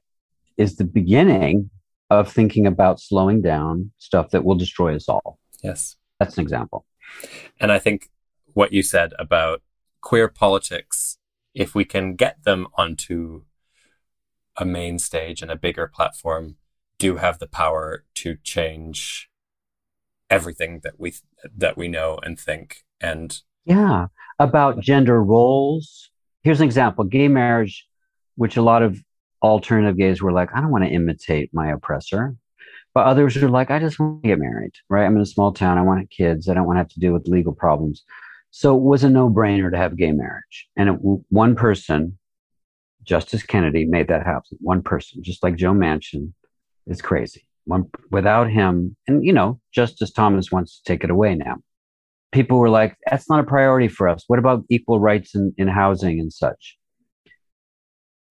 is 0.58 0.76
the 0.76 0.84
beginning 0.84 1.70
of 2.10 2.32
thinking 2.32 2.68
about 2.68 3.00
slowing 3.00 3.42
down 3.42 3.92
stuff 3.98 4.30
that 4.32 4.44
will 4.44 4.56
destroy 4.56 4.96
us 4.96 5.10
all. 5.10 5.40
Yes. 5.64 5.96
That's 6.20 6.38
an 6.38 6.44
example. 6.44 6.86
And 7.60 7.72
I 7.72 7.80
think 7.80 8.10
what 8.54 8.74
you 8.74 8.84
said 8.84 9.14
about 9.20 9.62
queer 10.02 10.28
politics, 10.28 11.18
if 11.54 11.74
we 11.74 11.86
can 11.86 12.16
get 12.16 12.44
them 12.44 12.68
onto 12.78 13.44
a 14.58 14.66
main 14.66 15.00
stage 15.00 15.42
and 15.42 15.52
a 15.52 15.56
bigger 15.56 15.88
platform 15.88 16.58
do 17.00 17.18
have 17.18 17.40
the 17.40 17.48
power 17.48 18.06
to 18.16 18.38
change 18.44 19.30
everything 20.30 20.82
that 20.84 21.00
we 21.00 21.14
that 21.56 21.78
we 21.78 21.88
know 21.88 22.20
and 22.24 22.40
think 22.40 22.84
and 23.02 23.42
yeah 23.66 24.08
about 24.40 24.80
gender 24.80 25.24
roles. 25.24 26.10
Here's 26.44 26.60
an 26.60 26.66
example 26.66 27.04
gay 27.04 27.28
marriage 27.28 27.88
which 28.36 28.58
a 28.58 28.62
lot 28.62 28.84
of 28.84 29.00
alternative 29.42 29.98
gays 29.98 30.22
were 30.22 30.32
like 30.32 30.50
i 30.56 30.62
don't 30.62 30.72
want 30.72 30.84
to 30.84 30.90
imitate 30.90 31.50
my 31.54 31.72
oppressor. 31.72 32.36
But 32.94 33.08
others 33.08 33.36
are 33.38 33.50
like 33.50 33.72
i 33.72 33.80
just 33.80 34.00
want 34.00 34.24
to 34.24 34.30
get 34.30 34.40
married 34.40 34.74
right? 34.90 35.06
I'm 35.06 35.16
in 35.16 35.22
a 35.22 35.26
small 35.26 35.52
town 35.52 35.78
i 35.78 35.82
want 35.82 36.10
kids 36.10 36.48
i 36.48 36.54
don't 36.54 36.68
want 36.68 36.78
to 36.78 36.82
have 36.82 36.90
to 36.90 37.00
deal 37.00 37.14
with 37.14 37.28
legal 37.28 37.54
problems 37.54 38.04
so 38.56 38.78
it 38.78 38.84
was 38.84 39.04
a 39.04 39.10
no-brainer 39.10 39.72
to 39.72 39.78
have 39.78 39.98
gay 39.98 40.12
marriage 40.12 40.68
and 40.78 40.90
it, 40.90 40.96
one 41.30 41.56
person 41.56 42.18
Justice 43.04 43.44
Kennedy 43.44 43.86
made 43.86 44.08
that 44.08 44.26
happen. 44.26 44.58
One 44.62 44.82
person, 44.82 45.22
just 45.24 45.44
like 45.44 45.56
Joe 45.56 45.74
Manchin, 45.74 46.34
is 46.88 47.02
crazy. 47.02 47.48
One 47.66 47.90
without 48.12 48.50
him, 48.50 48.96
and 49.08 49.24
you 49.24 49.34
know, 49.34 49.60
Justice 49.74 50.12
Thomas 50.12 50.52
wants 50.52 50.78
to 50.78 50.84
take 50.84 51.04
it 51.04 51.10
away 51.10 51.36
now. 51.36 51.58
People 52.32 52.60
were 52.60 52.70
like, 52.70 52.98
"That's 53.10 53.30
not 53.30 53.40
a 53.40 53.44
priority 53.44 53.88
for 53.88 54.10
us. 54.10 54.24
What 54.28 54.40
about 54.40 54.66
equal 54.70 55.00
rights 55.00 55.36
in, 55.36 55.54
in 55.58 55.68
housing 55.68 56.20
and 56.20 56.32
such?" 56.32 56.78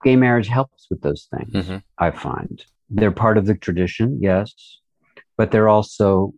Gay 0.05 0.17
marriage 0.17 0.49
helps 0.49 0.87
with 0.91 1.01
those 1.01 1.29
things. 1.35 1.53
Mm-hmm. 1.53 1.77
I 1.99 2.11
find 2.11 2.65
they're 2.91 3.13
part 3.13 3.39
of 3.39 3.47
the 3.47 3.55
tradition, 3.55 4.19
yes, 4.21 4.53
but 5.39 5.51
they're 5.51 5.69
also 5.69 6.35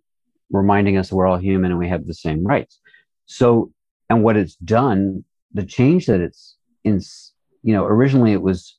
reminding 0.51 0.97
us 0.97 1.11
we're 1.11 1.27
all 1.27 1.39
human 1.39 1.71
and 1.71 1.81
we 1.81 1.89
have 1.89 2.07
the 2.07 2.15
same 2.15 2.45
rights. 2.45 2.79
So, 3.27 3.73
and 4.11 4.23
what 4.23 4.37
it's 4.37 4.57
done 4.57 5.25
the 5.55 5.65
change 5.65 6.07
that 6.07 6.21
it's 6.21 6.57
in, 6.83 7.01
you 7.63 7.73
know, 7.73 7.85
originally 7.85 8.33
it 8.33 8.43
was, 8.43 8.77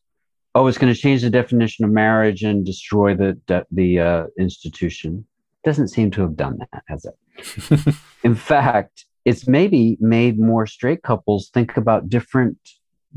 oh, 0.54 0.68
it's 0.68 0.78
going 0.78 0.94
to 0.94 1.00
change 1.00 1.22
the 1.22 1.30
definition 1.30 1.86
of 1.86 1.92
marriage 1.92 2.44
and 2.44 2.66
destroy 2.66 3.16
the 3.16 3.40
the, 3.48 3.66
the 3.72 4.00
uh, 4.00 4.26
institution. 4.38 5.26
Doesn't 5.64 5.88
seem 5.88 6.12
to 6.12 6.22
have 6.22 6.36
done 6.36 6.60
that, 6.60 6.84
has 6.88 7.06
it? 7.06 7.96
in 8.24 8.36
fact, 8.36 9.06
it's 9.24 9.48
maybe 9.48 9.98
made 10.00 10.40
more 10.40 10.68
straight 10.68 11.02
couples 11.02 11.50
think 11.50 11.76
about 11.76 12.10
different 12.10 12.58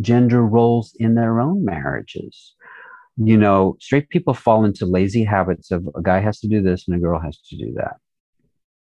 gender 0.01 0.43
roles 0.43 0.95
in 0.99 1.15
their 1.15 1.41
own 1.41 1.65
marriages. 1.65 2.55
You 3.17 3.37
know, 3.37 3.77
straight 3.81 4.09
people 4.09 4.33
fall 4.33 4.65
into 4.65 4.87
lazy 4.87 5.25
habits 5.25 5.71
of 5.71 5.89
a 5.95 6.01
guy 6.01 6.21
has 6.21 6.39
to 6.41 6.49
do 6.49 6.63
this 6.63 6.87
and 6.87 6.97
a 6.97 7.01
girl 7.01 7.21
has 7.21 7.37
to 7.51 7.57
do 7.57 7.75
that. 7.75 7.97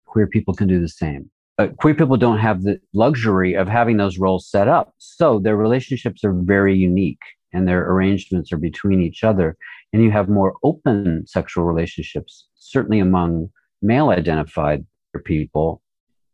Queer 0.06 0.28
people 0.28 0.54
can 0.54 0.68
do 0.68 0.80
the 0.80 0.88
same. 0.88 1.30
Uh, 1.60 1.68
queer 1.80 1.96
people 1.96 2.18
don't 2.18 2.38
have 2.38 2.62
the 2.62 2.80
luxury 2.94 3.56
of 3.56 3.68
having 3.68 3.98
those 3.98 4.20
roles 4.20 4.48
set 4.48 4.68
up. 4.68 4.94
So 5.00 5.40
their 5.40 5.58
relationships 5.58 6.24
are 6.24 6.34
very 6.34 6.78
unique 6.78 7.22
and 7.52 7.68
their 7.68 7.90
arrangements 7.90 8.52
are 8.52 8.58
between 8.58 9.02
each 9.02 9.24
other. 9.24 9.58
And 9.92 10.04
you 10.04 10.12
have 10.12 10.30
more 10.30 10.54
open 10.64 11.26
sexual 11.26 11.64
relationships, 11.64 12.48
certainly 12.56 13.00
among 13.00 13.50
male 13.82 14.10
identified 14.10 14.86
people 15.26 15.82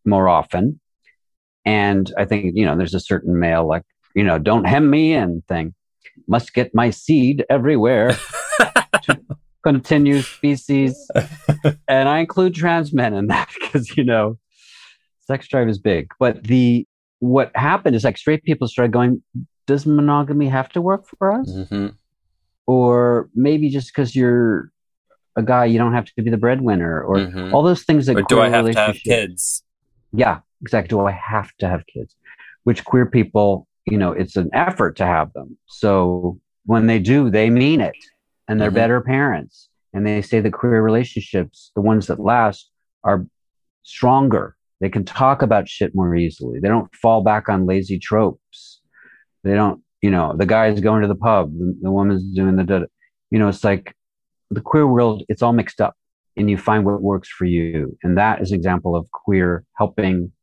more 0.05 0.27
often. 0.27 0.79
And 1.65 2.11
I 2.17 2.25
think, 2.25 2.53
you 2.55 2.65
know, 2.65 2.77
there's 2.77 2.93
a 2.93 2.99
certain 2.99 3.39
male, 3.39 3.67
like, 3.67 3.83
you 4.15 4.23
know, 4.23 4.37
don't 4.37 4.65
hem 4.65 4.89
me 4.89 5.13
in 5.13 5.41
thing. 5.47 5.73
Must 6.27 6.53
get 6.53 6.75
my 6.75 6.89
seed 6.89 7.45
everywhere 7.49 8.17
to 9.03 9.19
continue 9.63 10.21
species. 10.21 11.09
and 11.87 12.09
I 12.09 12.19
include 12.19 12.55
trans 12.55 12.93
men 12.93 13.13
in 13.13 13.27
that 13.27 13.49
because, 13.61 13.95
you 13.95 14.03
know, 14.03 14.37
sex 15.25 15.47
drive 15.47 15.69
is 15.69 15.77
big. 15.77 16.09
But 16.19 16.43
the, 16.43 16.87
what 17.19 17.51
happened 17.55 17.95
is 17.95 18.03
like 18.03 18.17
straight 18.17 18.43
people 18.43 18.67
started 18.67 18.91
going, 18.91 19.23
does 19.65 19.85
monogamy 19.85 20.47
have 20.49 20.69
to 20.69 20.81
work 20.81 21.05
for 21.17 21.31
us? 21.31 21.49
Mm-hmm. 21.49 21.87
Or 22.65 23.29
maybe 23.33 23.69
just 23.69 23.87
because 23.93 24.15
you're 24.15 24.71
a 25.35 25.43
guy, 25.43 25.65
you 25.65 25.77
don't 25.77 25.93
have 25.93 26.05
to 26.05 26.21
be 26.21 26.29
the 26.29 26.37
breadwinner, 26.37 27.01
or 27.01 27.15
Mhm. 27.17 27.53
all 27.53 27.63
those 27.63 27.83
things 27.83 28.05
that. 28.05 28.15
Or 28.15 28.21
do 28.23 28.39
I 28.39 28.49
have 28.49 28.69
to 28.69 28.79
have 28.79 28.95
kids? 28.97 29.63
Yeah, 30.11 30.39
exactly. 30.61 30.89
Do 30.89 31.01
I 31.01 31.11
have 31.11 31.51
to 31.59 31.67
have 31.67 31.85
kids? 31.87 32.15
Which 32.65 32.85
queer 32.85 33.05
people, 33.07 33.67
you 33.85 33.97
know, 33.97 34.11
it's 34.11 34.35
an 34.35 34.49
effort 34.53 34.95
to 34.97 35.05
have 35.05 35.33
them. 35.33 35.57
So 35.65 36.39
when 36.65 36.85
they 36.87 36.99
do, 36.99 37.29
they 37.29 37.49
mean 37.49 37.81
it, 37.81 37.95
and 38.47 38.61
they're 38.61 38.71
Mhm. 38.71 38.75
better 38.75 39.01
parents. 39.01 39.69
And 39.93 40.05
they 40.05 40.21
say 40.21 40.39
the 40.39 40.51
queer 40.51 40.81
relationships, 40.81 41.71
the 41.75 41.81
ones 41.81 42.07
that 42.07 42.19
last, 42.19 42.69
are 43.03 43.25
stronger. 43.83 44.55
They 44.83 44.89
can 44.89 45.05
talk 45.05 45.41
about 45.41 45.69
shit 45.69 45.95
more 45.95 46.13
easily. 46.13 46.59
They 46.59 46.67
don't 46.67 46.93
fall 46.93 47.23
back 47.23 47.47
on 47.47 47.65
lazy 47.65 47.97
tropes. 47.97 48.81
They 49.41 49.53
don't, 49.53 49.81
you 50.01 50.11
know, 50.11 50.35
the 50.35 50.45
guy's 50.45 50.81
going 50.81 51.03
to 51.03 51.07
the 51.07 51.15
pub, 51.15 51.53
the, 51.57 51.73
the 51.83 51.89
woman's 51.89 52.21
doing 52.35 52.57
the, 52.57 52.65
da- 52.65 52.87
you 53.31 53.39
know, 53.39 53.47
it's 53.47 53.63
like 53.63 53.95
the 54.51 54.59
queer 54.59 54.85
world, 54.85 55.23
it's 55.29 55.41
all 55.41 55.53
mixed 55.53 55.79
up 55.79 55.95
and 56.35 56.49
you 56.49 56.57
find 56.57 56.83
what 56.83 57.01
works 57.01 57.29
for 57.29 57.45
you. 57.45 57.97
And 58.03 58.17
that 58.17 58.41
is 58.41 58.51
an 58.51 58.57
example 58.57 58.93
of 58.93 59.09
queer 59.11 59.63
helping 59.77 60.33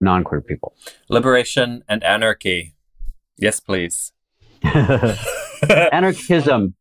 non 0.00 0.22
queer 0.22 0.40
people. 0.40 0.76
Liberation 1.08 1.82
and 1.88 2.04
anarchy. 2.04 2.76
Yes, 3.36 3.58
please. 3.58 4.12
Anarchism. 4.62 6.76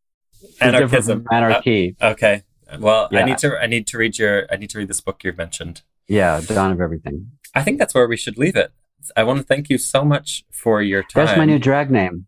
Anarchism. 0.61 1.25
Anarchy. 1.31 1.95
Uh, 1.99 2.09
okay. 2.09 2.43
Well, 2.77 3.09
I 3.11 3.23
need 3.23 3.39
to 3.39 3.57
I 3.57 3.65
need 3.65 3.87
to 3.87 3.97
read 3.97 4.19
your 4.19 4.45
I 4.51 4.57
need 4.57 4.69
to 4.69 4.77
read 4.77 4.89
this 4.89 5.01
book 5.01 5.23
you've 5.23 5.39
mentioned. 5.39 5.81
Yeah, 6.07 6.41
dawn 6.41 6.71
of 6.71 6.81
everything. 6.81 7.31
I 7.55 7.63
think 7.63 7.79
that's 7.79 7.93
where 7.93 8.07
we 8.07 8.17
should 8.17 8.37
leave 8.37 8.55
it. 8.55 8.71
I 9.15 9.23
want 9.23 9.39
to 9.39 9.43
thank 9.45 9.69
you 9.69 9.77
so 9.77 10.03
much 10.05 10.43
for 10.51 10.81
your 10.81 11.03
time. 11.03 11.25
That's 11.25 11.37
my 11.37 11.45
new 11.45 11.59
drag 11.59 11.91
name. 11.91 12.25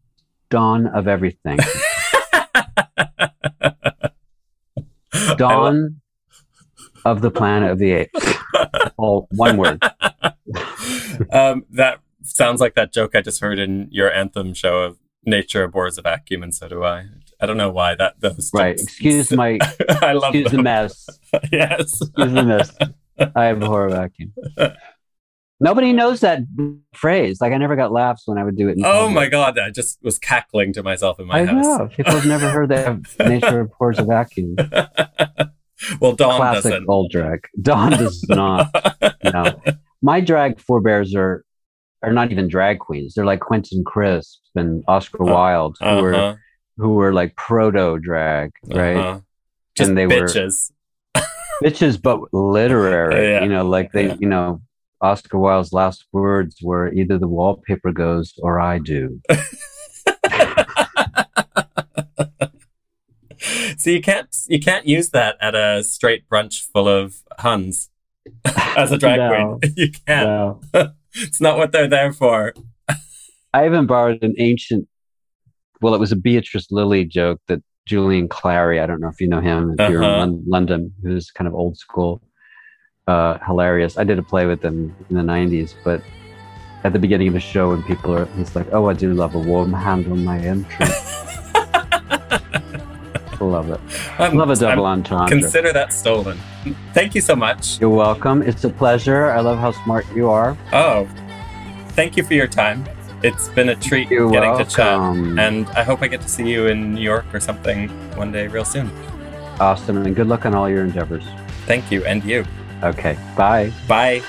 Dawn 0.49 0.87
of 0.87 1.07
everything. 1.07 1.57
Dawn 5.37 6.01
of 7.05 7.21
the 7.21 7.31
planet 7.31 7.71
of 7.71 7.79
the 7.79 7.91
apes. 7.91 8.33
All 8.97 9.27
one 9.31 9.57
word. 9.57 9.81
um, 11.31 11.65
that 11.71 11.99
sounds 12.23 12.59
like 12.61 12.75
that 12.75 12.91
joke 12.93 13.15
I 13.15 13.21
just 13.21 13.39
heard 13.41 13.59
in 13.59 13.87
your 13.91 14.11
anthem 14.11 14.53
show 14.53 14.79
of 14.79 14.97
nature 15.25 15.63
abhors 15.63 15.97
a 15.97 16.01
vacuum, 16.01 16.43
and 16.43 16.53
so 16.53 16.67
do 16.67 16.83
I. 16.83 17.05
I 17.39 17.45
don't 17.45 17.57
know 17.57 17.69
why 17.71 17.95
that 17.95 18.19
those 18.19 18.51
Right. 18.53 18.77
jokes- 18.77 18.83
Excuse 18.83 19.31
my 19.31 19.57
I 20.01 20.13
love 20.13 20.33
excuse 20.35 20.51
the 20.51 20.61
mess. 20.63 21.07
yes. 21.51 22.01
Excuse 22.01 22.33
the 22.33 22.43
mess. 22.43 22.71
I 23.35 23.45
abhor 23.47 23.65
a 23.65 23.67
horror 23.67 23.89
vacuum. 23.89 24.33
Nobody 25.61 25.93
knows 25.93 26.19
that 26.19 26.39
phrase. 26.93 27.39
Like 27.39 27.53
I 27.53 27.57
never 27.57 27.75
got 27.77 27.91
laughs 27.91 28.23
when 28.25 28.37
I 28.37 28.43
would 28.43 28.57
do 28.57 28.67
it. 28.67 28.77
In 28.77 28.83
Oh 28.85 29.07
my 29.09 29.27
god! 29.29 29.57
I 29.57 29.69
just 29.71 29.97
was 30.03 30.19
cackling 30.19 30.73
to 30.73 30.83
myself 30.83 31.17
in 31.19 31.27
my 31.27 31.41
I 31.41 31.45
house. 31.45 31.63
know. 31.65 31.87
People 31.95 32.11
have 32.13 32.25
never 32.25 32.49
heard 32.49 32.69
that 32.69 32.97
nature 33.19 33.61
abhors 33.61 33.97
a 33.97 34.03
vacuum. 34.03 34.55
well, 36.01 36.13
Don 36.13 36.35
Classic 36.37 36.63
doesn't. 36.71 36.85
old 36.89 37.09
drag. 37.09 37.47
Dawn 37.61 37.91
does 37.91 38.23
not. 38.27 38.69
No. 39.23 39.61
My 40.01 40.19
drag 40.19 40.59
forebears 40.59 41.15
are 41.15 41.45
are 42.03 42.11
not 42.11 42.31
even 42.33 42.49
drag 42.49 42.79
queens. 42.79 43.13
They're 43.15 43.25
like 43.25 43.39
Quentin 43.39 43.83
Crisp 43.85 44.39
and 44.55 44.83
Oscar 44.89 45.23
Uh, 45.23 45.33
Wilde, 45.33 45.77
who 45.79 46.01
were 46.01 46.13
Uh-huh, 46.15 46.35
who 46.77 46.89
were 46.95 47.13
like 47.13 47.33
proto 47.37 47.97
drag, 47.97 48.51
right? 48.65 48.97
uh-huh. 48.97 49.19
Just 49.77 49.89
And 49.89 49.97
they 49.97 50.05
were- 50.05 50.13
bitches. 50.27 50.71
Bitches, 51.63 52.01
but 52.01 52.19
literary. 52.33 53.31
Yeah. 53.31 53.43
You 53.43 53.49
know, 53.49 53.65
like 53.67 53.91
they, 53.91 54.07
Yeah. 54.07 54.15
you 54.19 54.27
know, 54.27 54.61
Oscar 55.01 55.37
Wilde's 55.39 55.73
last 55.73 56.05
words 56.11 56.57
were 56.61 56.91
either 56.93 57.17
the 57.17 57.27
wallpaper 57.27 57.91
goes 57.91 58.33
or 58.41 58.59
I 58.59 58.79
do. 58.79 59.21
so 63.77 63.89
you 63.89 64.01
can't 64.01 64.27
you 64.47 64.59
can't 64.59 64.87
use 64.87 65.09
that 65.09 65.35
at 65.41 65.55
a 65.55 65.83
straight 65.83 66.27
brunch 66.29 66.61
full 66.73 66.87
of 66.87 67.15
Huns 67.39 67.89
as 68.77 68.91
a 68.91 68.97
drag 68.97 69.17
No. 69.19 69.59
queen. 69.61 69.73
You 69.77 69.91
can't. 70.07 70.63
So, 70.73 70.91
It's 71.13 71.41
not 71.41 71.57
what 71.57 71.71
they're 71.71 71.87
there 71.87 72.11
for. 72.11 72.53
I 73.53 73.65
even 73.65 73.85
borrowed 73.85 74.21
an 74.23 74.35
ancient, 74.37 74.87
well, 75.81 75.93
it 75.93 75.99
was 75.99 76.11
a 76.11 76.17
Beatrice 76.17 76.67
Lillie 76.71 77.05
joke 77.05 77.39
that 77.47 77.61
Julian 77.89 78.27
Clary, 78.27 78.79
I 78.79 78.87
don't 78.87 78.99
know 78.99 79.09
if 79.09 79.21
you 79.21 79.27
know 79.27 79.41
him, 79.41 79.75
if 79.77 79.89
you're 79.91 80.01
in 80.01 80.09
Uh-huh. 80.09 80.31
London, 80.47 80.91
who's 81.03 81.29
kind 81.29 81.47
of 81.47 81.53
old 81.53 81.77
school, 81.77 82.19
uh, 83.07 83.37
hilarious. 83.45 83.95
I 83.97 84.03
did 84.03 84.17
a 84.17 84.23
play 84.23 84.47
with 84.47 84.63
him 84.63 84.95
in 85.09 85.15
the 85.15 85.21
90s, 85.21 85.75
but 85.83 86.01
at 86.83 86.93
the 86.93 86.99
beginning 86.99 87.27
of 87.27 87.35
the 87.35 87.39
show, 87.39 87.69
when 87.69 87.83
people 87.83 88.11
are, 88.15 88.25
he's 88.37 88.55
like, 88.55 88.65
oh, 88.73 88.89
I 88.89 88.93
do 88.93 89.13
love 89.13 89.35
a 89.35 89.39
warm 89.39 89.71
hand 89.71 90.07
on 90.11 90.25
my 90.25 90.39
entry. 90.39 90.85
love 93.39 93.69
it. 93.69 93.79
I'm- 94.17 94.33
Love 94.35 94.49
a 94.49 94.53
I'm- 94.53 94.59
double 94.59 94.85
entendre. 94.87 95.27
Consider 95.29 95.71
that 95.73 95.93
stolen. 95.93 96.39
Thank 96.95 97.13
you 97.13 97.21
so 97.21 97.35
much. 97.35 97.79
You're 97.79 97.91
welcome. 97.91 98.41
It's 98.41 98.63
a 98.63 98.69
pleasure. 98.69 99.25
I 99.29 99.41
love 99.41 99.59
how 99.59 99.71
smart 99.83 100.07
you 100.15 100.27
are. 100.31 100.57
Oh, 100.73 101.07
thank 101.89 102.17
you 102.17 102.23
for 102.23 102.33
your 102.33 102.47
time. 102.47 102.83
It's 103.25 103.49
been 103.49 103.69
a 103.69 103.75
treat 103.75 104.11
You're 104.11 104.29
getting 104.29 104.51
welcome. 104.51 104.67
to 104.67 104.75
chat. 104.75 105.39
And 105.39 105.67
I 105.69 105.81
hope 105.81 106.03
I 106.03 106.07
get 106.07 106.21
to 106.21 106.29
see 106.29 106.47
you 106.47 106.67
in 106.67 106.93
New 106.93 107.01
York 107.01 107.25
or 107.33 107.39
something 107.39 107.89
one 108.15 108.31
day 108.31 108.45
real 108.45 108.63
soon. 108.65 108.91
awesome. 109.59 109.97
And 110.05 110.15
good 110.15 110.27
luck 110.27 110.45
on 110.45 110.53
all 110.53 110.69
your 110.69 110.83
endeavors. 110.83 111.23
Thank 111.65 111.91
you, 111.91 112.05
and 112.05 112.23
you. 112.23 112.45
Okay. 112.83 113.17
Bye. 113.35 113.71
Bye. 113.87 114.21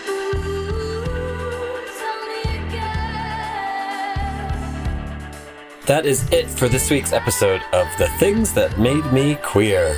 That 5.85 6.07
is 6.07 6.27
it 6.33 6.49
for 6.49 6.67
this 6.69 6.91
week's 6.91 7.13
episode 7.13 7.61
of 7.75 7.87
The 7.99 8.09
Things 8.19 8.55
That 8.55 8.79
Made 8.79 9.05
Me 9.13 9.35
Queer. 9.37 9.95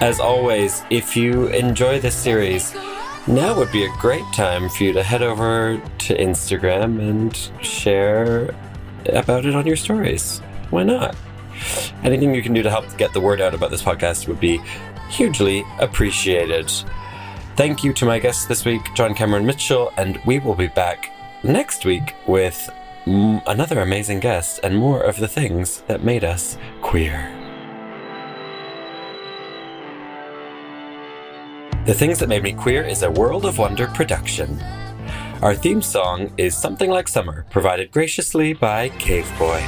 As 0.00 0.20
always, 0.20 0.84
if 0.88 1.16
you 1.16 1.48
enjoy 1.48 1.98
this 1.98 2.14
series, 2.14 2.74
now 3.26 3.56
would 3.56 3.72
be 3.72 3.84
a 3.84 3.90
great 3.98 4.24
time 4.32 4.68
for 4.68 4.84
you 4.84 4.92
to 4.92 5.02
head 5.02 5.22
over 5.22 5.80
to 5.98 6.16
Instagram 6.16 7.00
and 7.00 7.64
share 7.64 8.54
about 9.12 9.44
it 9.44 9.54
on 9.54 9.66
your 9.66 9.76
stories. 9.76 10.40
Why 10.70 10.82
not? 10.82 11.16
Anything 12.04 12.34
you 12.34 12.42
can 12.42 12.52
do 12.52 12.62
to 12.62 12.70
help 12.70 12.84
get 12.96 13.12
the 13.12 13.20
word 13.20 13.40
out 13.40 13.54
about 13.54 13.70
this 13.70 13.82
podcast 13.82 14.28
would 14.28 14.40
be 14.40 14.60
hugely 15.08 15.64
appreciated. 15.80 16.70
Thank 17.56 17.82
you 17.82 17.92
to 17.94 18.04
my 18.04 18.18
guests 18.18 18.46
this 18.46 18.64
week, 18.64 18.82
John 18.94 19.14
Cameron 19.14 19.46
Mitchell, 19.46 19.92
and 19.96 20.20
we 20.26 20.38
will 20.38 20.54
be 20.54 20.68
back 20.68 21.10
next 21.42 21.84
week 21.84 22.14
with 22.26 22.68
another 23.06 23.80
amazing 23.80 24.20
guest 24.20 24.60
and 24.62 24.76
more 24.76 25.00
of 25.00 25.16
the 25.16 25.28
things 25.28 25.80
that 25.82 26.04
made 26.04 26.24
us 26.24 26.58
queer. 26.82 27.45
The 31.86 31.94
Things 31.94 32.18
That 32.18 32.28
Made 32.28 32.42
Me 32.42 32.52
Queer 32.52 32.82
is 32.82 33.04
a 33.04 33.10
World 33.12 33.44
of 33.46 33.58
Wonder 33.58 33.86
production. 33.86 34.60
Our 35.40 35.54
theme 35.54 35.80
song 35.80 36.32
is 36.36 36.56
Something 36.56 36.90
Like 36.90 37.06
Summer, 37.06 37.46
provided 37.48 37.92
graciously 37.92 38.54
by 38.54 38.88
Cave 38.88 39.32
Boy. 39.38 39.64